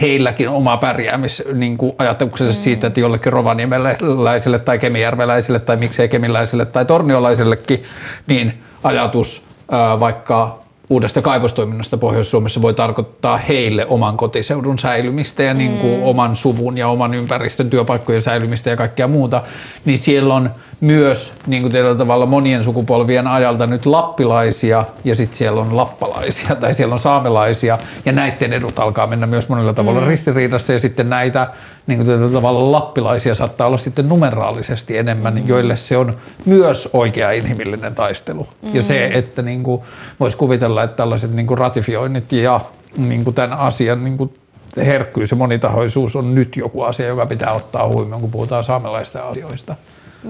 heilläkin 0.00 0.48
oma 0.48 0.76
pärjäämis 0.76 1.42
niin 1.52 1.76
kuin 1.76 1.92
ajatuksensa 1.98 2.52
mm. 2.52 2.62
siitä, 2.62 2.86
että 2.86 3.00
jollekin 3.00 3.32
rovaniemeläiselle 3.32 4.58
tai 4.58 4.78
kemijärveläiselle 4.78 5.60
tai 5.60 5.76
miksei 5.76 6.08
kemiläiselle 6.08 6.66
tai 6.66 6.84
torniolaisellekin, 6.84 7.82
niin 8.26 8.54
ajatus 8.82 9.42
ää, 9.70 10.00
vaikka 10.00 10.60
uudesta 10.90 11.22
kaivostoiminnasta 11.22 11.96
Pohjois-Suomessa 11.96 12.62
voi 12.62 12.74
tarkoittaa 12.74 13.36
heille 13.36 13.86
oman 13.86 14.16
kotiseudun 14.16 14.78
säilymistä 14.78 15.42
ja 15.42 15.54
niin 15.54 15.78
kuin 15.78 16.00
mm. 16.00 16.06
oman 16.06 16.36
suvun 16.36 16.78
ja 16.78 16.88
oman 16.88 17.14
ympäristön 17.14 17.70
työpaikkojen 17.70 18.22
säilymistä 18.22 18.70
ja 18.70 18.76
kaikkea 18.76 19.08
muuta, 19.08 19.42
niin 19.84 19.98
siellä 19.98 20.34
on 20.34 20.50
myös 20.80 21.32
niin 21.46 21.62
kuin 21.62 21.72
tällä 21.72 21.94
tavalla 21.94 22.26
monien 22.26 22.64
sukupolvien 22.64 23.26
ajalta 23.26 23.66
nyt 23.66 23.86
lappilaisia 23.86 24.84
ja 25.04 25.16
sitten 25.16 25.38
siellä 25.38 25.60
on 25.60 25.76
lappalaisia 25.76 26.56
tai 26.60 26.74
siellä 26.74 26.92
on 26.92 26.98
saamelaisia 27.00 27.78
ja 28.04 28.12
näiden 28.12 28.52
edut 28.52 28.78
alkaa 28.78 29.06
mennä 29.06 29.26
myös 29.26 29.48
monella 29.48 29.74
tavalla 29.74 30.00
mm. 30.00 30.06
ristiriidassa 30.06 30.72
ja 30.72 30.80
sitten 30.80 31.10
näitä 31.10 31.46
niin 31.86 31.98
kuin 31.98 32.06
tällä 32.06 32.32
tavalla 32.32 32.72
lappilaisia 32.72 33.34
saattaa 33.34 33.66
olla 33.66 33.78
sitten 33.78 34.08
numeraalisesti 34.08 34.98
enemmän, 34.98 35.34
mm. 35.34 35.48
joille 35.48 35.76
se 35.76 35.96
on 35.96 36.12
myös 36.44 36.88
oikea 36.92 37.30
inhimillinen 37.30 37.94
taistelu. 37.94 38.48
Mm. 38.62 38.74
Ja 38.74 38.82
se, 38.82 39.06
että 39.06 39.42
niin 39.42 39.62
kuin 39.62 39.82
voisi 40.20 40.36
kuvitella, 40.36 40.82
että 40.82 40.96
tällaiset 40.96 41.32
niin 41.32 41.46
kuin 41.46 41.58
ratifioinnit 41.58 42.32
ja 42.32 42.60
niin 42.96 43.24
kuin 43.24 43.34
tämän 43.34 43.58
asian 43.58 44.04
niin 44.04 44.16
kuin 44.16 44.34
herkkyys 44.76 45.30
ja 45.30 45.36
monitahoisuus 45.36 46.16
on 46.16 46.34
nyt 46.34 46.56
joku 46.56 46.82
asia, 46.82 47.06
joka 47.06 47.26
pitää 47.26 47.52
ottaa 47.52 47.88
huomioon, 47.88 48.20
kun 48.20 48.30
puhutaan 48.30 48.64
saamelaista 48.64 49.28
asioista. 49.28 49.76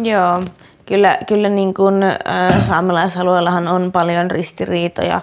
Joo, 0.03 0.43
kyllä, 0.87 1.19
kyllä 1.27 1.49
niin 1.49 1.75
kuin, 1.75 2.03
äh, 2.03 2.67
saamelaisalueellahan 2.67 3.69
on 3.69 3.93
paljon 3.93 4.31
ristiriitoja 4.31 5.21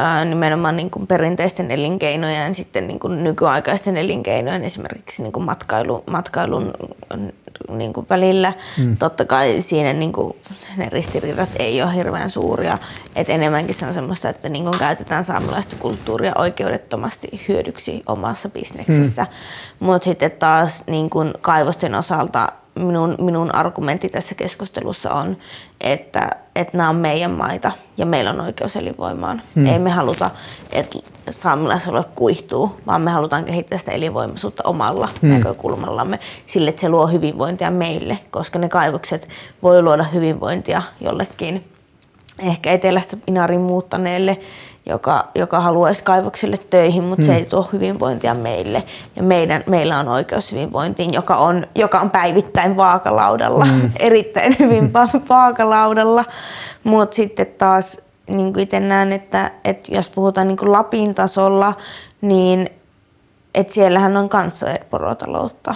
äh, 0.00 0.24
nimenomaan 0.24 0.76
niin 0.76 0.90
kuin 0.90 1.06
perinteisten 1.06 1.70
elinkeinojen 1.70 2.48
ja 2.48 2.54
sitten 2.54 2.86
niin 2.86 3.00
kuin 3.00 3.24
nykyaikaisten 3.24 3.96
elinkeinojen, 3.96 4.64
esimerkiksi 4.64 5.22
niin 5.22 5.32
kuin 5.32 5.44
matkailu, 5.44 6.04
matkailun 6.10 6.72
niin 7.68 7.92
kuin 7.92 8.06
välillä. 8.10 8.52
Mm. 8.78 8.96
Totta 8.96 9.24
kai 9.24 9.60
siinä 9.60 9.92
niin 9.92 10.12
kuin, 10.12 10.36
ne 10.76 10.88
ristiriidat 10.88 11.48
ei 11.58 11.82
ole 11.82 11.94
hirveän 11.94 12.30
suuria. 12.30 12.78
Et 13.16 13.30
enemmänkin 13.30 13.74
se 13.74 13.86
on 13.86 13.94
semmoista, 13.94 14.28
että 14.28 14.48
niin 14.48 14.64
kuin 14.64 14.78
käytetään 14.78 15.24
saamelaista 15.24 15.76
kulttuuria 15.76 16.32
oikeudettomasti 16.38 17.44
hyödyksi 17.48 18.02
omassa 18.06 18.48
bisneksessä. 18.48 19.22
Mm. 19.22 19.86
Mutta 19.86 20.04
sitten 20.04 20.30
taas 20.30 20.84
niin 20.86 21.10
kuin 21.10 21.32
kaivosten 21.40 21.94
osalta 21.94 22.48
minun, 22.80 23.14
minun 23.20 23.54
argumentti 23.54 24.08
tässä 24.08 24.34
keskustelussa 24.34 25.10
on, 25.10 25.36
että, 25.80 26.30
että 26.56 26.76
nämä 26.76 26.88
on 26.88 26.96
meidän 26.96 27.30
maita 27.30 27.72
ja 27.96 28.06
meillä 28.06 28.30
on 28.30 28.40
oikeus 28.40 28.76
elinvoimaan. 28.76 29.42
Hmm. 29.54 29.66
Ei 29.66 29.78
me 29.78 29.90
haluta, 29.90 30.30
että 30.72 30.98
saamelaisalue 31.30 32.04
kuihtuu, 32.14 32.80
vaan 32.86 33.02
me 33.02 33.10
halutaan 33.10 33.44
kehittää 33.44 33.78
sitä 33.78 33.92
elinvoimaisuutta 33.92 34.62
omalla 34.66 35.08
hmm. 35.22 35.30
näkökulmallamme 35.30 36.18
sille, 36.46 36.70
että 36.70 36.80
se 36.80 36.88
luo 36.88 37.06
hyvinvointia 37.06 37.70
meille, 37.70 38.18
koska 38.30 38.58
ne 38.58 38.68
kaivokset 38.68 39.28
voi 39.62 39.82
luoda 39.82 40.02
hyvinvointia 40.02 40.82
jollekin 41.00 41.64
ehkä 42.38 42.72
etelästä 42.72 43.16
Inarin 43.26 43.60
muuttaneelle 43.60 44.40
joka, 44.86 45.28
joka 45.34 45.60
haluaisi 45.60 46.04
kaivoksille 46.04 46.58
töihin, 46.58 47.04
mutta 47.04 47.24
hmm. 47.24 47.32
se 47.32 47.38
ei 47.38 47.44
tuo 47.44 47.68
hyvinvointia 47.72 48.34
meille. 48.34 48.82
Ja 49.16 49.22
meidän, 49.22 49.62
meillä 49.66 49.98
on 49.98 50.08
oikeus 50.08 50.52
hyvinvointiin, 50.52 51.14
joka 51.14 51.36
on, 51.36 51.64
joka 51.74 52.00
on 52.00 52.10
päivittäin 52.10 52.76
vaakalaudalla, 52.76 53.64
hmm. 53.64 53.90
erittäin 53.98 54.56
hyvin 54.58 54.92
hmm. 54.92 55.22
vaakalaudalla. 55.28 56.24
Mutta 56.84 57.16
sitten 57.16 57.46
taas 57.58 57.98
niin 58.30 58.52
kuin 58.52 58.62
itse 58.62 58.80
näen, 58.80 59.12
että, 59.12 59.50
että 59.64 59.94
jos 59.94 60.08
puhutaan 60.08 60.48
niin 60.48 60.58
kuin 60.58 60.72
Lapin 60.72 61.14
tasolla, 61.14 61.74
niin 62.20 62.70
että 63.54 63.74
siellähän 63.74 64.16
on 64.16 64.28
kanssa 64.28 64.66
porotaloutta. 64.90 65.74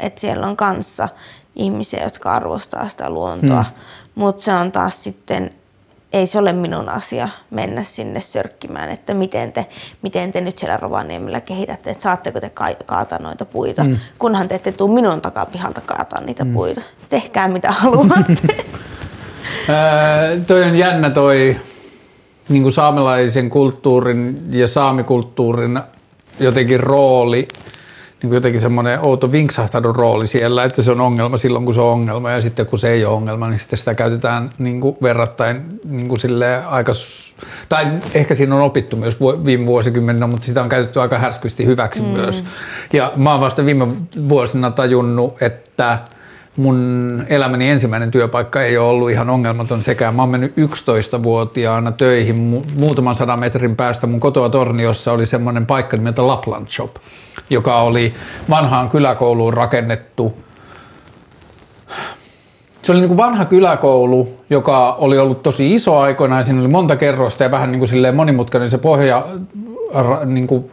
Että 0.00 0.20
siellä 0.20 0.46
on 0.46 0.56
kanssa 0.56 1.08
ihmisiä, 1.56 2.04
jotka 2.04 2.32
arvostaa 2.32 2.88
sitä 2.88 3.10
luontoa. 3.10 3.62
Hmm. 3.62 3.74
Mutta 4.14 4.42
se 4.42 4.52
on 4.52 4.72
taas 4.72 5.04
sitten 5.04 5.50
ei 6.14 6.26
se 6.26 6.38
ole 6.38 6.52
minun 6.52 6.88
asia 6.88 7.28
mennä 7.50 7.82
sinne 7.82 8.20
sörkkimään, 8.20 8.90
että 8.90 9.14
miten 9.14 9.52
te, 9.52 9.66
miten 10.02 10.32
te 10.32 10.40
nyt 10.40 10.58
siellä 10.58 10.76
Rovaniemellä 10.76 11.40
kehitätte, 11.40 11.90
että 11.90 12.02
saatteko 12.02 12.40
te 12.40 12.50
kaataa 12.86 13.18
noita 13.18 13.44
puita, 13.44 13.84
mm. 13.84 13.96
kunhan 14.18 14.48
te 14.48 14.54
ette 14.54 14.72
tule 14.72 14.94
minun 14.94 15.20
takapihalta 15.20 15.80
kaataa 15.80 16.20
niitä 16.20 16.44
mm. 16.44 16.52
puita. 16.52 16.80
Tehkää 17.08 17.48
mitä 17.48 17.70
haluatte. 17.72 18.64
toi 20.46 20.62
on 20.62 20.76
jännä 20.76 21.10
toi 21.10 21.56
niin 22.48 22.62
kuin 22.62 22.72
saamelaisen 22.72 23.50
kulttuurin 23.50 24.38
ja 24.50 24.68
saamikulttuurin 24.68 25.80
jotenkin 26.40 26.80
rooli 26.80 27.48
jotenkin 28.32 28.60
semmoinen 28.60 28.98
outo 29.02 29.32
vinksahtanut 29.32 29.96
rooli 29.96 30.26
siellä, 30.26 30.64
että 30.64 30.82
se 30.82 30.90
on 30.90 31.00
ongelma 31.00 31.38
silloin, 31.38 31.64
kun 31.64 31.74
se 31.74 31.80
on 31.80 31.92
ongelma 31.92 32.30
ja 32.30 32.42
sitten 32.42 32.66
kun 32.66 32.78
se 32.78 32.90
ei 32.90 33.04
ole 33.04 33.14
ongelma, 33.14 33.48
niin 33.48 33.60
sitten 33.60 33.78
sitä 33.78 33.94
käytetään 33.94 34.50
niin 34.58 34.80
kuin 34.80 34.96
verrattain 35.02 35.62
niin 35.84 36.08
kuin 36.08 36.20
aika, 36.66 36.92
tai 37.68 37.86
ehkä 38.14 38.34
siinä 38.34 38.54
on 38.54 38.62
opittu 38.62 38.96
myös 38.96 39.16
viime 39.44 39.66
vuosikymmeninä, 39.66 40.26
mutta 40.26 40.46
sitä 40.46 40.62
on 40.62 40.68
käytetty 40.68 41.00
aika 41.00 41.18
härskysti 41.18 41.66
hyväksi 41.66 42.00
mm. 42.00 42.06
myös. 42.06 42.44
Ja 42.92 43.12
mä 43.16 43.32
oon 43.32 43.40
vasta 43.40 43.66
viime 43.66 43.86
vuosina 44.28 44.70
tajunnut, 44.70 45.42
että 45.42 45.98
mun 46.56 47.24
elämäni 47.28 47.70
ensimmäinen 47.70 48.10
työpaikka 48.10 48.62
ei 48.62 48.78
ole 48.78 48.88
ollut 48.88 49.10
ihan 49.10 49.30
ongelmaton 49.30 49.82
sekään. 49.82 50.14
Mä 50.14 50.22
oon 50.22 50.28
mennyt 50.28 50.54
11-vuotiaana 50.56 51.92
töihin 51.92 52.62
muutaman 52.76 53.16
sadan 53.16 53.40
metrin 53.40 53.76
päästä. 53.76 54.06
Mun 54.06 54.20
kotoa 54.20 54.48
Torniossa 54.48 55.12
oli 55.12 55.26
semmoinen 55.26 55.66
paikka 55.66 55.96
nimeltä 55.96 56.26
Lapland 56.26 56.66
Shop, 56.68 56.96
joka 57.50 57.80
oli 57.80 58.14
vanhaan 58.50 58.90
kyläkouluun 58.90 59.54
rakennettu 59.54 60.44
se 62.84 62.92
oli 62.92 63.00
niin 63.00 63.08
kuin 63.08 63.18
vanha 63.18 63.44
kyläkoulu, 63.44 64.28
joka 64.50 64.92
oli 64.92 65.18
ollut 65.18 65.42
tosi 65.42 65.74
iso 65.74 65.98
aikoinaan. 65.98 66.44
Siinä 66.44 66.60
oli 66.60 66.68
monta 66.68 66.96
kerrosta 66.96 67.42
ja 67.42 67.50
vähän 67.50 67.72
niin 67.72 67.78
kuin 67.78 68.14
monimutkainen 68.14 68.70
se 68.70 68.78
pohja 68.78 69.26
niin 70.24 70.46
kuin 70.46 70.70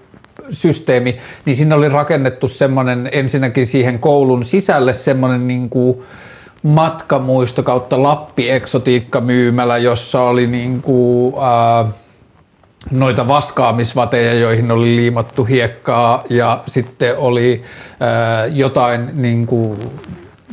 systeemi, 0.51 1.17
niin 1.45 1.55
siinä 1.55 1.75
oli 1.75 1.89
rakennettu 1.89 2.47
semmoinen 2.47 3.09
ensinnäkin 3.11 3.67
siihen 3.67 3.99
koulun 3.99 4.45
sisälle 4.45 4.93
semmoinen 4.93 5.47
niin 5.47 5.69
kuin 5.69 5.97
matkamuisto 6.63 7.63
kautta 7.63 8.03
Lappi 8.03 8.49
eksotiikkamyymälä, 8.49 9.77
jossa 9.77 10.21
oli 10.21 10.47
niin 10.47 10.81
kuin, 10.81 11.35
ää, 11.41 11.85
noita 12.91 13.27
vaskaamisvateja, 13.27 14.33
joihin 14.33 14.71
oli 14.71 14.95
liimattu 14.95 15.43
hiekkaa 15.43 16.23
ja 16.29 16.63
sitten 16.67 17.17
oli 17.17 17.61
ää, 17.99 18.45
jotain 18.45 19.09
niin 19.13 19.45
kuin 19.45 19.79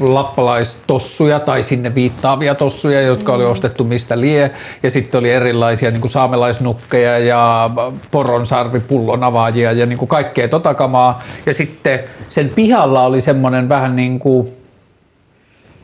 lappalaistossuja 0.01 1.41
tai 1.41 1.62
sinne 1.62 1.95
viittaavia 1.95 2.55
tossuja, 2.55 3.01
jotka 3.01 3.33
oli 3.33 3.45
mm. 3.45 3.51
ostettu 3.51 3.85
mistä 3.85 4.20
lie. 4.20 4.51
Ja 4.83 4.91
sitten 4.91 5.19
oli 5.19 5.31
erilaisia 5.31 5.91
niin 5.91 6.01
kuin 6.01 6.11
saamelaisnukkeja 6.11 7.19
ja 7.19 7.70
poronsarvipullon 8.11 9.25
avaajia 9.25 9.73
ja 9.73 9.87
niin 9.87 9.99
kuin 9.99 10.09
kaikkea 10.09 10.49
tota 10.49 10.75
kamaa. 10.75 11.23
Ja 11.47 11.55
sitten 11.55 12.01
sen 12.29 12.51
pihalla 12.55 13.03
oli 13.03 13.20
semmoinen 13.20 13.69
vähän 13.69 13.97
niin 13.97 14.19
kuin 14.19 14.49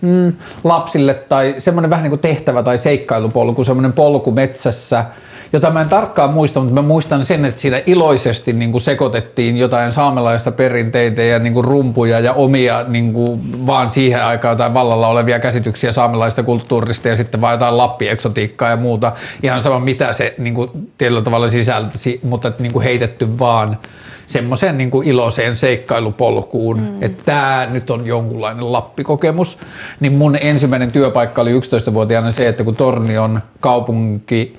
mm, 0.01 0.33
lapsille 0.65 1.15
tai 1.15 1.55
semmoinen 1.59 1.91
vähän 1.91 2.03
niin 2.03 2.11
kuin 2.11 2.21
tehtävä 2.21 2.63
tai 2.63 2.79
seikkailupolku, 2.79 3.65
semmoinen 3.65 3.93
polku 3.93 4.31
metsässä, 4.31 5.05
jota 5.53 5.71
mä 5.71 5.81
en 5.81 5.89
tarkkaan 5.89 6.35
muista, 6.35 6.61
mutta 6.61 6.75
mä 6.75 6.83
muistan 6.83 7.25
sen, 7.25 7.45
että 7.45 7.61
siinä 7.61 7.83
iloisesti 7.87 8.53
niin 8.53 8.73
kuin 8.73 8.83
sekoitettiin 8.83 9.57
jotain 9.57 9.93
saamelaista 9.93 10.53
perinteitä 10.53 11.23
ja 11.23 11.39
niin 11.39 11.53
kuin 11.53 11.65
rumpuja 11.65 12.21
ja 12.21 12.33
omia 12.33 12.85
niin 12.89 13.13
kuin 13.13 13.67
vaan 13.67 13.91
siihen 13.91 14.25
aikaan 14.25 14.53
jotain 14.53 14.75
vallalla 14.75 15.09
olevia 15.09 15.39
käsityksiä 15.39 15.93
saamelaista 15.93 16.43
kulttuurista 16.43 17.09
ja 17.09 17.17
sitten 17.17 17.41
vaan 17.41 17.55
jotain 17.55 17.77
lappieksotiikkaa 17.77 18.71
ja 18.71 18.77
muuta. 18.77 19.13
Ihan 19.43 19.63
sama 19.63 19.79
mitä 19.79 20.13
se 20.13 20.35
niin 20.39 20.55
kuin 20.55 20.71
tietyllä 20.99 21.23
tavalla 21.23 21.49
sisältäisi, 21.49 22.21
mutta 22.23 22.53
niin 22.59 22.73
kuin 22.73 22.83
heitetty 22.83 23.39
vaan 23.39 23.79
semmoiseen 24.27 24.79
niin 24.79 24.91
iloiseen 25.05 25.57
seikkailupolkuun, 25.57 26.81
mm. 26.81 27.03
että 27.03 27.23
tämä 27.25 27.69
nyt 27.71 27.91
on 27.91 28.07
jonkunlainen 28.07 28.73
lappikokemus, 28.73 29.59
niin 30.01 30.13
mun 30.13 30.37
ensimmäinen 30.41 30.93
työpaikka 30.93 31.43
oli 31.43 31.61
11-vuotiaana 31.61 32.33
se, 32.33 32.49
että 32.49 32.65
kun 32.65 32.77
Tornion 32.77 33.41
kaupunki 33.61 34.57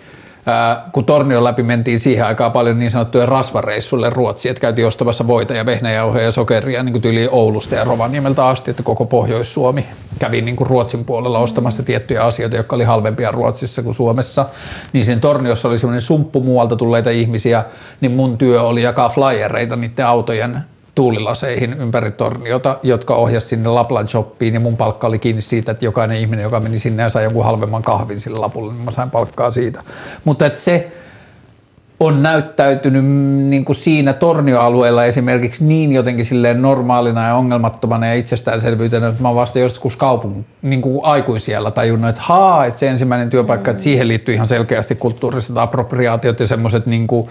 kun 0.91 1.05
Tornion 1.05 1.43
läpi 1.43 1.63
mentiin 1.63 1.99
siihen 1.99 2.25
aikaan 2.25 2.51
paljon 2.51 2.79
niin 2.79 2.91
sanottuja 2.91 3.25
rasvareissulle 3.25 4.09
Ruotsiin, 4.09 4.49
että 4.49 4.61
käytiin 4.61 4.87
ostamassa 4.87 5.27
voita 5.27 5.53
ja 5.53 5.65
vehnäjauhoja 5.65 6.23
ja 6.23 6.31
sokeria 6.31 6.83
niin 6.83 7.01
kuin 7.01 7.29
Oulusta 7.31 7.75
ja 7.75 7.83
Rovaniemeltä 7.83 8.45
asti, 8.45 8.71
että 8.71 8.83
koko 8.83 9.05
Pohjois-Suomi 9.05 9.85
kävi 10.19 10.41
niin 10.41 10.55
kuin 10.55 10.67
Ruotsin 10.67 11.05
puolella 11.05 11.39
ostamassa 11.39 11.83
tiettyjä 11.83 12.23
asioita, 12.23 12.55
jotka 12.55 12.75
oli 12.75 12.83
halvempia 12.83 13.31
Ruotsissa 13.31 13.83
kuin 13.83 13.95
Suomessa. 13.95 14.45
Niin 14.93 15.05
sen 15.05 15.21
Torniossa 15.21 15.67
oli 15.67 15.79
semmoinen 15.79 16.01
sumppu 16.01 16.41
muualta 16.41 16.75
tulleita 16.75 17.09
ihmisiä, 17.09 17.63
niin 18.01 18.11
mun 18.11 18.37
työ 18.37 18.61
oli 18.61 18.81
jakaa 18.81 19.09
flyereita 19.09 19.75
niiden 19.75 20.05
autojen 20.05 20.59
tuulilaseihin 20.95 21.73
ympäri 21.73 22.11
torniota, 22.11 22.77
jotka 22.83 23.15
ohjasi 23.15 23.47
sinne 23.47 23.69
Lapland 23.69 24.07
Shoppiin 24.07 24.53
ja 24.53 24.59
mun 24.59 24.77
palkka 24.77 25.07
oli 25.07 25.19
kiinni 25.19 25.41
siitä, 25.41 25.71
että 25.71 25.85
jokainen 25.85 26.17
ihminen, 26.17 26.43
joka 26.43 26.59
meni 26.59 26.79
sinne 26.79 27.03
ja 27.03 27.09
sai 27.09 27.23
jonkun 27.23 27.45
halvemman 27.45 27.83
kahvin 27.83 28.21
sillä 28.21 28.41
lapulla, 28.41 28.73
niin 28.73 28.85
mä 28.85 28.91
sain 28.91 29.09
palkkaa 29.09 29.51
siitä. 29.51 29.83
Mutta 30.25 30.45
että 30.45 30.59
se 30.59 30.91
on 31.99 32.23
näyttäytynyt 32.23 33.05
niin 33.49 33.65
kuin 33.65 33.75
siinä 33.75 34.13
tornioalueella 34.13 35.05
esimerkiksi 35.05 35.65
niin 35.65 35.93
jotenkin 35.93 36.25
silleen 36.25 36.61
normaalina 36.61 37.27
ja 37.27 37.35
ongelmattomana 37.35 38.07
ja 38.07 38.13
itsestäänselvyytenä, 38.13 39.07
että 39.07 39.21
mä 39.21 39.27
oon 39.27 39.37
vasta 39.37 39.59
joskus 39.59 39.95
kaupun, 39.95 40.45
niin 40.61 40.81
kuin 40.81 40.99
aikuisiellä 41.05 41.71
tajunnut, 41.71 42.09
että 42.09 42.21
haa, 42.21 42.65
että 42.65 42.79
se 42.79 42.87
ensimmäinen 42.87 43.29
työpaikka, 43.29 43.71
että 43.71 43.83
siihen 43.83 44.07
liittyy 44.07 44.35
ihan 44.35 44.47
selkeästi 44.47 44.95
kulttuuriset 44.95 45.57
appropriaatiot 45.57 46.39
ja 46.39 46.47
semmoiset 46.47 46.85
niin 46.85 47.07
kuin, 47.07 47.29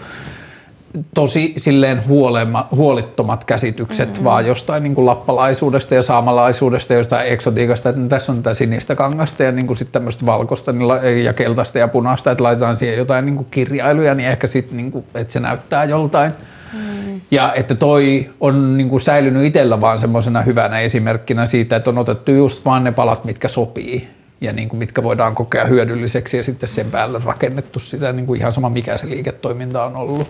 tosi 1.15 1.55
silleen 1.57 2.07
huolema, 2.09 2.69
huolittomat 2.71 3.45
käsitykset 3.45 4.09
mm-hmm. 4.09 4.25
vaan 4.25 4.47
jostain 4.47 4.83
niin 4.83 4.95
kuin 4.95 5.07
lappalaisuudesta 5.07 5.95
ja 5.95 6.03
saamalaisuudesta 6.03 6.93
ja 6.93 6.99
jostain 6.99 7.33
eksotiikasta, 7.33 7.89
että 7.89 8.01
tässä 8.09 8.33
on 8.33 8.43
tätä 8.43 8.55
sinistä 8.55 8.95
kangasta 8.95 9.43
ja 9.43 9.53
niin 9.53 9.67
kuin 9.67 9.77
sitten 9.77 9.93
tämmöistä 9.93 10.27
valkoista 10.27 10.73
niin 10.73 11.25
ja 11.25 11.33
keltaista 11.33 11.79
ja 11.79 11.89
punaista, 11.89 12.31
että 12.31 12.45
laitetaan 12.45 12.77
siihen 12.77 12.99
jotain 12.99 13.27
niin 13.27 13.37
kuin 13.37 13.47
kirjailuja, 13.51 14.15
niin 14.15 14.29
ehkä 14.29 14.47
sitten, 14.47 14.77
niin 14.77 14.91
kuin, 14.91 15.05
että 15.15 15.33
se 15.33 15.41
näyttää 15.41 15.85
joltain. 15.85 16.33
Mm. 16.73 17.21
Ja 17.31 17.55
että 17.55 17.75
toi 17.75 18.31
on 18.41 18.77
niin 18.77 18.89
kuin 18.89 19.01
säilynyt 19.01 19.45
itsellä 19.45 19.81
vaan 19.81 20.01
semmoisena 20.01 20.43
hyvänä 20.43 20.81
esimerkkinä 20.81 21.47
siitä, 21.47 21.77
että 21.77 21.91
on 21.91 21.99
otettu 21.99 22.31
just 22.31 22.65
vaan 22.65 22.85
ne 22.85 22.93
palat, 22.93 23.25
mitkä 23.25 23.49
sopii 23.49 24.09
ja 24.41 24.53
niin 24.53 24.69
kuin 24.69 24.79
mitkä 24.79 25.03
voidaan 25.03 25.35
kokea 25.35 25.65
hyödylliseksi 25.65 26.37
ja 26.37 26.45
sitten 26.45 26.69
sen 26.69 26.91
päälle 26.91 27.21
rakennettu 27.25 27.79
sitä 27.79 28.13
niin 28.13 28.27
kuin 28.27 28.41
ihan 28.41 28.53
sama 28.53 28.71
mikä 28.71 28.99
se 28.99 29.09
liiketoiminta 29.09 29.85
on 29.85 29.97
ollut. 29.97 30.29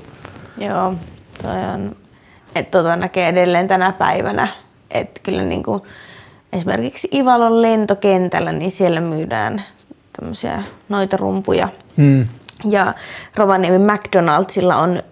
Joo, 0.58 0.94
toi 1.42 1.64
on, 1.74 1.96
että 2.54 2.78
tota 2.78 2.96
näkee 2.96 3.28
edelleen 3.28 3.68
tänä 3.68 3.92
päivänä, 3.92 4.48
että 4.90 5.20
kyllä 5.22 5.42
niin 5.42 5.62
kuin, 5.62 5.82
esimerkiksi 6.52 7.08
Ivalon 7.14 7.62
lentokentällä, 7.62 8.52
niin 8.52 8.70
siellä 8.70 9.00
myydään 9.00 9.62
tämmöisiä 10.20 10.62
noita 10.88 11.16
rumpuja. 11.16 11.68
Hmm. 11.96 12.26
Ja 12.64 12.94
Rovaniemen 13.36 13.92
McDonaldsilla 13.92 14.76
on 14.76 15.02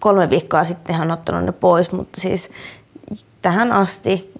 kolme 0.00 0.30
viikkoa 0.30 0.64
sitten 0.64 0.96
hän 0.96 1.10
ottanut 1.10 1.44
ne 1.44 1.52
pois, 1.52 1.92
mutta 1.92 2.20
siis 2.20 2.50
tähän 3.42 3.72
asti 3.72 4.34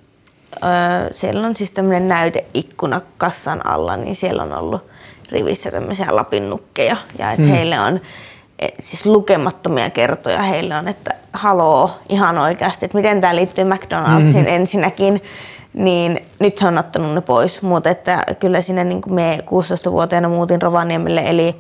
öö, 0.65 1.12
siellä 1.12 1.47
on 1.47 1.55
siis 1.55 1.70
tämmöinen 1.70 2.09
näyteikkuna 2.09 3.01
kassan 3.19 3.66
alla, 3.66 3.97
niin 3.97 4.16
siellä 4.16 4.43
on 4.43 4.52
ollut 4.52 4.82
rivissä 5.32 5.70
tämmöisiä 5.70 6.16
lapinnukkeja 6.16 6.97
ja 7.19 7.32
että 7.32 7.43
hmm. 7.43 7.52
heille 7.52 7.81
on 7.81 8.01
siis 8.81 9.07
lukemattomia 9.07 9.91
kertoja 9.91 10.43
heillä 10.43 10.78
on, 10.78 10.89
että 10.89 11.15
haloo 11.32 11.91
ihan 12.09 12.39
oikeasti, 12.39 12.87
että 12.87 12.99
miten 12.99 13.20
tämä 13.20 13.37
liittyy 13.37 13.65
McDonald'siin 13.65 14.37
mm-hmm. 14.37 14.47
ensinnäkin, 14.47 15.23
niin 15.74 16.27
nyt 16.39 16.62
he 16.62 16.66
on 16.66 16.78
ottanut 16.78 17.15
ne 17.15 17.20
pois, 17.20 17.62
mutta 17.62 17.91
että 17.91 18.24
kyllä 18.39 18.61
sinne 18.61 18.85
niin 18.85 19.03
kuin 19.03 19.15
me 19.15 19.39
16-vuotiaana 19.41 20.28
muutin 20.28 20.62
Rovaniemelle, 20.62 21.23
eli 21.27 21.57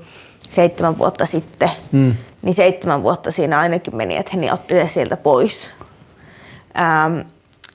seitsemän 0.48 0.98
vuotta 0.98 1.26
sitten, 1.26 1.70
mm. 1.92 2.14
niin 2.42 2.54
seitsemän 2.54 3.02
vuotta 3.02 3.30
siinä 3.30 3.58
ainakin 3.58 3.96
meni, 3.96 4.16
että 4.16 4.32
he 4.36 4.52
otti 4.52 4.74
se 4.74 4.88
sieltä 4.88 5.16
pois. 5.16 5.70
Ähm, 6.78 7.20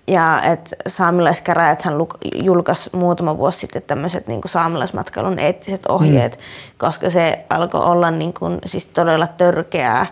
ja 0.08 0.42
että 0.44 0.76
saamelaiskäräjät 0.88 1.82
hän 1.82 1.94
julkaisi 2.36 2.90
muutama 2.94 3.38
vuosi 3.38 3.60
sitten 3.60 3.82
tämmöiset 3.82 4.28
niin 4.28 4.42
saamelaismatkailun 4.46 5.40
eettiset 5.40 5.86
ohjeet, 5.86 6.38
mm. 6.38 6.42
koska 6.78 7.10
se 7.10 7.46
alkoi 7.50 7.84
olla 7.84 8.12
niin 8.12 8.34
kuin, 8.34 8.58
siis 8.66 8.86
todella 8.86 9.28
törkeää. 9.28 10.06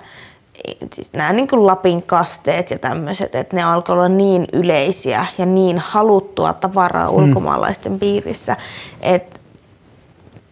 Siis 0.94 1.14
nämä 1.14 1.34
niin 1.34 1.48
kuin 1.48 1.68
Lapin 1.68 2.04
kasteet 2.04 2.72
ja 2.72 2.80
tämmöiset, 2.80 3.36
että 3.36 3.56
ne 3.56 3.64
alkoi 3.64 3.94
olla 3.94 4.10
niin 4.10 4.48
yleisiä 4.54 5.26
ja 5.38 5.46
niin 5.46 5.80
haluttua 5.80 6.54
tavaraa 6.54 7.12
mm. 7.12 7.16
ulkomaalaisten 7.16 8.00
piirissä, 8.00 8.58
että, 9.02 9.40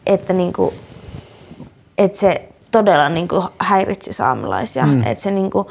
että, 0.06 0.34
niin 0.34 0.54
kuin, 0.54 0.76
että 1.98 2.20
se 2.20 2.50
todella 2.72 3.10
niin 3.10 3.28
kuin 3.28 3.48
häiritsi 3.60 4.14
saamelaisia, 4.14 4.86
mm. 4.86 5.02
että 5.06 5.24
se 5.24 5.32
niin 5.32 5.52
kuin 5.52 5.68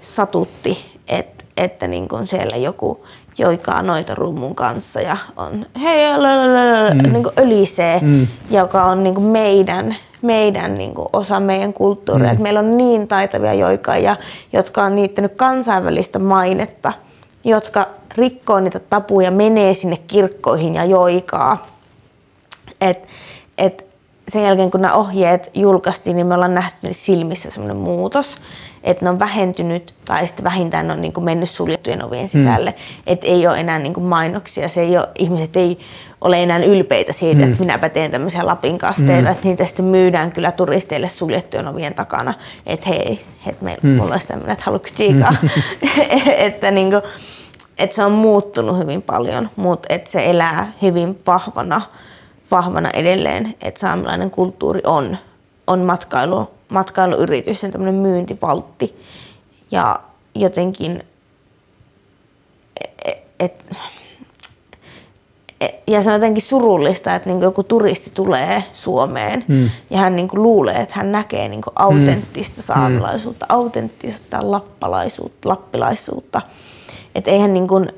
satutti, 0.00 0.93
että 1.56 1.86
niin 1.86 2.08
kuin 2.08 2.26
siellä 2.26 2.56
joku 2.56 3.06
joikaa 3.38 3.82
noita 3.82 4.14
rummun 4.14 4.54
kanssa 4.54 5.00
ja 5.00 5.16
on 5.36 5.66
hei, 5.82 6.04
mm. 6.94 7.12
niin 7.12 7.22
kuin 7.22 7.34
ölisee, 7.38 8.00
mm. 8.02 8.26
joka 8.50 8.84
on 8.84 9.04
niin 9.04 9.14
kuin 9.14 9.26
meidän, 9.26 9.96
meidän 10.22 10.74
niin 10.74 10.94
kuin 10.94 11.08
osa 11.12 11.40
meidän 11.40 11.72
kulttuuria. 11.72 12.34
Mm. 12.34 12.42
meillä 12.42 12.60
on 12.60 12.76
niin 12.76 13.08
taitavia 13.08 13.54
joikaajia, 13.54 14.16
jotka 14.52 14.82
on 14.82 14.94
niittänyt 14.94 15.32
kansainvälistä 15.36 16.18
mainetta, 16.18 16.92
jotka 17.44 17.86
rikkoo 18.16 18.60
niitä 18.60 18.78
tapuja, 18.78 19.30
menee 19.30 19.74
sinne 19.74 19.96
kirkkoihin 19.96 20.74
ja 20.74 20.84
joikaa. 20.84 21.66
Et, 22.80 23.08
et 23.58 23.93
sen 24.28 24.42
jälkeen 24.42 24.70
kun 24.70 24.80
nämä 24.80 24.94
ohjeet 24.94 25.50
julkaistiin, 25.54 26.16
niin 26.16 26.26
me 26.26 26.34
ollaan 26.34 26.54
nähty 26.54 26.88
silmissä 26.92 27.50
semmoinen 27.50 27.76
muutos 27.76 28.38
että 28.84 29.04
ne 29.04 29.10
on 29.10 29.18
vähentynyt 29.18 29.94
tai 30.04 30.26
sitten 30.26 30.44
vähintään 30.44 30.86
ne 30.86 30.92
on 30.92 31.00
niin 31.00 31.12
kuin 31.12 31.24
mennyt 31.24 31.50
suljettujen 31.50 32.04
ovien 32.04 32.28
sisälle. 32.28 32.70
Mm. 32.70 33.02
Että 33.06 33.26
ei 33.26 33.46
ole 33.46 33.60
enää 33.60 33.78
niin 33.78 33.94
kuin 33.94 34.04
mainoksia, 34.04 34.68
se 34.68 34.80
ei 34.80 34.98
ole, 34.98 35.08
ihmiset 35.18 35.56
ei 35.56 35.78
ole 36.20 36.42
enää 36.42 36.58
ylpeitä 36.58 37.12
siitä, 37.12 37.42
mm. 37.42 37.48
että 37.48 37.60
minäpä 37.60 37.88
teen 37.88 38.10
tämmöisiä 38.10 38.46
Lapin 38.46 38.78
kasteita, 38.78 39.28
mm. 39.28 39.32
että 39.32 39.48
niitä 39.48 39.64
sitten 39.64 39.84
myydään 39.84 40.32
kyllä 40.32 40.52
turisteille 40.52 41.08
suljettujen 41.08 41.68
ovien 41.68 41.94
takana, 41.94 42.34
että 42.66 42.88
hei, 42.88 43.20
että 43.46 43.64
meillä 43.64 43.80
mm. 43.82 44.00
olisi 44.00 44.26
tämmöinen, 44.26 44.52
että 44.52 44.64
haluatko 44.64 44.88
tsiikaa. 44.94 45.36
Mm. 45.42 45.48
että 46.46 46.70
niin 46.70 46.90
kuin, 46.90 47.02
että 47.78 47.96
se 47.96 48.04
on 48.04 48.12
muuttunut 48.12 48.78
hyvin 48.78 49.02
paljon, 49.02 49.50
mutta 49.56 49.94
että 49.94 50.10
se 50.10 50.30
elää 50.30 50.72
hyvin 50.82 51.20
vahvana, 51.26 51.80
vahvana 52.50 52.90
edelleen, 52.94 53.54
että 53.62 53.80
saamelainen 53.80 54.30
kulttuuri 54.30 54.80
on, 54.84 55.16
on 55.66 55.80
matkailu 55.80 56.50
matkailuyritys 56.68 57.62
ja 57.62 57.68
tämmöinen 57.68 57.94
myyntivaltti. 57.94 59.00
Ja 59.70 59.96
jotenkin, 60.34 61.04
et, 63.04 63.18
et, 63.40 63.76
et, 65.60 65.74
ja 65.86 66.02
se 66.02 66.08
on 66.08 66.14
jotenkin 66.14 66.42
surullista, 66.42 67.14
että 67.14 67.28
niin 67.28 67.40
joku 67.40 67.62
turisti 67.62 68.10
tulee 68.14 68.64
Suomeen 68.72 69.44
mm. 69.48 69.70
ja 69.90 69.98
hän 69.98 70.16
niin 70.16 70.28
luulee, 70.32 70.76
että 70.76 70.94
hän 70.96 71.12
näkee 71.12 71.48
niin 71.48 71.62
autenttista 71.76 72.60
mm. 72.60 72.64
saamelaisuutta, 72.64 73.46
autenttista 73.48 74.50
lappalaisuutta, 74.50 75.48
lappilaisuutta. 75.48 76.40
Että 77.14 77.30
eihän 77.30 77.54
niin 77.54 77.68
kuin, 77.68 77.88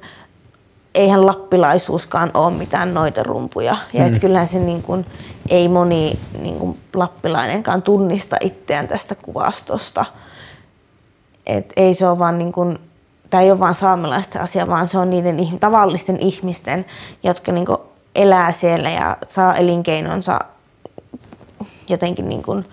eihän 0.96 1.26
lappilaisuuskaan 1.26 2.30
ole 2.34 2.52
mitään 2.52 2.94
noita 2.94 3.22
rumpuja. 3.22 3.76
Ja 3.92 4.00
mm. 4.00 4.06
että 4.06 4.18
kyllähän 4.18 4.48
se 4.48 4.58
niin 4.58 4.82
kuin, 4.82 5.06
ei 5.48 5.68
moni 5.68 6.18
niin 6.40 6.58
kuin 6.58 6.78
lappilainenkaan 6.94 7.82
tunnista 7.82 8.36
itseään 8.40 8.88
tästä 8.88 9.14
kuvastosta. 9.14 10.04
Et 11.46 11.72
ei 11.76 11.94
se 11.94 12.08
ole 12.08 12.18
vaan 12.18 12.38
niin 12.38 12.52
kuin, 12.52 12.78
tämä 13.30 13.42
ei 13.42 13.50
ole 13.50 13.60
vaan 13.60 13.74
saamelaisten 13.74 14.42
asia, 14.42 14.68
vaan 14.68 14.88
se 14.88 14.98
on 14.98 15.10
niiden 15.10 15.58
tavallisten 15.60 16.18
ihmisten, 16.20 16.86
jotka 17.22 17.52
niin 17.52 17.66
kuin 17.66 17.78
elää 18.14 18.52
siellä 18.52 18.90
ja 18.90 19.16
saa 19.26 19.56
elinkeinonsa 19.56 20.38
jotenkin 21.88 22.28
niin 22.28 22.42
kuin, 22.42 22.64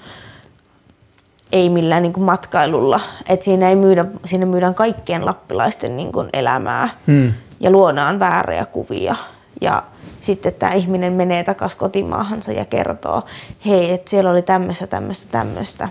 ei 1.51 1.69
millään 1.69 2.03
niin 2.03 2.13
kuin 2.13 2.23
matkailulla. 2.23 2.99
Et 3.29 3.41
siinä, 3.41 3.69
ei 3.69 3.75
myydä, 3.75 4.05
siinä 4.25 4.45
myydään 4.45 4.75
kaikkien 4.75 5.25
lappilaisten 5.25 5.97
niin 5.97 6.11
kuin 6.11 6.29
elämää. 6.33 6.89
Hmm 7.07 7.33
ja 7.63 7.71
luodaan 7.71 8.19
vääriä 8.19 8.65
kuvia. 8.65 9.15
Ja 9.61 9.83
sitten 10.21 10.53
tämä 10.53 10.71
ihminen 10.71 11.13
menee 11.13 11.43
takaisin 11.43 11.79
kotimaahansa 11.79 12.51
ja 12.51 12.65
kertoo, 12.65 13.21
hei, 13.65 13.91
että 13.93 14.09
siellä 14.09 14.29
oli 14.31 14.41
tämmöistä, 14.41 14.87
tämmöistä, 14.87 15.27
tämmöistä. 15.31 15.89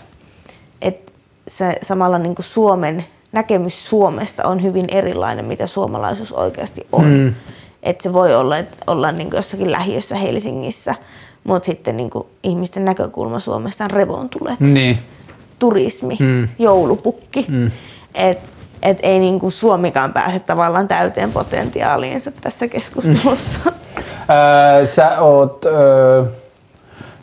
et 0.82 1.12
se 1.48 1.76
samalla 1.82 2.18
niin 2.18 2.34
kuin 2.34 2.44
Suomen 2.46 3.04
näkemys 3.32 3.88
Suomesta 3.88 4.48
on 4.48 4.62
hyvin 4.62 4.84
erilainen, 4.88 5.44
mitä 5.44 5.66
suomalaisuus 5.66 6.32
oikeasti 6.32 6.86
on. 6.92 7.04
Mm. 7.10 7.34
Että 7.82 8.02
se 8.02 8.12
voi 8.12 8.34
olla, 8.34 8.58
että 8.58 8.76
ollaan 8.86 9.16
niin 9.16 9.30
jossakin 9.34 9.72
lähiössä 9.72 10.16
Helsingissä, 10.16 10.94
mutta 11.44 11.66
sitten 11.66 11.96
niin 11.96 12.10
kuin 12.10 12.26
ihmisten 12.42 12.84
näkökulma 12.84 13.40
Suomesta 13.40 13.84
on 13.84 13.90
revontulet, 13.90 14.60
Niin. 14.60 14.98
turismi, 15.58 16.16
mm. 16.20 16.48
joulupukki. 16.58 17.46
Mm. 17.48 17.70
Et, 18.14 18.50
et 18.82 18.98
ei 19.02 19.18
niin 19.18 19.40
kuin 19.40 19.52
Suomikaan 19.52 20.12
pääse 20.12 20.38
tavallaan 20.38 20.88
täyteen 20.88 21.32
potentiaaliinsa 21.32 22.30
tässä 22.40 22.68
keskustelussa. 22.68 23.59
Mm. 23.64 23.72
Ää, 24.28 24.86
sä 24.86 25.20
oot 25.20 25.64
öö, 25.64 26.24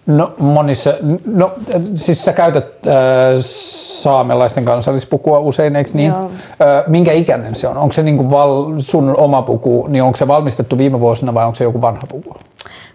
no, 0.06 0.34
monissa, 0.38 0.94
no 1.26 1.52
siis 1.96 2.26
sä 2.26 2.34
käytät 2.34 2.66
öö, 2.88 3.42
saamelaisten 4.02 4.66
kansallispukua 4.66 5.40
usein, 5.40 5.76
eikö 5.76 5.92
niin? 5.94 6.12
Joo. 6.12 6.32
Öö, 6.62 6.84
minkä 6.88 7.12
ikäinen 7.12 7.56
se 7.56 7.68
on? 7.68 7.78
Onko 7.78 7.94
se 7.94 8.04
niinku 8.04 8.32
val, 8.32 8.74
sun 8.80 9.16
oma 9.18 9.42
puku, 9.42 9.86
niin 9.90 10.04
onko 10.04 10.18
se 10.18 10.28
valmistettu 10.28 10.78
viime 10.78 11.00
vuosina 11.00 11.34
vai 11.34 11.46
onko 11.46 11.56
se 11.56 11.64
joku 11.64 11.82
vanha 11.82 12.02
puku? 12.10 12.36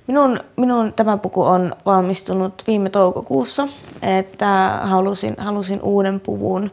Minun, 0.07 0.41
minun 0.57 0.93
tämä 0.93 1.17
puku 1.17 1.43
on 1.43 1.73
valmistunut 1.87 2.63
viime 2.67 2.91
toukokuussa, 2.91 3.69
että 4.03 4.71
halusin, 4.83 5.35
halusin 5.39 5.83
uuden 5.83 6.21
puvun, 6.21 6.71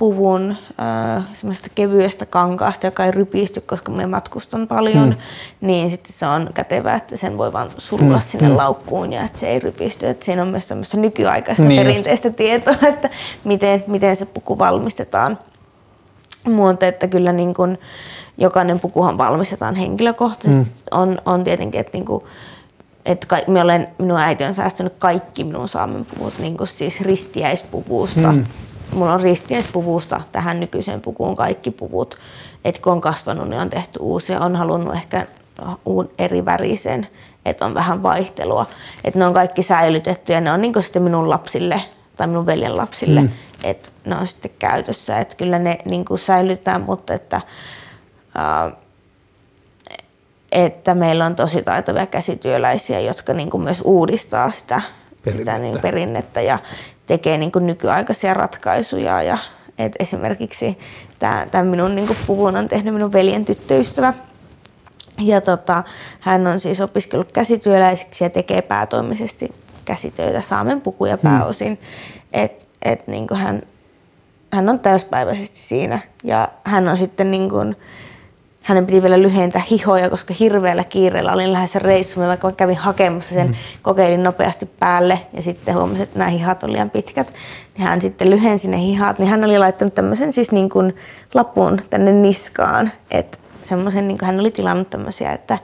puvun 0.00 0.50
äh, 0.50 1.24
semmoisesta 1.34 1.68
kevyestä 1.74 2.26
kankaasta, 2.26 2.86
joka 2.86 3.04
ei 3.04 3.10
rypisty, 3.10 3.60
koska 3.60 3.92
me 3.92 4.06
matkustan 4.06 4.68
paljon, 4.68 5.08
mm. 5.08 5.16
niin 5.60 5.90
sitten 5.90 6.12
se 6.12 6.26
on 6.26 6.50
kätevää, 6.54 6.96
että 6.96 7.16
sen 7.16 7.38
voi 7.38 7.52
vaan 7.52 7.70
sulla 7.78 8.16
mm. 8.16 8.22
sinne 8.22 8.48
mm. 8.48 8.56
laukkuun 8.56 9.12
ja 9.12 9.24
että 9.24 9.38
se 9.38 9.48
ei 9.48 9.58
rypisty. 9.58 10.06
Että 10.06 10.24
siinä 10.24 10.42
on 10.42 10.48
myös 10.48 10.66
tämmöistä 10.66 10.96
nykyaikaista 10.96 11.62
Niin. 11.62 11.82
perinteistä 11.82 12.30
tietoa, 12.30 12.74
että 12.88 13.10
miten, 13.44 13.84
miten 13.86 14.16
se 14.16 14.26
puku 14.26 14.58
valmistetaan. 14.58 15.38
Mutta 16.46 16.86
että 16.86 17.06
kyllä 17.06 17.32
niin 17.32 17.54
kun, 17.54 17.78
jokainen 18.38 18.80
pukuhan 18.80 19.18
valmistetaan 19.18 19.74
henkilökohtaisesti. 19.74 20.82
Mm. 20.92 21.00
On, 21.00 21.18
on 21.26 21.44
tietenkin, 21.44 21.80
että 21.80 21.98
niin 21.98 22.06
kun, 22.06 22.24
että 23.04 23.26
ka- 23.26 23.46
minä 23.46 23.62
olen, 23.62 23.88
minun 23.98 24.18
äiti 24.20 24.44
on 24.44 24.54
säästänyt 24.54 24.94
kaikki 24.98 25.44
minun 25.44 25.68
saamen 25.68 26.04
puvut, 26.04 26.38
niin 26.38 26.56
kuin 26.56 26.68
siis 26.68 27.00
ristiäispuvusta. 27.00 28.32
Mm. 28.32 28.44
Mulla 28.92 29.12
on 29.12 29.20
ristiäispuvusta 29.20 30.20
tähän 30.32 30.60
nykyiseen 30.60 31.00
pukuun 31.00 31.36
kaikki 31.36 31.70
puvut. 31.70 32.18
Et 32.64 32.78
kun 32.78 32.92
on 32.92 33.00
kasvanut, 33.00 33.48
niin 33.48 33.60
on 33.60 33.70
tehty 33.70 33.98
uusia. 34.02 34.40
On 34.40 34.56
halunnut 34.56 34.94
ehkä 34.94 35.26
uun 35.84 36.10
eri 36.18 36.44
värisen, 36.44 37.08
että 37.44 37.66
on 37.66 37.74
vähän 37.74 38.02
vaihtelua. 38.02 38.66
Että 39.04 39.18
ne 39.18 39.26
on 39.26 39.34
kaikki 39.34 39.62
säilytetty 39.62 40.32
ja 40.32 40.40
ne 40.40 40.52
on 40.52 40.60
niin 40.60 40.82
sitten 40.82 41.02
minun 41.02 41.28
lapsille 41.30 41.82
tai 42.16 42.26
minun 42.26 42.46
veljen 42.46 42.76
lapsille, 42.76 43.20
mm. 43.20 43.28
että 43.64 43.88
ne 44.04 44.16
on 44.16 44.26
sitten 44.26 44.50
käytössä. 44.58 45.18
Että 45.18 45.36
kyllä 45.36 45.58
ne 45.58 45.78
niin 45.84 46.04
säilytään, 46.16 46.82
mutta 46.82 47.14
että, 47.14 47.40
ää, 48.34 48.70
että 50.52 50.94
meillä 50.94 51.26
on 51.26 51.36
tosi 51.36 51.62
taitavia 51.62 52.06
käsityöläisiä, 52.06 53.00
jotka 53.00 53.32
niin 53.32 53.62
myös 53.62 53.82
uudistaa 53.84 54.50
sitä 54.50 54.82
Perinnettä. 55.24 55.30
sitä 55.52 55.58
niin 55.58 55.80
perinnettä 55.80 56.40
ja 56.40 56.58
tekee 57.10 57.38
niin 57.38 57.52
kuin 57.52 57.66
nykyaikaisia 57.66 58.34
ratkaisuja. 58.34 59.22
Ja, 59.22 59.38
et 59.78 59.92
esimerkiksi 59.98 60.78
tämä 61.18 61.64
minun 61.64 61.94
niin 61.94 62.06
kuin 62.06 62.18
puvun 62.26 62.56
on 62.56 62.68
tehnyt 62.68 62.94
minun 62.94 63.12
veljen 63.12 63.44
tyttöystävä. 63.44 64.14
Ja 65.18 65.40
tota, 65.40 65.82
hän 66.20 66.46
on 66.46 66.60
siis 66.60 66.80
opiskellut 66.80 67.32
käsityöläiseksi 67.32 68.24
ja 68.24 68.30
tekee 68.30 68.62
päätoimisesti 68.62 69.54
käsitöitä, 69.84 70.40
saamen 70.40 70.80
pukuja 70.80 71.18
pääosin. 71.18 71.80
Et, 72.32 72.66
et 72.82 73.06
niin 73.06 73.26
kuin 73.26 73.40
hän, 73.40 73.62
hän 74.52 74.68
on 74.68 74.78
täyspäiväisesti 74.78 75.58
siinä 75.58 75.98
ja 76.24 76.48
hän 76.64 76.88
on 76.88 76.96
sitten 76.96 77.30
niin 77.30 77.50
kuin, 77.50 77.76
hänen 78.62 78.86
piti 78.86 79.02
vielä 79.02 79.22
lyhentää 79.22 79.62
hihoja, 79.70 80.10
koska 80.10 80.34
hirveällä 80.40 80.84
kiireellä 80.84 81.32
olin 81.32 81.52
lähdössä 81.52 81.78
reissuun. 81.78 82.24
Mä 82.24 82.28
vaikka 82.28 82.52
kävin 82.52 82.76
hakemassa 82.76 83.34
sen, 83.34 83.46
mm. 83.46 83.54
kokeilin 83.82 84.22
nopeasti 84.22 84.66
päälle 84.66 85.20
ja 85.32 85.42
sitten 85.42 85.74
huomasin, 85.74 86.02
että 86.02 86.18
nämä 86.18 86.30
hihat 86.30 86.62
olivat 86.62 86.72
liian 86.72 86.90
pitkät. 86.90 87.32
Niin 87.76 87.86
hän 87.86 88.00
sitten 88.00 88.30
lyhensi 88.30 88.68
ne 88.68 88.78
hihat, 88.78 89.18
niin 89.18 89.28
hän 89.28 89.44
oli 89.44 89.58
laittanut 89.58 89.94
tämmöisen 89.94 90.32
siis 90.32 90.52
niin 90.52 90.68
kuin 90.68 90.96
lapun 91.34 91.80
tänne 91.90 92.12
niskaan. 92.12 92.92
Että 93.10 93.38
semmoisen, 93.62 94.08
niin 94.08 94.18
kuin 94.18 94.26
hän 94.26 94.40
oli 94.40 94.50
tilannut 94.50 94.90
tämmöisiä, 94.90 95.32
että 95.32 95.58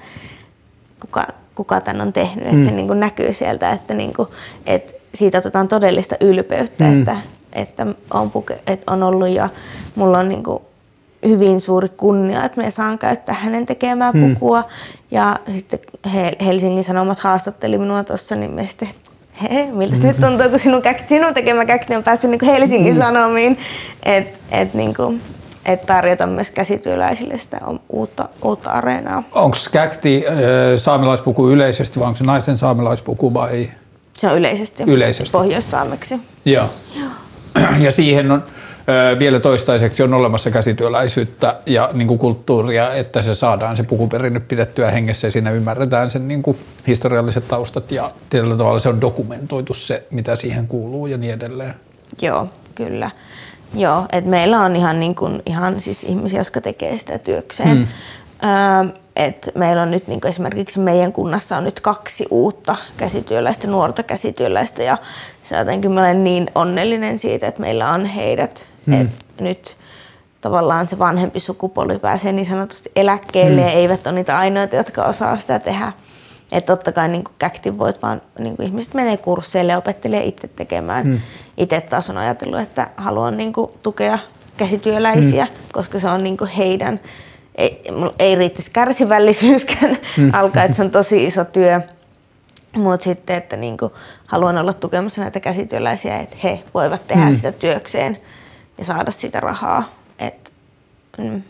kuka, 1.00 1.26
kuka 1.54 1.80
tämän 1.80 2.00
on 2.00 2.12
tehnyt, 2.12 2.46
että 2.46 2.64
se 2.64 2.70
niin 2.70 2.86
kuin 2.86 3.00
näkyy 3.00 3.34
sieltä, 3.34 3.70
että, 3.70 3.94
niin 3.94 4.14
kuin, 4.14 4.28
että 4.66 4.92
siitä 5.14 5.38
otetaan 5.38 5.68
todellista 5.68 6.16
ylpeyttä, 6.20 6.84
mm. 6.84 6.98
että, 6.98 7.16
että, 7.52 7.86
on 8.14 8.30
puke, 8.30 8.62
että 8.66 8.92
on 8.92 9.02
ollut 9.02 9.28
ja 9.28 9.48
mulla 9.94 10.18
on 10.18 10.28
niin 10.28 10.42
kuin 10.42 10.62
hyvin 11.28 11.60
suuri 11.60 11.88
kunnia, 11.88 12.44
että 12.44 12.60
me 12.60 12.70
saan 12.70 12.98
käyttää 12.98 13.34
hänen 13.34 13.66
tekemää 13.66 14.10
Hmm. 14.10 14.34
pukua. 14.34 14.64
Ja 15.10 15.36
sitten 15.56 15.78
He- 16.14 16.36
Helsingin 16.46 16.84
Sanomat 16.84 17.18
haastatteli 17.18 17.78
minua 17.78 18.04
tuossa, 18.04 18.36
niin 18.36 18.50
me 18.50 18.66
sitten, 18.66 18.88
he, 19.42 19.68
miltä 19.72 19.96
nyt 20.02 20.20
tuntuu, 20.20 20.48
kun 20.48 20.58
sinun, 20.58 20.82
käk- 20.82 21.08
sinun 21.08 21.34
tekemä 21.34 21.64
käkti 21.64 21.96
on 21.96 22.02
päässyt 22.02 22.30
niin 22.30 22.44
Helsingin 22.46 22.92
Hmm. 22.94 23.02
Sanomiin. 23.02 23.58
Että 24.02 24.38
et, 24.50 24.74
niin 24.74 24.94
kuin, 24.94 25.20
et 25.66 25.86
tarjota 25.86 26.26
myös 26.26 26.50
käsityöläisille 26.50 27.38
sitä 27.38 27.58
uutta, 27.90 28.28
uutta 28.44 28.70
areenaa. 28.70 29.22
Onko 29.32 29.56
käkti 29.72 30.24
ö, 30.74 30.78
saamelaispuku 30.78 31.48
yleisesti 31.48 32.00
vai 32.00 32.06
onko 32.08 32.18
se 32.18 32.24
naisen 32.24 32.58
saamelaispuku 32.58 33.34
vai? 33.34 33.70
Se 34.12 34.28
on 34.28 34.36
yleisesti, 34.38 34.82
Yleisesti. 34.86 35.32
pohjoissaameksi. 35.32 36.20
Joo. 36.44 36.66
Ja 37.78 37.92
siihen 37.92 38.30
on 38.30 38.44
vielä 39.18 39.40
toistaiseksi 39.40 40.02
on 40.02 40.14
olemassa 40.14 40.50
käsityöläisyyttä 40.50 41.56
ja 41.66 41.90
niin 41.92 42.08
kuin 42.08 42.18
kulttuuria, 42.18 42.94
että 42.94 43.22
se 43.22 43.34
saadaan 43.34 43.76
se 43.76 43.82
pukuperinne 43.82 44.40
pidettyä 44.40 44.90
hengessä 44.90 45.26
ja 45.26 45.32
siinä 45.32 45.50
ymmärretään 45.50 46.10
sen 46.10 46.28
niin 46.28 46.42
kuin 46.42 46.58
historialliset 46.86 47.48
taustat 47.48 47.92
ja 47.92 48.10
tietyllä 48.30 48.56
tavalla 48.56 48.78
se 48.78 48.88
on 48.88 49.00
dokumentoitu 49.00 49.74
se, 49.74 50.06
mitä 50.10 50.36
siihen 50.36 50.68
kuuluu 50.68 51.06
ja 51.06 51.16
niin 51.16 51.34
edelleen. 51.34 51.74
Joo, 52.22 52.48
kyllä. 52.74 53.10
Joo, 53.74 54.06
että 54.12 54.30
meillä 54.30 54.60
on 54.60 54.76
ihan, 54.76 55.00
niin 55.00 55.14
kuin, 55.14 55.42
ihan 55.46 55.80
siis 55.80 56.04
ihmisiä, 56.04 56.40
jotka 56.40 56.60
tekee 56.60 56.98
sitä 56.98 57.18
työkseen. 57.18 57.76
Mm. 57.76 57.86
Öö, 58.44 58.94
et 59.16 59.50
meillä 59.54 59.82
on 59.82 59.90
nyt 59.90 60.06
niin 60.06 60.20
kuin 60.20 60.28
esimerkiksi 60.28 60.80
meidän 60.80 61.12
kunnassa 61.12 61.56
on 61.56 61.64
nyt 61.64 61.80
kaksi 61.80 62.26
uutta 62.30 62.76
käsityöläistä, 62.96 63.66
nuorta 63.66 64.02
käsityöläistä 64.02 64.82
ja 64.82 64.98
se 65.42 65.56
jotenkin 65.56 65.92
mä 65.92 66.00
olen 66.00 66.24
niin 66.24 66.46
onnellinen 66.54 67.18
siitä, 67.18 67.46
että 67.46 67.60
meillä 67.60 67.90
on 67.90 68.06
heidät. 68.06 68.68
Mm. 68.86 69.00
Et 69.00 69.24
nyt 69.40 69.76
tavallaan 70.40 70.88
se 70.88 70.98
vanhempi 70.98 71.40
sukupolvi 71.40 71.98
pääsee 71.98 72.32
niin 72.32 72.46
sanotusti 72.46 72.90
eläkkeelle 72.96 73.60
mm. 73.60 73.66
ja 73.66 73.72
eivät 73.72 74.06
ole 74.06 74.14
niitä 74.14 74.38
ainoita, 74.38 74.76
jotka 74.76 75.02
osaa 75.04 75.38
sitä 75.38 75.58
tehdä. 75.58 75.92
Että 76.52 76.72
totta 76.72 76.92
kai 76.92 77.08
niin 77.08 77.24
käkti 77.38 77.78
voit 77.78 78.02
vaan, 78.02 78.22
niin 78.38 78.56
kuin 78.56 78.66
ihmiset 78.66 78.94
menee 78.94 79.16
kursseille 79.16 79.72
ja 79.72 79.78
opettelee 79.78 80.24
itse 80.24 80.48
tekemään. 80.48 81.06
Mm. 81.06 81.20
Itse 81.56 81.80
taas 81.80 82.10
on 82.10 82.18
ajatellut, 82.18 82.60
että 82.60 82.90
haluan 82.96 83.36
niin 83.36 83.52
kuin 83.52 83.70
tukea 83.82 84.18
käsityöläisiä, 84.56 85.44
mm. 85.44 85.50
koska 85.72 86.00
se 86.00 86.08
on 86.08 86.22
niin 86.22 86.36
kuin 86.36 86.50
heidän, 86.50 87.00
ei, 87.54 87.82
ei 88.18 88.34
riittäisi 88.34 88.70
kärsivällisyyskään 88.70 89.98
mm. 90.16 90.30
alkaa, 90.34 90.64
että 90.64 90.76
se 90.76 90.82
on 90.82 90.90
tosi 90.90 91.24
iso 91.24 91.44
työ. 91.44 91.80
Mutta 92.76 93.04
sitten, 93.04 93.36
että 93.36 93.56
niin 93.56 93.76
kuin 93.76 93.92
haluan 94.26 94.58
olla 94.58 94.72
tukemassa 94.72 95.20
näitä 95.20 95.40
käsityöläisiä, 95.40 96.18
että 96.18 96.36
he 96.44 96.62
voivat 96.74 97.06
tehdä 97.06 97.24
mm. 97.24 97.36
sitä 97.36 97.52
työkseen 97.52 98.16
ja 98.78 98.84
saada 98.84 99.10
sitä 99.10 99.40
rahaa. 99.40 99.88
Et, 100.18 100.52
mm. 101.18 101.42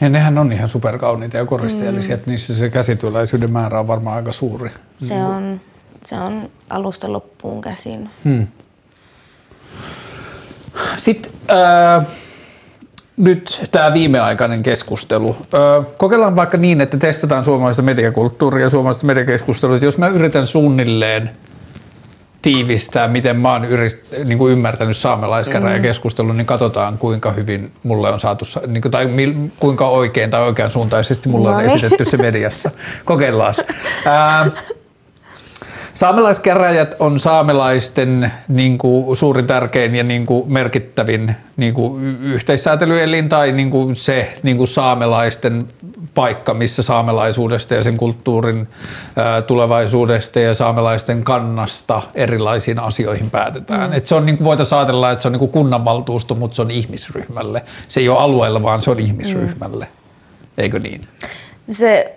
Ja 0.00 0.08
nehän 0.08 0.38
on 0.38 0.52
ihan 0.52 0.68
superkauniita 0.68 1.36
ja 1.36 1.46
koristeellisia, 1.46 2.08
mm. 2.08 2.14
että 2.14 2.30
niissä 2.30 2.54
se 2.54 2.70
käsityöläisyyden 2.70 3.52
määrä 3.52 3.80
on 3.80 3.88
varmaan 3.88 4.16
aika 4.16 4.32
suuri. 4.32 4.70
Se 5.08 5.14
on, 5.14 5.60
se 6.06 6.14
on 6.14 6.50
alusta 6.70 7.12
loppuun 7.12 7.60
käsin. 7.60 8.10
Hmm. 8.24 8.46
Sitten 10.96 11.32
äh, 11.50 12.06
nyt 13.16 13.68
tämä 13.70 13.92
viimeaikainen 13.92 14.62
keskustelu. 14.62 15.36
Äh, 15.40 15.86
kokeillaan 15.96 16.36
vaikka 16.36 16.56
niin, 16.56 16.80
että 16.80 16.96
testataan 16.96 17.44
suomalaista 17.44 17.82
mediakulttuuria 17.82 18.66
ja 18.66 18.70
suomalaista 18.70 19.06
mediakeskustelua. 19.06 19.76
Jos 19.76 19.98
mä 19.98 20.08
yritän 20.08 20.46
suunnilleen 20.46 21.30
tiivistää, 22.42 23.08
miten 23.08 23.40
mä 23.40 23.52
oon 23.52 23.64
yrit, 23.64 24.16
niin 24.24 24.38
kuin 24.38 24.52
ymmärtänyt 24.52 24.96
saamelaiskäräjä 24.96 25.78
keskustelun, 25.78 26.36
niin 26.36 26.46
katsotaan 26.46 26.98
kuinka 26.98 27.30
hyvin 27.32 27.72
mulle 27.82 28.10
on 28.10 28.20
saatu, 28.20 28.44
sa- 28.44 28.60
niin 28.66 28.82
kuin, 28.82 28.92
tai 28.92 29.06
mil, 29.06 29.32
kuinka 29.58 29.88
oikein 29.88 30.30
tai 30.30 30.40
oikean 30.42 30.70
suuntaisesti 30.70 31.28
mulle 31.28 31.48
on 31.48 31.54
Noniin. 31.54 31.70
esitetty 31.70 32.04
se 32.04 32.16
mediassa. 32.16 32.70
Kokeillaan. 33.04 33.54
Ää, 34.06 34.46
Saamelaiskäräjät 35.94 36.94
on 36.98 37.18
saamelaisten 37.18 38.32
niin 38.48 38.78
kuin, 38.78 39.16
suurin 39.16 39.46
tärkein 39.46 39.94
ja 39.94 40.04
niin 40.04 40.26
kuin, 40.26 40.52
merkittävin 40.52 41.36
niin 41.56 41.74
kuin, 41.74 42.18
yhteissäätelyelin 42.22 43.28
tai 43.28 43.52
niin 43.52 43.70
kuin, 43.70 43.96
se 43.96 44.34
niin 44.42 44.56
kuin, 44.56 44.68
saamelaisten 44.68 45.66
paikka, 46.14 46.54
missä 46.54 46.82
saamelaisuudesta 46.82 47.74
ja 47.74 47.82
sen 47.82 47.96
kulttuurin 47.96 48.68
tulevaisuudesta 49.46 50.40
ja 50.40 50.54
saamelaisten 50.54 51.24
kannasta 51.24 52.02
erilaisiin 52.14 52.78
asioihin 52.78 53.30
päätetään. 53.30 53.90
Mm. 53.90 53.96
Et 53.96 54.06
se 54.06 54.14
on, 54.14 54.26
niin 54.26 54.36
kuin 54.36 54.44
voitaisiin 54.44 54.78
ajatella, 54.78 55.10
että 55.10 55.22
se 55.22 55.28
on 55.28 55.32
niin 55.32 55.38
kuin 55.38 55.52
kunnanvaltuusto, 55.52 56.34
mutta 56.34 56.54
se 56.54 56.62
on 56.62 56.70
ihmisryhmälle. 56.70 57.62
Se 57.88 58.00
ei 58.00 58.08
ole 58.08 58.18
alueella, 58.18 58.62
vaan 58.62 58.82
se 58.82 58.90
on 58.90 58.98
ihmisryhmälle. 58.98 59.84
Mm. 59.84 59.90
Eikö 60.58 60.78
niin? 60.78 61.08
Se, 61.70 62.14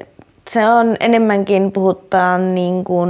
se 0.49 0.67
on 0.67 0.95
enemmänkin, 0.99 1.71
puhutaan 1.71 2.55
niin 2.55 2.83
kuin 2.83 3.09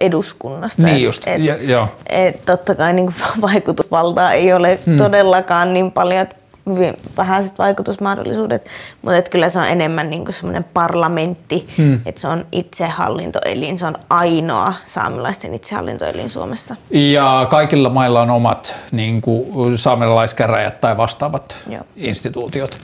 eduskunnasta. 0.00 0.82
Niin 0.82 1.02
just, 1.02 1.22
et, 1.26 1.42
ja, 1.42 1.56
joo. 1.62 1.88
Et 2.10 2.44
totta 2.44 2.74
kai 2.74 2.92
niin 2.92 3.14
vaikutusvaltaa 3.40 4.32
ei 4.32 4.52
ole 4.52 4.78
hmm. 4.86 4.96
todellakaan 4.96 5.72
niin 5.72 5.92
paljon, 5.92 6.26
hyvin 6.66 6.96
vähäiset 7.16 7.58
vaikutusmahdollisuudet, 7.58 8.66
mutta 9.02 9.16
et 9.16 9.28
kyllä 9.28 9.50
se 9.50 9.58
on 9.58 9.68
enemmän 9.68 10.10
niin 10.10 10.24
semmoinen 10.30 10.64
parlamentti, 10.74 11.68
hmm. 11.78 12.00
että 12.06 12.20
se 12.20 12.28
on 12.28 12.46
itsehallintoelin, 12.52 13.78
se 13.78 13.86
on 13.86 13.94
ainoa 14.10 14.74
saamelaisten 14.86 15.54
itsehallintoelin 15.54 16.30
Suomessa. 16.30 16.76
Ja 16.90 17.46
kaikilla 17.50 17.90
mailla 17.90 18.22
on 18.22 18.30
omat 18.30 18.74
niin 18.92 19.20
kuin 19.20 19.78
saamelaiskäräjät 19.78 20.80
tai 20.80 20.96
vastaavat 20.96 21.56
Joo. 21.68 21.82
instituutiot. 21.96 22.78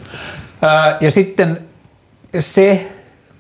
Ää, 0.63 0.97
ja 1.01 1.11
sitten 1.11 1.61
se, 2.41 2.93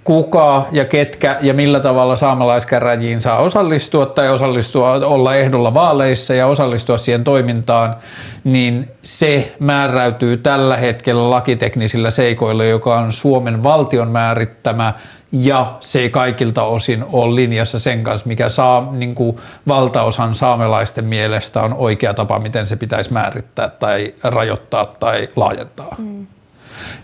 kuka 0.09 0.67
ja 0.73 0.85
ketkä 0.85 1.37
ja 1.41 1.55
millä 1.55 1.81
tavalla 1.81 2.17
saamelaiskäräjiin 2.17 3.21
saa 3.21 3.39
osallistua 3.39 4.07
tai 4.07 4.29
osallistua, 4.29 4.93
olla 4.93 5.35
ehdolla 5.35 5.75
vaaleissa 5.75 6.35
ja 6.35 6.47
osallistua 6.47 6.99
siihen 6.99 7.25
toimintaan, 7.25 7.97
niin 8.45 8.89
se 9.05 9.55
määräytyy 9.59 10.37
tällä 10.37 10.77
hetkellä 10.77 11.31
lakiteknisillä 11.31 12.11
seikoilla, 12.11 12.65
joka 12.65 12.99
on 12.99 13.13
Suomen 13.13 13.63
valtion 13.63 14.09
määrittämä 14.09 14.95
ja 15.33 15.77
se 15.81 16.01
ei 16.01 16.11
kaikilta 16.11 16.63
osin 16.63 17.05
ole 17.13 17.35
linjassa 17.35 17.79
sen 17.79 18.05
kanssa, 18.05 18.29
mikä 18.29 18.49
saa, 18.49 18.89
niin 18.93 19.15
kuin 19.15 19.37
valtaosan 19.69 20.35
saamelaisten 20.35 21.05
mielestä 21.05 21.63
on 21.63 21.75
oikea 21.75 22.15
tapa, 22.15 22.39
miten 22.39 22.67
se 22.67 22.77
pitäisi 22.77 23.13
määrittää 23.13 23.69
tai 23.69 24.15
rajoittaa 24.25 24.87
tai 24.87 25.29
laajentaa. 25.37 25.97
Mm. 25.99 26.27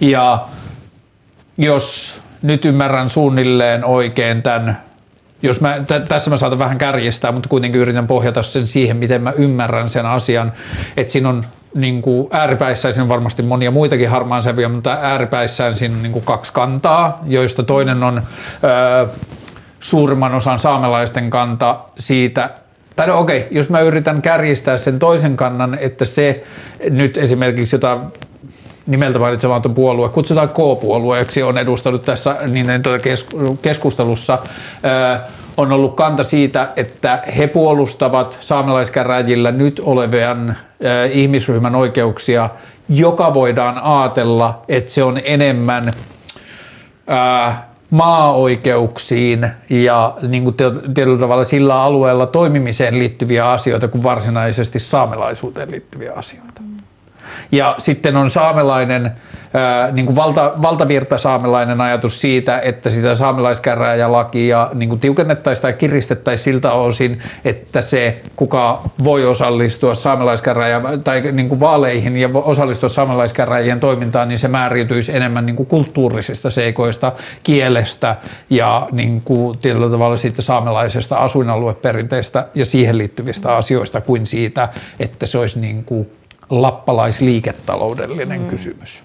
Ja 0.01 0.39
jos 1.59 2.24
nyt 2.45 2.65
ymmärrän 2.65 3.11
suunnilleen 3.11 3.85
oikein 3.85 4.43
tämän, 4.43 4.81
jos 5.43 5.61
mä, 5.61 5.77
t- 5.87 6.09
tässä 6.09 6.31
mä 6.31 6.39
saatan 6.39 6.59
vähän 6.59 6.79
kärjestää, 6.79 7.33
mutta 7.33 7.49
kuitenkin 7.49 7.81
yritän 7.81 8.07
pohjata 8.07 8.43
sen 8.43 8.66
siihen, 8.66 8.97
miten 8.97 9.23
mä 9.23 9.31
ymmärrän 9.31 9.91
sen 9.91 10.07
asian, 10.07 10.53
että 10.97 11.12
siinä 11.12 11.29
on 11.29 11.45
niin 11.75 12.03
kuin 12.03 12.29
ääripäissään 12.31 12.95
siinä 12.95 13.03
on 13.03 13.09
varmasti 13.09 13.43
monia 13.43 13.71
muitakin 13.71 14.09
harmaan 14.11 14.43
sävyjä, 14.43 14.69
mutta 14.69 14.99
ääripäissään 15.03 15.77
siinä 15.77 15.97
on 15.97 16.03
niin 16.03 16.12
kuin 16.12 16.25
kaksi 16.25 16.53
kantaa, 16.53 17.21
joista 17.27 17.62
toinen 17.62 18.03
on 18.03 18.23
ö, 18.65 19.09
suurimman 19.81 20.35
osan 20.35 20.59
saamelaisten 20.59 21.31
kanta 21.31 21.81
siitä, 21.99 22.51
tai 22.97 23.07
no 23.07 23.19
okei, 23.19 23.49
jos 23.51 23.71
mä 23.71 23.81
yritän 23.81 24.23
kärjistää 24.23 24.79
sen 24.79 24.99
toisen 24.99 25.37
kannan, 25.37 25.79
että 25.81 26.05
se 26.05 26.45
nyt 26.91 27.16
esimerkiksi, 27.16 27.77
jota 27.77 27.99
nimeltä 28.86 29.19
mainitsematon 29.19 29.74
puolue, 29.74 30.09
kutsutaan 30.09 30.48
K-puolueeksi, 30.48 31.43
on 31.43 31.59
edustanut 31.59 32.02
tässä 32.02 32.36
niin 32.48 32.82
tuota 32.82 33.05
keskustelussa, 33.62 34.39
on 35.56 35.73
ollut 35.73 35.97
kanta 35.97 36.24
siitä, 36.24 36.69
että 36.77 37.23
he 37.36 37.47
puolustavat 37.47 38.39
saamelaiskäräjillä 38.40 39.52
nyt 39.52 39.81
olevan 39.85 40.56
ihmisryhmän 41.12 41.74
oikeuksia, 41.74 42.51
joka 42.89 43.35
voidaan 43.35 43.78
ajatella, 43.78 44.62
että 44.69 44.90
se 44.90 45.02
on 45.02 45.20
enemmän 45.24 45.90
maa-oikeuksiin 47.90 49.51
ja 49.70 50.15
niin 50.28 50.44
kuin 50.44 50.56
tietyllä 50.94 51.19
tavalla 51.19 51.44
sillä 51.44 51.82
alueella 51.82 52.27
toimimiseen 52.27 52.98
liittyviä 52.98 53.51
asioita 53.51 53.89
kuin 53.89 54.02
varsinaisesti 54.02 54.81
saamelaisuuteen 54.81 55.70
liittyviä 55.70 56.12
asioita. 56.16 56.74
Ja 57.52 57.74
sitten 57.78 58.16
on 58.16 58.31
saamelainen, 58.31 59.12
ää, 59.55 59.90
niin 59.90 60.06
kuin 60.06 60.16
valta, 60.16 60.52
valtavirta 60.62 61.19
saamelainen 61.19 61.81
ajatus 61.81 62.20
siitä, 62.20 62.59
että 62.59 62.90
sitä 62.90 63.15
saamelaiskäräjälakia 63.15 64.70
niin 64.74 64.89
kuin 64.89 65.01
tiukennettaisiin 65.01 65.62
tai 65.62 65.73
kiristettäisiin 65.73 66.44
siltä 66.44 66.73
osin, 66.73 67.23
että 67.44 67.82
se, 67.82 68.23
kuka 68.36 68.82
voi 69.05 69.27
osallistua 69.27 69.94
saamelaiskäräjä, 69.94 70.81
tai 71.05 71.20
niin 71.32 71.48
kuin 71.48 71.61
vaaleihin 71.61 72.16
ja 72.16 72.28
osallistua 72.35 72.89
saamelaiskäräjien 72.89 73.81
toimintaan, 73.81 74.28
niin 74.28 74.39
se 74.39 74.48
määräytyisi 74.48 75.16
enemmän 75.16 75.47
niin 75.47 75.56
kuin 75.56 75.66
kulttuurisista 75.66 76.51
seikoista, 76.51 77.12
kielestä 77.43 78.16
ja 78.51 78.89
niin 78.93 79.23
kuin 79.24 79.59
tietyllä 79.59 79.90
tavalla 79.90 80.16
siitä 80.16 80.43
saamelaisesta 80.43 81.16
asuinalueperinteestä 81.16 82.47
ja 82.55 82.66
siihen 82.66 82.98
liittyvistä 82.98 83.56
asioista 83.56 84.01
kuin 84.01 84.27
siitä, 84.27 84.69
että 85.01 85.27
se 85.27 85.39
olisi 85.39 85.61
niin 85.61 85.85
kuin 85.85 86.09
lappalaisliiketaloudellinen 86.51 88.41
mm. 88.41 88.49
kysymys. 88.49 89.03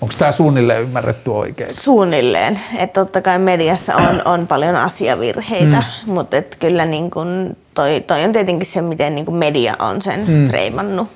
Onko 0.00 0.14
tämä 0.18 0.32
suunnilleen 0.32 0.82
ymmärretty 0.82 1.30
oikein? 1.30 1.74
Suunnilleen. 1.74 2.60
Että 2.78 3.00
totta 3.00 3.22
kai 3.22 3.38
mediassa 3.38 3.96
on, 3.96 4.22
on 4.32 4.46
paljon 4.46 4.76
asiavirheitä, 4.76 5.76
mm. 6.06 6.12
mutta 6.12 6.36
et 6.36 6.56
kyllä 6.60 6.86
niin 6.86 7.10
kun 7.10 7.56
toi, 7.74 8.00
toi 8.00 8.24
on 8.24 8.32
tietenkin 8.32 8.66
se, 8.66 8.82
miten 8.82 9.14
niin 9.14 9.26
kun 9.26 9.36
media 9.36 9.74
on 9.78 10.02
sen 10.02 10.24
mm. 10.28 10.48
freimannut. 10.48 11.08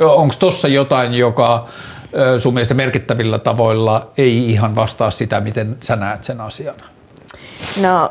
Onko 0.00 0.34
tuossa 0.38 0.68
jotain, 0.68 1.14
joka 1.14 1.66
sun 2.38 2.54
mielestä 2.54 2.74
merkittävillä 2.74 3.38
tavoilla 3.38 4.10
ei 4.16 4.50
ihan 4.50 4.74
vastaa 4.74 5.10
sitä, 5.10 5.40
miten 5.40 5.76
sä 5.82 5.96
näet 5.96 6.24
sen 6.24 6.40
asian? 6.40 6.74
No, 7.80 8.10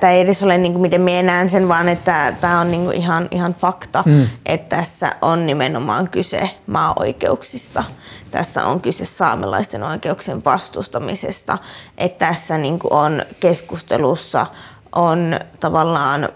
tämä 0.00 0.12
ei 0.12 0.20
edes 0.20 0.42
ole 0.42 0.58
niin 0.58 0.72
kuin 0.72 0.82
miten 0.82 1.00
minä 1.00 1.22
näen 1.22 1.50
sen, 1.50 1.68
vaan 1.68 1.88
että 1.88 2.34
tämä 2.40 2.60
on 2.60 2.70
niin 2.70 2.84
kuin 2.84 2.96
ihan, 2.96 3.28
ihan 3.30 3.54
fakta, 3.54 4.02
mm. 4.06 4.28
että 4.46 4.76
tässä 4.76 5.12
on 5.22 5.46
nimenomaan 5.46 6.08
kyse 6.08 6.50
maa-oikeuksista. 6.66 7.84
Tässä 8.30 8.64
on 8.64 8.80
kyse 8.80 9.04
saamelaisten 9.04 9.82
oikeuksien 9.82 10.44
vastustamisesta. 10.44 11.58
Että 11.98 12.26
tässä 12.26 12.58
niin 12.58 12.78
kuin 12.78 12.92
on 12.92 13.22
keskustelussa 13.40 14.46
on 14.94 15.36
tavallaan 15.60 16.28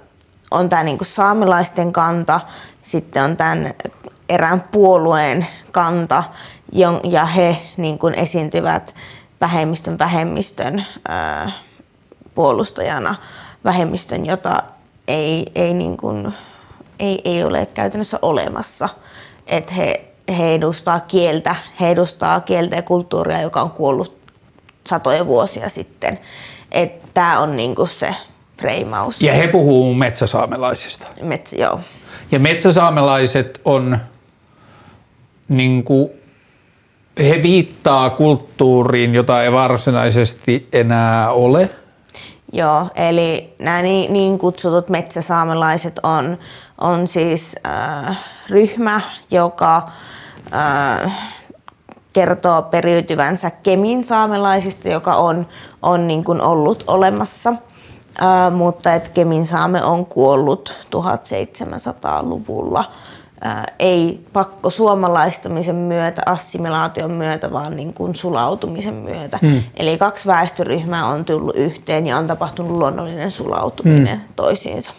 on 0.50 0.68
tämä 0.68 0.82
niin 0.82 0.98
kuin 0.98 1.08
saamelaisten 1.08 1.92
kanta, 1.92 2.40
sitten 2.82 3.22
on 3.22 3.36
tämän 3.36 3.74
erään 4.28 4.60
puolueen 4.60 5.46
kanta, 5.72 6.24
ja 7.04 7.24
he 7.24 7.56
niin 7.76 7.98
kuin 7.98 8.14
esiintyvät 8.14 8.94
vähemmistön 9.40 9.98
vähemmistön 9.98 10.86
ää, 11.08 11.50
puolustajana 12.34 13.14
vähemmistön, 13.64 14.26
jota 14.26 14.62
ei, 15.08 15.44
ei, 15.54 15.74
niin 15.74 15.96
kuin, 15.96 16.34
ei, 16.98 17.20
ei 17.24 17.44
ole 17.44 17.66
käytännössä 17.66 18.18
olemassa. 18.22 18.88
Että 19.46 19.74
he, 19.74 20.04
he 20.38 20.54
edustaa 20.54 21.00
kieltä, 21.00 21.56
he 21.80 21.90
edustaa 21.90 22.40
kieltä 22.40 22.76
ja 22.76 22.82
kulttuuria, 22.82 23.42
joka 23.42 23.62
on 23.62 23.70
kuollut 23.70 24.18
satoja 24.86 25.26
vuosia 25.26 25.68
sitten. 25.68 26.18
Tämä 27.14 27.40
on 27.40 27.56
niin 27.56 27.74
kuin 27.74 27.88
se 27.88 28.14
freimaus. 28.60 29.22
Ja 29.22 29.32
he 29.34 29.48
puhuu 29.48 29.94
metsäsaamelaisista. 29.94 31.06
Metsä, 31.22 31.56
joo. 31.56 31.80
Ja 32.32 32.38
metsäsaamelaiset 32.38 33.60
on 33.64 33.98
niin 35.48 35.84
kuin, 35.84 36.10
he 37.18 37.42
viittaa 37.42 38.10
kulttuuriin, 38.10 39.14
jota 39.14 39.42
ei 39.42 39.52
varsinaisesti 39.52 40.68
enää 40.72 41.30
ole– 41.30 41.70
Joo, 42.54 42.86
eli 42.94 43.54
nämä 43.58 43.82
niin, 43.82 44.12
niin 44.12 44.38
kutsutut 44.38 44.88
metsäsaamelaiset 44.88 46.00
on, 46.02 46.38
on 46.80 47.08
siis 47.08 47.56
äh, 47.66 48.18
ryhmä, 48.50 49.00
joka 49.30 49.88
äh, 50.54 51.12
kertoo 52.12 52.62
periytyvänsä 52.62 53.50
Kemin 53.50 54.04
saamelaisista, 54.04 54.88
joka 54.88 55.14
on, 55.14 55.46
on 55.82 56.06
niin 56.06 56.24
kuin 56.24 56.40
ollut 56.40 56.84
olemassa. 56.86 57.50
Äh, 57.50 58.52
mutta 58.52 58.94
että 58.94 59.10
Kemin 59.10 59.46
saame 59.46 59.84
on 59.84 60.06
kuollut 60.06 60.74
1700-luvulla 60.96 62.84
ei 63.78 64.26
pakko 64.32 64.70
suomalaistamisen 64.70 65.74
myötä, 65.74 66.22
assimilaation 66.26 67.10
myötä, 67.10 67.52
vaan 67.52 67.76
niin 67.76 67.94
kuin 67.94 68.14
sulautumisen 68.14 68.94
myötä. 68.94 69.38
Hmm. 69.42 69.62
Eli 69.76 69.98
kaksi 69.98 70.26
väestöryhmää 70.26 71.06
on 71.06 71.24
tullut 71.24 71.56
yhteen 71.56 72.06
ja 72.06 72.18
on 72.18 72.26
tapahtunut 72.26 72.78
luonnollinen 72.78 73.30
sulautuminen 73.30 74.18
hmm. 74.18 74.28
toisiinsa. 74.36 74.90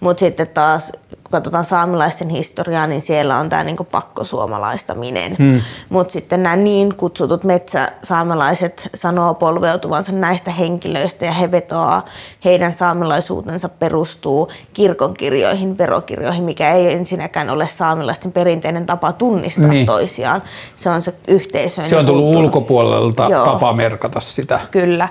Mutta 0.00 0.20
sitten 0.20 0.48
taas 0.48 0.92
katsotaan 1.30 1.64
saamelaisten 1.64 2.28
historiaa, 2.28 2.86
niin 2.86 3.02
siellä 3.02 3.38
on 3.38 3.48
tämä 3.48 3.64
niinku 3.64 3.84
pakkosuomalaistaminen. 3.84 5.36
Hmm. 5.38 5.60
Mutta 5.88 6.12
sitten 6.12 6.42
nämä 6.42 6.56
niin 6.56 6.94
kutsutut 6.94 7.44
metsäsaamelaiset 7.44 8.90
sanoo 8.94 9.34
polveutuvansa 9.34 10.12
näistä 10.12 10.50
henkilöistä 10.50 11.24
ja 11.24 11.32
he 11.32 11.50
vetoaa, 11.50 12.04
heidän 12.44 12.72
saamelaisuutensa 12.72 13.68
perustuu 13.68 14.50
kirkonkirjoihin, 14.72 15.78
verokirjoihin, 15.78 16.44
mikä 16.44 16.72
ei 16.72 16.92
ensinnäkään 16.92 17.50
ole 17.50 17.68
saamelaisten 17.68 18.32
perinteinen 18.32 18.86
tapa 18.86 19.12
tunnistaa 19.12 19.68
niin. 19.68 19.86
toisiaan. 19.86 20.42
Se 20.76 20.90
on 20.90 21.02
se 21.02 21.14
yhteisön. 21.28 21.88
Se 21.88 21.96
on 21.96 22.06
tullut 22.06 22.24
kulttuuri. 22.24 22.46
ulkopuolelta 22.46 23.26
Joo. 23.30 23.44
tapa 23.44 23.72
merkata 23.72 24.20
sitä. 24.20 24.60
Kyllä 24.70 25.08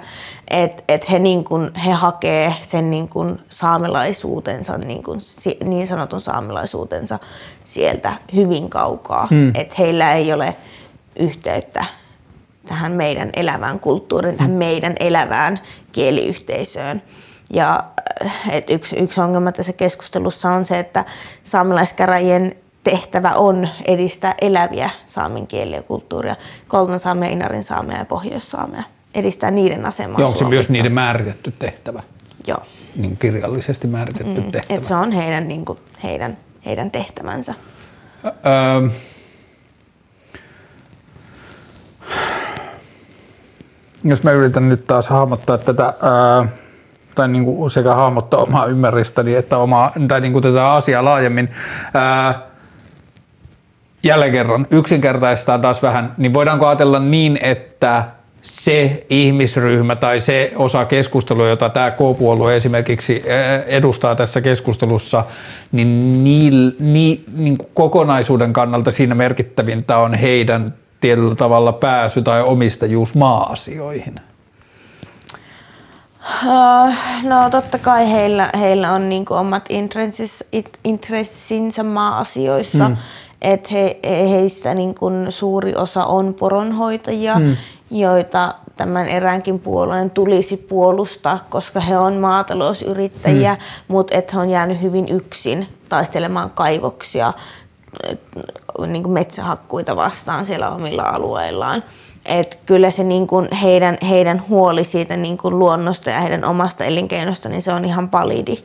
että 0.53 0.83
et 0.87 1.11
he, 1.11 1.19
niin 1.19 1.43
kun, 1.43 1.71
he 1.85 1.91
hakee 1.91 2.55
sen 2.61 2.89
niin 2.89 3.09
kun 3.09 3.39
saamelaisuutensa, 3.49 4.77
niin, 4.77 5.03
kun, 5.03 5.17
niin 5.63 5.87
sanotun 5.87 6.21
saamelaisuutensa 6.21 7.19
sieltä 7.63 8.13
hyvin 8.35 8.69
kaukaa. 8.69 9.27
Hmm. 9.27 9.51
Että 9.55 9.75
heillä 9.79 10.13
ei 10.13 10.33
ole 10.33 10.55
yhteyttä 11.19 11.85
tähän 12.67 12.91
meidän 12.91 13.29
elävään 13.35 13.79
kulttuuriin, 13.79 14.35
tähän 14.35 14.51
meidän 14.51 14.93
elävään 14.99 15.59
kieliyhteisöön. 15.91 17.01
Ja 17.53 17.83
et 18.51 18.69
yksi, 18.69 18.95
yksi 18.95 19.21
ongelma 19.21 19.51
tässä 19.51 19.73
keskustelussa 19.73 20.49
on 20.49 20.65
se, 20.65 20.79
että 20.79 21.05
saamelaiskäräjien 21.43 22.55
tehtävä 22.83 23.31
on 23.31 23.69
edistää 23.85 24.35
eläviä 24.41 24.89
saamen 25.05 25.47
kieliä 25.47 25.77
ja 25.77 25.83
kulttuuria, 25.83 26.35
Koltan 26.67 26.99
saamea, 26.99 27.29
Inarin 27.29 27.63
saamea 27.63 27.97
ja 27.97 28.05
Pohjois-saamea 28.05 28.83
edistää 29.15 29.51
niiden 29.51 29.85
asemaa 29.85 30.19
Joo, 30.19 30.27
onko 30.27 30.39
se 30.39 30.45
myös 30.45 30.69
niiden 30.69 30.93
määritetty 30.93 31.53
tehtävä? 31.59 32.03
Joo. 32.47 32.63
Niin 32.95 33.17
kirjallisesti 33.17 33.87
määritetty 33.87 34.41
mm, 34.41 34.51
tehtävä. 34.51 34.77
Et 34.77 34.85
se 34.85 34.95
on 34.95 35.11
heidän, 35.11 35.47
niin 35.47 35.65
kuin, 35.65 35.79
heidän, 36.03 36.37
heidän 36.65 36.91
tehtävänsä. 36.91 37.53
Öö, 38.25 38.89
jos 44.03 44.23
mä 44.23 44.31
yritän 44.31 44.69
nyt 44.69 44.87
taas 44.87 45.07
hahmottaa 45.07 45.57
tätä, 45.57 45.83
ää, 45.85 46.47
tai 47.15 47.27
niin 47.27 47.45
kuin 47.45 47.71
sekä 47.71 47.95
hahmottaa 47.95 48.39
omaa 48.39 48.65
ymmärrystäni 48.65 49.35
että 49.35 49.57
omaa, 49.57 49.91
tai 50.07 50.21
niin 50.21 50.31
kuin 50.33 50.43
tätä 50.43 50.73
asiaa 50.73 51.05
laajemmin, 51.05 51.49
ää, 51.93 52.39
jälleen 54.03 54.31
kerran 54.31 54.67
yksinkertaistaan 54.71 55.61
taas 55.61 55.81
vähän, 55.81 56.13
niin 56.17 56.33
voidaanko 56.33 56.67
ajatella 56.67 56.99
niin, 56.99 57.39
että 57.41 58.03
se 58.43 59.05
ihmisryhmä 59.09 59.95
tai 59.95 60.21
se 60.21 60.51
osa 60.55 60.85
keskustelua, 60.85 61.47
jota 61.47 61.69
tämä 61.69 61.91
K-puolue 61.91 62.55
esimerkiksi 62.55 63.23
edustaa 63.65 64.15
tässä 64.15 64.41
keskustelussa, 64.41 65.25
niin, 65.71 66.23
niin, 66.23 66.75
niin, 66.79 67.23
niin 67.33 67.57
kokonaisuuden 67.73 68.53
kannalta 68.53 68.91
siinä 68.91 69.15
merkittävintä 69.15 69.97
on 69.97 70.13
heidän 70.13 70.73
tietyllä 71.01 71.35
tavalla 71.35 71.73
pääsy 71.73 72.21
tai 72.21 72.41
omistajuus 72.41 73.15
maa-asioihin? 73.15 74.15
No 77.23 77.49
totta 77.51 77.79
kai 77.79 78.11
heillä, 78.11 78.49
heillä 78.59 78.91
on 78.91 79.09
niin 79.09 79.25
omat 79.29 79.65
intressinsä 80.83 81.83
maa-asioissa. 81.83 82.85
Hmm. 82.85 82.97
Että 83.41 83.69
he, 83.71 83.99
heissä 84.29 84.73
niin 84.73 84.95
suuri 85.29 85.75
osa 85.75 86.05
on 86.05 86.33
poronhoitajia 86.33 87.35
hmm 87.35 87.55
joita 87.99 88.55
tämän 88.77 89.07
eräänkin 89.07 89.59
puolueen 89.59 90.09
tulisi 90.09 90.57
puolustaa, 90.57 91.45
koska 91.49 91.79
he 91.79 91.97
on 91.97 92.13
maatalousyrittäjiä, 92.13 93.53
mm. 93.53 93.59
mutta 93.87 94.17
että 94.17 94.33
he 94.33 94.39
on 94.39 94.49
jäänyt 94.49 94.81
hyvin 94.81 95.09
yksin 95.09 95.67
taistelemaan 95.89 96.49
kaivoksia, 96.49 97.33
niin 98.87 99.03
kuin 99.03 99.13
metsähakkuita 99.13 99.95
vastaan 99.95 100.45
siellä 100.45 100.69
omilla 100.69 101.03
alueillaan. 101.03 101.83
Et 102.25 102.59
kyllä 102.65 102.91
se 102.91 103.03
niin 103.03 103.27
kuin 103.27 103.51
heidän, 103.51 103.97
heidän 104.09 104.43
huoli 104.49 104.83
siitä 104.83 105.17
niin 105.17 105.37
kuin 105.37 105.59
luonnosta 105.59 106.09
ja 106.09 106.19
heidän 106.19 106.45
omasta 106.45 106.83
elinkeinosta, 106.83 107.49
niin 107.49 107.61
se 107.61 107.73
on 107.73 107.85
ihan 107.85 108.11
validi. 108.11 108.57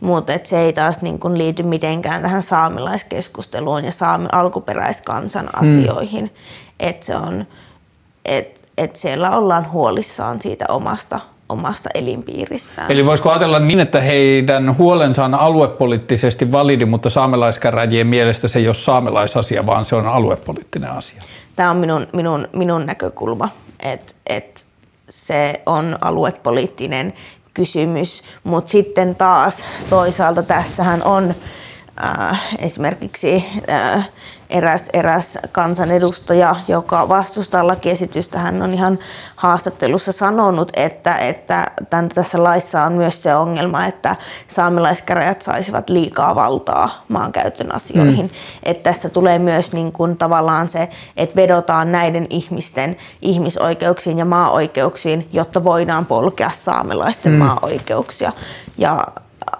Mutta 0.00 0.32
se 0.44 0.58
ei 0.58 0.72
taas 0.72 1.02
niin 1.02 1.18
kuin 1.18 1.38
liity 1.38 1.62
mitenkään 1.62 2.22
tähän 2.22 2.42
saamelaiskeskusteluun 2.42 3.84
ja 3.84 3.92
saame, 3.92 4.28
alkuperäiskansan 4.32 5.44
mm. 5.44 5.68
asioihin. 5.68 6.24
Mm. 6.24 6.30
Et 6.80 7.02
se 7.02 7.16
on, 7.16 7.46
et 8.24 8.57
että 8.78 8.98
siellä 8.98 9.30
ollaan 9.30 9.72
huolissaan 9.72 10.40
siitä 10.40 10.64
omasta 10.68 11.20
omasta 11.48 11.88
elinpiiristään. 11.94 12.92
Eli 12.92 13.06
voisiko 13.06 13.30
ajatella 13.30 13.58
niin, 13.58 13.80
että 13.80 14.00
heidän 14.00 14.78
huolensa 14.78 15.24
on 15.24 15.34
aluepoliittisesti 15.34 16.52
validi, 16.52 16.84
mutta 16.84 17.10
saamelaiskäräjien 17.10 18.06
mielestä 18.06 18.48
se 18.48 18.58
ei 18.58 18.68
ole 18.68 18.74
saamelaisasia, 18.74 19.66
vaan 19.66 19.84
se 19.84 19.96
on 19.96 20.06
aluepoliittinen 20.06 20.90
asia? 20.90 21.20
Tämä 21.56 21.70
on 21.70 21.76
minun, 21.76 22.06
minun, 22.12 22.48
minun 22.52 22.86
näkökulma, 22.86 23.48
että 23.82 24.14
et 24.26 24.66
se 25.08 25.62
on 25.66 25.96
aluepoliittinen 26.00 27.14
kysymys, 27.54 28.22
mutta 28.44 28.70
sitten 28.70 29.14
taas 29.14 29.64
toisaalta 29.90 30.42
tässähän 30.42 31.02
on 31.04 31.34
äh, 32.04 32.40
esimerkiksi 32.58 33.44
äh, 33.70 34.08
eräs, 34.50 34.88
eräs 34.92 35.38
kansanedustaja, 35.52 36.56
joka 36.68 37.08
vastustaa 37.08 37.66
lakiesitystä, 37.66 38.38
hän 38.38 38.62
on 38.62 38.74
ihan 38.74 38.98
haastattelussa 39.36 40.12
sanonut, 40.12 40.72
että, 40.76 41.18
että 41.18 41.66
tämän, 41.90 42.08
tässä 42.08 42.44
laissa 42.44 42.82
on 42.82 42.92
myös 42.92 43.22
se 43.22 43.34
ongelma, 43.34 43.86
että 43.86 44.16
saamelaiskäräjät 44.46 45.42
saisivat 45.42 45.90
liikaa 45.90 46.34
valtaa 46.34 47.04
maankäytön 47.08 47.74
asioihin. 47.74 48.26
Mm. 48.26 48.30
Että 48.62 48.90
tässä 48.90 49.08
tulee 49.08 49.38
myös 49.38 49.72
niin 49.72 49.92
kuin 49.92 50.16
tavallaan 50.16 50.68
se, 50.68 50.88
että 51.16 51.36
vedotaan 51.36 51.92
näiden 51.92 52.26
ihmisten 52.30 52.96
ihmisoikeuksiin 53.22 54.18
ja 54.18 54.24
maa-oikeuksiin, 54.24 55.28
jotta 55.32 55.64
voidaan 55.64 56.06
polkea 56.06 56.50
saamelaisten 56.54 57.32
mm. 57.32 57.38
maa-oikeuksia 57.38 58.32
ja 58.78 59.04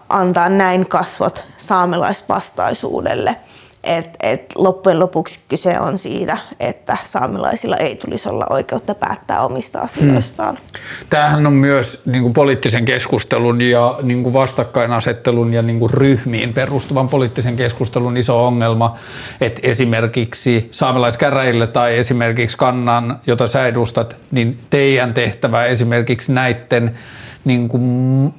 antaa 0.08 0.48
näin 0.48 0.88
kasvot 0.88 1.44
saamelaisvastaisuudelle. 1.58 3.36
Et, 3.84 4.16
et 4.22 4.52
loppujen 4.56 4.98
lopuksi 4.98 5.40
kyse 5.48 5.80
on 5.80 5.98
siitä, 5.98 6.38
että 6.60 6.96
saamelaisilla 7.02 7.76
ei 7.76 7.96
tulisi 7.96 8.28
olla 8.28 8.46
oikeutta 8.50 8.94
päättää 8.94 9.40
omista 9.40 9.80
asioistaan. 9.80 10.56
Hmm. 10.56 10.80
Tämähän 11.10 11.46
on 11.46 11.52
myös 11.52 12.02
niin 12.06 12.22
kuin 12.22 12.34
poliittisen 12.34 12.84
keskustelun 12.84 13.60
ja 13.60 13.98
niin 14.02 14.22
kuin 14.22 14.32
vastakkainasettelun 14.32 15.52
ja 15.52 15.62
niin 15.62 15.78
kuin 15.78 15.90
ryhmiin 15.90 16.54
perustuvan 16.54 17.08
poliittisen 17.08 17.56
keskustelun 17.56 18.16
iso 18.16 18.46
ongelma, 18.46 18.96
että 19.40 19.60
esimerkiksi 19.62 20.68
saamelaiskäräjille 20.72 21.66
tai 21.66 21.98
esimerkiksi 21.98 22.56
kannan, 22.56 23.20
jota 23.26 23.48
sä 23.48 23.66
edustat, 23.66 24.16
niin 24.30 24.58
teidän 24.70 25.14
tehtävä 25.14 25.64
esimerkiksi 25.64 26.32
näiden 26.32 26.98
niin 27.44 27.68
kuin 27.68 28.34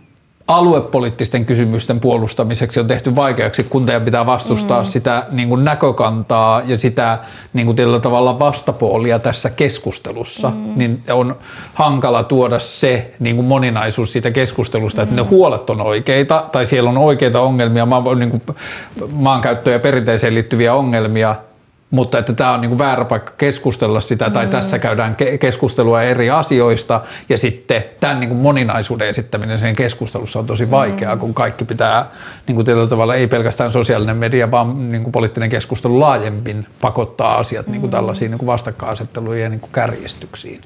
aluepoliittisten 0.50 1.46
kysymysten 1.46 2.00
puolustamiseksi 2.00 2.80
on 2.80 2.88
tehty 2.88 3.16
vaikeaksi, 3.16 3.64
kun 3.64 3.86
teidän 3.86 4.02
pitää 4.02 4.26
vastustaa 4.26 4.82
mm. 4.82 4.88
sitä 4.88 5.24
niin 5.32 5.50
kuin 5.50 5.66
näkökantaa 5.66 6.62
ja 6.66 6.78
sitä 6.78 7.18
niin 7.54 7.66
kuin 7.66 7.76
tietyllä 7.76 8.00
tavalla 8.00 8.40
vastapuolia 8.40 9.20
tässä 9.20 9.50
keskustelussa, 9.50 10.50
mm. 10.50 10.72
niin 10.76 11.04
on 11.12 11.36
hankala 11.74 12.24
tuoda 12.24 12.60
se 12.60 13.14
niin 13.20 13.36
kuin 13.36 13.46
moninaisuus 13.46 14.14
siitä 14.14 14.32
keskustelusta, 14.32 15.02
mm. 15.02 15.04
että 15.04 15.16
ne 15.16 15.22
mm. 15.22 15.30
huolet 15.30 15.70
on 15.70 15.82
oikeita 15.82 16.46
tai 16.52 16.66
siellä 16.66 16.90
on 16.90 16.98
oikeita 16.98 17.42
ongelmia, 17.42 17.88
niin 18.16 18.32
kuin 18.32 18.42
maankäyttöön 19.12 19.74
ja 19.74 19.80
perinteiseen 19.80 20.34
liittyviä 20.34 20.74
ongelmia, 20.74 21.36
mutta 21.92 22.18
että 22.18 22.34
tämä 22.34 22.54
on 22.54 22.62
niin 22.62 22.70
kuin 22.70 22.80
väärä 22.80 23.06
paikka 23.06 23.32
keskustella 23.38 24.02
sitä, 24.02 24.30
tai 24.30 24.46
mm. 24.46 24.52
tässä 24.52 24.80
käydään 24.80 25.16
ke- 25.22 25.38
keskustelua 25.38 26.02
eri 26.04 26.30
asioista, 26.30 27.02
ja 27.30 27.38
sitten 27.38 27.84
tämän 28.00 28.20
niin 28.20 28.30
kuin 28.30 28.40
moninaisuuden 28.40 29.08
esittäminen 29.08 29.60
sen 29.60 29.76
keskustelussa 29.76 30.40
on 30.40 30.48
tosi 30.48 30.72
vaikeaa, 30.72 31.16
mm. 31.16 31.20
kun 31.20 31.34
kaikki 31.34 31.66
pitää 31.66 32.06
niin 32.48 32.56
kuin 32.56 32.66
tietyllä 32.66 32.88
tavalla, 32.88 33.16
ei 33.16 33.28
pelkästään 33.28 33.72
sosiaalinen 33.72 34.18
media, 34.18 34.52
vaan 34.52 34.92
niin 34.92 35.04
kuin 35.04 35.12
poliittinen 35.12 35.50
keskustelu 35.50 36.00
laajempin 36.00 36.68
pakottaa 36.82 37.38
asiat 37.38 37.68
mm. 37.68 37.72
niin 37.72 37.82
kuin 37.82 37.92
tällaisiin 37.92 38.32
niin 38.32 38.40
kuin 38.40 38.48
vastakkainasetteluihin 38.48 39.44
ja 39.44 39.50
niin 39.50 39.60
kuin 39.60 39.72
kärjistyksiin. 39.72 40.62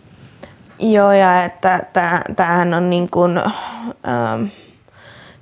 Joo, 0.79 1.11
ja 1.11 1.43
että 1.43 1.79
tämähän 2.35 2.73
on 2.73 2.89
niin 2.89 3.09
kuin, 3.09 3.37
ähm, 3.37 4.45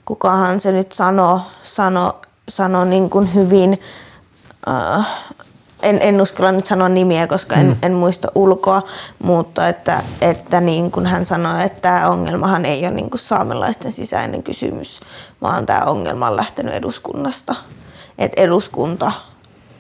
kukahan 0.06 0.60
se 0.60 0.72
nyt 0.72 0.92
sanoo, 0.92 1.42
sano, 1.64 2.22
sano 2.50 2.86
niin 2.86 3.10
kuin 3.10 3.34
hyvin, 3.34 3.80
äh, 4.68 5.08
en, 5.82 5.98
en 6.02 6.22
uskalla 6.22 6.52
nyt 6.52 6.66
sanoa 6.66 6.90
nimiä, 6.90 7.28
koska 7.28 7.56
en, 7.56 7.68
mm. 7.68 7.76
en 7.82 7.94
muista 7.94 8.28
ulkoa, 8.36 8.82
mutta 9.24 9.68
että, 9.68 10.04
että 10.22 10.62
niin 10.62 10.92
kuin 10.92 11.06
hän 11.06 11.26
sanoi, 11.26 11.64
että 11.64 11.82
tämä 11.82 12.10
ongelmahan 12.10 12.66
ei 12.66 12.86
ole 12.86 12.92
niin 12.92 13.10
kuin 13.10 13.20
saamelaisten 13.20 13.92
sisäinen 13.92 14.44
kysymys, 14.44 15.00
vaan 15.42 15.66
tämä 15.66 15.82
ongelma 15.82 16.28
on 16.28 16.38
lähtenyt 16.38 16.74
eduskunnasta. 16.74 17.56
Että 18.18 18.42
eduskunta 18.42 19.12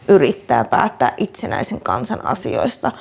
yrittää 0.08 0.64
päättää 0.64 1.14
itsenäisen 1.18 1.82
kansan 1.82 2.26
asioista. 2.26 2.92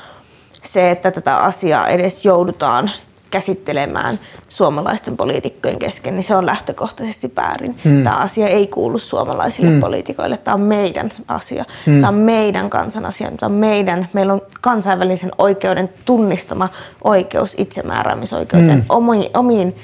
Se, 0.63 0.91
että 0.91 1.11
tätä 1.11 1.37
asiaa 1.37 1.89
edes 1.89 2.25
joudutaan 2.25 2.91
käsittelemään 3.31 4.19
suomalaisten 4.49 5.17
poliitikkojen 5.17 5.79
kesken, 5.79 6.15
niin 6.15 6.25
se 6.25 6.37
on 6.37 6.47
lähtökohtaisesti 6.47 7.33
väärin. 7.37 7.79
Hmm. 7.85 8.03
Tämä 8.03 8.17
asia 8.17 8.47
ei 8.47 8.67
kuulu 8.67 8.99
suomalaisille 8.99 9.71
hmm. 9.71 9.81
poliitikoille. 9.81 10.37
Tämä 10.37 10.55
on 10.55 10.61
meidän 10.61 11.09
asia. 11.29 11.65
Hmm. 11.87 12.01
Tämä 12.01 12.09
on 12.09 12.15
meidän 12.15 12.71
kansan 12.71 13.07
asia. 13.07 13.31
Tämä 13.41 13.55
on 13.55 13.59
meidän, 13.61 14.09
meillä 14.13 14.33
on 14.33 14.43
kansainvälisen 14.61 15.31
oikeuden 15.39 15.89
tunnistama 16.05 16.69
oikeus 17.05 17.55
itsemääräämisoikeuteen 17.59 18.79
hmm. 18.79 18.87
omiin, 18.89 19.31
omiin 19.35 19.77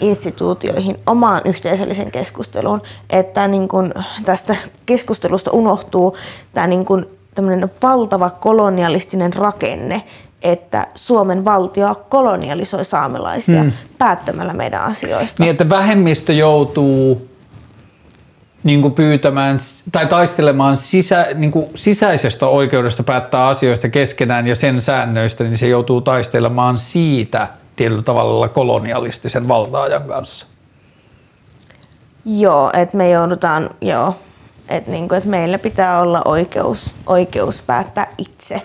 instituutioihin, 0.00 0.96
omaan 1.06 1.40
yhteisölliseen 1.44 2.10
keskusteluun, 2.10 2.82
että 3.10 3.48
niin 3.48 3.68
kun 3.68 3.94
tästä 4.24 4.56
keskustelusta 4.86 5.50
unohtuu 5.50 6.16
tämä 6.52 6.66
niin 6.66 6.84
kun 6.84 7.06
valtava 7.82 8.30
kolonialistinen 8.30 9.32
rakenne, 9.32 10.02
että 10.42 10.86
Suomen 10.94 11.44
valtio 11.44 12.04
kolonialisoi 12.08 12.84
saamelaisia 12.84 13.62
hmm. 13.62 13.72
päättämällä 13.98 14.52
meidän 14.52 14.82
asioista. 14.82 15.42
Niin, 15.42 15.50
että 15.50 15.68
vähemmistö 15.68 16.32
joutuu 16.32 17.28
niin 18.64 18.82
kuin 18.82 18.94
pyytämään 18.94 19.58
tai 19.92 20.06
taistelemaan 20.06 20.76
sisä, 20.76 21.26
niin 21.34 21.50
kuin 21.50 21.66
sisäisestä 21.74 22.46
oikeudesta 22.46 23.02
päättää 23.02 23.46
asioista 23.46 23.88
keskenään 23.88 24.46
ja 24.46 24.54
sen 24.54 24.82
säännöistä, 24.82 25.44
niin 25.44 25.58
se 25.58 25.68
joutuu 25.68 26.00
taistelemaan 26.00 26.78
siitä 26.78 27.48
tietyllä 27.76 28.02
tavalla 28.02 28.48
kolonialistisen 28.48 29.48
valtaajan 29.48 30.02
kanssa. 30.02 30.46
Joo, 32.24 32.70
että 32.74 32.96
me 32.96 33.10
joudutaan, 33.10 33.70
joo, 33.80 34.16
että 34.68 34.90
niinku, 34.90 35.14
et 35.14 35.24
meillä 35.24 35.58
pitää 35.58 36.00
olla 36.00 36.22
oikeus, 36.24 36.94
oikeus 37.06 37.62
päättää 37.62 38.06
itse 38.18 38.62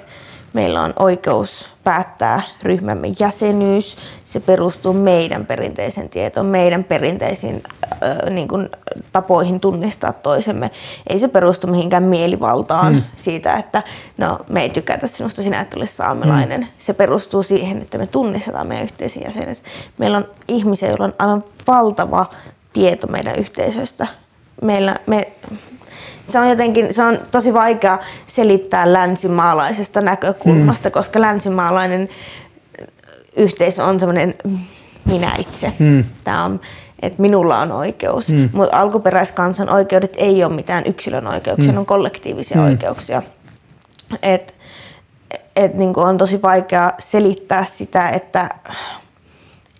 Meillä 0.53 0.81
on 0.81 0.93
oikeus 0.99 1.69
päättää 1.83 2.41
ryhmämme 2.63 3.07
jäsenyys. 3.19 3.97
Se 4.25 4.39
perustuu 4.39 4.93
meidän 4.93 5.45
perinteisen 5.45 6.09
tietoon, 6.09 6.45
meidän 6.45 6.83
perinteisiin 6.83 7.63
äh, 8.03 8.29
niin 8.29 8.47
kuin, 8.47 8.69
tapoihin 9.11 9.59
tunnistaa 9.59 10.13
toisemme. 10.13 10.71
Ei 11.09 11.19
se 11.19 11.27
perustu 11.27 11.67
mihinkään 11.67 12.03
mielivaltaan 12.03 12.93
mm. 12.93 13.03
siitä, 13.15 13.53
että 13.53 13.83
no, 14.17 14.39
me 14.49 14.61
ei 14.61 14.69
tykätä 14.69 15.07
sinusta, 15.07 15.41
sinä 15.41 15.61
et 15.61 15.73
ole 15.73 15.85
saamelainen. 15.85 16.61
Mm. 16.61 16.67
Se 16.77 16.93
perustuu 16.93 17.43
siihen, 17.43 17.81
että 17.81 17.97
me 17.97 18.07
tunnistetaan 18.07 18.67
meidän 18.67 18.85
yhteisiä 18.85 19.23
jäsenet. 19.23 19.63
Meillä 19.97 20.17
on 20.17 20.27
ihmisiä, 20.47 20.89
joilla 20.89 21.05
on 21.05 21.13
aivan 21.19 21.43
valtava 21.67 22.25
tieto 22.73 23.07
meidän 23.07 23.35
yhteisöstä. 23.35 24.07
Meillä, 24.61 24.95
me, 25.07 25.31
se 26.31 26.39
on 26.39 26.49
jotenkin, 26.49 26.93
se 26.93 27.03
on 27.03 27.19
tosi 27.31 27.53
vaikea 27.53 27.97
selittää 28.27 28.93
länsimaalaisesta 28.93 30.01
näkökulmasta, 30.01 30.89
mm. 30.89 30.93
koska 30.93 31.21
länsimaalainen 31.21 32.09
yhteisö 33.35 33.83
on 33.83 33.99
semmoinen 33.99 34.35
minä 35.05 35.31
itse. 35.39 35.73
Mm. 35.79 36.03
Tämä 36.23 36.45
on, 36.45 36.61
että 37.01 37.21
minulla 37.21 37.59
on 37.59 37.71
oikeus. 37.71 38.29
Mm. 38.29 38.49
Mutta 38.53 38.79
alkuperäiskansan 38.79 39.69
oikeudet 39.69 40.13
ei 40.17 40.43
ole 40.43 40.53
mitään 40.53 40.83
yksilön 40.85 41.27
oikeuksia, 41.27 41.67
mm. 41.67 41.73
ne 41.73 41.79
on 41.79 41.85
kollektiivisia 41.85 42.57
mm. 42.57 42.63
oikeuksia. 42.63 43.21
Et, 44.21 44.55
et 45.55 45.73
niin 45.73 45.99
on 45.99 46.17
tosi 46.17 46.41
vaikea 46.41 46.91
selittää 46.99 47.65
sitä, 47.65 48.09
että 48.09 48.49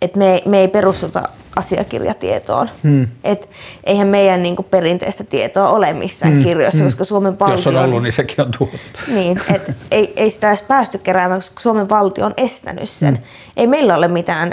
et 0.01 0.15
me, 0.15 0.41
me 0.45 0.59
ei 0.59 0.67
perustuta 0.67 1.23
asiakirjatietoon. 1.55 2.69
Hmm. 2.83 3.07
Et 3.23 3.49
eihän 3.83 4.07
meidän 4.07 4.43
niin 4.43 4.55
kuin, 4.55 4.65
perinteistä 4.71 5.23
tietoa 5.23 5.69
ole 5.69 5.93
missään 5.93 6.33
hmm. 6.33 6.43
kirjoissa, 6.43 6.77
hmm. 6.77 6.87
koska 6.87 7.05
Suomen 7.05 7.39
valtio... 7.39 7.55
Jos 7.55 7.67
on 7.67 7.77
ollut, 7.77 8.03
niin 8.03 8.13
sekin 8.13 8.45
on 8.45 8.51
tuotu. 8.57 8.77
Niin, 9.07 9.41
et 9.53 9.71
ei, 9.91 10.13
ei 10.15 10.29
sitä 10.29 10.47
edes 10.47 10.61
päästy 10.61 10.97
keräämään, 10.97 11.39
koska 11.39 11.59
Suomen 11.59 11.89
valtio 11.89 12.25
on 12.25 12.33
estänyt 12.37 12.89
sen. 12.89 13.15
Hmm. 13.15 13.23
Ei 13.57 13.67
meillä 13.67 13.95
ole 13.95 14.07
mitään 14.07 14.51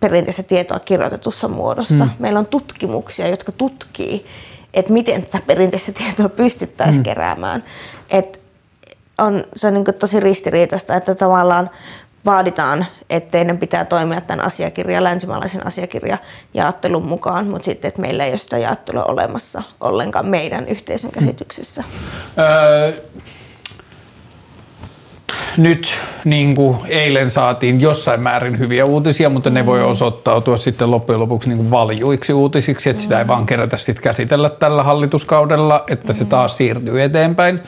perinteistä 0.00 0.42
tietoa 0.42 0.78
kirjoitetussa 0.78 1.48
muodossa. 1.48 2.04
Hmm. 2.04 2.10
Meillä 2.18 2.38
on 2.38 2.46
tutkimuksia, 2.46 3.28
jotka 3.28 3.52
tutkii, 3.52 4.26
että 4.74 4.92
miten 4.92 5.24
sitä 5.24 5.38
perinteistä 5.46 5.92
tietoa 5.92 6.28
pystyttäisiin 6.28 6.96
hmm. 6.96 7.04
keräämään. 7.04 7.64
Et 8.10 8.46
on, 9.18 9.44
se 9.56 9.66
on 9.66 9.74
niin 9.74 9.84
tosi 9.98 10.20
ristiriitaista, 10.20 10.94
että 10.94 11.14
tavallaan 11.14 11.70
vaaditaan, 12.26 12.86
että 13.10 13.44
ne 13.44 13.54
pitää 13.54 13.84
toimia 13.84 14.20
tämän 14.20 14.46
asiakirjan, 14.46 15.04
länsimaalaisen 15.04 15.66
asiakirjan 15.66 16.18
jaottelun 16.54 17.04
mukaan, 17.04 17.46
mutta 17.46 17.64
sitten, 17.64 17.88
että 17.88 18.00
meillä 18.00 18.24
ei 18.24 18.30
ole 18.30 18.38
sitä 18.38 18.58
jaottelua 18.58 19.04
olemassa 19.04 19.62
ollenkaan 19.80 20.26
meidän 20.26 20.68
yhteisön 20.68 21.10
käsityksessä. 21.10 21.84
Öö, 22.38 23.02
nyt 25.56 25.94
niin 26.24 26.54
kuin 26.54 26.78
eilen 26.88 27.30
saatiin 27.30 27.80
jossain 27.80 28.20
määrin 28.20 28.58
hyviä 28.58 28.84
uutisia, 28.84 29.30
mutta 29.30 29.50
ne 29.50 29.66
voi 29.66 29.78
mm. 29.78 29.86
osoittautua 29.86 30.56
sitten 30.56 30.90
loppujen 30.90 31.20
lopuksi 31.20 31.48
niin 31.48 31.56
kuin 31.56 31.70
valjuiksi 31.70 32.32
uutisiksi, 32.32 32.90
että 32.90 33.02
sitä 33.02 33.18
ei 33.18 33.24
mm. 33.24 33.28
vaan 33.28 33.46
kerätä 33.46 33.76
sitten 33.76 34.02
käsitellä 34.02 34.48
tällä 34.48 34.82
hallituskaudella, 34.82 35.84
että 35.88 36.12
se 36.12 36.24
mm. 36.24 36.30
taas 36.30 36.56
siirtyy 36.56 37.02
eteenpäin. 37.02 37.60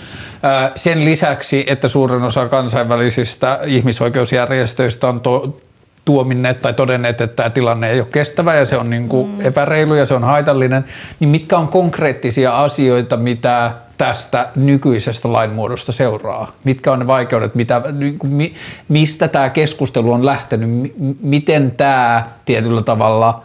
Sen 0.77 1.05
lisäksi, 1.05 1.65
että 1.67 1.89
suurin 1.89 2.23
osa 2.23 2.49
kansainvälisistä 2.49 3.59
ihmisoikeusjärjestöistä 3.65 5.09
on 5.09 5.21
to- 5.21 5.57
tuominneet 6.05 6.63
tai 6.63 6.75
todenneet, 6.75 7.21
että 7.21 7.37
tämä 7.37 7.51
tilanne 7.51 7.91
ei 7.91 8.01
ole 8.01 8.09
kestävä 8.13 8.55
ja 8.55 8.67
se 8.67 8.77
on 8.77 8.91
niin 8.91 9.09
kuin 9.09 9.31
mm. 9.31 9.47
epäreilu 9.47 9.95
ja 9.95 10.07
se 10.07 10.15
on 10.15 10.25
haitallinen, 10.25 10.85
niin 11.21 11.29
mitkä 11.29 11.59
on 11.59 11.69
konkreettisia 11.69 12.59
asioita, 12.59 13.17
mitä 13.17 13.71
tästä 13.99 14.49
nykyisestä 14.57 15.33
lainmuodosta 15.33 15.93
seuraa? 15.93 16.53
Mitkä 16.65 16.93
on 16.93 16.99
ne 16.99 17.07
vaikeudet, 17.07 17.55
mitä, 17.55 17.83
niin 17.93 18.55
mistä 18.89 19.29
tämä 19.29 19.51
keskustelu 19.51 20.13
on 20.13 20.27
lähtenyt, 20.27 20.95
miten 21.21 21.71
tämä 21.71 22.29
tietyllä 22.45 22.83
tavalla 22.83 23.43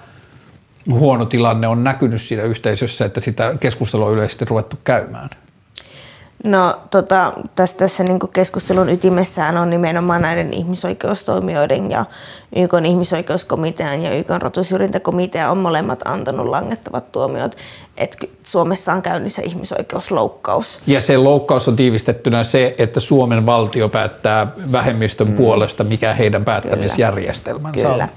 huono 0.90 1.26
tilanne 1.26 1.68
on 1.68 1.84
näkynyt 1.84 2.22
siinä 2.22 2.44
yhteisössä, 2.44 3.06
että 3.06 3.20
sitä 3.20 3.56
keskustelua 3.60 4.06
on 4.08 4.14
yleisesti 4.14 4.46
ruvettu 4.46 4.80
käymään? 4.84 5.30
No 6.44 6.76
tota, 6.90 7.34
tässä, 7.56 7.78
tässä 7.78 8.04
niin 8.04 8.20
keskustelun 8.34 8.90
ytimessään 8.90 9.58
on 9.58 9.70
nimenomaan 9.70 10.22
näiden 10.22 10.54
ihmisoikeustoimijoiden 10.54 11.92
ja 11.92 12.06
YK 12.56 12.72
ihmisoikeuskomitean 12.86 14.02
ja 14.02 14.16
YK 14.16 14.30
rotusyrjintäkomitea 14.30 15.52
on 15.52 15.58
molemmat 15.58 16.00
antanut 16.06 16.46
langettavat 16.46 17.12
tuomiot, 17.12 17.58
että 17.98 18.18
Suomessa 18.44 18.94
on 18.94 19.02
käynnissä 19.02 19.42
ihmisoikeusloukkaus. 19.46 20.80
Ja 20.88 21.02
se 21.02 21.18
loukkaus 21.18 21.68
on 21.68 21.76
tiivistettynä 21.76 22.44
se, 22.44 22.76
että 22.78 23.00
Suomen 23.00 23.46
valtio 23.46 23.90
päättää 23.90 24.48
vähemmistön 24.72 25.28
mm. 25.28 25.36
puolesta, 25.36 25.84
mikä 25.84 26.14
heidän 26.14 26.46
päättämisjärjestelmänsä 26.46 27.82
Kyllä. 27.82 28.04
on. 28.04 28.10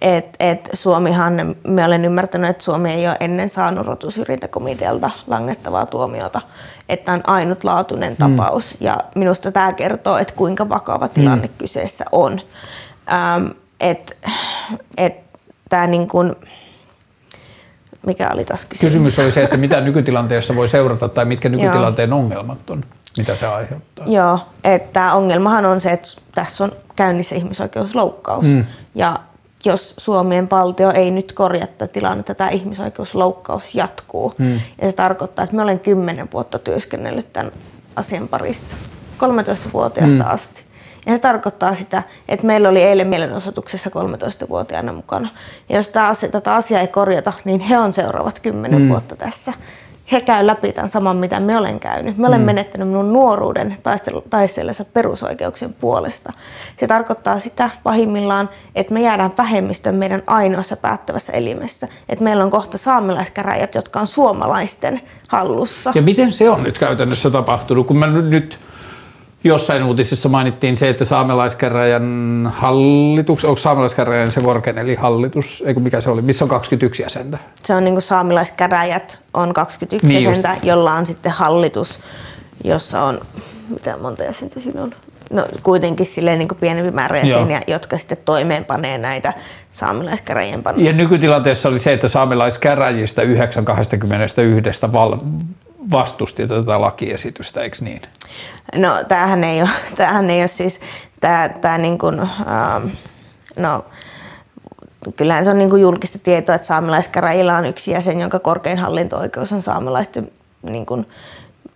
Et, 0.00 0.36
et 0.40 0.68
Suomihan, 0.72 1.56
me 1.66 1.84
olen 1.84 2.04
ymmärtänyt, 2.04 2.50
että 2.50 2.64
Suomi 2.64 2.90
ei 2.90 3.06
ole 3.06 3.16
ennen 3.20 3.50
saanut 3.50 3.86
rotusyrjintäkomitealta 3.86 5.10
langettavaa 5.26 5.86
tuomiota, 5.86 6.40
että 6.88 7.12
on 7.12 7.20
ainutlaatuinen 7.26 8.12
mm. 8.12 8.16
tapaus. 8.16 8.76
Ja 8.80 8.96
minusta 9.14 9.52
tämä 9.52 9.72
kertoo, 9.72 10.18
että 10.18 10.34
kuinka 10.34 10.68
vakava 10.68 11.08
tilanne 11.08 11.46
mm. 11.46 11.54
kyseessä 11.58 12.04
on. 12.12 12.40
Ähm, 13.12 13.46
et, 13.80 14.16
et 14.96 15.14
tämä 15.68 15.86
niin 15.86 16.08
kuin, 16.08 16.32
mikä 18.06 18.30
oli 18.34 18.44
taas 18.44 18.64
kysymys? 18.64 18.92
Kysymys 18.92 19.18
oli 19.18 19.32
se, 19.32 19.42
että 19.42 19.56
mitä 19.56 19.80
nykytilanteessa 19.80 20.56
voi 20.56 20.68
seurata 20.68 21.08
tai 21.08 21.24
mitkä 21.24 21.48
nykytilanteen 21.48 22.12
ongelmat 22.12 22.70
on, 22.70 22.84
mitä 23.16 23.36
se 23.36 23.46
aiheuttaa. 23.46 24.06
Joo, 24.08 24.38
että 24.64 25.14
ongelmahan 25.14 25.64
on 25.64 25.80
se, 25.80 25.90
että 25.90 26.08
tässä 26.34 26.64
on 26.64 26.72
käynnissä 26.96 27.34
ihmisoikeusloukkaus. 27.34 28.44
Mm. 28.44 28.64
Ja 28.94 29.16
jos 29.64 29.94
Suomen 29.98 30.50
valtio 30.50 30.92
ei 30.92 31.10
nyt 31.10 31.32
korjaa 31.32 31.66
tätä 31.66 31.86
tilannetta, 31.86 32.34
tämä 32.34 32.50
ihmisoikeusloukkaus 32.50 33.74
jatkuu. 33.74 34.34
Hmm. 34.38 34.60
Ja 34.82 34.90
se 34.90 34.96
tarkoittaa, 34.96 35.42
että 35.42 35.56
me 35.56 35.62
olen 35.62 35.80
kymmenen 35.80 36.28
vuotta 36.32 36.58
työskennellyt 36.58 37.32
tämän 37.32 37.52
asian 37.96 38.28
parissa, 38.28 38.76
13-vuotiaasta 39.18 40.24
hmm. 40.24 40.34
asti. 40.34 40.64
Ja 41.06 41.12
se 41.12 41.18
tarkoittaa 41.18 41.74
sitä, 41.74 42.02
että 42.28 42.46
meillä 42.46 42.68
oli 42.68 42.82
eilen 42.82 43.08
mielenosoituksessa 43.08 43.90
13-vuotiaana 43.90 44.92
mukana. 44.92 45.28
Ja 45.68 45.76
jos 45.76 45.90
tätä 46.30 46.54
asiaa 46.54 46.80
ei 46.80 46.88
korjata, 46.88 47.32
niin 47.44 47.60
he 47.60 47.78
on 47.78 47.92
seuraavat 47.92 48.40
kymmenen 48.40 48.78
hmm. 48.78 48.88
vuotta 48.88 49.16
tässä 49.16 49.52
he 50.12 50.20
käy 50.20 50.46
läpi 50.46 50.72
tämän 50.72 50.88
saman, 50.88 51.16
mitä 51.16 51.40
me 51.40 51.58
olen 51.58 51.80
käynyt. 51.80 52.16
Me 52.16 52.26
olen 52.26 52.40
mm. 52.40 52.46
menettänyt 52.46 52.88
minun 52.88 53.12
nuoruuden 53.12 53.76
taistellessa 54.30 54.84
perusoikeuksien 54.84 55.72
puolesta. 55.72 56.32
Se 56.76 56.86
tarkoittaa 56.86 57.38
sitä 57.38 57.70
pahimmillaan, 57.82 58.50
että 58.74 58.94
me 58.94 59.00
jäädään 59.00 59.32
vähemmistön 59.38 59.94
meidän 59.94 60.22
ainoassa 60.26 60.76
päättävässä 60.76 61.32
elimessä. 61.32 61.88
Että 62.08 62.24
meillä 62.24 62.44
on 62.44 62.50
kohta 62.50 62.78
saamelaiskäräjät, 62.78 63.74
jotka 63.74 64.00
on 64.00 64.06
suomalaisten 64.06 65.00
hallussa. 65.28 65.92
Ja 65.94 66.02
miten 66.02 66.32
se 66.32 66.50
on 66.50 66.62
nyt 66.62 66.78
käytännössä 66.78 67.30
tapahtunut? 67.30 67.86
Kun 67.86 67.96
mä 67.96 68.06
nyt 68.06 68.58
jossain 69.44 69.82
uutisissa 69.82 70.28
mainittiin 70.28 70.76
se, 70.76 70.88
että 70.88 71.04
saamelaiskäräjän 71.04 72.52
hallitus, 72.54 73.44
onko 73.44 73.56
saamelaiskäräjän 73.56 74.32
se 74.32 74.40
korkein 74.40 74.78
eli 74.78 74.94
hallitus, 74.94 75.62
eikö 75.66 75.80
mikä 75.80 76.00
se 76.00 76.10
oli, 76.10 76.22
missä 76.22 76.44
on 76.44 76.48
21 76.48 77.02
jäsentä? 77.02 77.38
Se 77.64 77.74
on 77.74 77.84
niin 77.84 77.94
kuin 77.94 78.02
saamelaiskäräjät 78.02 79.18
on 79.34 79.52
21 79.54 80.06
niin 80.06 80.22
jäsentä, 80.22 80.50
just. 80.50 80.64
jolla 80.64 80.92
on 80.92 81.06
sitten 81.06 81.32
hallitus, 81.32 82.00
jossa 82.64 83.02
on, 83.02 83.20
mitä 83.68 83.96
monta 83.96 84.24
jäsentä 84.24 84.60
siinä 84.60 84.82
on? 84.82 84.92
no, 85.30 85.46
kuitenkin 85.62 86.06
silleen 86.06 86.38
niin 86.38 86.48
kuin 86.48 86.58
pienempi 86.58 86.90
määrä 86.90 87.18
jäseniä, 87.18 87.60
jotka 87.66 87.98
sitten 87.98 88.18
toimeenpanee 88.24 88.98
näitä 88.98 89.32
saamelaiskäräjien 89.70 90.62
panoja. 90.62 90.86
Ja 90.86 90.92
nykytilanteessa 90.92 91.68
oli 91.68 91.78
se, 91.78 91.92
että 91.92 92.08
saamelaiskäräjistä 92.08 93.22
921 93.22 94.92
val- 94.92 95.18
vastusti 95.90 96.46
tätä 96.48 96.80
lakiesitystä, 96.80 97.60
eikö 97.60 97.76
niin? 97.80 98.02
No 98.76 98.88
tämähän 99.08 99.44
ei 99.44 99.62
ole, 99.62 99.70
tämähän 99.96 100.30
ei 100.30 100.40
ole 100.40 100.48
siis, 100.48 100.80
tämä, 101.20 101.48
tämä 101.48 101.78
niin 101.78 101.98
kuin, 101.98 102.20
ähm, 102.20 102.88
no 103.56 103.84
kyllähän 105.16 105.44
se 105.44 105.50
on 105.50 105.58
niin 105.58 105.70
kuin 105.70 105.82
julkista 105.82 106.18
tietoa, 106.18 106.54
että 106.54 106.66
saamelaiskäräjillä 106.66 107.56
on 107.56 107.66
yksi 107.66 107.90
jäsen, 107.90 108.20
jonka 108.20 108.38
korkein 108.38 108.78
hallinto-oikeus 108.78 109.52
on 109.52 109.62
saamelaisten 109.62 110.32
niin 110.62 110.86
kuin, 110.86 111.06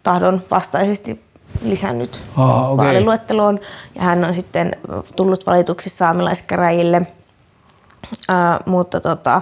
tahdon 0.03 0.43
vastaisesti 0.51 1.25
lisännyt 1.63 2.23
ah, 2.37 2.73
okay. 2.73 2.87
vaaliluetteloon. 2.87 3.61
Ja 3.95 4.03
hän 4.03 4.25
on 4.25 4.35
sitten 4.35 4.77
tullut 5.17 5.47
valituksi 5.47 5.91
saamelaiskäräjille, 5.91 6.97
äh, 8.31 8.59
mutta 8.67 9.01
tota, 9.01 9.41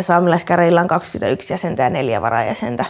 saamelaiskäräjillä 0.00 0.80
on 0.80 0.88
21 0.88 1.52
jäsentä 1.52 1.82
ja 1.82 1.90
neljä 1.90 2.22
varajäsentä 2.22 2.84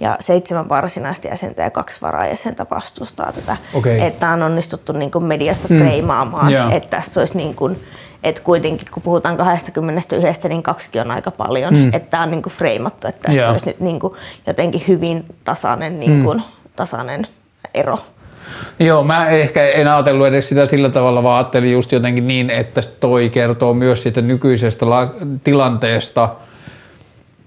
ja 0.00 0.16
seitsemän 0.20 0.68
varsinaista 0.68 1.28
jäsentä 1.28 1.62
ja 1.62 1.70
kaksi 1.70 2.02
varajäsentä 2.02 2.66
vastustaa 2.70 3.32
tätä. 3.32 3.56
Okay. 3.74 3.98
Että 4.00 4.30
on 4.30 4.42
onnistuttu 4.42 4.92
niin 4.92 5.10
kuin 5.10 5.24
mediassa 5.24 5.68
mm. 5.70 5.78
freimaamaan, 5.78 6.52
yeah. 6.52 6.72
että 6.72 6.96
tässä 6.96 7.20
olisi 7.20 7.36
niin 7.36 7.54
kuin, 7.54 7.84
että 8.24 8.42
kuitenkin 8.42 8.86
kun 8.94 9.02
puhutaan 9.02 9.36
21, 9.36 10.48
niin 10.48 10.62
kaksi 10.62 11.00
on 11.00 11.10
aika 11.10 11.30
paljon. 11.30 11.74
Mm. 11.74 11.86
Että 11.86 12.10
tämä 12.10 12.22
on 12.22 12.30
niin 12.30 12.42
kuin 12.42 12.52
freimattu, 12.52 13.06
että 13.06 13.20
tässä 13.22 13.40
yeah. 13.40 13.52
olisi 13.52 13.66
nyt 13.66 13.80
niin 13.80 14.00
kuin 14.00 14.14
jotenkin 14.46 14.84
hyvin 14.88 15.24
tasainen, 15.44 16.00
niin 16.00 16.24
kuin, 16.24 16.38
mm. 16.38 16.44
tasainen 16.76 17.26
ero. 17.74 17.98
Joo, 18.78 19.04
mä 19.04 19.28
ehkä 19.28 19.68
en 19.68 19.88
ajatellut 19.88 20.26
edes 20.26 20.48
sitä 20.48 20.66
sillä 20.66 20.90
tavalla, 20.90 21.22
vaan 21.22 21.36
ajattelin 21.36 21.72
just 21.72 21.92
jotenkin 21.92 22.26
niin, 22.26 22.50
että 22.50 22.80
toi 23.00 23.30
kertoo 23.30 23.74
myös 23.74 24.02
siitä 24.02 24.22
nykyisestä 24.22 24.86
tilanteesta, 25.44 26.28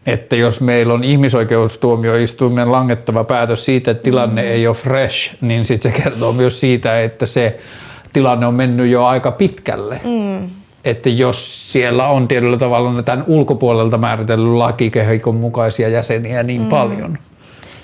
että 0.05 0.35
jos 0.35 0.61
meillä 0.61 0.93
on 0.93 1.03
ihmisoikeustuomioistuimen 1.03 2.71
langettava 2.71 3.23
päätös 3.23 3.65
siitä, 3.65 3.91
että 3.91 4.03
tilanne 4.03 4.41
mm. 4.41 4.47
ei 4.47 4.67
ole 4.67 4.75
fresh, 4.75 5.35
niin 5.41 5.65
sitten 5.65 5.91
se 5.91 6.01
kertoo 6.03 6.33
myös 6.33 6.59
siitä, 6.59 7.01
että 7.01 7.25
se 7.25 7.59
tilanne 8.13 8.45
on 8.45 8.53
mennyt 8.53 8.87
jo 8.87 9.05
aika 9.05 9.31
pitkälle. 9.31 10.01
Mm. 10.03 10.49
Että 10.85 11.09
jos 11.09 11.71
siellä 11.71 12.07
on 12.07 12.27
tietyllä 12.27 12.57
tavalla 12.57 13.03
tämän 13.03 13.23
ulkopuolelta 13.27 13.97
määritellyt 13.97 14.53
lakikehikon 14.53 15.35
mukaisia 15.35 15.89
jäseniä 15.89 16.43
niin 16.43 16.61
mm. 16.61 16.67
paljon, 16.67 17.17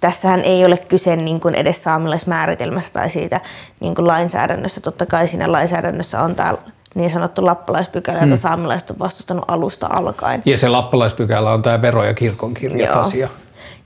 tässähän 0.00 0.40
ei 0.40 0.64
ole 0.64 0.76
kyse 0.76 1.16
niin 1.16 1.40
kuin 1.40 1.54
edes 1.54 1.82
saamelaismääritelmästä 1.82 3.00
tai 3.00 3.10
siitä 3.10 3.40
niin 3.80 3.94
kuin 3.94 4.06
lainsäädännössä. 4.06 4.80
Totta 4.80 5.06
kai 5.06 5.28
siinä 5.28 5.52
lainsäädännössä 5.52 6.22
on 6.22 6.34
tämä 6.34 6.54
niin 6.94 7.10
sanottu 7.10 7.46
lappalaispykälä, 7.46 8.18
jota 8.18 8.26
mm. 8.26 8.38
saamelaiset 8.38 8.90
on 8.90 8.98
vastustanut 8.98 9.44
alusta 9.48 9.86
alkaen. 9.90 10.42
Ja 10.44 10.58
se 10.58 10.68
lappalaispykälä 10.68 11.52
on 11.52 11.62
tämä 11.62 11.82
vero- 11.82 12.04
ja 12.04 12.14
kirkonkirjat 12.14 12.96
asia. 12.96 13.28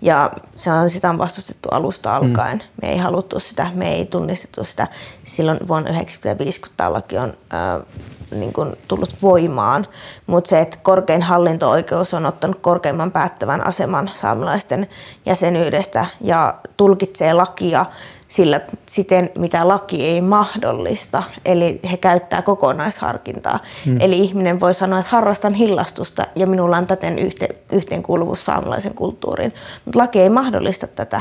Ja 0.01 0.31
se 0.57 0.73
on, 0.73 0.91
sitä 0.91 1.11
on 1.11 1.19
vastustettu 1.19 1.69
alusta 1.73 2.17
alkaen. 2.17 2.59
Mm. 2.59 2.65
Me 2.83 2.93
ei 2.93 2.99
haluttu 2.99 3.41
sitä, 3.41 3.71
me 3.75 3.95
ei 3.95 4.05
tunnistettu 4.05 4.65
sitä. 4.65 4.89
Silloin 5.25 5.59
vuonna 5.69 5.89
1995, 5.91 6.61
kun 6.61 6.71
tämä 6.77 6.93
laki 6.93 7.19
on 7.19 7.33
äh, 7.55 7.87
niin 8.31 8.53
kuin 8.53 8.77
tullut 8.89 9.17
voimaan. 9.23 9.87
Mutta 10.27 10.49
se, 10.49 10.61
että 10.61 10.79
korkein 10.83 11.23
hallinto-oikeus 11.23 12.15
on 12.15 12.27
ottanut 12.27 12.59
korkeimman 12.61 13.13
päättävän 13.13 13.67
aseman 13.67 14.11
saamelaisten 14.15 14.89
jäsenyydestä 15.27 16.07
ja 16.21 16.55
tulkitsee 16.77 17.33
lakia 17.33 17.87
sillä 18.29 18.61
siten, 18.87 19.31
mitä 19.39 19.69
laki 19.69 20.07
ei 20.07 20.21
mahdollista. 20.21 21.23
Eli 21.45 21.81
he 21.91 21.97
käyttää 21.97 22.43
kokonaisharkintaa. 22.43 23.59
Hmm. 23.87 23.97
Eli 24.01 24.19
ihminen 24.19 24.61
voi 24.61 24.75
sanoa, 24.75 24.99
että 24.99 25.11
harrastan 25.11 25.55
hillastusta 25.55 26.23
ja 26.37 26.47
minulla 26.47 26.77
on 26.77 26.87
täten 26.87 27.19
yhteen, 27.19 27.57
yhteenkuuluvuus 27.73 28.45
saamelaisen 28.45 28.95
kulttuuriin. 28.95 29.53
Mutta 29.85 29.99
laki 29.99 30.21
ei 30.21 30.29
mahdollista 30.29 30.87
tätä. 30.87 31.21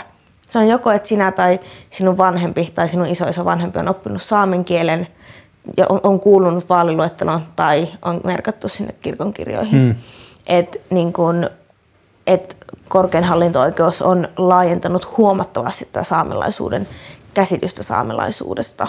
Se 0.49 0.59
on 0.59 0.67
joko, 0.67 0.91
että 0.91 1.07
sinä 1.07 1.31
tai 1.31 1.59
sinun 1.89 2.17
vanhempi 2.17 2.71
tai 2.75 2.89
sinun 2.89 3.07
isoisa 3.07 3.45
vanhempi 3.45 3.79
on 3.79 3.89
oppinut 3.89 4.21
saamen 4.21 4.65
kielen 4.65 5.07
ja 5.77 5.85
on, 5.89 5.99
on 6.03 6.19
kuulunut 6.19 6.69
vaaliluetteloon 6.69 7.41
tai 7.55 7.87
on 8.01 8.21
merkattu 8.23 8.67
sinne 8.67 8.93
kirkonkirjoihin. 9.01 9.79
Hmm. 9.79 9.95
Et, 10.47 10.81
niin 10.89 11.13
kun, 11.13 11.49
et 12.27 12.57
korkein 12.87 13.23
hallinto-oikeus 13.23 14.01
on 14.01 14.27
laajentanut 14.37 15.17
huomattavasti 15.17 15.85
tätä 15.85 16.03
saamelaisuuden 16.03 16.87
käsitystä 17.33 17.83
saamelaisuudesta. 17.83 18.87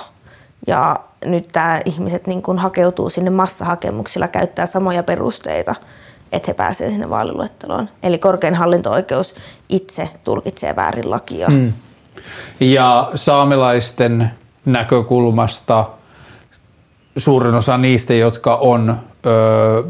Ja 0.67 0.97
nyt 1.25 1.49
tämä 1.49 1.81
ihmiset 1.85 2.27
niin 2.27 2.43
kun 2.43 2.59
hakeutuu 2.59 3.11
sinne 3.11 3.31
massahakemuksilla, 3.31 4.29
käyttää 4.29 4.67
samoja 4.67 5.03
perusteita, 5.03 5.75
että 6.33 6.51
he 6.51 6.55
pääsevät 6.55 6.93
sinne 6.93 7.11
vaaliluetteloon. 7.11 7.89
Eli 8.03 8.19
korkein 8.19 8.55
hallinto-oikeus 8.55 9.35
itse 9.69 10.09
tulkitsee 10.25 10.77
väärin 10.77 11.11
lakia. 11.11 11.49
Hmm. 11.49 11.73
Ja 12.61 13.11
saamelaisten 13.15 14.31
näkökulmasta 14.65 15.89
suurin 17.17 17.55
osa 17.55 17.79
niistä, 17.79 18.15
jotka 18.15 18.57
on 18.57 19.01
ö, 19.27 19.85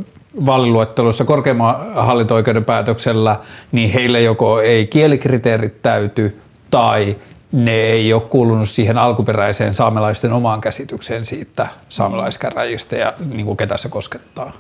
vaaliluettelossa 0.46 1.24
korkeimman 1.24 1.94
hallinto-oikeuden 1.94 2.64
päätöksellä, 2.64 3.40
niin 3.72 3.90
heille 3.90 4.20
joko 4.20 4.60
ei 4.60 4.86
kielikriteerit 4.86 5.82
täyty 5.82 6.40
tai 6.70 7.16
ne 7.52 7.74
ei 7.74 8.12
ole 8.12 8.22
kuulunut 8.22 8.70
siihen 8.70 8.98
alkuperäiseen 8.98 9.74
saamelaisten 9.74 10.32
omaan 10.32 10.60
käsitykseen 10.60 11.26
siitä 11.26 11.66
saamelaiskäräjistä 11.88 12.96
ja 12.96 13.12
niin 13.32 13.46
kuin 13.46 13.56
ketä 13.56 13.76
se 13.76 13.88
koskettaa. 13.88 14.52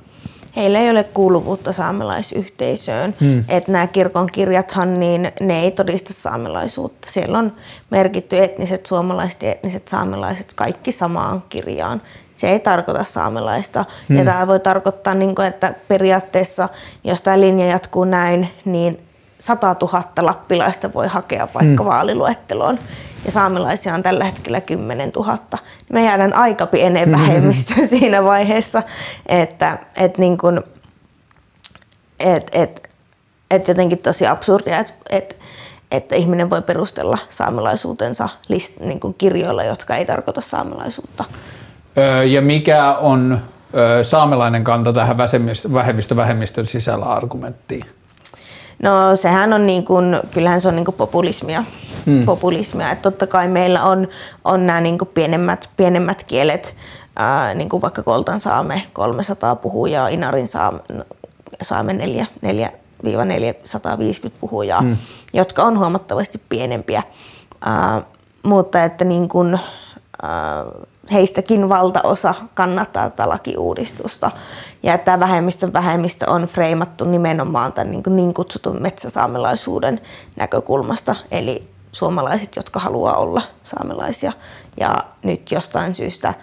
Heillä 0.56 0.78
ei 0.80 0.90
ole 0.90 1.04
kuuluvuutta 1.04 1.72
saamelaisyhteisöön. 1.72 3.14
Hmm. 3.20 3.44
Että 3.48 3.72
nämä 3.72 3.86
kirkon 3.86 4.28
kirjathan, 4.32 4.94
niin 4.94 5.32
ne 5.40 5.60
ei 5.60 5.70
todista 5.70 6.12
saamelaisuutta. 6.12 7.08
Siellä 7.10 7.38
on 7.38 7.52
merkitty 7.90 8.44
etniset 8.44 8.86
suomalaiset 8.86 9.42
ja 9.42 9.50
etniset 9.50 9.88
saamelaiset 9.88 10.52
kaikki 10.54 10.92
samaan 10.92 11.42
kirjaan 11.48 12.02
se 12.36 12.48
ei 12.48 12.60
tarkoita 12.60 13.04
saamelaista. 13.04 13.84
Hmm. 14.08 14.16
Ja 14.16 14.24
tämä 14.24 14.46
voi 14.46 14.60
tarkoittaa, 14.60 15.14
niin 15.14 15.34
kuin, 15.34 15.48
että 15.48 15.74
periaatteessa, 15.88 16.68
jos 17.04 17.22
tämä 17.22 17.40
linja 17.40 17.66
jatkuu 17.66 18.04
näin, 18.04 18.48
niin 18.64 19.06
100 19.38 19.76
000 19.82 20.02
lappilaista 20.20 20.92
voi 20.94 21.06
hakea 21.08 21.48
vaikka 21.54 21.82
hmm. 21.82 21.90
vaaliluetteloon. 21.90 22.78
Ja 23.24 23.32
saamelaisia 23.32 23.94
on 23.94 24.02
tällä 24.02 24.24
hetkellä 24.24 24.60
10 24.60 25.10
000. 25.16 25.38
Me 25.92 26.04
jäädään 26.04 26.36
aika 26.36 26.66
pieneen 26.66 27.08
hmm. 27.08 27.20
vähemmistöön 27.20 27.78
hmm. 27.78 27.88
siinä 27.98 28.24
vaiheessa, 28.24 28.82
että 29.26 29.78
et 29.96 30.18
niin 30.18 30.38
kuin, 30.38 30.60
et, 32.20 32.50
et, 32.52 32.90
et 33.50 33.68
jotenkin 33.68 33.98
tosi 33.98 34.26
absurdia, 34.26 34.78
että 34.78 34.94
et, 35.10 35.38
että 35.90 36.16
ihminen 36.16 36.50
voi 36.50 36.62
perustella 36.62 37.18
saamelaisuutensa 37.30 38.28
list, 38.48 38.80
niin 38.80 39.00
kirjoilla, 39.18 39.64
jotka 39.64 39.96
ei 39.96 40.04
tarkoita 40.04 40.40
saamelaisuutta. 40.40 41.24
Ja 42.28 42.42
mikä 42.42 42.92
on 42.92 43.40
saamelainen 44.02 44.64
kanta 44.64 44.92
tähän 44.92 45.16
vähemmistö-vähemmistön 45.72 46.66
sisällä 46.66 47.04
argumenttiin? 47.04 47.84
No 48.82 49.16
sehän 49.16 49.52
on 49.52 49.66
niin 49.66 49.84
kuin, 49.84 50.20
kyllähän 50.34 50.60
se 50.60 50.68
on 50.68 50.76
niin 50.76 50.84
kuin 50.84 50.94
populismia. 50.94 51.64
Hmm. 52.06 52.24
populismia. 52.24 52.90
Että 52.90 53.02
totta 53.02 53.26
kai 53.26 53.48
meillä 53.48 53.82
on, 53.82 54.08
on 54.44 54.66
nämä 54.66 54.80
niin 54.80 54.98
kuin 54.98 55.08
pienemmät, 55.14 55.68
pienemmät 55.76 56.24
kielet, 56.24 56.76
ää, 57.16 57.54
niin 57.54 57.68
kuin 57.68 57.82
vaikka 57.82 58.02
Koltan 58.02 58.40
saame 58.40 58.82
300 58.92 59.56
puhujaa, 59.56 60.08
Inarin 60.08 60.48
saame, 60.48 60.80
saame 61.62 61.92
4, 61.92 62.26
4 62.42 62.70
450 63.02 64.40
puhujaa, 64.40 64.80
hmm. 64.80 64.96
jotka 65.32 65.62
on 65.62 65.78
huomattavasti 65.78 66.40
pienempiä. 66.48 67.02
Ää, 67.64 68.02
mutta 68.42 68.84
että 68.84 69.04
niin 69.04 69.28
kuin, 69.28 69.58
ää, 70.22 70.64
heistäkin 71.12 71.68
valtaosa 71.68 72.34
kannattaa 72.54 73.10
tätä 73.10 73.28
lakiuudistusta. 73.28 74.30
Ja 74.82 74.94
että 74.94 75.04
tämä 75.04 75.20
vähemmistön 75.20 75.72
vähemmistö 75.72 76.30
on 76.30 76.42
freimattu 76.42 77.04
nimenomaan 77.04 77.72
tämän 77.72 77.90
niin, 77.90 78.02
niin 78.08 78.34
kutsutun 78.34 78.82
metsäsaamelaisuuden 78.82 80.00
näkökulmasta. 80.36 81.16
Eli 81.30 81.68
suomalaiset, 81.92 82.56
jotka 82.56 82.80
haluaa 82.80 83.16
olla 83.16 83.42
saamelaisia. 83.64 84.32
Ja 84.80 84.96
nyt 85.24 85.50
jostain 85.50 85.94
syystä 85.94 86.34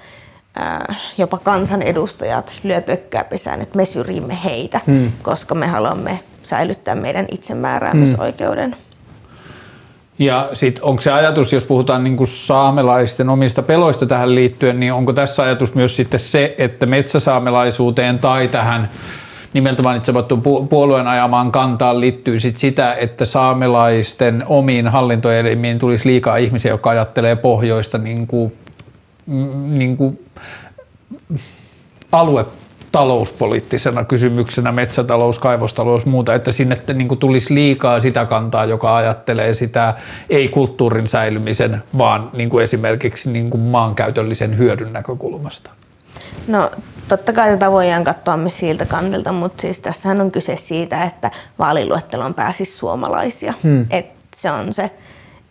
ää, 0.56 0.96
jopa 1.18 1.38
kansanedustajat 1.38 2.54
lyö 2.64 2.82
pökkää 2.82 3.24
pesään, 3.24 3.62
että 3.62 3.78
me 3.78 3.86
syrjimme 3.86 4.38
heitä, 4.44 4.80
hmm. 4.88 5.12
koska 5.24 5.56
me 5.56 5.68
haluamme 5.68 6.20
säilyttää 6.44 6.96
meidän 6.96 7.26
itsemääräämisoikeuden. 7.32 8.72
Hmm. 8.72 8.83
Ja 10.20 10.50
sitten 10.54 10.84
onko 10.84 11.02
se 11.02 11.12
ajatus, 11.12 11.54
jos 11.54 11.66
puhutaan 11.66 12.04
niin 12.04 12.18
kuin 12.18 12.28
saamelaisten 12.28 13.30
omista 13.30 13.62
peloista 13.62 14.06
tähän 14.06 14.36
liittyen, 14.36 14.80
niin 14.80 14.94
onko 14.94 15.14
tässä 15.14 15.44
ajatus 15.44 15.76
myös 15.76 15.96
sitten 15.96 16.20
se, 16.20 16.56
että 16.58 16.86
metsäsaamelaisuuteen 16.86 18.20
tai 18.20 18.48
tähän 18.48 18.90
nimeltä 19.54 19.84
mainitsemattuun 19.84 20.42
puolueen 20.70 21.08
ajamaan 21.08 21.52
kantaan 21.52 22.00
liittyy 22.00 22.40
sit 22.40 22.58
sitä, 22.58 22.94
että 22.94 23.26
saamelaisten 23.26 24.44
omiin 24.48 24.88
hallintoelimiin 24.88 25.80
tulisi 25.80 26.10
liikaa 26.10 26.38
ihmisiä, 26.38 26.72
jotka 26.72 26.90
ajattelee 26.90 27.36
pohjoista 27.36 27.98
niin 27.98 28.28
kuin, 28.28 28.54
niin 29.68 29.98
kuin 29.98 30.20
alue 32.12 32.46
talouspoliittisena 32.94 34.04
kysymyksenä, 34.04 34.72
metsätalous, 34.72 35.40
kaivostalous, 35.40 36.06
muuta, 36.06 36.34
että 36.34 36.52
sinne 36.52 36.82
niin 36.94 37.08
kuin 37.08 37.20
tulisi 37.20 37.54
liikaa 37.54 38.02
sitä 38.02 38.26
kantaa, 38.26 38.66
joka 38.66 38.96
ajattelee 38.96 39.56
sitä 39.56 39.94
ei 40.30 40.48
kulttuurin 40.48 41.08
säilymisen, 41.08 41.84
vaan 41.98 42.30
niin 42.34 42.50
kuin 42.50 42.64
esimerkiksi 42.64 43.32
niin 43.32 43.50
kuin 43.50 43.62
maankäytöllisen 43.62 44.58
hyödyn 44.58 44.94
näkökulmasta? 44.94 45.70
No 46.48 46.72
totta 47.08 47.34
kai 47.34 47.50
tätä 47.50 47.72
voidaan 47.72 48.04
katsoa 48.04 48.38
myös 48.38 48.58
siltä 48.58 48.86
kantilta, 48.86 49.32
mutta 49.32 49.62
siis 49.62 49.80
tässähän 49.80 50.22
on 50.22 50.32
kyse 50.32 50.56
siitä, 50.56 51.04
että 51.04 51.32
vaaliluetteloon 51.60 52.34
pääsisi 52.34 52.78
suomalaisia. 52.78 53.54
Hmm. 53.64 53.86
Et 53.90 54.06
se 54.36 54.52
on 54.52 54.74
se, 54.74 54.92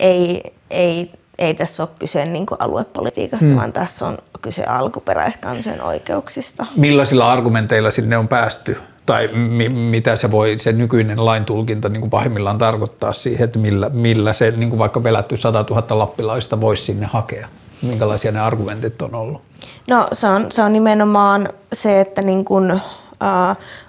ei, 0.00 0.42
ei, 0.70 1.10
ei 1.42 1.54
tässä 1.54 1.82
ole 1.82 1.90
kyse 1.98 2.24
niin 2.24 2.46
kuin 2.46 2.58
aluepolitiikasta, 2.60 3.46
hmm. 3.46 3.56
vaan 3.56 3.72
tässä 3.72 4.06
on 4.06 4.18
kyse 4.42 4.64
alkuperäiskansojen 4.64 5.82
oikeuksista. 5.82 6.66
Millaisilla 6.76 7.32
argumenteilla 7.32 7.90
sinne 7.90 8.16
on 8.18 8.28
päästy? 8.28 8.78
Tai 9.06 9.28
mi- 9.28 9.68
mitä 9.68 10.16
se 10.16 10.30
voi, 10.30 10.56
se 10.58 10.72
nykyinen 10.72 11.24
lain 11.24 11.44
tulkinta 11.44 11.88
niin 11.88 12.00
kuin 12.00 12.10
pahimmillaan 12.10 12.58
tarkoittaa 12.58 13.12
siihen, 13.12 13.44
että 13.44 13.58
millä, 13.58 13.88
millä 13.88 14.32
se 14.32 14.50
niin 14.50 14.70
kuin 14.70 14.78
vaikka 14.78 15.00
pelätty 15.00 15.36
100 15.36 15.64
000 15.70 15.98
lappilaista 15.98 16.60
voisi 16.60 16.82
sinne 16.82 17.06
hakea? 17.06 17.48
Minkälaisia 17.82 18.32
ne 18.32 18.40
argumentit 18.40 19.02
on 19.02 19.14
ollut? 19.14 19.42
No 19.88 20.08
se 20.12 20.26
on, 20.26 20.52
se 20.52 20.62
on 20.62 20.72
nimenomaan 20.72 21.48
se, 21.72 22.00
että 22.00 22.22
niin 22.22 22.44
kun, 22.44 22.80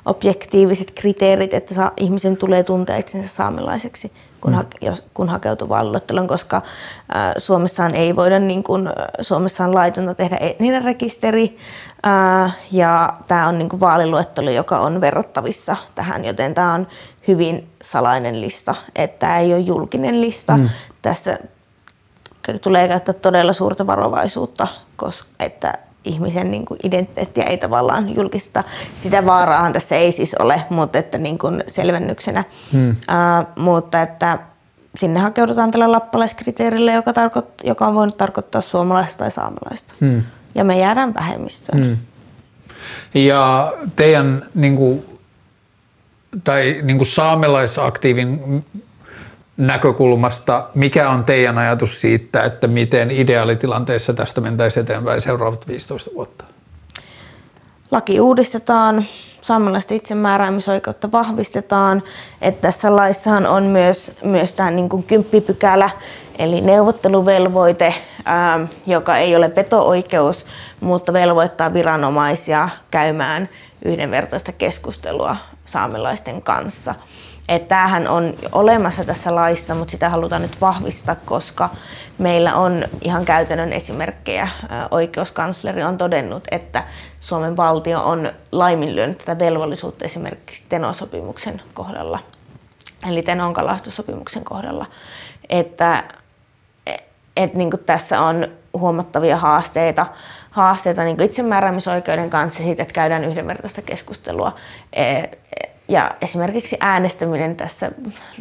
objektiiviset 0.05 0.91
kriteerit, 0.91 1.53
että 1.53 1.73
saa, 1.73 1.91
ihmisen 1.97 2.37
tulee 2.37 2.63
tuntea 2.63 2.97
itsensä 2.97 3.35
saamelaiseksi, 3.35 4.11
kun, 4.41 4.51
mm. 4.51 4.55
ha, 4.55 4.63
jos, 4.81 5.03
kun 5.13 5.29
hakeutuu 5.29 5.69
vaaliluetteloon, 5.69 6.27
koska 6.27 6.57
ä, 6.57 6.61
Suomessaan 7.37 7.95
ei 7.95 8.15
voida, 8.15 8.39
niin 8.39 8.63
kun, 8.63 8.89
Suomessa 9.21 9.63
on 9.63 9.75
laitonta 9.75 10.15
tehdä 10.15 10.37
etninen 10.39 10.83
rekisteri, 10.83 11.57
ä, 12.05 12.49
ja 12.71 13.09
tämä 13.27 13.47
on 13.47 13.57
niin 13.57 13.69
kun 13.69 13.79
vaaliluettelo, 13.79 14.49
joka 14.49 14.79
on 14.79 15.01
verrattavissa 15.01 15.75
tähän, 15.95 16.25
joten 16.25 16.53
tämä 16.53 16.73
on 16.73 16.87
hyvin 17.27 17.69
salainen 17.81 18.41
lista, 18.41 18.75
että 18.95 19.19
tämä 19.19 19.39
ei 19.39 19.53
ole 19.53 19.61
julkinen 19.61 20.21
lista. 20.21 20.57
Mm. 20.57 20.69
Tässä 21.01 21.39
tulee 22.61 22.87
käyttää 22.87 23.13
todella 23.13 23.53
suurta 23.53 23.87
varovaisuutta, 23.87 24.67
koska, 24.95 25.29
että 25.39 25.73
ihmisen 26.03 26.51
niin 26.51 26.65
kuin 26.65 26.79
identiteettiä 26.83 27.43
ei 27.43 27.57
tavallaan 27.57 28.15
julkista. 28.15 28.63
Sitä 28.95 29.25
vaaraahan 29.25 29.73
tässä 29.73 29.95
ei 29.95 30.11
siis 30.11 30.35
ole, 30.39 30.61
mutta 30.69 30.99
että 30.99 31.17
niin 31.17 31.37
kuin 31.37 31.63
selvennyksenä. 31.67 32.43
Hmm. 32.71 32.89
Uh, 32.89 33.63
mutta 33.63 34.01
että 34.01 34.39
sinne 34.95 35.19
hakeudutaan 35.19 35.71
tällä 35.71 35.91
lappalaiskriteerillä, 35.91 36.93
joka, 36.93 37.11
tarkoit- 37.11 37.63
joka 37.67 37.87
on 37.87 37.95
voinut 37.95 38.17
tarkoittaa 38.17 38.61
suomalaista 38.61 39.17
tai 39.17 39.31
saamelaista. 39.31 39.93
Hmm. 40.01 40.23
Ja 40.55 40.63
me 40.63 40.79
jäädään 40.79 41.13
vähemmistöön. 41.13 41.83
Hmm. 41.83 41.97
Ja 43.13 43.73
teidän 43.95 44.45
niin 44.55 44.75
kuin, 44.75 45.05
tai 46.43 46.79
niin 46.83 46.97
kuin 46.97 47.07
saamelaisaktiivin 47.07 48.65
näkökulmasta, 49.57 50.69
mikä 50.75 51.09
on 51.09 51.23
teidän 51.23 51.57
ajatus 51.57 52.01
siitä, 52.01 52.41
että 52.41 52.67
miten 52.67 53.11
ideaalitilanteessa 53.11 54.13
tästä 54.13 54.41
mentäisiin 54.41 54.83
eteenpäin 54.83 55.21
seuraavat 55.21 55.67
15 55.67 56.11
vuotta? 56.15 56.45
Laki 57.91 58.19
uudistetaan, 58.19 59.05
saamelaisten 59.41 59.97
itsemääräämisoikeutta 59.97 61.11
vahvistetaan, 61.11 62.03
että 62.41 62.61
tässä 62.61 62.95
laissahan 62.95 63.45
on 63.45 63.63
myös, 63.63 64.11
myös 64.23 64.53
tämä 64.53 64.71
niin 64.71 64.89
kuin 64.89 65.03
kymppipykälä, 65.03 65.89
eli 66.37 66.61
neuvotteluvelvoite, 66.61 67.93
ää, 68.25 68.53
ähm, 68.53 68.63
joka 68.85 69.17
ei 69.17 69.35
ole 69.35 69.55
veto-oikeus, 69.55 70.45
mutta 70.79 71.13
velvoittaa 71.13 71.73
viranomaisia 71.73 72.69
käymään 72.91 73.49
yhdenvertaista 73.85 74.51
keskustelua 74.51 75.35
saamelaisten 75.65 76.41
kanssa. 76.41 76.95
Että 77.49 77.67
tämähän 77.67 78.07
on 78.07 78.33
olemassa 78.51 79.03
tässä 79.03 79.35
laissa, 79.35 79.75
mutta 79.75 79.91
sitä 79.91 80.09
halutaan 80.09 80.41
nyt 80.41 80.61
vahvistaa, 80.61 81.15
koska 81.15 81.69
meillä 82.17 82.55
on 82.55 82.85
ihan 83.01 83.25
käytännön 83.25 83.73
esimerkkejä. 83.73 84.47
Oikeuskansleri 84.91 85.83
on 85.83 85.97
todennut, 85.97 86.43
että 86.51 86.83
Suomen 87.19 87.57
valtio 87.57 88.01
on 88.03 88.31
laiminlyönyt 88.51 89.17
tätä 89.17 89.39
velvollisuutta 89.39 90.05
esimerkiksi 90.05 90.63
Tenosopimuksen 90.69 91.61
kohdalla, 91.73 92.19
eli 93.09 93.21
Tenon 93.21 93.53
kalastussopimuksen 93.53 94.43
kohdalla. 94.43 94.85
Että 95.49 96.03
et, 97.37 97.53
niin 97.53 97.69
tässä 97.85 98.21
on 98.21 98.47
huomattavia 98.73 99.37
haasteita, 99.37 100.05
haasteita 100.51 101.03
niin 101.03 101.21
itsemääräämisoikeuden 101.21 102.29
kanssa 102.29 102.63
siitä, 102.63 102.81
että 102.81 102.93
käydään 102.93 103.23
yhdenvertaista 103.23 103.81
keskustelua 103.81 104.55
e, 104.93 105.23
ja 105.87 106.11
esimerkiksi 106.21 106.77
äänestäminen 106.79 107.55
tässä 107.55 107.91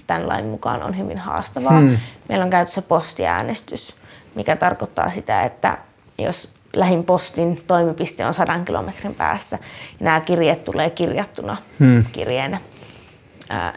tämän 0.07 0.29
lain 0.29 0.47
mukaan 0.47 0.83
on 0.83 0.99
hyvin 0.99 1.19
haastavaa. 1.19 1.79
Hmm. 1.79 1.99
Meillä 2.29 2.45
on 2.45 2.51
käytössä 2.51 2.83
postiäänestys, 2.83 3.97
mikä 4.35 4.57
tarkoittaa 4.57 5.11
sitä, 5.11 5.43
että 5.43 5.79
jos 6.19 6.51
lähin 6.77 7.05
postin 7.05 7.63
toimipiste 7.67 8.27
on 8.27 8.35
sadan 8.35 8.65
kilometrin 8.65 9.15
päässä, 9.15 9.59
ja 10.01 10.05
nämä 10.05 10.21
kirjeet 10.21 10.65
tulee 10.65 10.91
kirjattuna 10.91 11.57
hmm. 11.81 12.05
kirjeenä. 12.13 12.61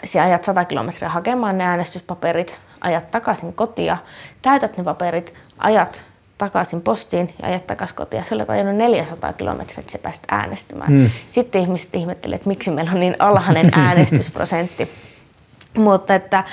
Sä 0.06 0.24
ajat 0.24 0.44
100 0.44 0.66
kilometriä 0.66 1.10
hakemaan 1.10 1.58
ne 1.58 1.64
äänestyspaperit, 1.64 2.60
ajat 2.82 3.12
takaisin 3.12 3.54
kotia, 3.54 3.98
täytät 4.42 4.78
ne 4.78 4.84
paperit, 4.84 5.34
ajat 5.58 6.04
takaisin 6.38 6.82
postiin 6.82 7.34
ja 7.42 7.48
ajat 7.48 7.68
takaisin 7.68 7.96
kotiin. 7.96 8.26
Se 8.26 8.36
olet 8.36 8.50
ajanut 8.50 8.76
400 8.76 9.34
kilometriä, 9.34 9.80
että 9.80 9.92
sä 9.92 9.98
pääsit 9.98 10.24
äänestämään. 10.32 10.94
Mm. 10.94 11.10
Sitten 11.32 11.62
ihmiset 11.62 11.96
ihmettelevät, 11.96 12.40
että 12.42 12.50
miksi 12.50 12.72
meillä 12.72 12.92
on 12.92 13.00
niin 13.00 13.16
alhainen 13.20 13.72
äänestysprosentti. 13.80 14.92
Mutta 15.78 16.16
että 16.16 16.44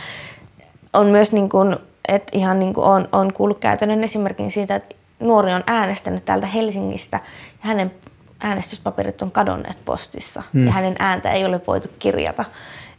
on 0.92 1.06
myös 1.06 1.32
niin 1.32 1.48
kuin, 1.48 1.76
että 2.08 2.38
ihan 2.38 2.58
niin 2.58 2.74
kuin 2.74 2.86
on, 2.86 3.08
on 3.12 3.32
kuullut 3.32 3.58
käytännön 3.58 4.04
esimerkin 4.04 4.50
siitä, 4.50 4.74
että 4.74 4.94
nuori 5.20 5.52
on 5.52 5.62
äänestänyt 5.66 6.24
täältä 6.24 6.46
Helsingistä 6.46 7.16
ja 7.16 7.58
hänen 7.60 7.92
äänestyspaperit 8.40 9.22
on 9.22 9.30
kadonneet 9.30 9.78
postissa 9.84 10.42
mm. 10.52 10.66
ja 10.66 10.72
hänen 10.72 10.96
ääntä 10.98 11.30
ei 11.30 11.44
ole 11.44 11.60
voitu 11.66 11.88
kirjata. 11.98 12.44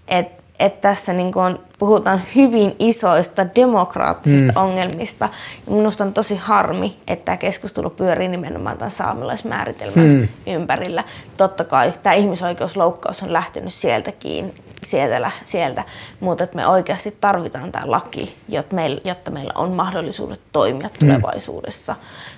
Et 0.08 0.43
että 0.64 0.90
tässä 0.90 1.14
niin 1.14 1.31
kuin 1.31 1.57
puhutaan 1.80 2.22
hyvin 2.35 2.76
isoista 2.80 3.45
demokraattisista 3.56 4.52
mm. 4.52 4.57
ongelmista. 4.57 5.30
Ja 5.68 5.72
minusta 5.72 6.03
on 6.03 6.14
tosi 6.14 6.35
harmi, 6.35 6.98
että 7.07 7.26
tämä 7.26 7.38
keskustelu 7.38 7.90
pyörii 7.90 8.27
nimenomaan 8.27 8.77
tämän 8.77 8.91
saamelaismääritelmän 8.91 10.06
mm. 10.06 10.27
ympärillä. 10.48 11.03
Totta 11.38 11.64
kai 11.64 11.94
tämä 12.03 12.14
ihmisoikeusloukkaus 12.14 13.23
on 13.23 13.34
lähtenyt 13.34 13.73
sieltäkin, 13.73 14.56
sieltä, 14.84 15.31
sieltä, 15.45 15.84
mutta 16.19 16.44
että 16.44 16.56
me 16.56 16.68
oikeasti 16.68 17.18
tarvitaan 17.22 17.72
tämä 17.72 17.91
laki, 17.91 18.35
jotta 18.49 18.76
meillä, 18.76 19.02
jotta 19.03 19.31
meillä 19.31 19.53
on 19.56 19.72
mahdollisuudet 19.72 20.41
toimia 20.52 20.88
mm. 20.88 20.94
tulevaisuudessa. 20.99 21.95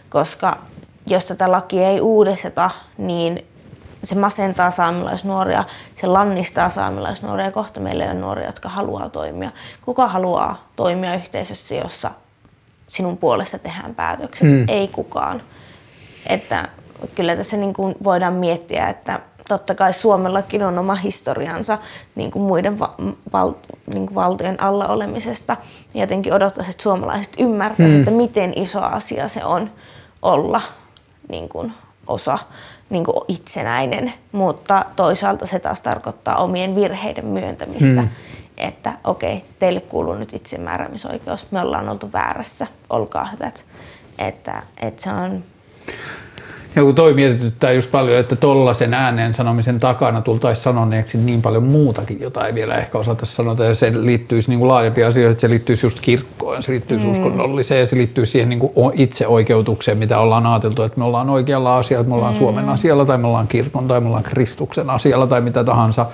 Koska 0.10 0.57
jos 1.07 1.26
tätä 1.26 1.52
lakia 1.52 1.89
ei 1.89 2.02
uudisteta, 2.02 2.69
niin 2.97 3.45
se 4.06 4.15
masentaa 4.15 4.72
saamelaisnuoria, 4.72 5.64
se 5.95 6.07
lannistaa 6.07 6.69
saamelaisnuoria 6.69 7.45
ja 7.45 7.52
kohta 7.52 7.80
meillä 7.80 8.06
on 8.06 8.22
nuoria, 8.22 8.45
jotka 8.45 8.69
haluaa 8.69 9.10
toimia. 9.10 9.52
Kuka 9.82 10.07
haluaa 10.07 10.68
toimia 10.76 11.15
yhteisössä, 11.15 11.76
jossa 11.76 12.11
sinun 12.88 13.18
puolesta 13.18 13.60
tehdään 13.60 13.95
päätökset? 13.95 14.48
Mm. 14.48 14.65
Ei 14.68 14.88
kukaan. 14.88 15.41
Että 16.27 16.69
kyllä 17.15 17.36
tässä 17.36 17.57
niin 17.57 17.73
kuin 17.73 17.95
voidaan 18.03 18.34
miettiä, 18.34 18.90
että 18.90 19.19
totta 19.49 19.76
kai 19.76 19.94
Suomellakin 19.94 20.64
on 20.64 20.80
oma 20.80 20.95
historiansa 20.95 21.77
niin 22.15 22.32
kuin 22.32 22.44
muiden 22.44 22.80
va- 22.80 22.95
val- 23.34 23.53
niin 23.94 24.06
kuin 24.06 24.15
valtojen 24.15 24.64
alla 24.64 24.88
olemisesta. 24.88 25.57
Ja 25.94 26.02
jotenkin 26.02 26.34
odottaisi, 26.34 26.72
että 26.72 26.84
suomalaiset 26.84 27.34
ymmärtäisivät, 27.40 27.95
mm. 27.95 27.99
että 27.99 28.11
miten 28.11 28.53
iso 28.56 28.82
asia 28.82 29.27
se 29.27 29.45
on 29.45 29.72
olla 30.22 30.61
niin 31.30 31.49
kuin 31.49 31.73
osa 32.07 32.40
niin 32.90 33.03
kuin 33.03 33.18
itsenäinen, 33.28 34.14
mutta 34.32 34.86
toisaalta 34.95 35.48
se 35.48 35.60
taas 35.60 35.82
tarkoittaa 35.82 36.36
omien 36.36 36.76
virheiden 36.76 37.26
myöntämistä. 37.26 38.02
Hmm. 38.02 38.10
että 38.57 38.94
okei, 39.03 39.45
teille 39.60 39.80
kuuluu 39.80 40.14
nyt 40.14 40.34
itsemääräämisoikeus, 40.34 41.52
me 41.52 41.62
ollaan 41.62 41.90
oltu 41.90 42.14
väärässä, 42.14 42.68
olkaa 42.90 43.26
hyvät. 43.26 43.66
Että, 44.18 44.64
että 44.82 45.03
se 45.03 45.10
on 45.10 45.44
ja 46.76 46.84
kun 46.84 46.95
toi 46.95 47.14
mietityttää 47.14 47.72
just 47.72 47.91
paljon, 47.91 48.19
että 48.19 48.35
tollaisen 48.35 48.93
ääneen 48.93 49.34
sanomisen 49.34 49.80
takana 49.80 50.22
tultaisiin 50.22 50.64
sanoneeksi 50.64 51.18
niin 51.18 51.41
paljon 51.41 51.64
muutakin, 51.64 52.22
jota 52.22 52.47
ei 52.47 52.53
vielä 52.53 52.76
ehkä 52.76 52.97
osata 52.97 53.26
sanoa. 53.26 53.65
Ja 53.65 53.76
se 53.76 53.91
liittyisi 54.02 54.49
niin 54.49 54.60
kuin 54.60 54.68
laajempia 54.68 55.07
asioita, 55.07 55.31
että 55.31 55.41
se 55.41 55.49
liittyisi 55.49 55.85
just 55.85 55.99
kirkkoon, 56.02 56.64
se 56.64 56.72
liittyisi 56.72 57.06
mm. 57.06 57.11
uskonnolliseen 57.11 57.80
ja 57.80 57.88
se 57.88 57.95
liittyy 57.95 58.26
siihen 58.26 58.49
niin 58.49 58.60
kuin 58.60 58.93
itseoikeutukseen, 58.95 59.97
mitä 59.97 60.19
ollaan 60.19 60.45
ajateltu, 60.45 60.84
että 60.84 60.99
me 60.99 61.06
ollaan 61.06 61.30
oikealla 61.30 61.77
asialla, 61.77 62.02
että 62.02 62.10
me 62.10 62.15
ollaan 62.15 62.34
mm. 62.34 62.39
Suomen 62.39 62.69
asialla 62.69 63.06
tai 63.06 63.18
me 63.18 63.27
ollaan 63.27 63.47
kirkon 63.47 63.88
tai 63.88 64.02
me 64.02 64.07
ollaan 64.07 64.23
Kristuksen 64.23 64.89
asialla 64.89 65.27
tai 65.27 65.41
mitä 65.41 65.64
tahansa. 65.64 66.06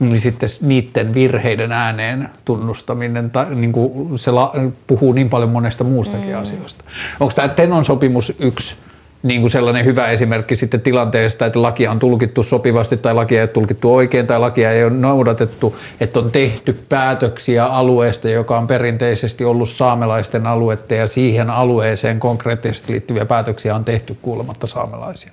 Niin 0.00 0.20
sitten 0.20 0.48
niiden 0.60 1.14
virheiden 1.14 1.72
ääneen 1.72 2.28
tunnustaminen, 2.44 3.30
tai 3.30 3.54
niin 3.54 3.72
kuin 3.72 4.18
se 4.18 4.30
la, 4.30 4.54
puhuu 4.86 5.12
niin 5.12 5.30
paljon 5.30 5.50
monesta 5.50 5.84
muustakin 5.84 6.34
mm. 6.34 6.42
asioista. 6.42 6.84
Onko 7.20 7.32
tämä 7.36 7.48
Tenon 7.48 7.84
sopimus 7.84 8.32
yksi 8.38 8.76
niin 9.22 9.40
kuin 9.40 9.50
sellainen 9.50 9.84
hyvä 9.84 10.08
esimerkki 10.08 10.56
sitten 10.56 10.80
tilanteesta, 10.80 11.46
että 11.46 11.62
lakia 11.62 11.90
on 11.90 11.98
tulkittu 11.98 12.42
sopivasti 12.42 12.96
tai 12.96 13.14
lakia 13.14 13.38
ei 13.38 13.42
ole 13.42 13.48
tulkittu 13.48 13.94
oikein 13.94 14.26
tai 14.26 14.40
lakia 14.40 14.72
ei 14.72 14.84
ole 14.84 14.92
noudatettu, 14.92 15.76
että 16.00 16.18
on 16.18 16.30
tehty 16.30 16.80
päätöksiä 16.88 17.66
alueesta, 17.66 18.28
joka 18.28 18.58
on 18.58 18.66
perinteisesti 18.66 19.44
ollut 19.44 19.68
saamelaisten 19.68 20.46
aluetta 20.46 20.94
ja 20.94 21.06
siihen 21.06 21.50
alueeseen 21.50 22.20
konkreettisesti 22.20 22.92
liittyviä 22.92 23.26
päätöksiä 23.26 23.74
on 23.74 23.84
tehty 23.84 24.16
kuulematta 24.22 24.66
saamelaisia. 24.66 25.30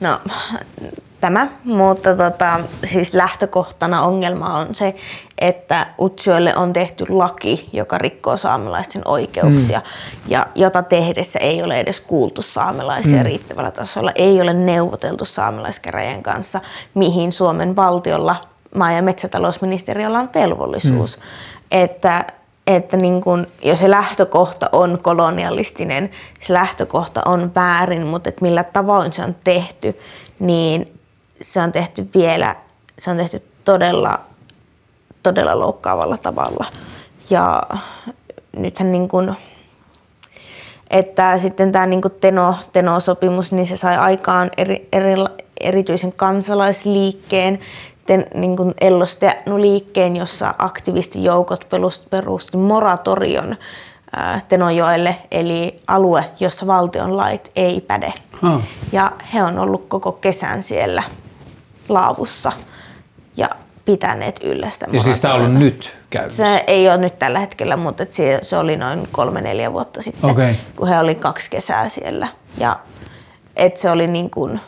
No 0.00 0.18
tämä, 1.20 1.48
mutta 1.64 2.16
tota, 2.16 2.60
siis 2.84 3.14
lähtökohtana 3.14 4.02
ongelma 4.02 4.58
on 4.58 4.74
se, 4.74 4.94
että 5.38 5.86
Utsjoelle 6.00 6.56
on 6.56 6.72
tehty 6.72 7.04
laki, 7.08 7.68
joka 7.72 7.98
rikkoo 7.98 8.36
saamelaisten 8.36 9.02
oikeuksia, 9.04 9.78
mm. 9.78 9.84
ja 10.28 10.46
jota 10.54 10.82
tehdessä 10.82 11.38
ei 11.38 11.62
ole 11.62 11.80
edes 11.80 12.00
kuultu 12.00 12.42
saamelaisia 12.42 13.18
mm. 13.18 13.24
riittävällä 13.24 13.70
tasolla, 13.70 14.12
ei 14.14 14.40
ole 14.40 14.52
neuvoteltu 14.52 15.24
saamelaiskäräjien 15.24 16.22
kanssa, 16.22 16.60
mihin 16.94 17.32
Suomen 17.32 17.76
valtiolla, 17.76 18.36
maa- 18.74 18.92
ja 18.92 19.02
metsätalousministeriöllä 19.02 20.18
on 20.18 20.30
velvollisuus. 20.34 21.16
Mm. 21.16 21.22
Että 21.70 22.24
että 22.66 22.96
niin 22.96 23.20
kun, 23.20 23.46
jos 23.62 23.78
se 23.78 23.90
lähtökohta 23.90 24.68
on 24.72 24.98
kolonialistinen, 25.02 26.10
se 26.40 26.52
lähtökohta 26.52 27.22
on 27.26 27.52
väärin, 27.54 28.06
mutta 28.06 28.28
että 28.28 28.42
millä 28.42 28.64
tavoin 28.64 29.12
se 29.12 29.22
on 29.22 29.36
tehty, 29.44 29.98
niin 30.38 30.97
se 31.42 31.60
on 31.60 31.72
tehty 31.72 32.08
vielä, 32.14 32.56
se 32.98 33.10
on 33.10 33.16
tehty 33.16 33.42
todella, 33.64 34.20
todella 35.22 35.58
loukkaavalla 35.58 36.18
tavalla. 36.18 36.66
Ja 37.30 37.62
nythän 38.56 38.92
niin 38.92 39.08
kuin, 39.08 39.36
että 40.90 41.38
sitten 41.38 41.72
tämä 41.72 41.86
niin 41.86 42.02
Teno, 42.20 42.54
Teno-sopimus, 42.72 43.52
niin 43.52 43.66
se 43.66 43.76
sai 43.76 43.96
aikaan 43.96 44.50
eri, 44.56 44.88
eri, 44.92 45.14
erityisen 45.60 46.12
kansalaisliikkeen, 46.12 47.58
ten, 48.06 48.26
niin 48.34 48.56
kuin 48.56 48.74
liikkeen, 49.56 50.16
jossa 50.16 50.54
aktivistijoukot 50.58 51.66
perusti 52.10 52.56
moratorion 52.56 53.56
Tenojoelle, 54.48 55.16
eli 55.30 55.80
alue, 55.86 56.24
jossa 56.40 56.66
valtion 56.66 57.16
lait 57.16 57.50
ei 57.56 57.80
päde. 57.80 58.12
Hmm. 58.42 58.62
Ja 58.92 59.12
he 59.34 59.42
on 59.42 59.58
ollut 59.58 59.84
koko 59.88 60.12
kesän 60.12 60.62
siellä 60.62 61.02
laavussa 61.88 62.52
ja 63.36 63.48
pitäneet 63.84 64.40
yllä 64.42 64.70
sitä 64.70 64.86
Ja 64.92 65.00
siis 65.00 65.20
tämä 65.20 65.34
on 65.34 65.40
ollut 65.40 65.58
nyt 65.58 65.96
käynnissä? 66.10 66.44
Se 66.44 66.64
ei 66.66 66.88
ole 66.88 66.98
nyt 66.98 67.18
tällä 67.18 67.38
hetkellä, 67.38 67.76
mutta 67.76 68.06
se, 68.10 68.38
se 68.42 68.56
oli 68.56 68.76
noin 68.76 69.08
kolme-neljä 69.12 69.72
vuotta 69.72 70.02
sitten, 70.02 70.30
okay. 70.30 70.54
kun 70.76 70.88
he 70.88 70.98
oli 70.98 71.14
kaksi 71.14 71.50
kesää 71.50 71.88
siellä. 71.88 72.28
Ja 72.58 72.78
et 73.56 73.76
se 73.76 73.90
oli 73.90 74.06
niin 74.06 74.30
kuin, 74.30 74.60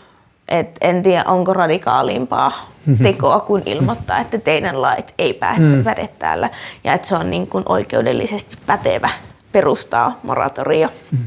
et 0.49 0.77
en 0.81 1.03
tiedä 1.03 1.25
onko 1.27 1.53
radikaalimpaa 1.53 2.67
mhm. 2.87 3.03
tekoa 3.03 3.41
kuin 3.41 3.63
ilmoittaa, 3.67 4.19
että 4.19 4.39
teidän 4.39 4.83
lait 4.83 5.15
ei 5.19 5.41
mm. 5.59 5.85
päde 5.85 6.09
täällä 6.19 6.51
ja 6.85 6.93
että 6.93 7.09
se 7.09 7.17
on 7.17 7.31
niin 7.31 7.47
kuin 7.47 7.65
oikeudellisesti 7.69 8.57
pätevä 8.67 9.11
perustaa 9.53 10.21
moratorio. 10.23 10.89
Mm. 11.11 11.19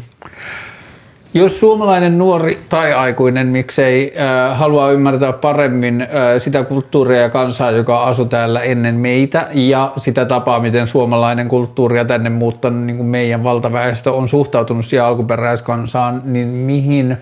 Jos 1.36 1.60
suomalainen 1.60 2.18
nuori 2.18 2.60
tai 2.70 2.94
aikuinen, 2.94 3.48
miksei 3.48 4.14
äh, 4.18 4.58
halua 4.58 4.92
ymmärtää 4.92 5.34
paremmin 5.34 6.02
äh, 6.02 6.08
sitä 6.40 6.64
kulttuuria 6.64 7.22
ja 7.22 7.30
kansaa, 7.30 7.72
joka 7.72 8.04
asui 8.04 8.26
täällä 8.26 8.62
ennen 8.62 8.96
meitä 8.96 9.48
ja 9.54 9.94
sitä 9.98 10.26
tapaa, 10.26 10.60
miten 10.60 10.88
suomalainen 10.88 11.48
kulttuuri 11.48 11.98
ja 11.98 12.06
tänne 12.06 12.30
muuttanut 12.30 12.86
niin 12.86 12.98
kuin 12.98 13.08
meidän 13.08 13.44
valtaväestö 13.44 14.12
on 14.12 14.28
suhtautunut 14.28 14.86
siihen 14.86 15.06
alkuperäiskansaan, 15.06 16.22
niin 16.26 16.48
mihin 16.48 17.18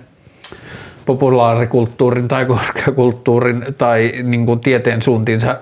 populaarikulttuurin 1.05 2.27
tai 2.27 2.45
korkeakulttuurin 2.45 3.65
tai 3.77 4.11
niin 4.23 4.45
kuin 4.45 4.59
tieteen 4.59 5.01
suuntiin 5.01 5.41
sä 5.41 5.59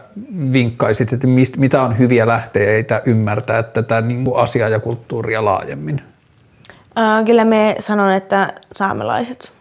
vinkkaisit, 0.53 1.13
että 1.13 1.27
mist, 1.27 1.57
mitä 1.57 1.81
on 1.81 1.97
hyviä 1.97 2.27
lähteitä 2.27 3.01
ymmärtää 3.05 3.63
tätä 3.63 4.01
niin 4.01 4.25
kuin 4.25 4.39
asiaa 4.39 4.69
ja 4.69 4.79
kulttuuria 4.79 5.45
laajemmin? 5.45 6.01
Kyllä 7.25 7.45
me 7.45 7.75
sanon, 7.79 8.11
että 8.11 8.53
saamelaiset 8.75 9.51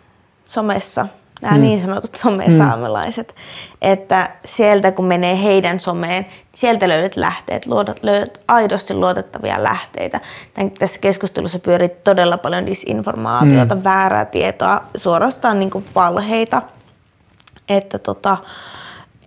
somessa, 0.49 1.07
nämä 1.43 1.55
mm. 1.55 1.61
niin 1.61 1.83
sanotut 1.83 2.17
some-saamelaiset, 2.17 3.29
mm. 3.29 3.79
että 3.83 4.31
sieltä 4.45 4.93
kun 4.93 5.05
menee 5.05 5.43
heidän 5.43 5.81
someen, 5.81 6.27
sieltä 6.55 6.89
löydät 6.89 7.17
lähteet, 7.17 7.67
löydät, 7.67 8.03
löydät 8.03 8.45
aidosti 8.49 8.95
luotettavia 8.95 9.63
lähteitä. 9.63 10.21
Tän, 10.55 10.71
tässä 10.71 11.01
keskustelussa 11.01 11.59
pyörii 11.59 11.89
todella 11.89 12.39
paljon 12.39 12.67
disinformaatiota, 12.67 13.75
mm. 13.75 13.85
väärää 13.85 14.25
tietoa, 14.25 14.83
suorastaan 14.97 15.59
niin 15.59 15.85
valheita. 15.95 16.63
Että 17.69 17.99
tota, 17.99 18.37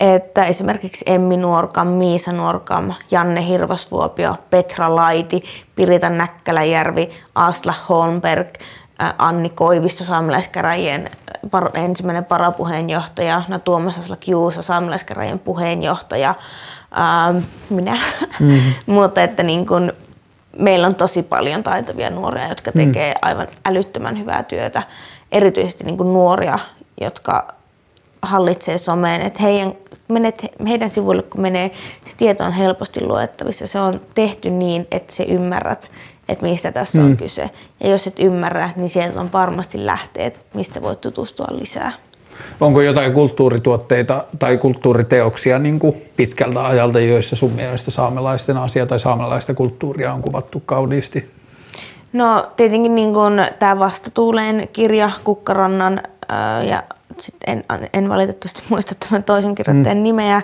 että 0.02 0.46
esimerkiksi 0.46 1.06
Emmi 1.08 1.38
Nuorkam, 1.38 1.88
Miisa 1.88 2.32
Nuorkam, 2.32 2.94
Janne 3.12 3.48
Hirvasvuopio, 3.48 4.36
Petra 4.50 4.96
Laiti, 4.96 5.44
Pirita 5.76 6.10
Näkkäläjärvi, 6.10 7.10
Asla 7.36 7.74
Holmberg, 7.90 8.48
Anni 9.18 9.50
Koivisto, 9.50 10.04
saamelaiskäräjien 10.04 11.10
ensimmäinen 11.74 12.26
varapuheenjohtaja, 12.30 13.42
no 13.48 13.60
Tuomas 13.60 14.00
Asla 14.00 14.16
Kiusa, 14.16 14.62
saamelaiskäräjien 14.62 15.40
puheenjohtaja, 15.40 16.36
ää, 16.92 17.34
minä. 17.70 17.98
Mm-hmm. 18.40 18.74
Mutta 18.94 19.24
että 19.24 19.44
niin 19.44 19.68
kun, 19.68 19.94
meillä 20.58 20.88
on 20.88 20.96
tosi 20.96 21.24
paljon 21.24 21.64
taitavia 21.64 22.10
nuoria, 22.10 22.50
jotka 22.50 22.72
tekee 22.72 23.12
mm. 23.12 23.20
aivan 23.22 23.48
älyttömän 23.66 24.20
hyvää 24.20 24.44
työtä. 24.44 24.84
Erityisesti 25.32 25.84
niin 25.84 25.98
nuoria, 25.98 26.60
jotka 27.02 27.61
hallitsee 28.22 28.78
someen, 28.78 29.22
että 29.22 29.44
heidän, 29.44 29.74
menet 30.08 30.46
heidän 30.68 30.90
sivuille 30.90 31.24
kun 31.24 31.42
menee, 31.42 31.72
se 32.06 32.18
tieto 32.18 32.44
on 32.44 32.52
helposti 32.52 33.06
luettavissa. 33.06 33.68
Se 33.68 33.80
on 33.80 34.02
tehty 34.16 34.50
niin, 34.50 34.88
että 34.92 35.14
se 35.14 35.24
ymmärrät, 35.24 35.92
että 36.30 36.46
mistä 36.46 36.72
tässä 36.72 37.00
mm. 37.00 37.06
on 37.06 37.18
kyse. 37.18 37.50
Ja 37.80 37.90
jos 37.90 38.08
et 38.08 38.20
ymmärrä, 38.20 38.70
niin 38.76 38.90
sieltä 38.90 39.20
on 39.20 39.30
varmasti 39.34 39.86
lähteet, 39.86 40.42
mistä 40.54 40.82
voit 40.82 41.02
tutustua 41.02 41.48
lisää. 41.52 41.92
Onko 42.60 42.82
jotain 42.82 43.14
kulttuurituotteita 43.14 44.26
tai 44.40 44.58
kulttuuriteoksia 44.58 45.60
niin 45.60 45.80
kuin 45.80 45.96
pitkältä 46.16 46.66
ajalta, 46.66 47.00
joissa 47.00 47.36
sun 47.36 47.52
mielestä 47.52 47.92
saamelaisten 47.92 48.58
asia 48.58 48.86
tai 48.86 49.00
saamelaista 49.00 49.54
kulttuuria 49.54 50.14
on 50.14 50.22
kuvattu 50.22 50.60
kauniisti? 50.66 51.32
No 52.14 52.48
tietenkin 52.58 52.96
niin 52.96 53.14
tämä 53.60 53.80
Vastatuuleen 53.80 54.68
kirja 54.74 55.12
Kukkarannan 55.24 56.02
ja 56.70 56.84
sit 57.22 57.36
en, 57.48 57.64
en 57.94 58.10
valitettavasti 58.10 58.64
muista 58.70 58.96
tämän 58.96 59.24
toisen 59.24 59.56
kirjoittajan 59.56 59.98
mm. 59.98 60.04
nimeä. 60.04 60.42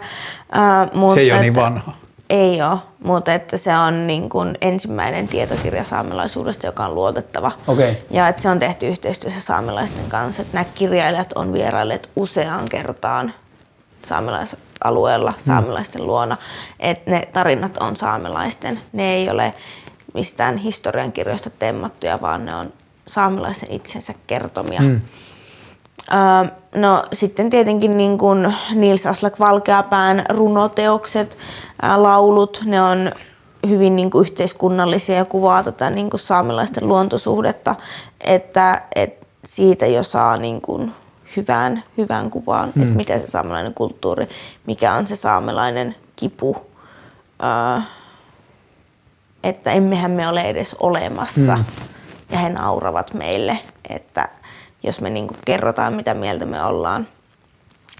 Ää, 0.51 0.87
mutta 0.93 1.15
se 1.15 1.21
ei 1.21 1.31
ole 1.31 1.41
niin 1.41 1.55
vanha. 1.55 1.93
Ei 2.29 2.61
ole, 2.61 2.79
mutta 3.03 3.33
että 3.33 3.57
se 3.57 3.77
on 3.77 4.07
niin 4.07 4.29
kuin 4.29 4.57
ensimmäinen 4.61 5.27
tietokirja 5.27 5.83
saamelaisuudesta, 5.83 6.65
joka 6.65 6.85
on 6.85 6.95
luotettava. 6.95 7.51
Okay. 7.67 7.95
Ja 8.09 8.27
että 8.27 8.41
se 8.41 8.49
on 8.49 8.59
tehty 8.59 8.87
yhteistyössä 8.87 9.41
saamelaisten 9.41 10.09
kanssa. 10.09 10.41
Että 10.41 10.53
nämä 10.53 10.65
kirjailijat 10.75 11.33
on 11.33 11.53
vierailleet 11.53 12.09
useaan 12.15 12.65
kertaan 12.69 13.33
saamelaisalueella 14.05 15.31
mm. 15.31 15.43
saamelaisten 15.45 16.01
mm. 16.01 16.07
luona. 16.07 16.37
Että 16.79 17.11
ne 17.11 17.27
tarinat 17.33 17.77
on 17.77 17.95
saamelaisten. 17.95 18.79
Ne 18.93 19.13
ei 19.13 19.29
ole 19.29 19.53
mistään 20.13 20.57
historiankirjoista 20.57 21.49
temmattuja, 21.49 22.21
vaan 22.21 22.45
ne 22.45 22.55
on 22.55 22.73
saamelaisen 23.07 23.71
itsensä 23.71 24.13
kertomia. 24.27 24.81
Mm. 24.81 25.01
Öö, 26.11 26.51
no 26.75 27.03
sitten 27.13 27.49
tietenkin 27.49 27.91
niin 27.91 28.17
kuin 28.17 28.55
Nils 28.75 29.05
Aslak 29.05 29.39
Valkeapään 29.39 30.23
runoteokset, 30.29 31.37
ää, 31.81 32.03
laulut, 32.03 32.61
ne 32.65 32.81
on 32.81 33.11
hyvin 33.67 33.95
niin 33.95 34.09
kuin 34.09 34.21
yhteiskunnallisia 34.21 35.15
ja 35.15 35.25
kuvaa 35.25 35.63
tätä 35.63 35.89
niin 35.89 36.09
kuin 36.09 36.19
saamelaisten 36.19 36.87
luontosuhdetta, 36.87 37.75
että, 38.21 38.81
että 38.95 39.27
siitä 39.45 39.85
jo 39.85 40.03
saa 40.03 40.37
niin 40.37 40.61
kuin 40.61 40.91
hyvän, 41.35 41.83
hyvän 41.97 42.29
kuvan, 42.29 42.71
mm. 42.75 42.81
että 42.81 42.95
miten 42.95 43.21
se 43.21 43.27
saamelainen 43.27 43.73
kulttuuri, 43.73 44.27
mikä 44.65 44.93
on 44.93 45.07
se 45.07 45.15
saamelainen 45.15 45.95
kipu 46.15 46.57
ää, 47.39 47.81
että 49.43 49.71
emmehän 49.71 50.11
me 50.11 50.27
ole 50.27 50.41
edes 50.41 50.75
olemassa 50.79 51.55
mm. 51.55 51.65
ja 52.31 52.37
he 52.37 52.49
nauravat 52.49 53.13
meille, 53.13 53.59
että 53.89 54.29
jos 54.83 55.01
me 55.01 55.09
niin 55.09 55.27
kerrotaan 55.45 55.93
mitä 55.93 56.13
mieltä 56.13 56.45
me 56.45 56.63
ollaan. 56.63 57.07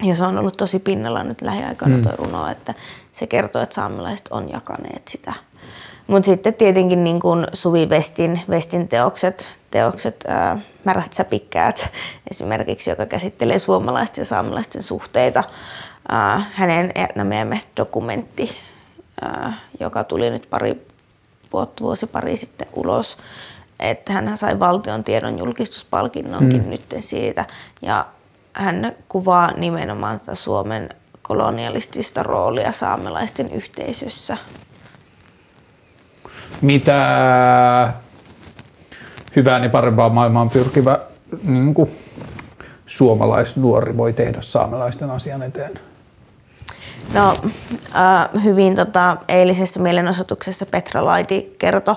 Ja 0.04 0.16
se 0.16 0.24
on 0.24 0.38
ollut 0.38 0.58
tosi 0.58 0.80
pinnalla 0.80 1.24
nyt 1.24 1.42
lähiaikoina 1.42 1.98
mm. 1.98 2.04
tuo 2.04 2.12
runo, 2.18 2.50
että 2.50 2.74
se 3.14 3.28
kertoo, 3.28 3.62
että 3.62 3.76
saamelaiset 3.76 4.28
on 4.28 4.50
jakaneet 4.50 5.08
sitä. 5.08 5.34
Mutta 6.08 6.26
sitten 6.26 6.54
tietenkin 6.54 7.04
niin 7.04 7.20
kuin 7.20 7.48
Suvi 7.54 7.90
Vestin, 7.90 8.42
Vestin 8.50 8.88
teokset, 8.88 9.48
teokset 9.72 10.24
ää, 10.28 10.60
Märät 10.84 11.14
säpikkäät 11.14 11.90
esimerkiksi, 12.32 12.90
joka 12.90 13.06
käsittelee 13.06 13.60
suomalaisten 13.60 14.22
ja 14.22 14.26
saamelaisten 14.26 14.84
suhteita. 14.84 15.44
Ää, 16.10 16.46
hänen 16.54 16.92
Etnameemme 16.96 17.62
dokumentti, 17.78 18.58
ää, 19.22 19.54
joka 19.80 20.04
tuli 20.04 20.30
nyt 20.30 20.48
pari 20.50 20.88
vuotta, 21.54 21.84
vuosi 21.84 22.08
pari 22.08 22.38
sitten 22.38 22.68
ulos, 22.74 23.18
että 23.80 24.14
hän 24.14 24.38
sai 24.38 24.60
valtion 24.60 25.04
tiedon 25.04 25.40
julkistuspalkinnonkin 25.40 26.64
mm. 26.64 26.70
nyt 26.70 26.96
siitä. 27.00 27.46
Ja 27.82 28.06
hän 28.54 28.96
kuvaa 29.10 29.52
nimenomaan 29.52 30.20
tätä 30.20 30.36
Suomen 30.36 30.90
kolonialistista 31.22 32.24
roolia 32.24 32.72
saamelaisten 32.72 33.52
yhteisössä. 33.52 34.38
Mitä 36.62 37.94
hyvään 39.36 39.64
ja 39.64 39.70
parempaan 39.70 40.12
maailmaan 40.12 40.50
pyrkivä 40.50 41.00
niin 41.44 41.74
kuin 41.74 41.90
suomalaisnuori 42.86 43.98
voi 43.98 44.14
tehdä 44.14 44.42
saamelaisten 44.42 45.12
asian 45.12 45.44
eteen? 45.44 45.80
No, 47.14 47.38
äh, 47.96 48.44
hyvin 48.44 48.76
tota, 48.76 49.18
eilisessä 49.28 49.80
mielenosoituksessa 49.80 50.66
Petra 50.66 51.06
Laiti 51.06 51.56
kertoi, 51.60 51.96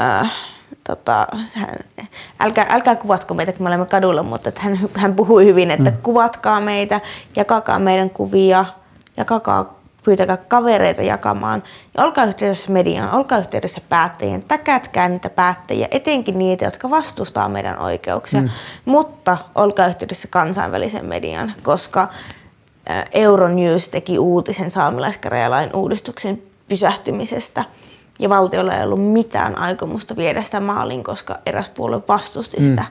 äh, 0.00 0.32
tota, 0.84 1.26
hän, 1.54 1.76
älkää, 2.40 2.66
älkää 2.70 2.96
kuvatko 2.96 3.34
meitä, 3.34 3.52
kun 3.52 3.62
me 3.62 3.68
olemme 3.68 3.86
kadulla, 3.86 4.22
mutta 4.22 4.48
että 4.48 4.60
hän, 4.60 4.78
hän 4.94 5.14
puhui 5.14 5.44
hyvin, 5.44 5.70
että 5.70 5.90
mm. 5.90 5.96
kuvatkaa 6.02 6.60
meitä, 6.60 7.00
jakakaa 7.36 7.78
meidän 7.78 8.10
kuvia, 8.10 8.64
jakakaa 9.16 9.78
pyytäkää 10.04 10.36
kavereita 10.36 11.02
jakamaan 11.02 11.62
ja 11.96 12.04
olkaa 12.04 12.24
yhteydessä 12.24 12.72
mediaan, 12.72 13.14
olkaa 13.14 13.38
yhteydessä 13.38 13.80
päättäjien, 13.88 14.42
täkätkää 14.42 15.08
niitä 15.08 15.30
päättäjiä, 15.30 15.88
etenkin 15.90 16.38
niitä, 16.38 16.64
jotka 16.64 16.90
vastustaa 16.90 17.48
meidän 17.48 17.78
oikeuksia, 17.78 18.40
mm. 18.40 18.48
mutta 18.84 19.38
olkaa 19.54 19.86
yhteydessä 19.86 20.28
kansainvälisen 20.30 21.06
median, 21.06 21.52
koska 21.62 22.08
Euronews 23.12 23.88
teki 23.88 24.18
uutisen 24.18 24.70
saamelaiskäräjälain 24.70 25.70
uudistuksen 25.74 26.42
pysähtymisestä 26.68 27.64
ja 28.18 28.28
valtiolla 28.28 28.74
ei 28.74 28.84
ollut 28.84 29.12
mitään 29.12 29.58
aikomusta 29.58 30.16
viedä 30.16 30.42
sitä 30.42 30.60
maaliin, 30.60 31.04
koska 31.04 31.38
eräs 31.46 31.68
puolue 31.68 32.02
vastusti 32.08 32.56
sitä. 32.56 32.82
Mm. 32.82 32.88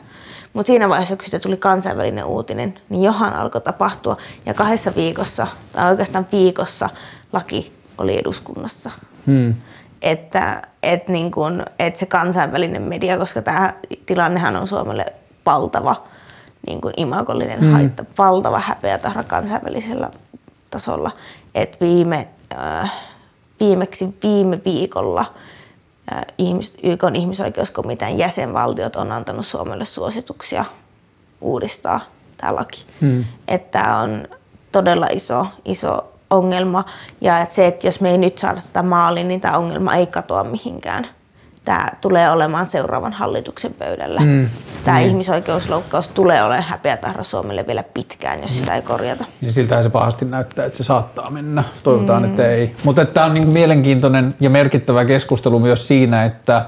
Mutta 0.54 0.68
siinä 0.68 0.90
vaiheessa, 0.90 1.16
kun 1.16 1.24
siitä 1.24 1.40
tuli 1.40 1.58
kansainvälinen 1.58 2.26
uutinen, 2.26 2.80
niin 2.90 3.04
johan 3.04 3.34
alkoi 3.34 3.62
tapahtua. 3.62 4.18
Ja 4.46 4.54
kahdessa 4.54 4.96
viikossa, 4.96 5.48
tai 5.72 5.90
oikeastaan 5.92 6.28
viikossa, 6.32 6.90
laki 7.34 7.74
oli 7.98 8.20
eduskunnassa. 8.20 8.92
Hmm. 9.26 9.56
Että, 10.02 10.62
et 10.84 11.08
niin 11.08 11.32
kun, 11.32 11.66
et 11.80 11.96
se 11.96 12.06
kansainvälinen 12.06 12.82
media, 12.82 13.18
koska 13.18 13.42
tämä 13.42 13.74
tilannehan 14.06 14.56
on 14.56 14.68
Suomelle 14.68 15.06
valtava 15.46 16.04
niin 16.68 16.82
kun 16.82 16.94
imagollinen 16.98 17.60
hmm. 17.60 17.72
haitta, 17.72 18.06
valtava 18.18 18.60
häpeä 18.60 18.98
tahra 18.98 19.24
kansainvälisellä 19.24 20.10
tasolla. 20.70 21.12
Et 21.56 21.78
viime, 21.82 22.28
äh, 22.58 22.94
viimeksi 23.60 24.18
viime 24.24 24.62
viikolla– 24.66 25.26
YK 26.84 27.04
ihmisoikeuskomitean 27.14 28.18
jäsenvaltiot 28.18 28.96
on 28.96 29.12
antanut 29.12 29.46
Suomelle 29.46 29.86
suosituksia 29.86 30.66
uudistaa 31.42 32.00
tämä 32.38 32.56
laki. 32.56 32.86
Hmm. 33.02 33.26
Että 33.48 33.80
tämä 33.80 34.00
on 34.00 34.28
todella 34.72 35.08
iso, 35.08 35.48
iso 35.66 36.14
ongelma 36.30 36.86
ja 37.22 37.40
että 37.40 37.56
se, 37.56 37.68
että 37.68 37.88
jos 37.88 38.02
me 38.02 38.12
ei 38.12 38.18
nyt 38.18 38.38
saada 38.38 38.62
tätä 38.62 38.84
maaliin, 38.84 39.28
niin 39.28 39.42
tämä 39.42 39.58
ongelma 39.58 39.96
ei 39.96 40.08
katoa 40.08 40.44
mihinkään 40.44 41.08
tämä 41.68 41.90
tulee 42.02 42.32
olemaan 42.32 42.68
seuraavan 42.68 43.14
hallituksen 43.14 43.74
pöydällä. 43.74 44.22
Mm. 44.22 44.50
Tämä 44.84 44.98
niin. 44.98 45.10
ihmisoikeusloukkaus 45.10 46.08
tulee 46.08 46.44
olemaan 46.44 46.64
häpeätahra 46.64 47.24
Suomelle 47.24 47.68
vielä 47.68 47.84
pitkään, 47.84 48.42
jos 48.42 48.52
mm. 48.52 48.58
sitä 48.58 48.76
ei 48.76 48.82
korjata. 48.82 49.26
Ja 49.42 49.52
siltä 49.52 49.84
se 49.84 49.90
pahasti 49.90 50.26
näyttää, 50.26 50.66
että 50.66 50.78
se 50.78 50.84
saattaa 50.84 51.30
mennä. 51.30 51.64
Toivotaan, 51.84 52.24
mm. 52.24 52.30
että 52.30 52.48
ei. 52.48 52.76
Mutta 52.84 53.06
tämä 53.06 53.26
on 53.26 53.34
niin 53.34 53.50
mielenkiintoinen 53.50 54.36
ja 54.40 54.50
merkittävä 54.50 55.06
keskustelu 55.06 55.60
myös 55.60 55.88
siinä, 55.88 56.26
että 56.26 56.66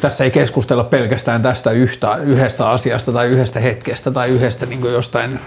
tässä 0.00 0.24
ei 0.24 0.30
keskustella 0.30 0.84
pelkästään 0.84 1.42
tästä 1.42 1.70
yhtä, 1.70 2.16
yhdestä 2.16 2.70
asiasta 2.70 3.12
tai 3.12 3.26
yhdestä 3.26 3.60
hetkestä 3.60 4.10
tai 4.10 4.28
yhdestä 4.28 4.66
niin 4.66 4.84
jostain 4.84 5.40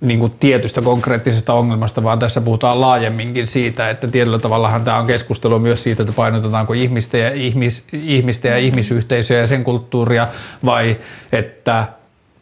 niin 0.00 0.18
kuin 0.18 0.32
tietystä 0.40 0.80
konkreettisesta 0.80 1.52
ongelmasta, 1.52 2.02
vaan 2.02 2.18
tässä 2.18 2.40
puhutaan 2.40 2.80
laajemminkin 2.80 3.46
siitä, 3.46 3.90
että 3.90 4.08
tietyllä 4.08 4.38
tavallahan 4.38 4.84
tämä 4.84 4.98
on 4.98 5.06
keskustelu 5.06 5.58
myös 5.58 5.82
siitä, 5.82 6.02
että 6.02 6.12
painotetaanko 6.12 6.72
ihmistä 6.72 7.18
ja, 7.18 7.30
ihmis, 7.30 7.84
ihmistä 7.92 8.48
ja 8.48 8.58
ihmisyhteisöä 8.58 9.38
ja 9.40 9.46
sen 9.46 9.64
kulttuuria 9.64 10.28
vai 10.64 10.96
että 11.32 11.84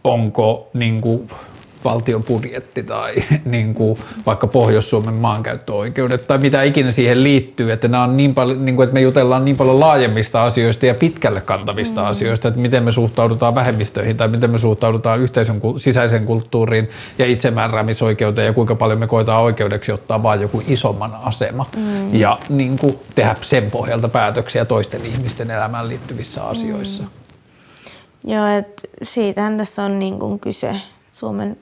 onko 0.04 0.70
niin 0.74 1.00
kuin, 1.00 1.30
valtion 1.86 2.24
budjetti 2.24 2.82
tai 2.82 3.14
niin 3.44 3.74
kuin 3.74 3.98
vaikka 4.26 4.46
Pohjois-Suomen 4.46 5.14
maankäyttöoikeudet 5.14 6.26
tai 6.26 6.38
mitä 6.38 6.62
ikinä 6.62 6.92
siihen 6.92 7.22
liittyy, 7.22 7.72
että, 7.72 7.88
nämä 7.88 8.04
on 8.04 8.16
niin 8.16 8.34
paljon, 8.34 8.64
niin 8.64 8.76
kuin, 8.76 8.84
että 8.84 8.94
me 8.94 9.00
jutellaan 9.00 9.44
niin 9.44 9.56
paljon 9.56 9.80
laajemmista 9.80 10.44
asioista 10.44 10.86
ja 10.86 10.94
pitkälle 10.94 11.40
kantavista 11.40 12.00
mm. 12.00 12.06
asioista, 12.06 12.48
että 12.48 12.60
miten 12.60 12.82
me 12.82 12.92
suhtaudutaan 12.92 13.54
vähemmistöihin 13.54 14.16
tai 14.16 14.28
miten 14.28 14.50
me 14.50 14.58
suhtaudutaan 14.58 15.20
yhteisön 15.20 15.60
sisäiseen 15.76 16.24
kulttuuriin 16.24 16.88
ja 17.18 17.26
itsemääräämisoikeuteen 17.26 18.46
ja 18.46 18.52
kuinka 18.52 18.74
paljon 18.74 18.98
me 18.98 19.06
koetaan 19.06 19.42
oikeudeksi 19.42 19.92
ottaa 19.92 20.22
vain 20.22 20.40
joku 20.40 20.62
isomman 20.68 21.14
asema 21.14 21.66
mm. 21.76 22.14
ja 22.14 22.38
niin 22.48 22.78
kuin, 22.78 22.98
tehdä 23.14 23.36
sen 23.42 23.70
pohjalta 23.70 24.08
päätöksiä 24.08 24.64
toisten 24.64 25.06
ihmisten 25.06 25.50
elämään 25.50 25.88
liittyvissä 25.88 26.44
asioissa. 26.44 27.02
Mm. 27.02 27.08
Joo, 28.26 28.46
että 28.46 28.82
siitähän 29.02 29.56
tässä 29.56 29.82
on 29.82 29.98
niin 29.98 30.18
kuin 30.18 30.40
kyse. 30.40 30.80
Suomen 31.14 31.56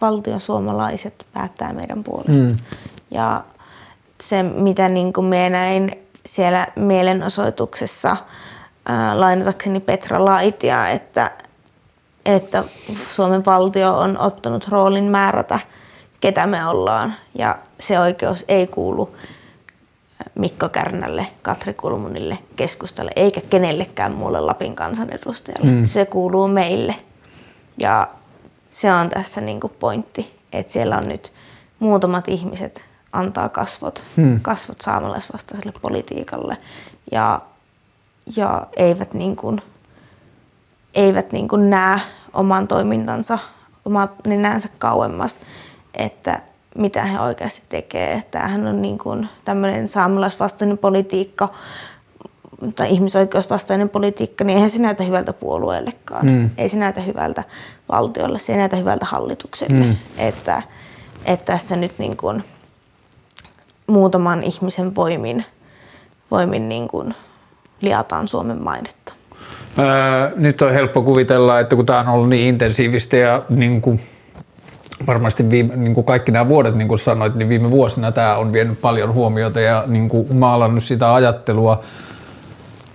valtiosuomalaiset 0.00 1.26
päättää 1.32 1.72
meidän 1.72 2.04
puolesta. 2.04 2.44
Mm. 2.44 2.56
Ja 3.10 3.44
se, 4.22 4.42
mitä 4.42 4.88
niin 4.88 5.12
kuin 5.12 5.24
me 5.24 5.50
näin 5.50 5.90
siellä 6.26 6.66
mielenosoituksessa 6.76 8.16
ää, 8.86 9.20
lainatakseni 9.20 9.80
Petra 9.80 10.24
Laitia, 10.24 10.88
että, 10.88 11.30
että 12.26 12.64
Suomen 13.10 13.44
valtio 13.44 13.98
on 13.98 14.18
ottanut 14.18 14.68
roolin 14.68 15.04
määrätä, 15.04 15.60
ketä 16.20 16.46
me 16.46 16.66
ollaan. 16.66 17.14
Ja 17.34 17.58
se 17.80 18.00
oikeus 18.00 18.44
ei 18.48 18.66
kuulu 18.66 19.16
Mikko 20.34 20.68
Kärnälle, 20.68 21.26
Katri 21.42 21.74
Kulmunille, 21.74 22.38
keskustalle 22.56 23.10
eikä 23.16 23.40
kenellekään 23.40 24.14
muulle 24.14 24.40
Lapin 24.40 24.74
kansanedustajalle. 24.74 25.70
Mm. 25.70 25.84
Se 25.84 26.06
kuuluu 26.06 26.48
meille. 26.48 26.94
Ja 27.78 28.08
se 28.70 28.92
on 28.92 29.08
tässä 29.08 29.40
niin 29.40 29.60
kuin 29.60 29.72
pointti, 29.78 30.38
että 30.52 30.72
siellä 30.72 30.96
on 30.96 31.08
nyt 31.08 31.32
muutamat 31.78 32.28
ihmiset 32.28 32.84
antaa 33.12 33.48
kasvot, 33.48 34.02
hmm. 34.16 34.40
kasvot 34.40 34.80
saamelaisvastaiselle 34.80 35.72
politiikalle 35.82 36.56
ja, 37.12 37.40
ja 38.36 38.66
eivät, 38.76 39.14
niin 39.14 39.36
kuin, 39.36 39.62
eivät 40.94 41.32
niin 41.32 41.48
kuin 41.48 41.70
näe 41.70 42.00
oman 42.32 42.68
toimintansa, 42.68 43.38
omat 43.84 44.10
nenänsä 44.26 44.68
kauemmas, 44.78 45.40
että 45.94 46.42
mitä 46.74 47.04
he 47.04 47.20
oikeasti 47.20 47.62
tekee. 47.68 48.22
Tämähän 48.30 48.66
on 48.66 48.82
niin 48.82 48.98
kuin 48.98 49.28
tämmöinen 49.44 49.88
saamelaisvastainen 49.88 50.78
politiikka 50.78 51.48
tai 52.74 52.90
ihmisoikeusvastainen 52.90 53.88
politiikka, 53.88 54.44
niin 54.44 54.56
eihän 54.56 54.70
se 54.70 54.82
näytä 54.82 55.04
hyvältä 55.04 55.32
puolueellekaan. 55.32 56.26
Mm. 56.26 56.50
Ei 56.58 56.68
se 56.68 56.76
näytä 56.76 57.00
hyvältä 57.00 57.44
valtiolle, 57.92 58.38
se 58.38 58.52
ei 58.52 58.58
näytä 58.58 58.76
hyvältä 58.76 59.06
hallitukselle. 59.06 59.84
Mm. 59.84 59.96
Että, 60.18 60.62
että 61.24 61.52
tässä 61.52 61.76
nyt 61.76 61.98
niin 61.98 62.16
kuin 62.16 62.44
muutaman 63.86 64.42
ihmisen 64.42 64.94
voimin, 64.94 65.44
voimin 66.30 66.68
niin 66.68 66.88
kuin 66.88 67.14
liataan 67.80 68.28
Suomen 68.28 68.62
mainetta. 68.62 69.12
Ää, 69.78 70.32
nyt 70.36 70.62
on 70.62 70.72
helppo 70.72 71.02
kuvitella, 71.02 71.60
että 71.60 71.76
kun 71.76 71.86
tämä 71.86 72.00
on 72.00 72.08
ollut 72.08 72.28
niin 72.28 72.48
intensiivistä 72.48 73.16
ja 73.16 73.42
niin 73.48 73.82
kuin 73.82 74.00
varmasti 75.06 75.50
viime, 75.50 75.76
niin 75.76 75.94
kuin 75.94 76.04
kaikki 76.04 76.32
nämä 76.32 76.48
vuodet, 76.48 76.74
niin 76.74 76.88
kuin 76.88 76.98
sanoit, 76.98 77.34
niin 77.34 77.48
viime 77.48 77.70
vuosina 77.70 78.12
tämä 78.12 78.36
on 78.36 78.52
vienyt 78.52 78.80
paljon 78.80 79.14
huomiota 79.14 79.60
ja 79.60 79.84
niin 79.86 80.08
kuin 80.08 80.36
maalannut 80.36 80.84
sitä 80.84 81.14
ajattelua 81.14 81.82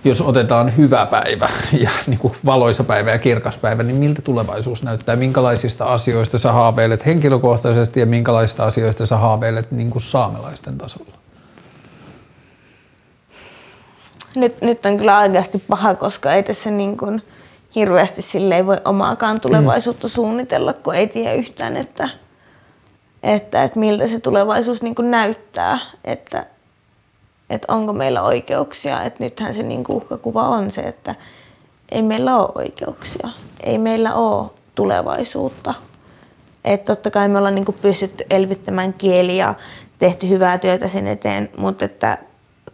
jos 0.04 0.20
otetaan 0.20 0.76
hyvä 0.76 1.06
päivä 1.06 1.48
ja 1.72 1.90
niin 2.06 2.18
kuin 2.18 2.36
valoisa 2.44 2.84
päivä 2.84 3.10
ja 3.10 3.18
kirkas 3.18 3.56
päivä, 3.56 3.82
niin 3.82 3.96
miltä 3.96 4.22
tulevaisuus 4.22 4.82
näyttää? 4.82 5.16
Minkälaisista 5.16 5.84
asioista 5.84 6.38
sä 6.38 6.52
haaveilet 6.52 7.06
henkilökohtaisesti 7.06 8.00
ja 8.00 8.06
minkälaisista 8.06 8.64
asioista 8.64 9.06
sä 9.06 9.16
haaveilet 9.16 9.70
niin 9.70 9.90
kuin 9.90 10.02
saamelaisten 10.02 10.78
tasolla? 10.78 11.14
Nyt, 14.36 14.60
nyt 14.60 14.86
on 14.86 14.96
kyllä 14.96 15.18
oikeasti 15.18 15.62
paha, 15.68 15.94
koska 15.94 16.32
ei 16.32 16.42
tässä 16.42 16.70
niin 16.70 16.96
kuin 16.96 17.22
hirveästi 17.74 18.22
sille 18.22 18.56
ei 18.56 18.66
voi 18.66 18.76
omaakaan 18.84 19.40
tulevaisuutta 19.40 20.06
mm. 20.06 20.10
suunnitella, 20.10 20.72
kun 20.72 20.94
ei 20.94 21.06
tiedä 21.06 21.32
yhtään, 21.32 21.76
että, 21.76 22.08
että, 23.22 23.64
että 23.64 23.78
miltä 23.78 24.08
se 24.08 24.20
tulevaisuus 24.20 24.82
niin 24.82 24.94
kuin 24.94 25.10
näyttää. 25.10 25.78
Että, 26.04 26.46
että 27.50 27.72
onko 27.72 27.92
meillä 27.92 28.22
oikeuksia. 28.22 29.02
Että 29.02 29.24
nythän 29.24 29.54
se 29.54 29.62
niin 29.62 29.84
uhkakuva 29.88 30.48
on 30.48 30.70
se, 30.70 30.80
että 30.80 31.14
ei 31.92 32.02
meillä 32.02 32.36
ole 32.36 32.48
oikeuksia. 32.54 33.28
Ei 33.62 33.78
meillä 33.78 34.14
ole 34.14 34.50
tulevaisuutta. 34.74 35.74
Että 36.64 36.94
totta 36.94 37.10
kai 37.10 37.28
me 37.28 37.38
ollaan 37.38 37.54
niin 37.54 37.64
pystytty 37.82 38.24
elvyttämään 38.30 38.92
kieli 38.92 39.36
ja 39.36 39.54
tehty 39.98 40.28
hyvää 40.28 40.58
työtä 40.58 40.88
sen 40.88 41.06
eteen, 41.06 41.50
mutta 41.56 41.84
että 41.84 42.18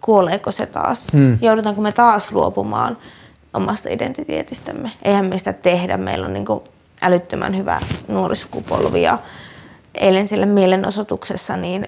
kuoleeko 0.01 0.53
se 0.53 0.67
taas? 0.67 1.07
Hmm. 1.13 1.39
Joudutaanko 1.43 1.83
me 1.83 1.93
taas 1.93 2.33
luopumaan 2.33 2.97
omasta 3.55 3.89
identiteetistämme? 3.89 4.91
Eihän 5.03 5.27
me 5.27 5.39
sitä 5.39 5.53
tehdä. 5.53 5.97
Meillä 5.97 6.27
on 6.27 6.33
niin 6.33 6.47
älyttömän 7.03 7.57
hyvä 7.57 7.81
nuorisukupolvi 8.09 9.03
ja 9.03 9.19
eilen 9.95 10.29
siellä 10.29 10.47
mielenosoituksessa 10.47 11.57
niin 11.57 11.87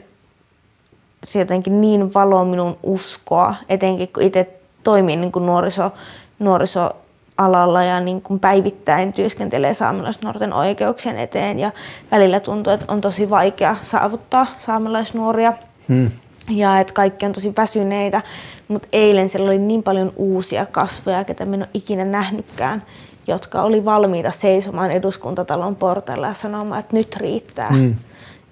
se 1.24 1.38
jotenkin 1.38 1.80
niin 1.80 2.14
valo 2.14 2.44
minun 2.44 2.76
uskoa, 2.82 3.54
etenkin 3.68 4.08
kun 4.08 4.22
itse 4.22 4.60
toimin 4.84 5.20
niin 5.20 5.32
kuin 5.32 5.46
nuoriso, 5.46 5.90
nuorisoalalla 6.38 7.82
ja 7.82 8.00
niin 8.00 8.22
kuin 8.22 8.40
päivittäin 8.40 9.12
työskentelee 9.12 9.74
saamelaisnuorten 9.74 10.52
oikeuksien 10.52 11.18
eteen 11.18 11.58
ja 11.58 11.70
välillä 12.10 12.40
tuntuu, 12.40 12.72
että 12.72 12.92
on 12.92 13.00
tosi 13.00 13.30
vaikea 13.30 13.76
saavuttaa 13.82 14.46
saamelaisnuoria. 14.58 15.52
Hmm. 15.88 16.10
Ja 16.50 16.80
että 16.80 16.92
kaikki 16.92 17.26
on 17.26 17.32
tosi 17.32 17.52
väsyneitä, 17.56 18.22
mutta 18.68 18.88
eilen 18.92 19.28
siellä 19.28 19.46
oli 19.46 19.58
niin 19.58 19.82
paljon 19.82 20.12
uusia 20.16 20.66
kasvoja, 20.66 21.24
ketä 21.24 21.44
minä 21.44 21.56
en 21.56 21.62
ole 21.62 21.70
ikinä 21.74 22.04
nähnytkään, 22.04 22.82
jotka 23.26 23.62
oli 23.62 23.84
valmiita 23.84 24.30
seisomaan 24.30 24.90
eduskuntatalon 24.90 25.76
portailla 25.76 26.26
ja 26.26 26.34
sanomaan, 26.34 26.80
että 26.80 26.96
nyt 26.96 27.16
riittää. 27.16 27.68
Hmm. 27.68 27.96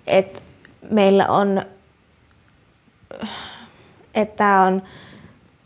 Et 0.07 0.43
meillä 0.91 1.27
on 1.27 1.63
että 4.15 4.37
tämä 4.37 4.63
on 4.63 4.83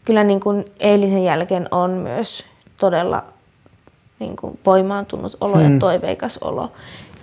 kyllä 0.04 0.24
niin 0.24 0.40
kuin 0.40 0.64
eilisen 0.80 1.24
jälkeen 1.24 1.68
on 1.70 1.90
myös 1.90 2.44
todella 2.76 3.24
niin 4.18 4.36
kuin 4.36 4.58
voimaantunut 4.66 5.36
olo 5.40 5.56
hmm. 5.56 5.72
ja 5.72 5.78
toiveikas 5.78 6.38
olo. 6.38 6.72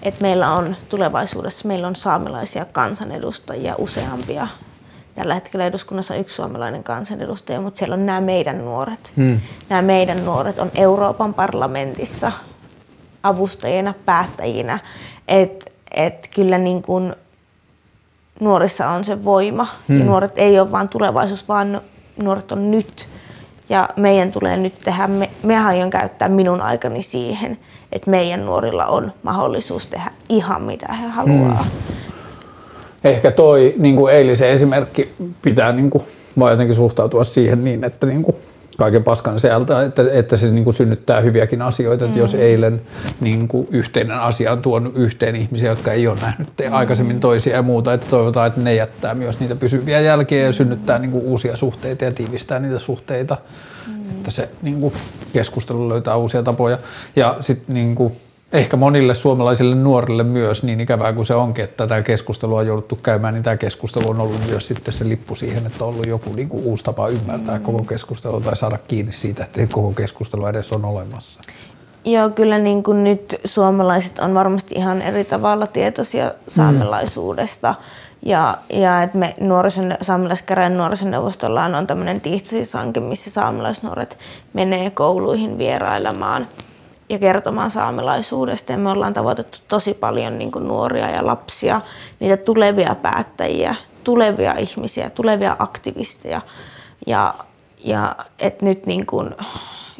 Että 0.03 0.21
meillä 0.21 0.51
on 0.51 0.75
tulevaisuudessa 0.89 1.67
meillä 1.67 1.87
on 1.87 1.95
saamelaisia 1.95 2.65
kansanedustajia 2.65 3.75
useampia. 3.77 4.47
Tällä 5.15 5.33
hetkellä 5.33 5.65
eduskunnassa 5.65 6.13
on 6.13 6.19
yksi 6.19 6.35
suomalainen 6.35 6.83
kansanedustaja, 6.83 7.61
mutta 7.61 7.77
siellä 7.77 7.93
on 7.93 8.05
nämä 8.05 8.21
meidän 8.21 8.57
nuoret. 8.57 9.11
Hmm. 9.17 9.39
Nämä 9.69 9.81
meidän 9.81 10.25
nuoret 10.25 10.59
on 10.59 10.71
Euroopan 10.75 11.33
parlamentissa 11.33 12.31
avustajina, 13.23 13.93
päättäjinä. 14.05 14.79
Että 15.27 15.65
et 15.91 16.29
kyllä 16.35 16.57
niin 16.57 16.81
kuin 16.81 17.15
nuorissa 18.41 18.89
on 18.89 19.03
se 19.03 19.25
voima. 19.25 19.67
Hmm. 19.87 19.99
Ja 19.99 20.05
nuoret 20.05 20.33
ei 20.35 20.59
ole 20.59 20.71
vain 20.71 20.89
tulevaisuus, 20.89 21.47
vaan 21.47 21.81
nuoret 22.23 22.51
on 22.51 22.71
nyt. 22.71 23.07
Ja 23.69 23.89
meidän 23.95 24.31
tulee 24.31 24.57
nyt 24.57 24.79
tehdä, 24.79 25.07
me, 25.07 25.29
me 25.43 25.65
aion 25.65 25.89
käyttää 25.89 26.29
minun 26.29 26.61
aikani 26.61 27.03
siihen, 27.03 27.57
että 27.91 28.09
meidän 28.09 28.45
nuorilla 28.45 28.85
on 28.85 29.13
mahdollisuus 29.23 29.87
tehdä 29.87 30.11
ihan 30.29 30.61
mitä 30.61 30.93
he 30.93 31.07
haluaa. 31.07 31.63
Hmm. 31.63 31.95
Ehkä 33.03 33.31
toi 33.31 33.75
niin 33.77 33.95
kuin 33.95 34.13
eilisen 34.13 34.49
esimerkki 34.49 35.13
pitää 35.41 35.71
niin 35.71 35.89
kuin, 35.89 36.03
vaan 36.39 36.51
jotenkin 36.51 36.75
suhtautua 36.75 37.23
siihen 37.23 37.63
niin, 37.63 37.83
että 37.83 38.07
niin 38.07 38.23
kuin 38.23 38.35
kaiken 38.77 39.03
paskan 39.03 39.39
sieltä, 39.39 39.83
että, 39.83 40.03
että 40.11 40.37
se 40.37 40.51
niin 40.51 40.63
kuin 40.63 40.73
synnyttää 40.73 41.21
hyviäkin 41.21 41.61
asioita. 41.61 42.05
Mm. 42.05 42.09
Että 42.09 42.19
jos 42.19 42.35
eilen 42.35 42.81
niin 43.21 43.47
kuin 43.47 43.67
yhteinen 43.71 44.19
asia 44.19 44.51
on 44.51 44.61
tuonut 44.61 44.93
yhteen 44.95 45.35
ihmisiä, 45.35 45.69
jotka 45.69 45.91
ei 45.91 46.07
ole 46.07 46.17
nähnyt 46.21 46.47
mm. 46.47 46.73
aikaisemmin 46.73 47.19
toisia 47.19 47.55
ja 47.55 47.61
muuta, 47.61 47.93
että 47.93 48.07
toivotaan, 48.09 48.47
että 48.47 48.61
ne 48.61 48.75
jättää 48.75 49.13
myös 49.13 49.39
niitä 49.39 49.55
pysyviä 49.55 49.99
jälkiä 49.99 50.45
ja 50.45 50.53
synnyttää 50.53 50.99
niin 50.99 51.11
kuin 51.11 51.23
uusia 51.23 51.57
suhteita 51.57 52.05
ja 52.05 52.11
tiivistää 52.11 52.59
niitä 52.59 52.79
suhteita. 52.79 53.37
Mm. 53.87 54.09
Että 54.11 54.31
se 54.31 54.49
niin 54.61 54.81
kuin 54.81 54.93
keskustelu 55.33 55.89
löytää 55.89 56.15
uusia 56.15 56.43
tapoja. 56.43 56.77
Ja 57.15 57.37
sitten 57.41 57.73
niin 57.73 57.95
kuin, 57.95 58.13
ehkä 58.53 58.77
monille 58.77 59.13
suomalaisille 59.13 59.75
nuorille 59.75 60.23
myös, 60.23 60.63
niin 60.63 60.79
ikävää 60.79 61.13
kuin 61.13 61.25
se 61.25 61.35
onkin, 61.35 61.63
että 61.63 61.87
tämä 61.87 62.01
keskustelu 62.01 62.55
on 62.55 62.67
jouduttu 62.67 62.95
käymään, 62.95 63.33
niin 63.33 63.43
tämä 63.43 63.57
keskustelu 63.57 64.09
on 64.09 64.21
ollut 64.21 64.47
myös 64.47 64.67
sitten 64.67 64.93
se 64.93 65.09
lippu 65.09 65.35
siihen, 65.35 65.65
että 65.67 65.83
on 65.83 65.89
ollut 65.89 66.07
joku 66.07 66.33
niin 66.33 66.49
kuin 66.49 66.63
uusi 66.63 66.83
tapa 66.83 67.07
ymmärtää 67.07 67.57
mm. 67.57 67.63
koko 67.63 67.83
keskustelua 67.83 68.41
tai 68.41 68.55
saada 68.55 68.77
kiinni 68.87 69.11
siitä, 69.11 69.43
että 69.43 69.67
koko 69.71 69.91
keskustelu 69.91 70.45
edes 70.45 70.71
on 70.71 70.85
olemassa. 70.85 71.39
Joo, 72.05 72.29
kyllä 72.29 72.57
niin 72.57 72.83
kuin 72.83 73.03
nyt 73.03 73.35
suomalaiset 73.45 74.19
on 74.19 74.33
varmasti 74.33 74.75
ihan 74.75 75.01
eri 75.01 75.25
tavalla 75.25 75.67
tietoisia 75.67 76.31
saamelaisuudesta. 76.47 77.69
Mm. 77.69 78.29
Ja, 78.29 78.57
ja 78.73 79.03
että 79.03 79.17
me 79.17 79.33
nuorison, 79.39 79.95
saamelaiskäräjän 80.01 80.77
nuorisoneuvostolla 80.77 81.63
on 81.63 81.87
tämmöinen 81.87 82.21
tiihtoisishanke, 82.21 82.99
missä 82.99 83.29
saamelaisnuoret 83.29 84.17
menee 84.53 84.89
kouluihin 84.89 85.57
vierailemaan– 85.57 86.47
ja 87.11 87.19
kertomaan 87.19 87.71
saamelaisuudesta. 87.71 88.71
Ja 88.71 88.77
me 88.77 88.89
ollaan 88.89 89.13
tavoitettu 89.13 89.57
tosi 89.67 89.93
paljon 89.93 90.37
niin 90.37 90.51
kuin 90.51 90.67
nuoria 90.67 91.09
ja 91.09 91.25
lapsia, 91.25 91.81
niitä 92.19 92.37
tulevia 92.37 92.95
päättäjiä, 92.95 93.75
tulevia 94.03 94.53
ihmisiä, 94.53 95.09
tulevia 95.09 95.55
aktivisteja. 95.59 96.41
Ja, 97.07 97.33
ja 97.83 98.15
et 98.39 98.61
nyt 98.61 98.85
niin 98.85 99.05
kuin 99.05 99.35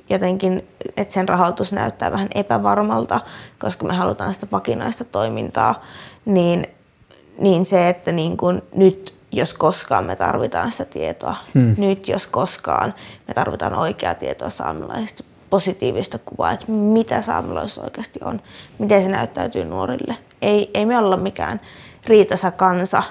jotenkin, 0.10 0.68
että 0.98 1.14
sen 1.14 1.30
rahoitus 1.30 1.72
näyttää 1.72 2.12
vähän 2.12 2.28
epävarmalta, 2.36 3.20
koska 3.60 3.86
me 3.86 3.94
halutaan 3.94 4.34
sitä 4.34 4.48
vakinaista 4.52 5.04
toimintaa, 5.04 5.86
niin, 6.26 6.68
niin 7.38 7.66
se, 7.66 7.90
että 7.90 8.12
niin 8.12 8.38
kuin 8.38 8.62
nyt 8.76 9.22
jos 9.32 9.54
koskaan 9.54 10.06
me 10.06 10.16
tarvitaan 10.16 10.72
sitä 10.72 10.86
tietoa. 10.86 11.36
Hmm. 11.54 11.76
Nyt 11.78 12.08
jos 12.08 12.28
koskaan 12.28 12.94
me 13.28 13.34
tarvitaan 13.34 13.78
oikeaa 13.78 14.14
tietoa 14.14 14.50
saamelaisista 14.50 15.24
positiivista 15.52 16.19
kuvaa, 16.26 16.52
että 16.52 16.65
mitä 16.72 17.22
saamelaisuus 17.22 17.86
oikeasti 17.86 18.19
on, 18.23 18.41
miten 18.80 19.03
se 19.03 19.10
näyttäytyy 19.10 19.65
nuorille. 19.65 20.18
Ei, 20.41 20.72
ei 20.73 20.86
me 20.86 20.98
olla 20.98 21.18
mikään 21.18 21.61
riitasa 22.06 22.52
kansa. 22.52 23.03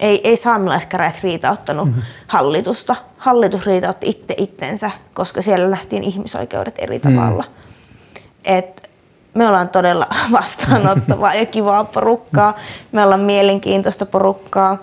Ei, 0.00 0.28
ei 0.28 0.36
saamelaiskäräjät 0.36 1.22
riitauttanut 1.22 1.88
mm-hmm. 1.88 2.02
hallitusta. 2.26 2.96
Hallitus 3.18 3.66
riitautti 3.66 4.08
itse 4.08 4.34
itsensä, 4.36 4.90
koska 5.14 5.42
siellä 5.42 5.70
lähtien 5.70 6.04
ihmisoikeudet 6.04 6.74
eri 6.78 7.00
tavalla. 7.00 7.42
Mm. 7.42 7.54
Et 8.44 8.90
me 9.34 9.48
ollaan 9.48 9.68
todella 9.68 10.06
vastaanottavaa 10.32 11.34
ja 11.34 11.46
kivaa 11.46 11.84
porukkaa. 11.84 12.56
Me 12.92 13.04
ollaan 13.04 13.20
mielenkiintoista 13.20 14.06
porukkaa. 14.06 14.78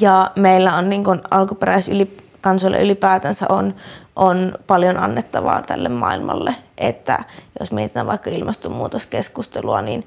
Ja 0.00 0.30
meillä 0.36 0.74
on 0.74 0.88
niin 0.88 1.04
alkuperäiskansoille 1.30 2.82
ylipäätänsä 2.82 3.46
on 3.48 3.74
on 4.16 4.52
paljon 4.66 4.96
annettavaa 4.96 5.62
tälle 5.62 5.88
maailmalle. 5.88 6.54
Että 6.78 7.24
jos 7.60 7.72
mietitään 7.72 8.06
vaikka 8.06 8.30
ilmastonmuutoskeskustelua, 8.30 9.82
niin 9.82 10.06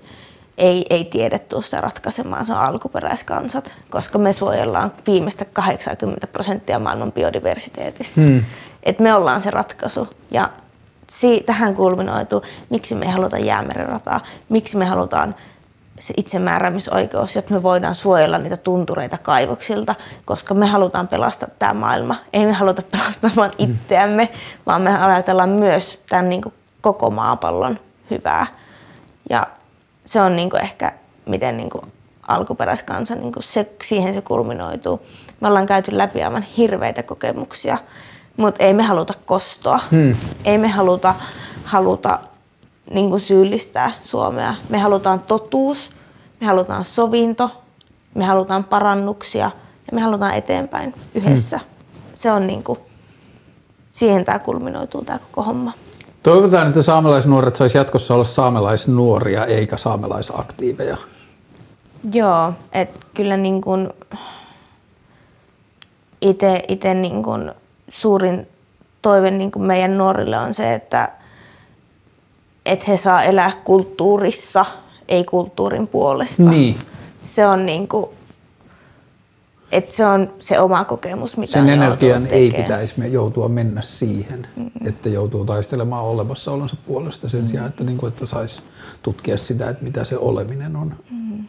ei, 0.57 0.86
ei 0.90 1.06
tiedetty 1.06 1.61
sitä 1.61 1.82
ratkaisemaan, 1.82 2.45
se 2.45 2.53
on 2.53 2.60
alkuperäiskansat, 2.60 3.73
koska 3.90 4.18
me 4.18 4.34
suojellaan 4.34 4.91
viimeistä 5.07 5.45
80 5.45 6.27
prosenttia 6.27 6.80
maailman 6.80 7.11
biodiversiteetistä. 7.11 8.22
Hmm. 8.22 8.44
Et 8.84 8.99
me 8.99 9.14
ollaan 9.14 9.41
se 9.41 9.52
ratkaisu 9.52 10.10
ja 10.32 10.49
tähän 11.45 11.76
kulminoituu, 11.76 12.41
miksi 12.69 12.95
me 12.95 13.07
halutaan 13.07 13.45
jäämeren 13.45 13.90
rataa, 13.90 14.19
miksi 14.49 14.77
me 14.77 14.86
halutaan 14.86 15.36
se 15.99 16.13
itsemääräämisoikeus, 16.17 17.35
jotta 17.35 17.53
me 17.53 17.63
voidaan 17.63 17.95
suojella 17.95 18.38
niitä 18.38 18.57
tuntureita 18.57 19.17
kaivoksilta, 19.17 19.95
koska 20.26 20.53
me 20.53 20.65
halutaan 20.65 21.07
pelastaa 21.07 21.49
tämä 21.59 21.73
maailma. 21.73 22.15
Ei 22.34 22.45
me 22.45 22.53
haluta 22.53 22.81
pelastaa 22.91 23.31
vain 23.35 23.51
mm. 23.59 23.72
itseämme, 23.72 24.30
vaan 24.65 24.81
me 24.81 25.05
ajatellaan 25.05 25.49
myös 25.49 25.99
tämän 26.09 26.30
niin 26.30 26.41
kuin 26.41 26.53
koko 26.81 27.09
maapallon 27.09 27.80
hyvää. 28.11 28.47
Ja 29.30 29.47
se 30.05 30.22
on 30.22 30.35
niin 30.35 30.49
kuin 30.49 30.63
ehkä, 30.63 30.91
miten 31.26 31.57
niin 31.57 31.69
kuin 31.69 31.93
alkuperäiskansa, 32.27 33.15
niin 33.15 33.31
kuin 33.31 33.43
se, 33.43 33.72
siihen 33.84 34.13
se 34.13 34.22
kulminoituu. 34.22 35.01
Me 35.39 35.47
ollaan 35.47 35.65
käyty 35.65 35.97
läpi 35.97 36.23
aivan 36.23 36.41
hirveitä 36.41 37.03
kokemuksia, 37.03 37.77
mutta 38.38 38.63
ei 38.63 38.73
me 38.73 38.84
haluta 38.84 39.13
kostoa. 39.26 39.80
Hmm. 39.91 40.15
Ei 40.45 40.57
me 40.57 40.67
haluta, 40.67 41.15
haluta 41.63 42.19
niin 42.89 43.09
kuin 43.09 43.19
syyllistää 43.19 43.91
Suomea. 44.01 44.55
Me 44.69 44.79
halutaan 44.79 45.19
totuus, 45.19 45.89
me 46.41 46.47
halutaan 46.47 46.85
sovinto, 46.85 47.49
me 48.13 48.25
halutaan 48.25 48.63
parannuksia 48.63 49.51
ja 49.91 49.95
me 49.95 50.01
halutaan 50.01 50.33
eteenpäin 50.35 50.93
yhdessä. 51.15 51.57
Hmm. 51.57 51.67
Se 52.15 52.31
on 52.31 52.47
niin 52.47 52.63
kuin 52.63 52.79
siihen 53.93 54.25
tämä 54.25 54.39
kulminoituu 54.39 55.03
tämä 55.03 55.19
koko 55.19 55.41
homma. 55.41 55.71
Toivotaan, 56.23 56.67
että 56.67 56.81
saamelaisnuoret 56.81 57.55
saisi 57.55 57.77
jatkossa 57.77 58.13
olla 58.13 58.23
saamelaisnuoria 58.23 59.45
eikä 59.45 59.77
saamelaisaktiiveja. 59.77 60.97
Joo, 62.13 62.53
että 62.71 63.05
kyllä 63.13 63.37
niin 63.37 63.61
kuin 63.61 63.89
itse, 66.21 66.93
niin 66.93 67.23
suurin 67.89 68.47
toive 69.01 69.31
niin 69.31 69.51
kuin 69.51 69.65
meidän 69.65 69.97
nuorille 69.97 70.37
on 70.37 70.53
se, 70.53 70.73
että, 70.73 71.11
että 72.65 72.85
he 72.87 72.97
saa 72.97 73.23
elää 73.23 73.51
kulttuurissa, 73.63 74.65
ei 75.07 75.23
kulttuurin 75.23 75.87
puolesta. 75.87 76.43
Niin. 76.43 76.77
Se 77.23 77.47
on 77.47 77.65
niin 77.65 77.87
kuin, 77.87 78.09
että 79.71 79.95
se 79.95 80.05
on 80.05 80.33
se 80.39 80.59
oma 80.59 80.83
kokemus, 80.85 81.37
mitä 81.37 81.53
Sen 81.53 81.69
energian 81.69 82.27
ei 82.27 82.51
pitäisi 82.51 82.93
me 82.97 83.07
joutua 83.07 83.47
mennä 83.47 83.81
siihen, 83.81 84.47
mm. 84.55 84.87
että 84.87 85.09
joutuu 85.09 85.45
taistelemaan 85.45 86.03
olemassaolonsa 86.03 86.75
puolesta 86.87 87.29
sen 87.29 87.49
sijaan, 87.49 87.67
että, 87.69 87.83
niin 87.83 87.97
kuin, 87.97 88.13
että 88.13 88.25
saisi 88.25 88.59
tutkia 89.03 89.37
sitä, 89.37 89.69
että 89.69 89.83
mitä 89.83 90.03
se 90.03 90.17
oleminen 90.17 90.75
on. 90.75 90.95
Mm. 91.09 91.43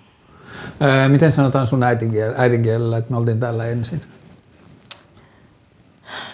Ää, 0.80 1.08
miten 1.08 1.32
sanotaan 1.32 1.66
sun 1.66 1.82
äidinkielellä, 1.82 2.38
äidinkielellä, 2.38 2.98
että 2.98 3.10
me 3.10 3.16
oltiin 3.16 3.40
täällä 3.40 3.66
ensin? 3.66 4.00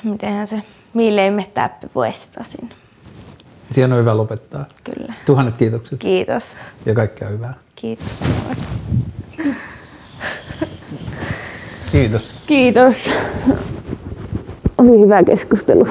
Mitenhän 0.04 0.46
se, 0.46 0.62
mille 0.94 1.48
täppy 1.54 1.88
puestasin. 1.88 2.68
Siihen 3.74 3.92
on 3.92 3.98
hyvä 3.98 4.16
lopettaa. 4.16 4.64
Kyllä. 4.84 5.12
Tuhannet 5.26 5.56
kiitokset 5.56 5.98
Kiitos. 5.98 6.56
ja 6.86 6.94
kaikkea 6.94 7.28
hyvää. 7.28 7.54
Kiitos 7.76 8.18
samoin. 8.18 8.56
Kiitos. 11.92 12.30
Kiitos. 12.46 13.10
Oli 14.78 15.00
hyvä 15.04 15.22
keskustelu. 15.22 15.86